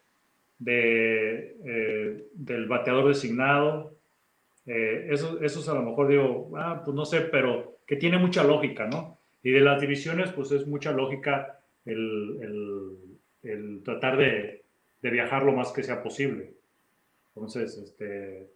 de, 0.61 1.57
eh, 1.65 2.27
del 2.35 2.67
bateador 2.67 3.09
designado. 3.09 3.97
Eh, 4.67 5.09
eso, 5.11 5.41
esos 5.43 5.69
a 5.69 5.75
lo 5.75 5.83
mejor 5.83 6.07
digo, 6.07 6.53
ah, 6.57 6.83
pues 6.85 6.95
no 6.95 7.05
sé, 7.05 7.23
pero 7.23 7.79
que 7.87 7.97
tiene 7.97 8.19
mucha 8.19 8.45
lógica, 8.45 8.87
¿no? 8.87 9.19
Y 9.43 9.51
de 9.51 9.61
las 9.61 9.81
divisiones, 9.81 10.31
pues 10.31 10.53
es 10.53 10.67
mucha 10.67 10.93
lógica 10.93 11.59
el, 11.87 12.39
el, 12.43 13.51
el 13.51 13.83
tratar 13.83 14.19
de, 14.19 14.63
de, 15.01 15.11
viajar 15.11 15.43
lo 15.43 15.53
más 15.53 15.73
que 15.73 15.83
sea 15.83 16.03
posible. 16.03 16.53
Entonces, 17.35 17.77
este, 17.79 18.47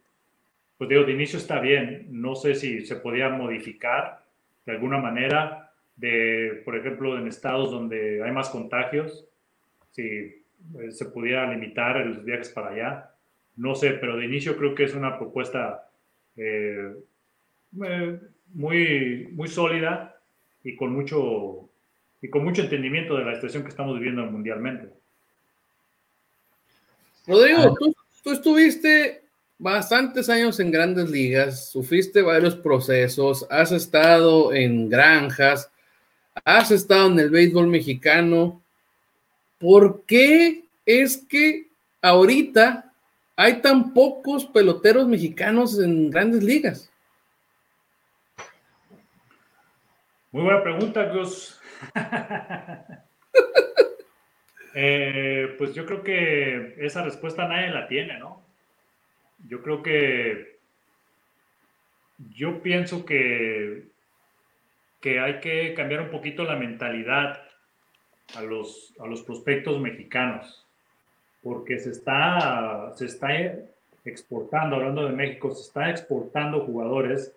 pues 0.77 0.91
digo, 0.91 1.05
de 1.05 1.13
inicio 1.13 1.39
está 1.39 1.59
bien. 1.59 2.07
No 2.11 2.37
sé 2.37 2.55
si 2.55 2.85
se 2.85 2.97
podía 2.97 3.31
modificar 3.31 4.25
de 4.67 4.73
alguna 4.73 4.99
manera, 4.99 5.73
de, 5.97 6.63
por 6.65 6.77
ejemplo, 6.77 7.19
en 7.19 7.29
estados 7.29 7.71
donde 7.71 8.23
hay 8.23 8.31
más 8.31 8.51
contagios, 8.51 9.27
si 9.91 10.44
eh, 10.81 10.91
se 10.91 11.07
pudiera 11.07 11.51
limitar 11.51 11.97
los 12.07 12.25
viajes 12.25 12.49
para 12.51 12.71
allá. 12.71 13.11
No 13.57 13.75
sé, 13.75 13.91
pero 13.91 14.17
de 14.17 14.25
inicio 14.25 14.57
creo 14.57 14.75
que 14.75 14.85
es 14.85 14.95
una 14.95 15.19
propuesta 15.19 15.89
eh, 16.37 16.95
eh, 17.85 18.21
muy, 18.53 19.29
muy 19.33 19.49
sólida 19.49 20.21
y 20.63 20.77
con 20.77 20.93
mucho 20.93 21.71
y 22.21 22.31
con 22.31 22.43
mucho 22.43 22.63
entendimiento 22.63 23.17
de 23.17 23.25
la 23.25 23.35
situación 23.35 23.63
que 23.65 23.69
estamos 23.69 23.99
viviendo 23.99 24.25
mundialmente. 24.25 24.89
Rodrigo, 27.27 27.61
ah. 27.61 27.75
tú, 27.79 27.95
tú 28.23 28.33
estuviste 28.33 29.25
bastantes 29.59 30.29
años 30.31 30.59
en 30.59 30.71
grandes 30.71 31.11
ligas, 31.11 31.71
sufriste 31.71 32.23
varios 32.23 32.57
procesos, 32.57 33.47
has 33.51 33.73
estado 33.73 34.55
en 34.55 34.89
granjas, 34.89 35.71
has 36.45 36.71
estado 36.71 37.11
en 37.11 37.19
el 37.19 37.31
béisbol 37.31 37.67
mexicano. 37.67 38.64
¿Por 39.65 40.05
qué 40.05 40.65
es 40.85 41.27
que 41.27 41.69
ahorita 42.03 42.93
hay 43.35 43.63
tan 43.63 43.95
pocos 43.95 44.45
peloteros 44.45 45.09
mexicanos 45.09 45.81
en 45.81 46.11
grandes 46.11 46.45
ligas? 46.45 46.93
Muy 50.33 50.43
buena 50.43 50.63
pregunta, 50.63 51.05
Gus. 51.05 51.59
eh, 54.75 55.55
pues 55.57 55.75
yo 55.75 55.87
creo 55.87 56.03
que 56.03 56.75
esa 56.81 57.03
respuesta 57.03 57.49
nadie 57.49 57.71
la 57.71 57.89
tiene, 57.89 58.19
¿no? 58.19 58.43
Yo 59.49 59.63
creo 59.63 59.83
que 59.83 60.59
yo 62.37 62.61
pienso 62.61 63.07
que, 63.07 63.85
que 65.01 65.21
hay 65.21 65.41
que 65.41 65.73
cambiar 65.73 66.03
un 66.03 66.11
poquito 66.11 66.45
la 66.45 66.57
mentalidad 66.57 67.44
a 68.37 68.43
los, 68.43 68.93
a 68.99 69.07
los 69.07 69.23
prospectos 69.23 69.81
mexicanos, 69.81 70.67
porque 71.43 71.79
se 71.79 71.91
está, 71.91 72.93
se 72.97 73.07
está 73.07 73.29
exportando, 74.05 74.77
hablando 74.77 75.05
de 75.05 75.13
México, 75.13 75.55
se 75.55 75.63
está 75.63 75.91
exportando 75.91 76.61
jugadores 76.61 77.33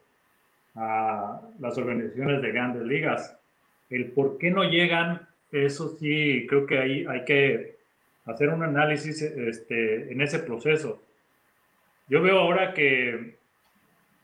a 0.76 1.42
las 1.60 1.78
organizaciones 1.78 2.42
de 2.42 2.52
grandes 2.52 2.84
ligas. 2.84 3.36
El 3.90 4.12
por 4.12 4.38
qué 4.38 4.52
no 4.52 4.64
llegan, 4.64 5.28
eso 5.52 5.96
sí, 5.98 6.46
creo 6.48 6.66
que 6.66 6.78
ahí 6.78 7.06
hay 7.08 7.26
que 7.26 7.78
hacer 8.26 8.50
un 8.50 8.64
análisis 8.64 9.22
este, 9.22 10.12
en 10.12 10.22
ese 10.22 10.40
proceso. 10.40 11.02
Yo 12.08 12.22
veo 12.22 12.40
ahora 12.40 12.74
que, 12.74 13.38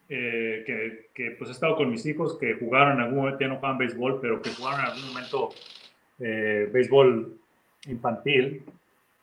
eh, 0.09 1.07
que, 1.13 1.31
pues 1.31 1.49
he 1.49 1.53
estado 1.53 1.75
con 1.75 1.89
mis 1.89 2.05
hijos 2.05 2.37
que 2.37 2.53
jugaron 2.55 2.93
en 2.93 2.99
algún 3.01 3.17
momento, 3.17 3.39
ya 3.39 3.47
no 3.47 3.57
juegan 3.57 3.77
béisbol, 3.77 4.19
pero 4.21 4.41
que 4.41 4.51
jugaron 4.51 4.81
en 4.81 4.85
algún 4.85 5.07
momento 5.07 5.49
eh, 6.19 6.69
béisbol 6.71 7.37
infantil, 7.87 8.63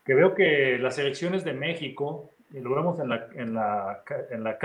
que 0.04 0.14
veo 0.14 0.34
que 0.34 0.78
las 0.78 0.96
selecciones 0.96 1.44
de 1.44 1.52
México, 1.52 2.30
y 2.52 2.60
lo 2.60 2.74
vemos 2.74 2.98
en 2.98 3.08
la, 3.08 3.28
en 3.34 3.54
la, 3.54 4.02
en 4.30 4.44
la 4.44 4.58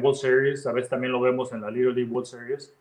World 0.00 0.16
Series, 0.16 0.66
a 0.66 0.72
veces 0.72 0.90
también 0.90 1.12
lo 1.12 1.20
vemos 1.20 1.52
en 1.52 1.62
la 1.62 1.70
Little 1.70 1.94
League 1.94 2.10
World 2.10 2.26
Series, 2.26 2.74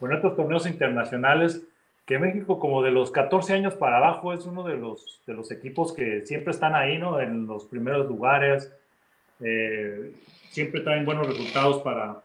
o 0.00 0.06
en 0.06 0.12
otros 0.14 0.36
torneos 0.36 0.66
internacionales, 0.66 1.62
que 2.04 2.20
México 2.20 2.60
como 2.60 2.82
de 2.82 2.92
los 2.92 3.10
14 3.10 3.52
años 3.54 3.74
para 3.74 3.96
abajo 3.96 4.32
es 4.32 4.46
uno 4.46 4.62
de 4.62 4.76
los, 4.76 5.20
de 5.26 5.34
los 5.34 5.50
equipos 5.50 5.92
que 5.92 6.24
siempre 6.24 6.52
están 6.52 6.76
ahí, 6.76 6.98
¿no? 6.98 7.20
En 7.20 7.46
los 7.46 7.64
primeros 7.64 8.06
lugares, 8.06 8.72
eh, 9.40 10.12
siempre 10.50 10.82
traen 10.82 11.04
buenos 11.04 11.26
resultados 11.26 11.82
para, 11.82 12.22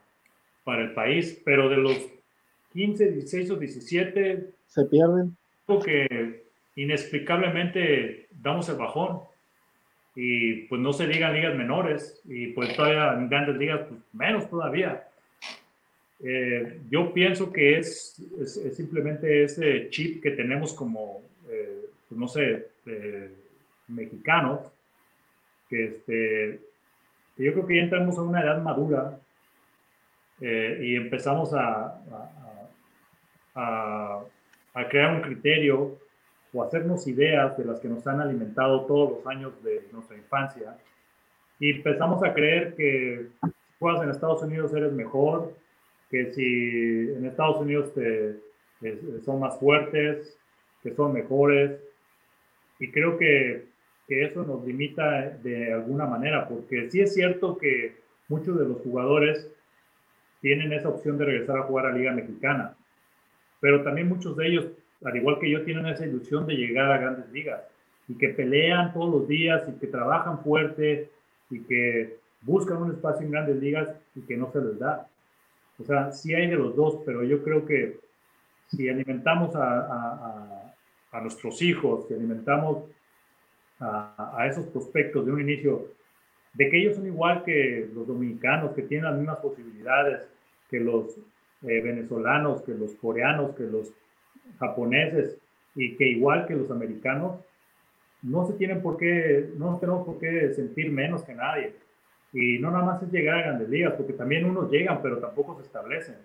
para 0.64 0.84
el 0.84 0.94
país, 0.94 1.42
pero 1.44 1.68
de 1.68 1.78
los 1.78 1.98
15, 2.74 3.12
16 3.12 3.52
o 3.52 3.56
17... 3.56 4.54
Se 4.68 4.86
pierden 4.86 5.36
que 5.84 6.44
inexplicablemente 6.76 8.28
damos 8.32 8.70
el 8.70 8.78
bajón 8.78 9.22
y 10.16 10.64
pues 10.64 10.82
no 10.82 10.92
se 10.94 11.08
digan 11.08 11.34
ligas 11.34 11.56
menores 11.56 12.22
y 12.26 12.48
pues 12.48 12.76
todavía 12.76 13.14
en 13.14 13.30
grandes 13.30 13.56
ligas 13.58 13.82
pues 13.88 14.02
menos 14.14 14.50
todavía. 14.50 15.08
eh, 16.24 16.80
yo 16.90 17.14
pienso 17.14 17.52
que 17.52 17.80
es, 17.80 18.20
es, 18.40 18.76
simplemente 18.76 19.44
ese 19.44 19.90
chip 19.90 20.22
que 20.22 20.32
tenemos 20.32 20.74
como, 20.74 21.22
eh, 21.50 21.86
pues 22.08 22.20
no 22.20 22.28
sé, 22.28 22.68
mexicanos, 23.88 24.60
que, 25.70 25.86
este, 25.86 26.60
yo 27.38 27.54
creo 27.54 27.66
que 27.66 27.76
ya 27.78 27.84
entramos 27.84 28.18
a 28.18 28.22
una 28.22 28.42
edad 28.42 28.62
madura 28.62 29.20
y 30.40 30.96
empezamos 30.96 31.54
a, 31.54 31.86
a, 31.86 32.70
a 33.56 34.24
crear 34.90 35.16
un 35.16 35.22
criterio 35.22 35.98
o 36.54 36.64
hacernos 36.64 37.08
ideas 37.08 37.58
de 37.58 37.66
las 37.66 37.80
que 37.80 37.88
nos 37.88 38.06
han 38.08 38.20
alimentado 38.20 38.86
todos 38.86 39.12
los 39.12 39.28
años 39.28 39.54
de 39.64 39.88
nuestra 39.92 40.18
infancia. 40.18 40.78
Y 41.60 41.72
empezamos 41.72 42.24
a 42.24 42.34
creer 42.34 42.76
que 42.76 43.28
si 43.42 43.52
juegas 43.80 44.04
en 44.04 44.10
Estados 44.10 44.42
Unidos 44.44 44.74
eres 44.74 44.92
mejor, 44.92 45.54
que 46.10 46.34
si 46.34 47.14
en 47.16 47.26
Estados 47.26 47.58
Unidos 47.62 47.94
te, 47.94 48.36
son 49.24 49.40
más 49.40 49.58
fuertes, 49.60 50.38
que 50.84 50.94
son 50.94 51.14
mejores. 51.14 51.80
Y 52.80 52.92
creo 52.92 53.18
que, 53.18 53.66
que 54.08 54.26
eso 54.26 54.44
nos 54.44 54.66
limita 54.66 55.30
de 55.44 55.72
alguna 55.72 56.06
manera, 56.06 56.48
porque 56.48 56.90
sí 56.90 57.00
es 57.00 57.14
cierto 57.14 57.58
que 57.58 57.96
muchos 58.28 58.58
de 58.58 58.66
los 58.66 58.82
jugadores 58.82 59.50
tienen 60.42 60.74
esa 60.74 60.90
opción 60.90 61.18
de 61.18 61.26
regresar 61.26 61.60
a 61.60 61.64
jugar 61.64 61.86
a 61.86 61.94
Liga 61.94 62.12
Mexicana, 62.12 62.76
pero 63.62 63.84
también 63.84 64.10
muchos 64.10 64.36
de 64.36 64.48
ellos 64.48 64.66
al 65.04 65.16
igual 65.16 65.40
que 65.40 65.50
yo, 65.50 65.64
tienen 65.64 65.88
esa 65.88 66.06
ilusión 66.06 66.46
de 66.46 66.56
llegar 66.56 66.92
a 66.92 66.98
grandes 66.98 67.30
ligas 67.32 67.62
y 68.08 68.16
que 68.16 68.30
pelean 68.30 68.94
todos 68.94 69.12
los 69.12 69.28
días 69.28 69.64
y 69.68 69.80
que 69.80 69.88
trabajan 69.88 70.44
fuerte 70.44 71.10
y 71.50 71.62
que 71.62 72.18
buscan 72.42 72.78
un 72.78 72.92
espacio 72.92 73.26
en 73.26 73.32
grandes 73.32 73.58
ligas 73.58 73.90
y 74.16 74.22
que 74.22 74.38
no 74.38 74.52
se 74.52 74.62
les 74.62 74.80
da. 74.80 75.08
O 75.80 75.84
sea, 75.84 76.12
sí 76.12 76.34
hay 76.34 76.48
de 76.48 76.56
los 76.56 76.76
dos, 76.76 77.00
pero 77.06 77.24
yo 77.24 77.44
creo 77.44 77.66
que 77.66 78.00
si 78.68 78.88
alimentamos 78.90 79.56
a, 79.56 80.74
a, 81.12 81.22
nuestros 81.22 81.62
hijos, 81.62 82.08
si 82.08 82.14
alimentamos 82.14 82.86
a, 83.80 84.46
esos 84.50 84.66
prospectos 84.68 85.26
de 85.26 85.32
un 85.32 85.42
inicio, 85.42 85.88
de 86.54 86.70
que 86.70 86.78
ellos 86.78 86.96
son 86.96 87.08
igual 87.08 87.44
que 87.44 87.90
los 87.94 88.08
dominicanos, 88.08 88.72
que 88.72 88.84
tienen 88.84 89.06
las 89.06 89.18
mismas 89.18 89.38
posibilidades 89.40 90.28
que 90.70 90.80
los 90.80 91.18
eh, 91.64 91.82
venezolanos, 91.82 92.62
que 92.64 92.74
los 92.74 92.94
coreanos, 92.96 93.56
que 93.56 93.64
los 93.64 93.92
japoneses 94.60 95.38
y 95.76 95.96
que 95.96 96.08
igual 96.08 96.48
que 96.48 96.56
los 96.56 96.70
americanos, 96.72 97.40
no 98.22 98.46
se 98.46 98.54
tienen 98.54 98.82
por 98.82 98.98
qué, 98.98 99.50
no 99.58 99.78
tenemos 99.80 100.06
por 100.06 100.20
qué 100.20 100.54
sentir 100.54 100.92
menos 100.92 101.24
que 101.24 101.34
nadie. 101.34 101.76
Y 102.34 102.60
no 102.60 102.72
nada 102.72 102.86
más 102.86 103.04
es 103.04 103.12
llegar 103.12 103.40
a 103.40 103.42
grandes 103.44 103.70
ligas, 103.70 103.94
porque 103.96 104.14
también 104.14 104.46
unos 104.46 104.72
llegan, 104.72 105.02
pero 105.02 105.18
tampoco 105.18 105.56
se 105.58 105.64
establecen. 105.64 106.16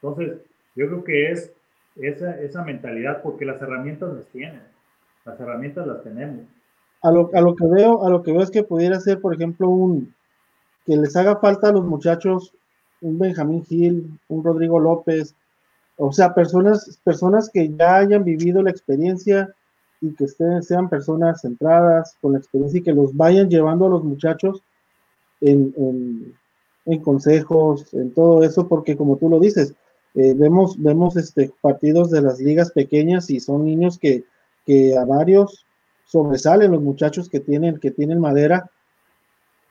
Entonces, 0.00 0.38
yo 0.74 0.86
creo 0.86 1.04
que 1.04 1.30
es 1.32 1.52
esa, 1.96 2.40
esa 2.40 2.64
mentalidad, 2.64 3.22
porque 3.22 3.44
las 3.44 3.60
herramientas 3.60 4.14
las 4.14 4.26
tienen, 4.28 4.62
las 5.24 5.38
herramientas 5.38 5.86
las 5.86 6.02
tenemos. 6.02 6.46
A 7.02 7.10
lo, 7.10 7.30
a 7.34 7.40
lo 7.40 7.54
que 7.54 7.66
veo, 7.66 8.04
a 8.04 8.10
lo 8.10 8.22
que 8.22 8.32
veo 8.32 8.42
es 8.42 8.50
que 8.50 8.62
pudiera 8.62 8.98
ser, 9.00 9.20
por 9.20 9.34
ejemplo, 9.34 9.68
un 9.68 10.14
que 10.86 10.96
les 10.96 11.14
haga 11.16 11.36
falta 11.36 11.68
a 11.68 11.72
los 11.72 11.84
muchachos 11.84 12.54
un 13.00 13.18
Benjamín 13.18 13.64
Gil, 13.64 14.18
un 14.28 14.44
Rodrigo 14.44 14.78
López, 14.78 15.34
o 15.96 16.12
sea, 16.12 16.34
personas, 16.34 16.98
personas 17.02 17.50
que 17.50 17.68
ya 17.74 17.96
hayan 17.96 18.24
vivido 18.24 18.62
la 18.62 18.70
experiencia 18.70 19.52
y 20.00 20.14
que 20.14 20.24
estén, 20.24 20.62
sean 20.62 20.88
personas 20.88 21.40
centradas 21.40 22.14
con 22.20 22.32
la 22.32 22.38
experiencia 22.38 22.78
y 22.78 22.82
que 22.82 22.92
los 22.92 23.16
vayan 23.16 23.48
llevando 23.48 23.86
a 23.86 23.90
los 23.90 24.04
muchachos 24.04 24.62
en, 25.40 26.34
consejos, 27.02 27.92
en 27.92 28.12
todo 28.12 28.44
eso, 28.44 28.68
porque 28.68 28.96
como 28.96 29.16
tú 29.16 29.28
lo 29.28 29.40
dices, 29.40 29.74
eh, 30.14 30.34
vemos, 30.34 30.80
vemos 30.80 31.16
este, 31.16 31.52
partidos 31.60 32.10
de 32.10 32.22
las 32.22 32.40
ligas 32.40 32.70
pequeñas 32.70 33.28
y 33.30 33.40
son 33.40 33.64
niños 33.64 33.98
que, 33.98 34.24
que 34.64 34.96
a 34.96 35.04
varios 35.04 35.66
sobresalen 36.06 36.72
los 36.72 36.80
muchachos 36.80 37.28
que 37.28 37.40
tienen, 37.40 37.78
que 37.78 37.90
tienen 37.90 38.20
madera, 38.20 38.70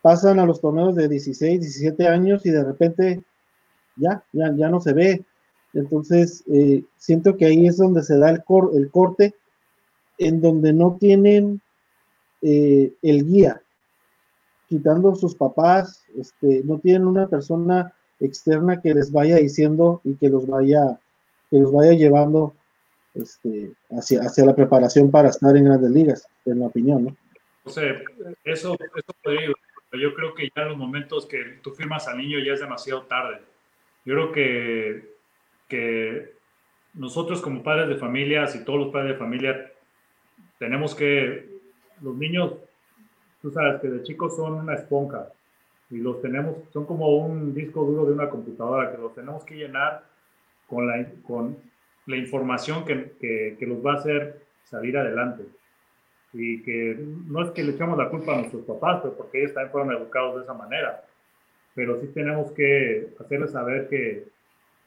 pasan 0.08 0.40
a 0.40 0.46
los 0.46 0.62
torneos 0.62 0.96
de 0.96 1.10
16, 1.10 1.60
17 1.60 2.08
años 2.08 2.46
y 2.46 2.50
de 2.50 2.64
repente 2.64 3.22
ya, 3.98 4.24
ya, 4.32 4.54
ya 4.56 4.70
no 4.70 4.80
se 4.80 4.94
ve. 4.94 5.26
Entonces, 5.74 6.46
eh, 6.50 6.86
siento 6.96 7.36
que 7.36 7.46
ahí 7.46 7.68
es 7.68 7.76
donde 7.76 8.02
se 8.04 8.18
da 8.18 8.30
el, 8.30 8.42
el 8.74 8.90
corte, 8.90 9.36
en 10.18 10.40
donde 10.40 10.72
no 10.72 10.96
tienen 10.98 11.60
eh, 12.42 12.94
el 13.02 13.26
guía, 13.26 13.62
quitando 14.70 15.14
sus 15.14 15.36
papás, 15.36 16.06
este, 16.18 16.62
no 16.64 16.80
tienen 16.80 17.06
una 17.06 17.28
persona 17.28 17.94
externa 18.22 18.80
que 18.80 18.94
les 18.94 19.12
vaya 19.12 19.36
diciendo 19.36 20.00
y 20.06 20.16
que 20.16 20.30
los 20.30 20.48
vaya, 20.48 20.98
que 21.52 21.60
los 21.60 21.74
vaya 21.74 21.92
llevando 21.92 22.54
este, 23.14 23.74
hacia, 23.90 24.22
hacia 24.22 24.46
la 24.46 24.56
preparación 24.56 25.12
para 25.12 25.28
estar 25.28 25.54
en 25.58 25.66
grandes 25.66 25.92
ligas, 25.92 26.30
en 26.46 26.60
mi 26.60 26.66
opinión, 26.66 27.04
¿no? 27.04 27.18
O 27.66 27.70
sea, 27.70 27.84
eso, 28.46 28.78
eso 28.96 29.14
podría 29.22 29.52
yo 29.94 30.14
creo 30.14 30.34
que 30.34 30.50
ya 30.56 30.64
en 30.64 30.70
los 30.70 30.78
momentos 30.78 31.26
que 31.26 31.60
tú 31.62 31.72
firmas 31.72 32.08
al 32.08 32.18
niño 32.18 32.40
ya 32.40 32.54
es 32.54 32.60
demasiado 32.60 33.04
tarde. 33.04 33.40
Yo 34.06 34.14
creo 34.14 34.32
que 34.32 35.18
que 35.68 36.34
nosotros 36.94 37.42
como 37.42 37.64
padres 37.64 37.90
de 37.90 37.96
familias 37.96 38.56
y 38.56 38.64
todos 38.64 38.80
los 38.80 38.90
padres 38.90 39.14
de 39.14 39.18
familia 39.18 39.72
tenemos 40.58 40.96
que, 40.96 41.58
los 42.02 42.16
niños, 42.16 42.54
tú 43.42 43.52
sabes 43.52 43.82
que 43.82 43.88
de 43.88 44.04
chicos 44.04 44.36
son 44.36 44.54
una 44.54 44.76
esponja 44.76 45.28
y 45.90 45.98
los 45.98 46.22
tenemos, 46.22 46.56
son 46.72 46.86
como 46.86 47.18
un 47.18 47.54
disco 47.54 47.84
duro 47.86 48.06
de 48.06 48.14
una 48.14 48.30
computadora 48.30 48.92
que 48.92 48.98
los 48.98 49.14
tenemos 49.14 49.44
que 49.44 49.56
llenar 49.56 50.04
con 50.68 50.88
la, 50.88 51.06
con 51.24 51.58
la 52.08 52.18
información 52.18 52.86
que, 52.86 53.14
que, 53.20 53.56
que 53.60 53.66
los 53.66 53.86
va 53.86 53.94
a 53.94 53.98
hacer 53.98 54.42
salir 54.64 54.98
adelante. 54.98 55.44
Y 56.34 56.62
que 56.64 56.98
no 57.28 57.44
es 57.44 57.52
que 57.52 57.64
le 57.64 57.72
echamos 57.72 57.98
la 57.98 58.10
culpa 58.10 58.34
a 58.34 58.38
nuestros 58.38 58.64
papás, 58.66 59.00
pero 59.02 59.16
porque 59.16 59.40
ellos 59.40 59.54
también 59.54 59.72
fueron 59.72 59.92
educados 59.94 60.36
de 60.36 60.44
esa 60.44 60.54
manera. 60.54 61.04
Pero 61.74 62.00
sí 62.02 62.08
tenemos 62.08 62.52
que 62.52 63.10
hacerles 63.20 63.52
saber 63.52 63.88
que, 63.88 64.28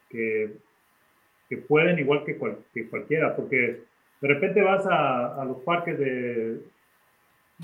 que 0.09 0.55
que 1.51 1.57
pueden 1.57 1.99
igual 1.99 2.23
que, 2.23 2.37
cualquiera, 2.37 3.35
porque 3.35 3.81
de 4.21 4.27
repente 4.29 4.61
vas 4.61 4.85
a, 4.89 5.43
los 5.43 5.57
parques 5.63 5.99
de, 5.99 6.61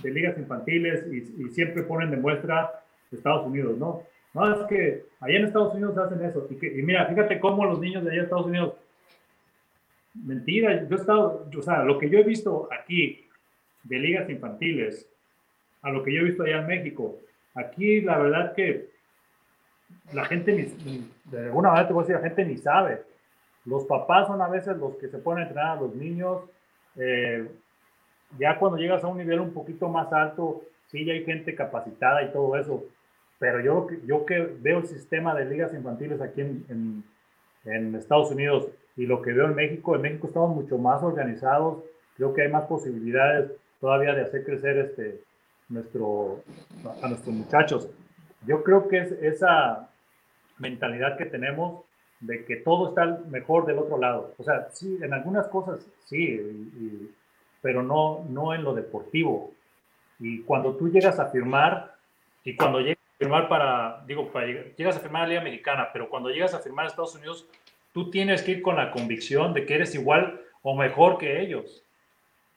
de 0.03 0.11
ligas 0.11 0.37
infantiles 0.37 1.05
y, 1.09 1.47
siempre 1.51 1.83
ponen 1.83 2.11
de 2.11 2.17
muestra 2.17 2.83
Estados 3.13 3.47
Unidos, 3.47 3.77
¿no? 3.77 4.03
No, 4.33 4.53
es 4.53 4.67
que 4.67 5.05
allá 5.21 5.37
en 5.37 5.45
Estados 5.45 5.73
Unidos 5.73 5.97
hacen 5.97 6.21
eso. 6.21 6.45
Y, 6.49 6.55
que, 6.55 6.67
y 6.67 6.81
mira, 6.83 7.05
fíjate 7.05 7.39
cómo 7.39 7.63
los 7.63 7.79
niños 7.79 8.03
de 8.03 8.09
allá 8.09 8.19
en 8.19 8.23
Estados 8.25 8.47
Unidos, 8.47 8.73
mentira, 10.15 10.85
yo 10.85 10.97
he 10.97 10.99
estado, 10.99 11.49
o 11.57 11.61
sea, 11.61 11.83
lo 11.83 11.97
que 11.97 12.09
yo 12.09 12.19
he 12.19 12.23
visto 12.23 12.67
aquí 12.77 13.25
de 13.87 13.99
ligas 13.99 14.29
infantiles, 14.29 15.07
a 15.81 15.91
lo 15.91 16.03
que 16.03 16.13
yo 16.13 16.21
he 16.21 16.25
visto 16.25 16.43
allá 16.43 16.59
en 16.59 16.67
México, 16.67 17.17
aquí 17.55 18.01
la 18.01 18.17
verdad 18.17 18.53
que 18.53 18.89
la 20.13 20.25
gente 20.25 20.53
ni, 20.53 21.09
de 21.25 21.45
alguna 21.45 21.69
manera 21.69 21.87
te 21.87 21.93
voy 21.93 22.03
a 22.03 22.07
decir, 22.07 22.21
la 22.21 22.27
gente 22.27 22.45
ni 22.45 22.57
sabe. 22.57 23.03
Los 23.65 23.85
papás 23.85 24.27
son 24.27 24.41
a 24.41 24.47
veces 24.47 24.77
los 24.77 24.95
que 24.95 25.09
se 25.09 25.17
ponen 25.17 25.43
a 25.43 25.47
entrenar 25.47 25.77
a 25.77 25.81
los 25.81 25.93
niños. 25.95 26.43
Eh, 26.95 27.47
ya 28.39 28.57
cuando 28.57 28.77
llegas 28.77 29.03
a 29.03 29.07
un 29.07 29.17
nivel 29.17 29.39
un 29.39 29.53
poquito 29.53 29.89
más 29.89 30.11
alto, 30.11 30.63
sí, 30.87 31.05
ya 31.05 31.13
hay 31.13 31.23
gente 31.23 31.55
capacitada 31.55 32.23
y 32.23 32.31
todo 32.31 32.55
eso. 32.57 32.85
Pero 33.39 33.61
yo, 33.61 33.87
yo 34.05 34.25
que 34.25 34.39
veo 34.39 34.79
el 34.79 34.87
sistema 34.87 35.35
de 35.35 35.45
ligas 35.45 35.73
infantiles 35.73 36.21
aquí 36.21 36.41
en, 36.41 37.03
en, 37.65 37.95
Estados 37.95 38.31
Unidos 38.31 38.69
y 38.95 39.05
lo 39.05 39.21
que 39.21 39.33
veo 39.33 39.45
en 39.45 39.55
México, 39.55 39.95
en 39.95 40.01
México 40.01 40.27
estamos 40.27 40.55
mucho 40.55 40.77
más 40.77 41.03
organizados. 41.03 41.83
Creo 42.15 42.33
que 42.33 42.43
hay 42.43 42.51
más 42.51 42.63
posibilidades 42.65 43.51
todavía 43.79 44.13
de 44.13 44.23
hacer 44.23 44.43
crecer 44.43 44.77
este, 44.77 45.21
nuestro, 45.69 46.43
a 47.01 47.07
nuestros 47.07 47.35
muchachos. 47.35 47.89
Yo 48.45 48.63
creo 48.63 48.87
que 48.87 48.99
es 48.99 49.11
esa 49.11 49.89
mentalidad 50.57 51.17
que 51.17 51.25
tenemos 51.25 51.83
de 52.19 52.45
que 52.45 52.57
todo 52.57 52.89
está 52.89 53.05
mejor 53.29 53.65
del 53.65 53.77
otro 53.79 53.97
lado. 53.97 54.33
O 54.37 54.43
sea, 54.43 54.69
sí, 54.71 54.97
en 55.01 55.13
algunas 55.13 55.47
cosas 55.47 55.85
sí, 56.05 57.11
pero 57.61 57.83
no, 57.83 58.25
no 58.29 58.53
en 58.53 58.63
lo 58.63 58.73
deportivo. 58.73 59.51
Y 60.19 60.41
cuando 60.41 60.75
tú 60.75 60.89
llegas 60.89 61.19
a 61.19 61.27
firmar, 61.27 61.95
y 62.43 62.55
cuando 62.55 62.79
llegas 62.79 62.97
a 62.97 63.17
firmar 63.17 63.49
para, 63.49 64.03
digo, 64.07 64.31
para, 64.31 64.47
llegas 64.47 64.97
a 64.97 64.99
firmar 64.99 65.23
a 65.23 65.25
la 65.25 65.29
Liga 65.29 65.41
Americana, 65.41 65.89
pero 65.93 66.09
cuando 66.09 66.29
llegas 66.29 66.53
a 66.53 66.59
firmar 66.59 66.85
a 66.85 66.89
Estados 66.89 67.15
Unidos, 67.15 67.45
tú 67.93 68.09
tienes 68.09 68.41
que 68.41 68.51
ir 68.51 68.61
con 68.61 68.77
la 68.77 68.91
convicción 68.91 69.53
de 69.53 69.65
que 69.65 69.75
eres 69.75 69.93
igual 69.93 70.41
o 70.63 70.75
mejor 70.75 71.17
que 71.17 71.41
ellos. 71.41 71.83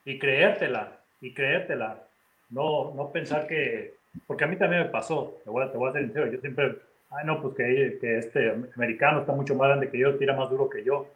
Y 0.05 0.19
creértela, 0.19 1.00
y 1.21 1.35
creértela. 1.35 2.03
No, 2.51 2.95
no 2.95 3.11
pensar 3.11 3.47
que, 3.47 3.95
porque 4.27 4.45
a 4.45 4.47
mí 4.47 4.57
también 4.57 4.83
me 4.83 4.89
pasó, 4.89 5.39
te 5.45 5.51
voy 5.51 5.65
a, 5.65 5.71
te 5.71 5.79
voy 5.79 5.89
a 5.91 5.93
ser 5.93 6.03
sincero, 6.03 6.31
yo 6.31 6.41
siempre 6.41 6.77
ay 7.11 7.27
no, 7.27 7.43
pues 7.43 7.55
que, 7.55 7.99
que, 8.01 8.19
este 8.19 8.51
americano 8.75 9.21
está 9.21 9.33
mucho 9.33 9.55
más 9.55 9.69
grande 9.69 9.91
que 9.91 9.99
yo, 9.99 10.17
tira 10.17 10.35
más 10.35 10.49
duro 10.51 10.71
que 10.71 10.85
yo. 10.85 11.09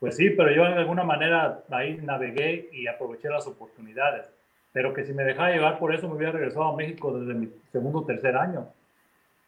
Pues 0.00 0.16
sí, 0.16 0.30
pero 0.30 0.50
yo 0.50 0.64
de 0.64 0.74
alguna 0.74 1.04
manera 1.04 1.62
ahí 1.70 1.98
navegué 2.02 2.68
y 2.72 2.86
aproveché 2.86 3.28
las 3.28 3.46
oportunidades. 3.46 4.30
Pero 4.72 4.92
que 4.92 5.04
si 5.04 5.12
me 5.12 5.24
dejaba 5.24 5.50
llevar 5.50 5.78
por 5.78 5.94
eso 5.94 6.08
me 6.08 6.16
hubiera 6.16 6.32
regresado 6.32 6.64
a 6.64 6.76
México 6.76 7.16
desde 7.18 7.34
mi 7.34 7.48
segundo 7.70 8.00
o 8.00 8.04
tercer 8.04 8.36
año. 8.36 8.66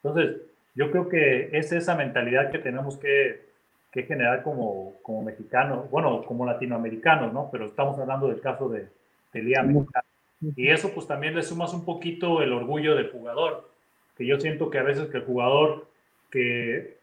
Entonces, 0.03 0.41
yo 0.75 0.91
creo 0.91 1.09
que 1.09 1.51
es 1.53 1.73
esa 1.73 1.97
mentalidad 1.97 2.51
que 2.51 2.59
tenemos 2.59 2.97
que, 2.97 3.47
que 3.91 4.05
generar 4.05 4.43
como, 4.43 4.95
como 5.03 5.23
mexicanos, 5.23 5.91
bueno, 5.91 6.23
como 6.25 6.47
latinoamericanos, 6.47 7.33
¿no? 7.33 7.49
Pero 7.51 7.67
estamos 7.67 7.99
hablando 7.99 8.29
del 8.29 8.41
caso 8.41 8.69
de, 8.69 8.87
de 9.37 9.43
Liam. 9.43 9.87
Y 10.41 10.69
eso 10.69 10.93
pues 10.93 11.07
también 11.07 11.35
le 11.35 11.43
sumas 11.43 11.73
un 11.73 11.85
poquito 11.85 12.43
el 12.43 12.53
orgullo 12.53 12.95
del 12.95 13.11
jugador, 13.11 13.71
que 14.17 14.27
yo 14.27 14.39
siento 14.39 14.71
que 14.71 14.79
a 14.79 14.83
veces 14.83 15.09
que 15.09 15.19
el 15.19 15.25
jugador 15.25 15.87
que 16.31 16.97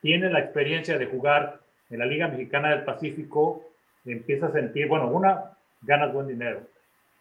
tiene 0.00 0.30
la 0.30 0.40
experiencia 0.40 0.98
de 0.98 1.06
jugar 1.06 1.60
en 1.90 1.98
la 1.98 2.06
Liga 2.06 2.28
Mexicana 2.28 2.70
del 2.70 2.84
Pacífico 2.84 3.64
empieza 4.04 4.46
a 4.46 4.52
sentir, 4.52 4.88
bueno, 4.88 5.08
una, 5.08 5.52
ganas 5.82 6.12
buen 6.12 6.26
dinero, 6.26 6.60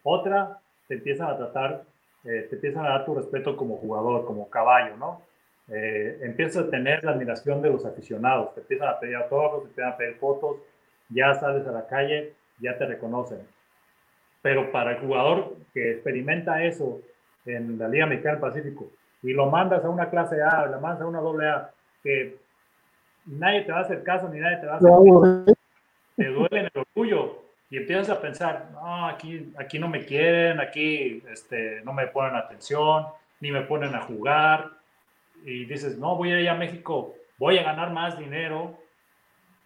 otra, 0.03 0.59
te 0.87 0.95
empiezan 0.95 1.29
a 1.29 1.37
tratar, 1.37 1.83
eh, 2.23 2.47
te 2.49 2.55
empiezan 2.55 2.85
a 2.85 2.89
dar 2.89 3.05
tu 3.05 3.15
respeto 3.15 3.57
como 3.57 3.77
jugador, 3.77 4.25
como 4.25 4.49
caballo, 4.49 4.95
¿no? 4.97 5.21
Eh, 5.67 6.19
empiezas 6.23 6.65
a 6.65 6.69
tener 6.69 7.03
la 7.03 7.11
admiración 7.11 7.61
de 7.61 7.69
los 7.69 7.85
aficionados, 7.85 8.55
te 8.55 8.61
empiezan 8.61 8.87
a 8.87 8.99
pedir 8.99 9.15
autógrafos, 9.17 9.63
te 9.63 9.69
empiezan 9.69 9.93
a 9.93 9.97
pedir 9.97 10.15
fotos, 10.15 10.57
ya 11.09 11.33
sales 11.35 11.67
a 11.67 11.71
la 11.71 11.85
calle, 11.85 12.33
ya 12.59 12.77
te 12.77 12.85
reconocen. 12.85 13.39
Pero 14.41 14.71
para 14.71 14.91
el 14.91 14.99
jugador 14.99 15.57
que 15.73 15.91
experimenta 15.91 16.63
eso 16.63 17.01
en 17.45 17.77
la 17.77 17.87
Liga 17.87 18.05
Mexicana 18.05 18.39
del 18.39 18.41
Pacífico 18.41 18.91
y 19.21 19.33
lo 19.33 19.47
mandas 19.47 19.83
a 19.83 19.89
una 19.89 20.09
clase 20.09 20.41
A, 20.41 20.65
lo 20.67 20.79
mandas 20.79 21.01
a 21.01 21.07
una 21.07 21.19
doble 21.19 21.49
A, 21.49 21.71
que 22.01 22.37
nadie 23.25 23.63
te 23.63 23.71
va 23.71 23.79
a 23.79 23.81
hacer 23.81 24.03
caso 24.03 24.29
ni 24.29 24.39
nadie 24.39 24.57
te 24.57 24.67
va 24.67 24.73
a 24.73 24.77
hacer 24.77 24.89
caso, 24.89 25.55
te 26.15 26.25
duele 26.25 26.59
en 26.59 26.65
el 26.65 26.71
orgullo 26.75 27.43
y 27.69 27.77
empiezas 27.77 28.09
a 28.09 28.21
pensar, 28.21 28.69
no, 28.71 29.07
aquí, 29.07 29.53
aquí 29.57 29.77
no 29.77 29.87
me 29.87 30.05
quieren, 30.05 30.59
aquí 30.59 31.21
este, 31.29 31.81
no 31.83 31.93
me 31.93 32.07
ponen 32.07 32.35
atención, 32.35 33.05
ni 33.41 33.51
me 33.51 33.61
ponen 33.61 33.93
a 33.93 34.01
jugar, 34.01 34.71
y 35.45 35.65
dices, 35.65 35.97
no, 35.97 36.15
voy 36.15 36.31
a 36.31 36.39
ir 36.39 36.49
a 36.49 36.55
México, 36.55 37.15
voy 37.37 37.57
a 37.57 37.63
ganar 37.63 37.91
más 37.91 38.17
dinero 38.17 38.77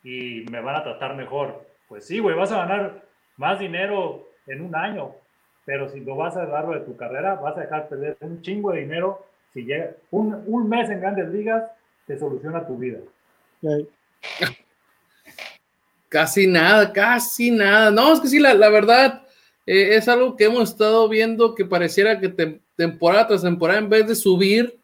y 0.04 0.45
me 0.52 0.62
van 0.62 0.76
a 0.76 0.84
tratar 0.84 1.16
mejor. 1.16 1.66
Pues 1.88 2.06
sí, 2.06 2.20
güey, 2.20 2.36
vas 2.36 2.52
a 2.52 2.66
ganar 2.66 3.04
más 3.38 3.60
dinero 3.60 4.28
en 4.48 4.61
un 4.61 4.76
año, 4.76 5.11
pero 5.65 5.90
si 5.90 5.99
lo 5.99 6.15
vas 6.15 6.36
a 6.36 6.45
darlo 6.45 6.74
de 6.74 6.86
tu 6.86 6.95
carrera, 6.95 7.36
vas 7.36 7.57
a 7.57 7.61
dejar 7.61 7.88
perder 7.88 8.18
un 8.22 8.41
chingo 8.41 8.72
de 8.72 8.82
dinero. 8.82 9.26
Si 9.53 9.64
llega 9.64 9.91
un, 10.11 10.44
un 10.48 10.68
mes 10.68 10.90
en 10.90 10.99
grandes 10.99 11.30
ligas, 11.30 11.64
te 12.06 12.18
soluciona 12.18 12.65
tu 12.65 12.78
vida. 12.78 12.99
Casi 16.10 16.48
nada, 16.48 16.91
casi 16.91 17.52
nada. 17.52 17.91
No, 17.91 18.14
es 18.14 18.20
que 18.20 18.28
sí, 18.28 18.40
la, 18.40 18.53
la 18.53 18.70
verdad 18.70 19.24
eh, 19.65 19.95
es 19.95 20.07
algo 20.07 20.36
que 20.36 20.45
hemos 20.45 20.70
estado 20.70 21.07
viendo 21.07 21.56
que 21.56 21.65
pareciera 21.65 22.20
que 22.20 22.60
temporada 22.76 23.28
tras 23.28 23.41
temporada, 23.41 23.80
en 23.80 23.90
vez 23.90 24.07
de 24.07 24.15
subir, 24.15 24.78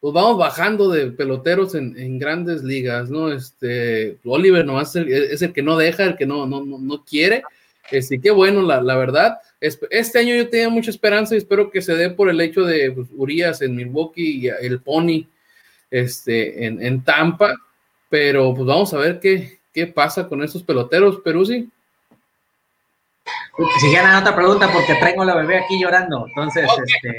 pues 0.00 0.14
vamos 0.14 0.38
bajando 0.38 0.88
de 0.90 1.12
peloteros 1.12 1.74
en, 1.74 2.18
grandes 2.18 2.62
ligas, 2.62 3.08
¿no? 3.08 3.30
Este, 3.32 4.18
Oliver 4.24 4.64
no 4.64 4.80
es 4.80 4.96
el, 4.96 5.12
es 5.12 5.42
el 5.42 5.52
que 5.52 5.62
no 5.62 5.76
deja, 5.76 6.04
el 6.04 6.16
que 6.16 6.26
no, 6.26 6.46
no, 6.46 6.62
no 6.64 7.04
quiere. 7.04 7.44
Este, 7.92 8.20
qué 8.20 8.30
bueno, 8.30 8.62
la, 8.62 8.80
la, 8.80 8.96
verdad. 8.96 9.38
Este 9.60 10.18
año 10.18 10.34
yo 10.34 10.48
tenía 10.48 10.68
mucha 10.68 10.90
esperanza 10.90 11.34
y 11.34 11.38
espero 11.38 11.70
que 11.70 11.82
se 11.82 11.94
dé 11.94 12.10
por 12.10 12.28
el 12.28 12.40
hecho 12.40 12.62
de 12.62 12.90
pues, 12.90 13.08
Urias 13.16 13.62
en 13.62 13.76
Milwaukee 13.76 14.40
y 14.40 14.48
el 14.48 14.80
Pony 14.80 15.26
este, 15.90 16.66
en, 16.66 16.82
en, 16.82 17.02
Tampa. 17.04 17.54
Pero 18.08 18.54
pues 18.54 18.66
vamos 18.66 18.92
a 18.94 18.98
ver 18.98 19.20
qué, 19.20 19.60
qué 19.72 19.86
pasa 19.86 20.26
con 20.26 20.42
esos 20.42 20.62
peloteros, 20.62 21.20
Peruzzi. 21.20 21.68
Si 23.80 23.92
ya 23.92 24.18
otra 24.18 24.34
pregunta 24.34 24.72
porque 24.72 24.94
traigo 24.94 25.24
la 25.24 25.36
bebé 25.36 25.58
aquí 25.58 25.78
llorando. 25.80 26.26
Entonces, 26.26 26.66
este... 26.86 27.16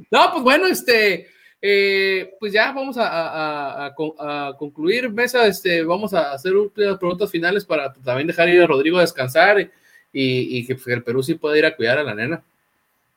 no, 0.10 0.32
pues 0.32 0.42
bueno, 0.42 0.66
este, 0.66 1.28
eh, 1.66 2.36
pues 2.38 2.52
ya 2.52 2.72
vamos 2.72 2.96
a, 2.98 3.94
concluir, 4.58 5.10
Mesa, 5.10 5.46
este, 5.46 5.82
vamos 5.82 6.12
a 6.12 6.32
hacer 6.32 6.52
unas 6.54 6.98
preguntas 6.98 7.30
finales 7.30 7.64
para 7.64 7.90
también 7.90 8.26
dejar 8.26 8.50
ir 8.50 8.60
a 8.60 8.66
Rodrigo 8.66 8.98
a 8.98 9.00
descansar 9.00 9.70
y, 10.12 10.66
que 10.66 10.74
pues, 10.74 10.86
el 10.88 11.02
Perú 11.02 11.22
sí 11.22 11.36
pueda 11.36 11.56
ir 11.56 11.64
a 11.64 11.74
cuidar 11.74 11.96
a 11.96 12.04
la 12.04 12.14
nena. 12.14 12.44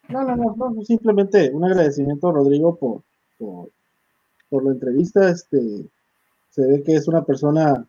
No, 0.08 0.24
no, 0.24 0.38
no, 0.38 0.56
no 0.56 0.82
simplemente 0.86 1.50
un 1.52 1.66
agradecimiento 1.66 2.30
a 2.30 2.32
Rodrigo 2.32 2.78
por, 2.78 3.02
por, 4.48 4.64
la 4.64 4.72
entrevista. 4.72 5.30
Este, 5.30 5.60
se 6.50 6.62
ve 6.66 6.84
que 6.84 6.96
es 6.96 7.06
una 7.10 7.26
persona 7.26 7.86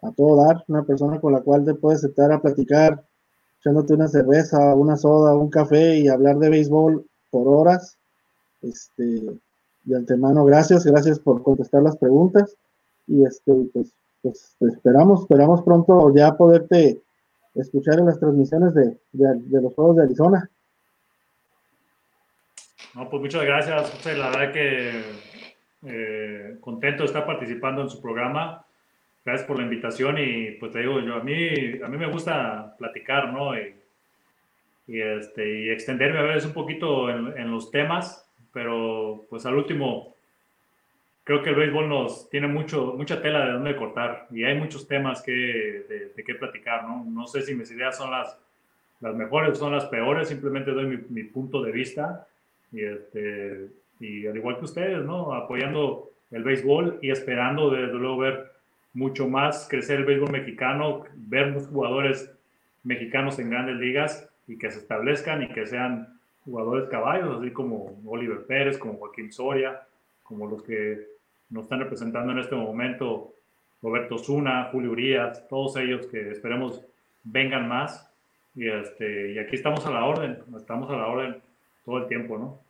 a 0.00 0.12
todo 0.12 0.46
dar, 0.46 0.64
una 0.68 0.84
persona 0.84 1.20
con 1.20 1.34
la 1.34 1.42
cual 1.42 1.66
te 1.66 1.74
puedes 1.74 2.00
sentar 2.00 2.32
a 2.32 2.40
platicar, 2.40 3.04
echándote 3.60 3.92
una 3.92 4.08
cerveza, 4.08 4.74
una 4.74 4.96
soda, 4.96 5.34
un 5.34 5.50
café 5.50 5.98
y 5.98 6.08
hablar 6.08 6.38
de 6.38 6.48
béisbol 6.48 7.04
por 7.30 7.48
horas. 7.48 7.98
Este, 8.62 9.38
de 9.88 9.96
antemano, 9.96 10.44
gracias, 10.44 10.84
gracias 10.84 11.18
por 11.18 11.42
contestar 11.42 11.82
las 11.82 11.96
preguntas 11.96 12.56
y 13.06 13.24
este, 13.24 13.52
pues, 13.72 13.92
pues 14.22 14.54
esperamos, 14.60 15.22
esperamos 15.22 15.62
pronto 15.62 16.14
ya 16.14 16.36
poderte 16.36 17.00
escuchar 17.54 17.98
en 17.98 18.06
las 18.06 18.20
transmisiones 18.20 18.74
de, 18.74 18.96
los 19.12 19.74
Juegos 19.74 19.96
de 19.96 20.02
Arizona. 20.04 20.50
No, 22.94 23.08
pues 23.08 23.22
muchas 23.22 23.44
gracias, 23.44 23.90
José. 23.90 24.16
La 24.16 24.30
verdad 24.30 24.52
que 24.52 25.02
eh, 25.84 26.56
contento 26.60 27.02
de 27.02 27.06
estar 27.06 27.24
participando 27.26 27.82
en 27.82 27.90
su 27.90 28.00
programa 28.00 28.64
gracias 29.28 29.46
por 29.46 29.58
la 29.58 29.64
invitación 29.64 30.16
y 30.18 30.52
pues 30.52 30.72
te 30.72 30.80
digo, 30.80 31.00
yo, 31.00 31.16
a, 31.16 31.22
mí, 31.22 31.48
a 31.84 31.88
mí 31.88 31.98
me 31.98 32.10
gusta 32.10 32.74
platicar, 32.78 33.32
¿no? 33.32 33.54
Y, 33.56 33.74
este, 34.86 35.64
y 35.64 35.70
extenderme 35.70 36.18
a 36.18 36.22
veces 36.22 36.46
un 36.46 36.54
poquito 36.54 37.10
en, 37.10 37.50
los 37.50 37.70
temas, 37.70 38.26
pero 38.52 39.24
pues 39.28 39.46
al 39.46 39.54
último, 39.54 40.14
creo 41.24 41.42
que 41.42 41.50
el 41.50 41.56
béisbol 41.56 41.88
nos 41.88 42.28
tiene 42.30 42.48
mucho, 42.48 42.94
mucha 42.96 43.20
tela 43.20 43.44
de 43.44 43.52
dónde 43.52 43.76
cortar 43.76 44.26
y 44.30 44.44
hay 44.44 44.56
muchos 44.56 44.86
temas 44.88 45.22
que, 45.22 45.32
de, 45.32 46.12
de 46.16 46.24
qué 46.24 46.34
platicar, 46.34 46.84
¿no? 46.84 47.04
No 47.04 47.26
sé 47.26 47.42
si 47.42 47.54
mis 47.54 47.70
ideas 47.70 47.96
son 47.96 48.10
las, 48.10 48.38
las 49.00 49.14
mejores 49.14 49.52
o 49.52 49.54
son 49.56 49.72
las 49.72 49.86
peores, 49.86 50.28
simplemente 50.28 50.70
doy 50.70 50.86
mi, 50.86 50.96
mi, 51.08 51.24
punto 51.24 51.62
de 51.62 51.72
vista 51.72 52.26
y, 52.72 52.82
este, 52.82 53.68
y 54.00 54.26
al 54.26 54.36
igual 54.36 54.58
que 54.58 54.64
ustedes, 54.64 55.04
¿no? 55.04 55.34
Apoyando 55.34 56.10
el 56.30 56.42
béisbol 56.42 56.98
y 57.02 57.10
esperando 57.10 57.70
desde 57.70 57.94
luego 57.94 58.18
ver 58.18 58.52
mucho 58.94 59.28
más 59.28 59.68
crecer 59.68 60.00
el 60.00 60.06
béisbol 60.06 60.30
mexicano, 60.30 61.04
ver 61.14 61.54
jugadores 61.54 62.32
mexicanos 62.82 63.38
en 63.38 63.50
grandes 63.50 63.76
ligas 63.76 64.28
y 64.46 64.58
que 64.58 64.70
se 64.70 64.78
establezcan 64.78 65.42
y 65.42 65.48
que 65.48 65.66
sean 65.66 66.17
jugadores 66.48 66.88
caballos, 66.88 67.40
así 67.40 67.50
como 67.52 68.00
Oliver 68.06 68.46
Pérez, 68.46 68.78
como 68.78 68.94
Joaquín 68.94 69.32
Soria, 69.32 69.82
como 70.22 70.46
los 70.46 70.62
que 70.62 71.06
nos 71.50 71.64
están 71.64 71.80
representando 71.80 72.32
en 72.32 72.38
este 72.38 72.54
momento, 72.54 73.34
Roberto 73.82 74.18
Zuna, 74.18 74.68
Julio 74.72 74.92
Urias, 74.92 75.46
todos 75.48 75.76
ellos 75.76 76.06
que 76.06 76.30
esperemos 76.30 76.82
vengan 77.24 77.68
más. 77.68 78.10
Y, 78.54 78.68
este, 78.68 79.32
y 79.32 79.38
aquí 79.38 79.56
estamos 79.56 79.86
a 79.86 79.90
la 79.90 80.04
orden, 80.04 80.38
estamos 80.56 80.90
a 80.90 80.96
la 80.96 81.06
orden 81.06 81.36
todo 81.84 81.98
el 81.98 82.08
tiempo, 82.08 82.38
¿no? 82.38 82.60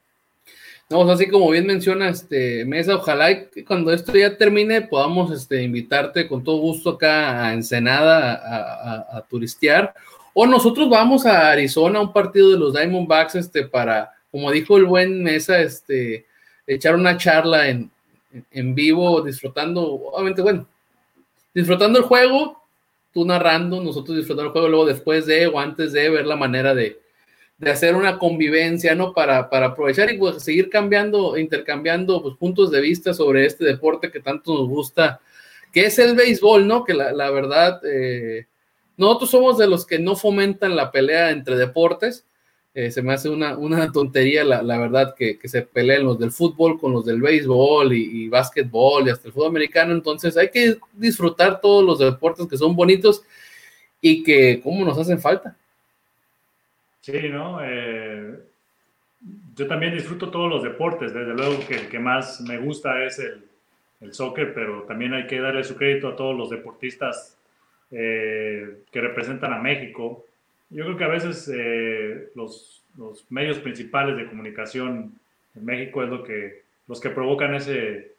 No, 0.90 1.02
así 1.10 1.28
como 1.28 1.50
bien 1.50 1.66
menciona 1.66 2.08
este 2.08 2.64
Mesa, 2.64 2.96
ojalá 2.96 3.50
que 3.50 3.62
cuando 3.62 3.92
esto 3.92 4.16
ya 4.16 4.38
termine 4.38 4.82
podamos 4.82 5.30
este, 5.30 5.62
invitarte 5.62 6.26
con 6.26 6.42
todo 6.42 6.58
gusto 6.58 6.90
acá 6.90 7.44
a 7.44 7.52
Ensenada 7.52 9.16
a, 9.16 9.26
turistear. 9.28 9.94
O 10.40 10.46
nosotros 10.46 10.88
vamos 10.88 11.26
a 11.26 11.50
Arizona 11.50 11.98
a 11.98 12.02
un 12.02 12.12
partido 12.12 12.52
de 12.52 12.58
los 12.60 12.72
Diamondbacks 12.72 13.34
este, 13.34 13.66
para, 13.66 14.12
como 14.30 14.52
dijo 14.52 14.76
el 14.76 14.84
buen 14.84 15.20
Mesa, 15.20 15.60
este, 15.60 16.26
echar 16.64 16.94
una 16.94 17.16
charla 17.16 17.68
en, 17.68 17.90
en 18.52 18.72
vivo, 18.72 19.20
disfrutando, 19.20 19.82
obviamente, 19.82 20.40
bueno, 20.40 20.68
disfrutando 21.52 21.98
el 21.98 22.04
juego, 22.04 22.62
tú 23.12 23.24
narrando, 23.24 23.82
nosotros 23.82 24.16
disfrutando 24.16 24.46
el 24.46 24.52
juego 24.52 24.68
luego 24.68 24.86
después 24.86 25.26
de 25.26 25.48
o 25.48 25.58
antes 25.58 25.92
de 25.92 26.08
ver 26.08 26.24
la 26.24 26.36
manera 26.36 26.72
de, 26.72 27.00
de 27.58 27.70
hacer 27.72 27.96
una 27.96 28.16
convivencia, 28.16 28.94
¿no? 28.94 29.12
Para, 29.12 29.50
para 29.50 29.66
aprovechar 29.66 30.08
y 30.08 30.18
pues, 30.18 30.40
seguir 30.40 30.70
cambiando, 30.70 31.36
intercambiando 31.36 32.22
pues, 32.22 32.36
puntos 32.36 32.70
de 32.70 32.80
vista 32.80 33.12
sobre 33.12 33.44
este 33.44 33.64
deporte 33.64 34.12
que 34.12 34.20
tanto 34.20 34.54
nos 34.54 34.68
gusta, 34.68 35.20
que 35.72 35.86
es 35.86 35.98
el 35.98 36.14
béisbol, 36.14 36.64
¿no? 36.64 36.84
Que 36.84 36.94
la, 36.94 37.10
la 37.10 37.28
verdad, 37.32 37.80
eh, 37.84 38.46
nosotros 38.98 39.30
somos 39.30 39.56
de 39.56 39.68
los 39.68 39.86
que 39.86 39.98
no 39.98 40.16
fomentan 40.16 40.76
la 40.76 40.90
pelea 40.90 41.30
entre 41.30 41.56
deportes. 41.56 42.26
Eh, 42.74 42.90
se 42.90 43.00
me 43.00 43.14
hace 43.14 43.30
una, 43.30 43.56
una 43.56 43.90
tontería, 43.92 44.44
la, 44.44 44.60
la 44.62 44.76
verdad, 44.76 45.14
que, 45.16 45.38
que, 45.38 45.48
se 45.48 45.62
peleen 45.62 46.04
los 46.04 46.18
del 46.18 46.32
fútbol 46.32 46.78
con 46.78 46.92
los 46.92 47.06
del 47.06 47.22
béisbol 47.22 47.92
y, 47.94 48.24
y 48.24 48.28
básquetbol 48.28 49.06
y 49.06 49.10
hasta 49.10 49.28
el 49.28 49.32
fútbol 49.32 49.48
americano. 49.48 49.94
Entonces 49.94 50.36
hay 50.36 50.50
que 50.50 50.76
disfrutar 50.92 51.60
todos 51.60 51.84
los 51.84 52.00
deportes 52.00 52.46
que 52.46 52.58
son 52.58 52.74
bonitos 52.76 53.22
y 54.00 54.22
que, 54.22 54.60
¿cómo 54.62 54.84
nos 54.84 54.98
hacen 54.98 55.20
falta? 55.20 55.56
Sí, 57.00 57.28
¿no? 57.30 57.60
Eh, 57.62 58.34
yo 59.54 59.66
también 59.66 59.94
disfruto 59.94 60.28
todos 60.28 60.50
los 60.50 60.62
deportes, 60.62 61.14
desde 61.14 61.34
luego 61.34 61.66
que 61.66 61.76
el 61.76 61.88
que 61.88 61.98
más 61.98 62.40
me 62.40 62.58
gusta 62.58 63.04
es 63.04 63.20
el, 63.20 63.44
el 64.00 64.12
soccer, 64.12 64.52
pero 64.52 64.82
también 64.82 65.14
hay 65.14 65.26
que 65.26 65.40
darle 65.40 65.64
su 65.64 65.76
crédito 65.76 66.08
a 66.08 66.16
todos 66.16 66.36
los 66.36 66.50
deportistas 66.50 67.37
eh, 67.90 68.82
que 68.92 69.00
representan 69.00 69.52
a 69.52 69.58
México. 69.58 70.26
Yo 70.70 70.84
creo 70.84 70.96
que 70.98 71.04
a 71.04 71.08
veces 71.08 71.50
eh, 71.54 72.28
los, 72.34 72.84
los, 72.98 73.24
medios 73.30 73.58
principales 73.60 74.16
de 74.16 74.26
comunicación 74.26 75.14
en 75.54 75.64
México 75.64 76.02
es 76.02 76.10
lo 76.10 76.22
que 76.22 76.62
los 76.86 77.00
que 77.00 77.08
provocan 77.08 77.54
ese, 77.54 78.12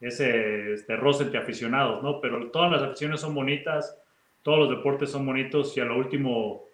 ese 0.00 0.74
este, 0.74 0.96
roce 0.96 1.24
entre 1.24 1.40
aficionados, 1.40 2.02
¿no? 2.02 2.20
Pero 2.20 2.48
todas 2.50 2.70
las 2.70 2.82
aficiones 2.82 3.20
son 3.20 3.34
bonitas, 3.34 3.96
todos 4.42 4.60
los 4.60 4.70
deportes 4.70 5.10
son 5.10 5.26
bonitos 5.26 5.76
y 5.76 5.80
a 5.80 5.84
lo 5.84 5.98
último 5.98 6.64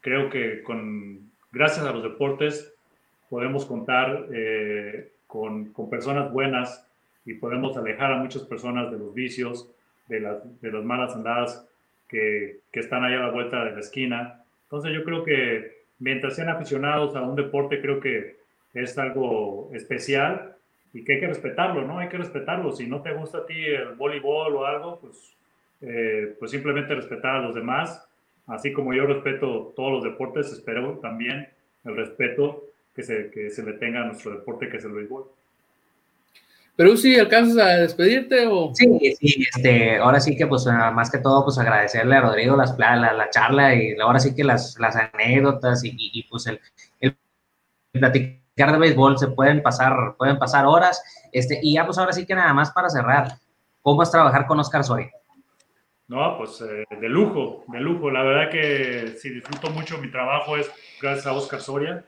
creo 0.00 0.28
que 0.28 0.62
con, 0.62 1.30
gracias 1.52 1.86
a 1.86 1.92
los 1.92 2.02
deportes 2.02 2.74
podemos 3.30 3.64
contar 3.64 4.26
eh, 4.32 5.12
con, 5.28 5.66
con, 5.72 5.88
personas 5.88 6.32
buenas 6.32 6.86
y 7.24 7.34
podemos 7.34 7.76
alejar 7.76 8.12
a 8.12 8.18
muchas 8.18 8.42
personas 8.42 8.90
de 8.90 8.98
los 8.98 9.14
vicios, 9.14 9.70
de 10.08 10.20
las, 10.20 10.60
de 10.60 10.72
las 10.72 10.84
malas 10.84 11.14
andadas 11.14 11.68
que, 12.12 12.60
que 12.70 12.80
están 12.80 13.02
ahí 13.02 13.14
a 13.14 13.20
la 13.20 13.30
vuelta 13.30 13.64
de 13.64 13.72
la 13.72 13.80
esquina. 13.80 14.44
Entonces 14.64 14.92
yo 14.92 15.02
creo 15.02 15.24
que 15.24 15.82
mientras 15.98 16.36
sean 16.36 16.50
aficionados 16.50 17.16
a 17.16 17.22
un 17.22 17.34
deporte, 17.34 17.80
creo 17.80 17.98
que 17.98 18.36
es 18.74 18.96
algo 18.98 19.70
especial 19.72 20.56
y 20.92 21.04
que 21.04 21.14
hay 21.14 21.20
que 21.20 21.26
respetarlo, 21.26 21.82
¿no? 21.86 21.98
Hay 21.98 22.08
que 22.08 22.18
respetarlo. 22.18 22.72
Si 22.72 22.86
no 22.86 23.02
te 23.02 23.12
gusta 23.12 23.38
a 23.38 23.46
ti 23.46 23.64
el 23.64 23.94
voleibol 23.94 24.54
o 24.54 24.66
algo, 24.66 25.00
pues, 25.00 25.36
eh, 25.80 26.36
pues 26.38 26.50
simplemente 26.50 26.94
respetar 26.94 27.36
a 27.36 27.42
los 27.42 27.54
demás. 27.54 28.08
Así 28.46 28.72
como 28.72 28.92
yo 28.92 29.06
respeto 29.06 29.72
todos 29.74 29.92
los 29.92 30.04
deportes, 30.04 30.52
espero 30.52 30.98
también 30.98 31.48
el 31.84 31.96
respeto 31.96 32.64
que 32.94 33.02
se, 33.02 33.30
que 33.30 33.50
se 33.50 33.64
le 33.64 33.72
tenga 33.74 34.02
a 34.02 34.06
nuestro 34.06 34.32
deporte, 34.32 34.68
que 34.68 34.76
es 34.76 34.84
el 34.84 34.92
béisbol. 34.92 35.24
Pero 36.76 36.96
si 36.96 37.18
alcanzas 37.18 37.58
a 37.58 37.68
despedirte 37.76 38.46
o... 38.46 38.74
Sí, 38.74 39.14
sí, 39.20 39.46
este, 39.54 39.98
ahora 39.98 40.20
sí 40.20 40.36
que 40.36 40.46
pues 40.46 40.66
más 40.66 41.10
que 41.10 41.18
todo 41.18 41.44
pues 41.44 41.58
agradecerle 41.58 42.16
a 42.16 42.22
Rodrigo 42.22 42.56
las, 42.56 42.78
la, 42.78 42.96
la 42.96 43.30
charla 43.30 43.74
y 43.74 43.94
ahora 44.00 44.18
sí 44.18 44.34
que 44.34 44.42
las, 44.42 44.78
las 44.78 44.96
anécdotas 44.96 45.84
y, 45.84 45.94
y, 45.94 46.22
pues 46.24 46.46
el, 46.46 46.60
el 47.00 47.16
platicar 47.92 48.72
de 48.72 48.78
béisbol 48.78 49.18
se 49.18 49.28
pueden 49.28 49.62
pasar, 49.62 50.14
pueden 50.16 50.38
pasar 50.38 50.64
horas, 50.66 51.02
este, 51.30 51.60
y 51.62 51.74
ya 51.74 51.84
pues 51.84 51.98
ahora 51.98 52.12
sí 52.12 52.24
que 52.24 52.34
nada 52.34 52.54
más 52.54 52.70
para 52.72 52.88
cerrar, 52.88 53.32
¿cómo 53.82 54.02
es 54.02 54.10
trabajar 54.10 54.46
con 54.46 54.58
Oscar 54.58 54.82
Soria? 54.82 55.10
No, 56.08 56.36
pues 56.36 56.60
eh, 56.60 56.84
de 57.00 57.08
lujo, 57.08 57.64
de 57.68 57.80
lujo. 57.80 58.10
La 58.10 58.22
verdad 58.22 58.50
que 58.50 59.14
si 59.18 59.30
disfruto 59.30 59.70
mucho 59.70 59.96
mi 59.98 60.10
trabajo 60.10 60.56
es 60.56 60.70
gracias 61.00 61.26
a 61.26 61.32
Oscar 61.32 61.60
Soria. 61.60 62.04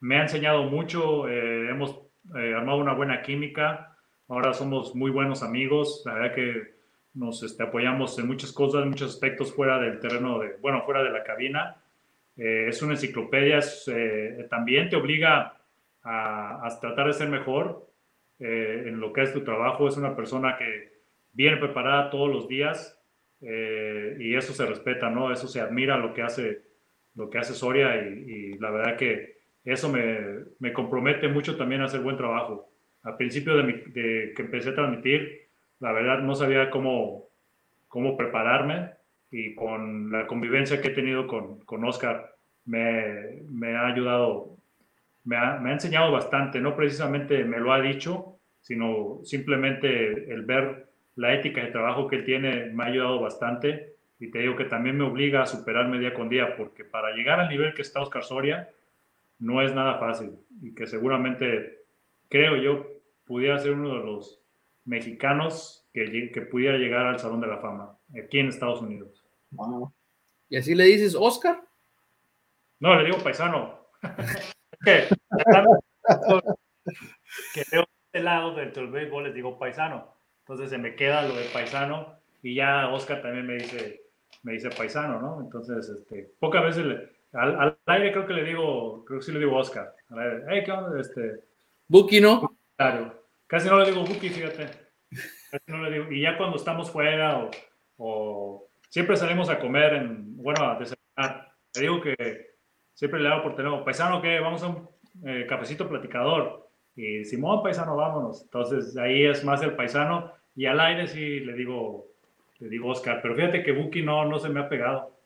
Me 0.00 0.18
ha 0.18 0.22
enseñado 0.22 0.64
mucho, 0.64 1.28
eh, 1.28 1.70
hemos 1.70 1.98
eh, 2.36 2.54
armado 2.54 2.78
una 2.78 2.94
buena 2.94 3.20
química, 3.22 3.96
ahora 4.28 4.52
somos 4.52 4.94
muy 4.94 5.10
buenos 5.10 5.42
amigos, 5.42 6.02
la 6.06 6.14
verdad 6.14 6.34
que 6.34 6.74
nos 7.14 7.42
este, 7.42 7.64
apoyamos 7.64 8.18
en 8.18 8.26
muchas 8.26 8.52
cosas, 8.52 8.82
en 8.82 8.90
muchos 8.90 9.14
aspectos 9.14 9.52
fuera 9.52 9.78
del 9.78 9.98
terreno, 9.98 10.38
de, 10.38 10.56
bueno, 10.60 10.82
fuera 10.84 11.02
de 11.02 11.10
la 11.10 11.24
cabina. 11.24 11.76
Eh, 12.36 12.66
es 12.68 12.80
una 12.80 12.92
enciclopedia, 12.92 13.60
eh, 13.88 14.46
también 14.48 14.88
te 14.88 14.96
obliga 14.96 15.60
a, 16.02 16.66
a, 16.66 16.80
tratar 16.80 17.08
de 17.08 17.12
ser 17.12 17.28
mejor 17.28 17.88
en 18.38 18.98
lo 18.98 19.12
que 19.12 19.22
es 19.22 19.32
tu 19.32 19.44
trabajo, 19.44 19.86
es 19.86 19.96
una 19.96 20.16
persona 20.16 20.56
que 20.56 21.02
viene 21.32 21.58
preparada 21.58 22.10
todos 22.10 22.28
los 22.28 22.48
días 22.48 23.00
y 23.40 24.34
eso 24.34 24.52
se 24.52 24.66
respeta, 24.66 25.10
¿no? 25.10 25.30
Eso 25.30 25.46
se 25.46 25.60
admira 25.60 25.96
lo 25.96 26.12
que 26.12 26.22
hace, 26.22 26.62
lo 27.14 27.30
que 27.30 27.38
hace 27.38 27.54
Soria 27.54 28.02
y, 28.02 28.08
y 28.08 28.58
la 28.58 28.72
verdad 28.72 28.96
que 28.96 29.41
eso 29.64 29.88
me, 29.88 30.18
me, 30.58 30.72
compromete 30.72 31.28
mucho 31.28 31.56
también 31.56 31.82
a 31.82 31.84
hacer 31.84 32.00
buen 32.00 32.16
trabajo. 32.16 32.68
Al 33.02 33.16
principio 33.16 33.56
de, 33.56 34.32
que 34.34 34.42
empecé 34.42 34.70
a 34.70 34.74
transmitir, 34.74 35.48
la 35.80 35.92
verdad 35.92 36.20
no 36.20 36.34
sabía 36.34 36.70
cómo, 36.70 37.28
cómo 37.88 38.16
prepararme 38.16 38.90
y 39.30 39.54
con 39.54 40.10
la 40.10 40.26
convivencia 40.26 40.80
que 40.80 40.88
he 40.88 40.92
tenido 40.92 41.26
con, 41.26 41.60
con 41.60 41.84
Oscar 41.84 42.34
me, 42.64 43.42
me, 43.50 43.74
ha 43.76 43.86
ayudado, 43.86 44.56
me 45.24 45.36
ha, 45.36 45.58
me 45.58 45.70
ha 45.70 45.72
enseñado 45.74 46.12
bastante. 46.12 46.60
No 46.60 46.76
precisamente 46.76 47.44
me 47.44 47.58
lo 47.58 47.72
ha 47.72 47.80
dicho, 47.80 48.36
sino 48.60 49.20
simplemente 49.24 50.32
el 50.32 50.42
ver 50.42 50.86
la 51.16 51.34
ética 51.34 51.62
de 51.62 51.70
trabajo 51.70 52.08
que 52.08 52.16
él 52.16 52.24
tiene 52.24 52.66
me 52.66 52.84
ha 52.84 52.86
ayudado 52.86 53.20
bastante 53.20 53.92
y 54.18 54.30
te 54.30 54.38
digo 54.38 54.56
que 54.56 54.64
también 54.64 54.96
me 54.96 55.04
obliga 55.04 55.42
a 55.42 55.46
superarme 55.46 55.98
día 55.98 56.14
con 56.14 56.28
día 56.28 56.56
porque 56.56 56.84
para 56.84 57.10
llegar 57.10 57.40
al 57.40 57.48
nivel 57.48 57.74
que 57.74 57.82
está 57.82 58.00
Oscar 58.00 58.22
Soria, 58.22 58.70
no 59.42 59.60
es 59.60 59.74
nada 59.74 59.98
fácil 59.98 60.38
y 60.62 60.72
que 60.72 60.86
seguramente, 60.86 61.80
creo 62.28 62.56
yo, 62.56 62.86
pudiera 63.24 63.58
ser 63.58 63.72
uno 63.72 63.98
de 63.98 64.04
los 64.04 64.40
mexicanos 64.84 65.84
que, 65.92 66.30
que 66.32 66.42
pudiera 66.42 66.78
llegar 66.78 67.06
al 67.06 67.18
Salón 67.18 67.40
de 67.40 67.48
la 67.48 67.58
Fama 67.58 67.98
aquí 68.16 68.38
en 68.38 68.48
Estados 68.48 68.80
Unidos. 68.80 69.24
¿Y 70.48 70.56
así 70.56 70.74
le 70.76 70.84
dices 70.84 71.16
Oscar? 71.18 71.60
No, 72.78 72.94
le 72.94 73.04
digo 73.04 73.18
paisano. 73.18 73.88
que, 74.84 75.08
que 77.54 77.62
veo 77.72 77.84
este 78.06 78.22
lado 78.22 78.54
dentro 78.54 78.82
del 78.82 78.92
béisbol 78.92 79.24
les 79.24 79.34
digo 79.34 79.58
paisano. 79.58 80.14
Entonces 80.40 80.70
se 80.70 80.78
me 80.78 80.94
queda 80.94 81.26
lo 81.26 81.34
de 81.34 81.46
paisano 81.46 82.16
y 82.42 82.54
ya 82.54 82.88
Oscar 82.88 83.22
también 83.22 83.46
me 83.46 83.54
dice, 83.54 84.02
me 84.44 84.52
dice 84.52 84.70
paisano, 84.70 85.20
¿no? 85.20 85.40
Entonces, 85.40 85.88
este, 85.88 86.32
pocas 86.38 86.64
veces 86.64 86.84
le, 86.84 87.11
al, 87.32 87.60
al, 87.60 87.78
aire 87.86 88.12
creo 88.12 88.26
que 88.26 88.34
le 88.34 88.44
digo, 88.44 89.04
creo 89.04 89.20
que 89.20 89.24
sí 89.24 89.32
le 89.32 89.38
digo 89.38 89.56
Oscar. 89.56 89.94
Hey, 90.48 90.62
¿qué 90.64 90.72
onda? 90.72 91.00
Este, 91.00 91.44
Buki, 91.88 92.20
¿no? 92.20 92.58
Claro. 92.76 93.26
Casi 93.46 93.68
no 93.68 93.78
le 93.78 93.90
digo 93.90 94.04
Buki, 94.04 94.28
fíjate. 94.28 94.66
Casi 95.50 95.64
no 95.66 95.82
le 95.82 95.90
digo. 95.90 96.12
Y 96.12 96.22
ya 96.22 96.36
cuando 96.36 96.56
estamos 96.56 96.90
fuera 96.90 97.38
o, 97.38 97.50
o 97.96 98.68
siempre 98.88 99.16
salimos 99.16 99.48
a 99.48 99.58
comer, 99.58 99.94
en, 99.94 100.36
bueno, 100.36 100.64
a 100.64 100.78
desayunar, 100.78 101.52
le 101.74 101.80
digo 101.80 102.00
que 102.00 102.52
siempre 102.94 103.20
le 103.20 103.28
hago 103.28 103.42
por 103.42 103.56
teléfono, 103.56 103.84
paisano, 103.84 104.20
¿qué? 104.20 104.38
Vamos 104.38 104.62
a 104.62 104.68
un 104.68 104.88
eh, 105.24 105.46
cafecito 105.48 105.88
platicador. 105.88 106.68
Y 106.94 107.24
Simón, 107.24 107.62
paisano, 107.62 107.96
vámonos. 107.96 108.42
Entonces 108.42 108.96
ahí 108.96 109.24
es 109.24 109.44
más 109.44 109.62
el 109.62 109.74
paisano. 109.74 110.32
Y 110.54 110.66
al 110.66 110.80
aire 110.80 111.08
sí 111.08 111.40
le 111.40 111.54
digo, 111.54 112.08
le 112.58 112.68
digo 112.68 112.90
Oscar. 112.90 113.20
Pero 113.22 113.34
fíjate 113.34 113.62
que 113.62 113.72
Buki 113.72 114.02
no, 114.02 114.26
no 114.26 114.38
se 114.38 114.50
me 114.50 114.60
ha 114.60 114.68
pegado. 114.68 115.18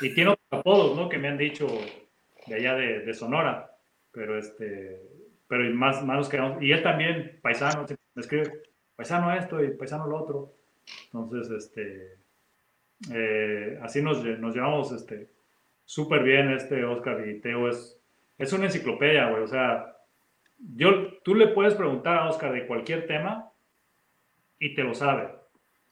Y 0.00 0.12
tiene 0.14 0.34
apodos, 0.54 0.96
¿no? 0.96 1.08
Que 1.08 1.18
me 1.18 1.28
han 1.28 1.38
dicho 1.38 1.66
de 2.46 2.54
allá 2.54 2.74
de, 2.74 3.14
Sonora, 3.14 3.70
pero 4.12 4.38
este, 4.38 5.00
pero 5.46 5.64
más, 5.74 6.04
más 6.04 6.28
que 6.28 6.38
y 6.60 6.72
él 6.72 6.82
también, 6.82 7.38
paisano, 7.42 7.86
me 8.14 8.20
escribe, 8.20 8.62
paisano 8.96 9.32
esto 9.34 9.62
y 9.62 9.70
paisano 9.76 10.06
lo 10.06 10.18
otro. 10.18 10.54
Entonces, 11.12 11.50
este, 11.50 12.18
eh, 13.12 13.78
así 13.82 14.02
nos, 14.02 14.22
nos 14.24 14.54
llevamos 14.54 14.92
este, 14.92 15.30
súper 15.84 16.22
bien, 16.22 16.52
este 16.52 16.84
Oscar 16.84 17.26
y 17.26 17.40
Teo 17.40 17.68
es, 17.68 18.00
es 18.38 18.52
una 18.52 18.66
enciclopedia, 18.66 19.30
güey, 19.30 19.42
o 19.42 19.46
sea, 19.46 19.94
yo, 20.58 21.18
tú 21.22 21.34
le 21.34 21.48
puedes 21.48 21.74
preguntar 21.74 22.18
a 22.18 22.28
Oscar 22.28 22.52
de 22.52 22.66
cualquier 22.66 23.06
tema 23.06 23.50
y 24.58 24.74
te 24.74 24.82
lo 24.82 24.94
sabe. 24.94 25.28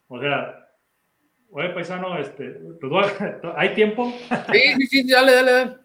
O 0.09 0.21
sea, 0.21 0.62
Oye, 1.55 1.69
paisano, 1.69 2.19
este, 2.19 2.59
¿hay 3.57 3.75
tiempo? 3.75 4.11
Sí, 4.51 4.75
sí, 4.79 4.87
sí, 4.87 5.11
dale, 5.11 5.33
dale, 5.33 5.53
dale. 5.53 5.77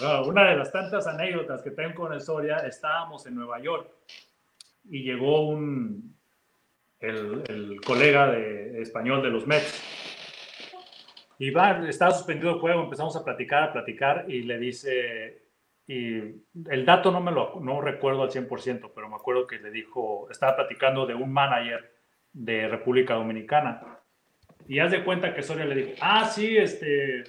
Ah, 0.00 0.22
una 0.24 0.48
de 0.48 0.56
las 0.56 0.70
tantas 0.70 1.04
anécdotas 1.08 1.62
que 1.62 1.72
tengo 1.72 1.94
con 1.94 2.12
el 2.12 2.20
Soria, 2.20 2.58
estábamos 2.58 3.26
en 3.26 3.34
Nueva 3.34 3.60
York 3.60 3.90
y 4.88 5.02
llegó 5.02 5.48
un, 5.48 6.16
el, 7.00 7.42
el 7.48 7.80
colega 7.80 8.30
de 8.30 8.80
español 8.80 9.20
de 9.20 9.30
los 9.30 9.48
Mets. 9.48 9.82
Y 11.40 11.50
va, 11.50 11.88
estaba 11.88 12.12
suspendido 12.12 12.52
el 12.54 12.60
juego, 12.60 12.84
empezamos 12.84 13.16
a 13.16 13.24
platicar, 13.24 13.64
a 13.64 13.72
platicar 13.72 14.26
y 14.28 14.42
le 14.42 14.58
dice, 14.58 15.42
y 15.88 16.18
el 16.70 16.84
dato 16.86 17.10
no 17.10 17.20
me 17.20 17.32
lo 17.32 17.58
no 17.60 17.80
recuerdo 17.80 18.22
al 18.22 18.30
100%, 18.30 18.92
pero 18.94 19.08
me 19.08 19.16
acuerdo 19.16 19.44
que 19.44 19.58
le 19.58 19.72
dijo, 19.72 20.28
estaba 20.30 20.54
platicando 20.54 21.04
de 21.04 21.14
un 21.16 21.32
manager 21.32 21.92
de 22.32 22.68
República 22.68 23.14
Dominicana 23.14 23.97
y 24.68 24.78
haz 24.80 24.90
de 24.90 25.02
cuenta 25.02 25.34
que 25.34 25.42
Soria 25.42 25.64
le 25.64 25.74
dijo, 25.74 25.92
ah, 26.02 26.26
sí, 26.26 26.56
este, 26.58 27.24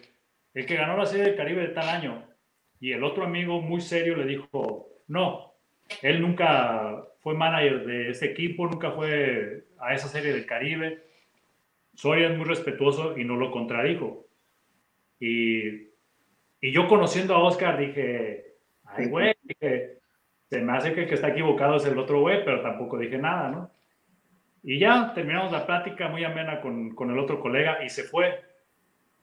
el 0.53 0.65
que 0.65 0.75
ganó 0.75 0.97
la 0.97 1.05
Serie 1.05 1.25
del 1.25 1.37
Caribe 1.37 1.61
de 1.61 1.73
tal 1.73 1.87
año. 1.87 2.27
Y 2.81 2.91
el 2.91 3.03
otro 3.03 3.23
amigo 3.23 3.61
muy 3.61 3.79
serio 3.79 4.17
le 4.17 4.25
dijo, 4.25 4.89
no, 5.07 5.53
él 6.01 6.21
nunca 6.21 7.01
fue 7.19 7.33
manager 7.33 7.85
de 7.85 8.09
ese 8.09 8.25
equipo, 8.25 8.67
nunca 8.67 8.91
fue 8.91 9.63
a 9.79 9.93
esa 9.93 10.09
Serie 10.09 10.33
del 10.33 10.45
Caribe. 10.45 11.01
Soria 11.95 12.27
es 12.29 12.37
muy 12.37 12.45
respetuoso 12.45 13.17
y 13.17 13.23
no 13.23 13.37
lo 13.37 13.51
contradijo. 13.51 14.27
Y, 15.17 15.87
y 16.59 16.71
yo 16.73 16.89
conociendo 16.89 17.35
a 17.35 17.43
Oscar 17.43 17.77
dije, 17.77 18.55
ay, 18.83 19.07
güey, 19.07 19.33
se 20.49 20.61
me 20.61 20.73
hace 20.73 20.93
que 20.93 21.03
el 21.03 21.07
que 21.07 21.15
está 21.15 21.29
equivocado 21.29 21.77
es 21.77 21.85
el 21.85 21.97
otro 21.97 22.19
güey, 22.19 22.43
pero 22.43 22.61
tampoco 22.61 22.97
dije 22.97 23.17
nada, 23.17 23.49
¿no? 23.49 23.71
Y 24.63 24.79
ya 24.79 25.13
terminamos 25.13 25.51
la 25.51 25.65
plática 25.65 26.07
muy 26.09 26.23
amena 26.23 26.61
con, 26.61 26.93
con 26.95 27.09
el 27.11 27.19
otro 27.19 27.39
colega 27.39 27.83
y 27.83 27.89
se 27.89 28.03
fue. 28.03 28.41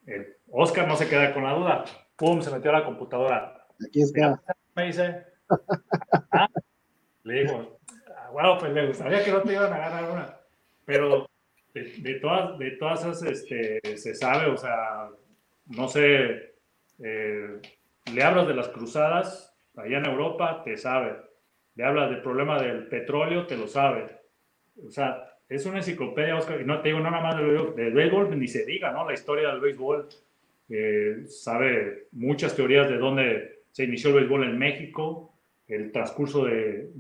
El 0.07 0.37
Oscar 0.51 0.87
no 0.87 0.97
se 0.97 1.09
queda 1.09 1.33
con 1.35 1.45
la 1.45 1.53
duda. 1.53 1.85
¡Pum! 2.17 2.41
Se 2.41 2.51
metió 2.51 2.71
a 2.71 2.81
la 2.81 2.85
computadora. 2.85 3.67
Aquí 3.87 4.03
está. 4.03 4.41
Me 4.75 4.87
dice. 4.87 5.25
Ah", 6.31 6.49
le 7.25 7.43
digo, 7.43 7.79
bueno, 8.33 8.53
ah, 8.53 8.59
pues 8.59 8.73
le 8.73 8.87
gustaría 8.87 9.25
que 9.25 9.33
no 9.33 9.43
te 9.43 9.53
iban 9.53 9.73
a 9.73 9.79
ganar 9.79 10.11
una. 10.11 10.37
Pero 10.85 11.29
de, 11.75 11.83
de 11.99 12.15
todas, 12.21 12.59
de 12.59 12.71
todas 12.73 13.01
esas 13.01 13.23
este, 13.23 13.81
se 13.97 14.15
sabe, 14.15 14.47
o 14.51 14.57
sea, 14.57 15.09
no 15.67 15.89
sé, 15.89 16.55
eh, 17.03 17.61
le 18.13 18.23
hablas 18.23 18.47
de 18.47 18.55
las 18.55 18.69
cruzadas 18.69 19.57
allá 19.77 19.99
en 19.99 20.07
Europa, 20.07 20.63
te 20.65 20.77
sabe. 20.77 21.17
le 21.75 21.85
hablas 21.85 22.11
del 22.11 22.23
problema 22.23 22.61
del 22.61 22.87
petróleo, 22.89 23.47
te 23.47 23.57
lo 23.57 23.69
sabe. 23.69 24.21
O 24.87 24.91
sea, 24.91 25.26
es 25.49 25.65
una 25.67 25.79
enciclopedia, 25.79 26.37
Oscar, 26.37 26.61
y 26.61 26.65
no 26.65 26.81
te 26.81 26.89
digo 26.89 27.01
nada 27.01 27.21
más 27.21 27.37
del, 27.37 27.93
béisbol, 27.93 28.39
ni 28.39 28.49
se 28.49 28.65
diga, 28.65 28.93
¿no? 28.93 29.07
La 29.07 29.15
historia 29.15 29.49
del 29.49 29.61
béisbol, 29.61 30.09
eh, 30.69 31.23
sabe 31.27 32.07
muchas 32.13 32.57
teorías 32.57 32.89
de 32.89 32.99
dónde 32.99 33.61
se 33.71 33.85
inició 33.85 34.11
el 34.11 34.17
béisbol 34.17 34.45
en 34.45 34.59
México, 34.59 35.33
el 35.69 35.93
transcurso 35.93 36.45
de, 36.45 36.91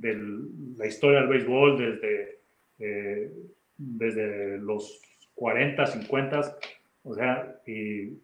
la 0.76 0.86
historia 0.86 1.20
del 1.20 1.28
béisbol 1.28 1.78
desde, 1.78 2.38
eh, 2.78 3.32
desde 3.76 4.58
los 4.58 5.02
40, 5.34 5.86
50, 5.86 6.58
o 7.02 7.14
sea, 7.14 7.60
y, 7.66 8.18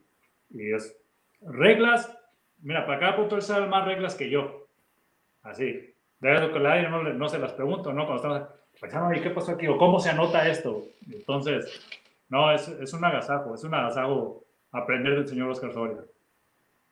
y 0.51 0.73
es 0.73 0.97
reglas, 1.40 2.16
mira, 2.62 2.86
para 2.86 3.01
cada 3.01 3.16
punto 3.16 3.36
él 3.36 3.43
sabe 3.43 3.66
más 3.66 3.86
reglas 3.86 4.15
que 4.15 4.31
yo, 4.31 4.69
así, 5.43 5.93
de 6.20 6.35
eso 6.35 6.53
que 6.53 6.61
no, 6.61 7.03
no 7.03 7.28
se 7.28 7.39
las 7.40 7.53
pregunto, 7.53 7.93
¿no? 7.93 8.07
Cuando 8.07 8.23
estamos 8.23 8.61
pensando, 8.83 9.15
¿y 9.15 9.21
qué 9.21 9.31
pasó 9.31 9.53
aquí? 9.53 9.69
¿O 9.69 9.79
cómo 9.79 10.01
se 10.01 10.11
anota 10.11 10.49
esto? 10.49 10.89
Entonces, 11.09 11.81
no, 12.29 12.53
es, 12.53 12.67
es 12.67 12.93
un 12.93 13.05
agasajo, 13.05 13.55
es 13.55 13.63
un 13.63 13.73
agasajo 13.73 14.45
aprender 14.73 15.15
del 15.15 15.29
señor 15.29 15.51
Oscar 15.51 15.73
Soria. 15.73 15.99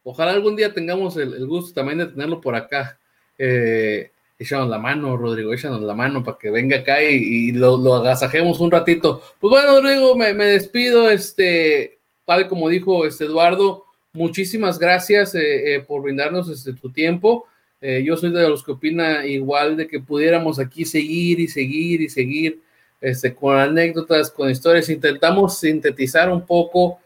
Ojalá 0.04 0.30
algún 0.30 0.54
día 0.54 0.72
tengamos 0.72 1.16
el, 1.16 1.44
gusto 1.46 1.74
también 1.74 1.98
de 1.98 2.06
tenerlo 2.06 2.40
por 2.40 2.54
acá. 2.54 2.98
Eh, 3.36 4.12
échanos 4.38 4.68
la 4.68 4.78
mano, 4.78 5.16
Rodrigo, 5.16 5.52
échanos 5.52 5.82
la 5.82 5.94
mano 5.94 6.22
para 6.22 6.38
que 6.38 6.50
venga 6.50 6.78
acá 6.78 7.02
y, 7.02 7.50
lo, 7.52 7.76
lo, 7.76 7.96
agasajemos 7.96 8.60
un 8.60 8.70
ratito. 8.70 9.20
Pues 9.40 9.50
bueno, 9.50 9.80
Rodrigo, 9.80 10.14
me, 10.14 10.32
me, 10.32 10.46
despido, 10.46 11.10
este, 11.10 11.98
tal 12.24 12.48
como 12.48 12.68
dijo 12.68 13.04
este 13.04 13.24
Eduardo, 13.24 13.84
muchísimas 14.12 14.78
gracias 14.78 15.34
eh, 15.34 15.74
eh, 15.74 15.80
por 15.80 16.02
brindarnos 16.02 16.48
este, 16.48 16.72
tu 16.72 16.92
tiempo. 16.92 17.46
Eh, 17.80 18.02
yo 18.04 18.16
soy 18.16 18.30
de 18.30 18.48
los 18.48 18.62
que 18.62 18.72
opina 18.72 19.24
igual 19.24 19.76
de 19.76 19.88
que 19.88 20.00
pudiéramos 20.00 20.58
aquí 20.58 20.84
seguir 20.84 21.40
y 21.40 21.48
seguir 21.48 22.02
y 22.02 22.08
seguir 22.08 22.60
este, 23.00 23.34
con 23.34 23.56
anécdotas, 23.56 24.30
con 24.30 24.50
historias. 24.50 24.88
Intentamos 24.90 25.58
sintetizar 25.58 26.30
un 26.30 26.44
poco, 26.44 27.00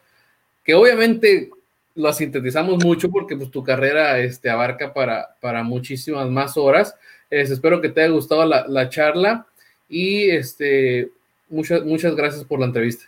que 0.65 0.75
obviamente 0.75 1.51
lo 1.95 2.13
sintetizamos 2.13 2.85
mucho 2.85 3.09
porque 3.09 3.37
pues, 3.37 3.51
tu 3.51 3.63
carrera 3.63 4.19
este, 4.19 4.51
abarca 4.51 4.93
para, 4.93 5.37
para 5.41 5.63
muchísimas 5.63 6.29
más 6.29 6.57
horas. 6.57 6.97
espero 7.31 7.81
que 7.81 7.89
te 7.89 8.03
haya 8.03 8.13
gustado 8.13 8.45
la, 8.45 8.67
la, 8.67 8.89
charla 8.89 9.47
y 9.89 10.31
este, 10.31 11.11
muchas, 11.49 11.85
muchas 11.85 12.17
gracias 12.17 12.45
por 12.45 12.59
la 12.59 12.67
entrevista. 12.67 13.05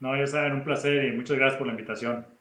No, 0.00 0.16
ya 0.16 0.26
saben, 0.26 0.52
un 0.52 0.64
placer 0.64 1.04
y 1.04 1.12
muchas 1.12 1.36
gracias 1.36 1.58
por 1.58 1.66
la 1.66 1.72
invitación. 1.74 2.37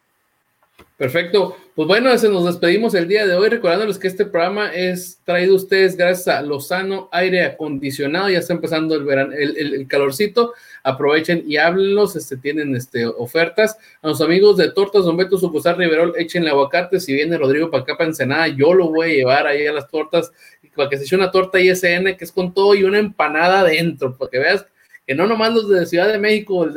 Perfecto. 0.98 1.56
Pues 1.76 1.88
bueno, 1.88 2.10
nos 2.10 2.46
despedimos 2.46 2.96
el 2.96 3.08
día 3.08 3.28
de 3.28 3.36
hoy, 3.36 3.50
recordándoles 3.50 4.00
que 4.00 4.08
este 4.08 4.26
programa 4.26 4.74
es 4.74 5.20
traído 5.24 5.54
a 5.54 5.58
ustedes 5.58 5.96
gracias 5.96 6.28
a 6.28 6.42
Lozano 6.42 7.08
Aire 7.12 7.44
Acondicionado. 7.44 8.32
Ya 8.32 8.40
está 8.40 8.54
empezando 8.54 8.96
el, 8.96 9.04
verano, 9.04 9.32
el, 9.32 9.88
calorcito. 9.88 10.54
Aprovechen 10.82 11.44
y 11.46 11.58
háblenlos. 11.58 12.16
Este, 12.16 12.36
tienen 12.36 12.76
este, 12.76 13.06
ofertas. 13.06 13.78
A 14.02 14.08
los 14.08 14.22
amigos 14.22 14.58
de 14.58 14.72
Tortas 14.72 15.06
Don 15.06 15.18
Beto 15.18 15.38
Sucusar 15.38 15.78
Riverol, 15.78 16.16
échenle 16.18 16.50
aguacate. 16.50 17.00
Si 17.00 17.14
viene 17.14 17.38
Rodrigo 17.38 17.70
para 17.70 17.84
acá, 17.84 17.96
para 17.96 18.10
Ensenada, 18.10 18.48
yo 18.48 18.74
lo 18.74 18.90
voy 18.90 19.12
a 19.12 19.14
llevar 19.14 19.46
ahí 19.46 19.68
a 19.68 19.74
las 19.74 19.88
tortas 19.88 20.32
para 20.76 20.90
que 20.90 20.98
se 20.98 21.04
eche 21.04 21.16
una 21.16 21.30
torta 21.30 21.60
ISN 21.60 22.16
que 22.18 22.24
es 22.24 22.32
con 22.32 22.56
todo 22.56 22.74
y 22.74 22.84
una 22.84 22.98
empanada 22.98 23.60
adentro, 23.60 24.18
para 24.18 24.32
que 24.32 24.40
veas 24.40 24.66
que 25.06 25.14
no 25.14 25.28
nomás 25.28 25.54
los 25.54 25.70
de 25.70 25.86
Ciudad 25.86 26.08
de 26.08 26.18
México 26.18 26.68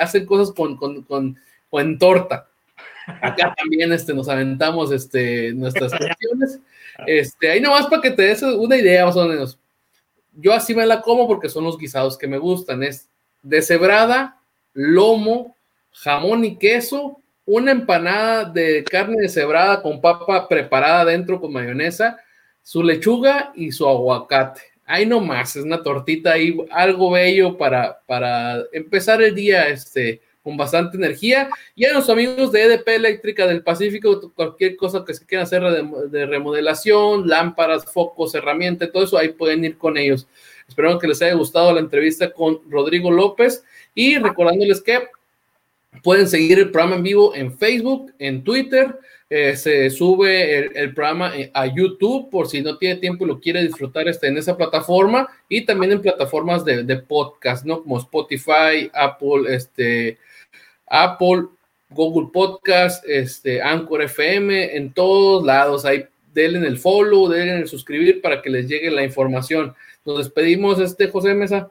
hacen 0.00 0.26
cosas 0.26 0.52
con, 0.54 0.76
con, 0.76 1.02
con, 1.02 1.36
con 1.68 1.98
torta 1.98 2.49
Acá 3.20 3.54
también 3.56 3.92
este, 3.92 4.14
nos 4.14 4.28
aventamos 4.28 4.92
este, 4.92 5.52
nuestras 5.52 5.92
cuestiones. 5.92 6.60
Este, 7.06 7.50
ahí 7.50 7.60
nomás 7.60 7.86
para 7.86 8.02
que 8.02 8.10
te 8.10 8.22
des 8.22 8.42
una 8.42 8.76
idea 8.76 9.06
más 9.06 9.16
o 9.16 9.26
menos. 9.26 9.58
Yo 10.34 10.52
así 10.52 10.74
me 10.74 10.86
la 10.86 11.00
como 11.00 11.26
porque 11.26 11.48
son 11.48 11.64
los 11.64 11.78
guisados 11.78 12.16
que 12.16 12.26
me 12.26 12.38
gustan. 12.38 12.82
Es 12.82 13.08
deshebrada, 13.42 14.38
lomo, 14.72 15.56
jamón 15.92 16.44
y 16.44 16.56
queso, 16.56 17.20
una 17.46 17.72
empanada 17.72 18.44
de 18.44 18.84
carne 18.84 19.16
deshebrada 19.22 19.82
con 19.82 20.00
papa 20.00 20.48
preparada 20.48 21.04
dentro 21.04 21.40
con 21.40 21.52
mayonesa, 21.52 22.18
su 22.62 22.82
lechuga 22.82 23.52
y 23.54 23.72
su 23.72 23.88
aguacate. 23.88 24.62
Ahí 24.86 25.06
nomás, 25.06 25.56
es 25.56 25.64
una 25.64 25.82
tortita 25.82 26.32
ahí, 26.32 26.56
algo 26.70 27.10
bello 27.10 27.56
para, 27.56 28.00
para 28.06 28.62
empezar 28.72 29.22
el 29.22 29.34
día, 29.34 29.68
este, 29.68 30.20
con 30.42 30.56
bastante 30.56 30.96
energía. 30.96 31.48
Y 31.74 31.84
a 31.84 31.92
los 31.92 32.08
amigos 32.08 32.52
de 32.52 32.64
EDP 32.64 32.88
Eléctrica 32.88 33.46
del 33.46 33.62
Pacífico, 33.62 34.32
cualquier 34.34 34.76
cosa 34.76 35.04
que 35.04 35.14
se 35.14 35.26
quieran 35.26 35.44
hacer 35.44 35.62
de, 35.62 36.26
remodelación, 36.26 37.28
lámparas, 37.28 37.84
focos, 37.84 38.34
herramientas, 38.34 38.90
todo 38.92 39.04
eso, 39.04 39.18
ahí 39.18 39.30
pueden 39.30 39.64
ir 39.64 39.76
con 39.76 39.96
ellos. 39.96 40.26
Espero 40.68 40.98
que 40.98 41.08
les 41.08 41.20
haya 41.22 41.34
gustado 41.34 41.72
la 41.72 41.80
entrevista 41.80 42.30
con 42.32 42.60
Rodrigo 42.70 43.10
López 43.10 43.64
y 43.94 44.18
recordándoles 44.18 44.80
que 44.80 45.08
pueden 46.02 46.28
seguir 46.28 46.58
el 46.60 46.70
programa 46.70 46.96
en 46.96 47.02
vivo 47.02 47.34
en 47.34 47.56
Facebook, 47.58 48.12
en 48.18 48.44
Twitter. 48.44 48.96
Eh, 49.28 49.56
se 49.56 49.90
sube 49.90 50.80
el, 50.80 50.92
programa 50.92 51.36
eh, 51.36 51.52
a 51.54 51.66
YouTube 51.66 52.30
por 52.30 52.48
si 52.48 52.62
no 52.62 52.78
tiene 52.78 52.96
tiempo 52.96 53.24
y 53.24 53.28
lo 53.28 53.38
quiere 53.38 53.62
disfrutar 53.62 54.08
este, 54.08 54.26
en 54.26 54.36
esa 54.36 54.56
plataforma 54.56 55.28
y 55.48 55.64
también 55.64 55.92
en 55.92 56.02
plataformas 56.02 56.64
de, 56.64 56.82
de 56.82 56.96
podcast, 56.96 57.64
¿no? 57.64 57.80
Como 57.80 57.98
Spotify, 57.98 58.90
Apple, 58.92 59.54
este, 59.54 60.18
Apple, 60.90 61.46
Google 61.90 62.28
Podcast, 62.32 63.04
este, 63.08 63.62
Anchor 63.62 64.02
FM, 64.02 64.76
en 64.76 64.92
todos 64.92 65.44
lados. 65.44 65.84
Ahí 65.84 66.04
denle 66.34 66.66
el 66.66 66.78
follow, 66.78 67.28
denle 67.28 67.60
el 67.60 67.68
suscribir 67.68 68.20
para 68.20 68.42
que 68.42 68.50
les 68.50 68.68
llegue 68.68 68.90
la 68.90 69.04
información. 69.04 69.74
Nos 70.04 70.18
despedimos, 70.18 70.78
este 70.78 71.08
José 71.08 71.34
Mesa. 71.34 71.70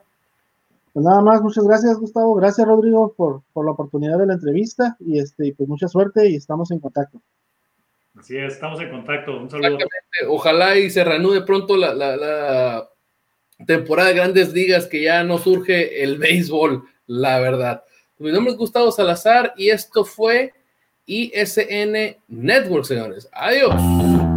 Pues 0.92 1.04
nada 1.04 1.22
más, 1.22 1.40
muchas 1.40 1.64
gracias, 1.64 1.98
Gustavo. 1.98 2.34
Gracias, 2.34 2.66
Rodrigo, 2.66 3.14
por, 3.16 3.42
la 3.64 3.70
oportunidad 3.70 4.18
de 4.18 4.26
la 4.26 4.34
entrevista 4.34 4.96
y 4.98 5.18
este, 5.20 5.54
pues 5.56 5.68
mucha 5.68 5.86
suerte 5.86 6.28
y 6.28 6.36
estamos 6.36 6.70
en 6.72 6.80
contacto. 6.80 7.20
Así 8.18 8.36
es, 8.36 8.54
estamos 8.54 8.80
en 8.80 8.90
contacto. 8.90 9.40
Un 9.40 9.48
saludo. 9.48 9.78
Ojalá 10.28 10.76
y 10.76 10.90
se 10.90 11.04
reanude 11.04 11.42
pronto 11.42 11.76
la, 11.76 11.94
la 11.94 12.88
temporada 13.66 14.08
de 14.08 14.16
grandes 14.16 14.52
ligas 14.52 14.86
que 14.86 15.02
ya 15.02 15.22
no 15.22 15.38
surge 15.38 16.02
el 16.02 16.18
béisbol, 16.18 16.82
la 17.06 17.38
verdad. 17.38 17.84
Mi 18.20 18.30
nombre 18.30 18.52
es 18.52 18.58
Gustavo 18.58 18.92
Salazar 18.92 19.54
y 19.56 19.70
esto 19.70 20.04
fue 20.04 20.52
ISN 21.06 22.18
Network, 22.28 22.84
señores. 22.84 23.26
Adiós. 23.32 24.29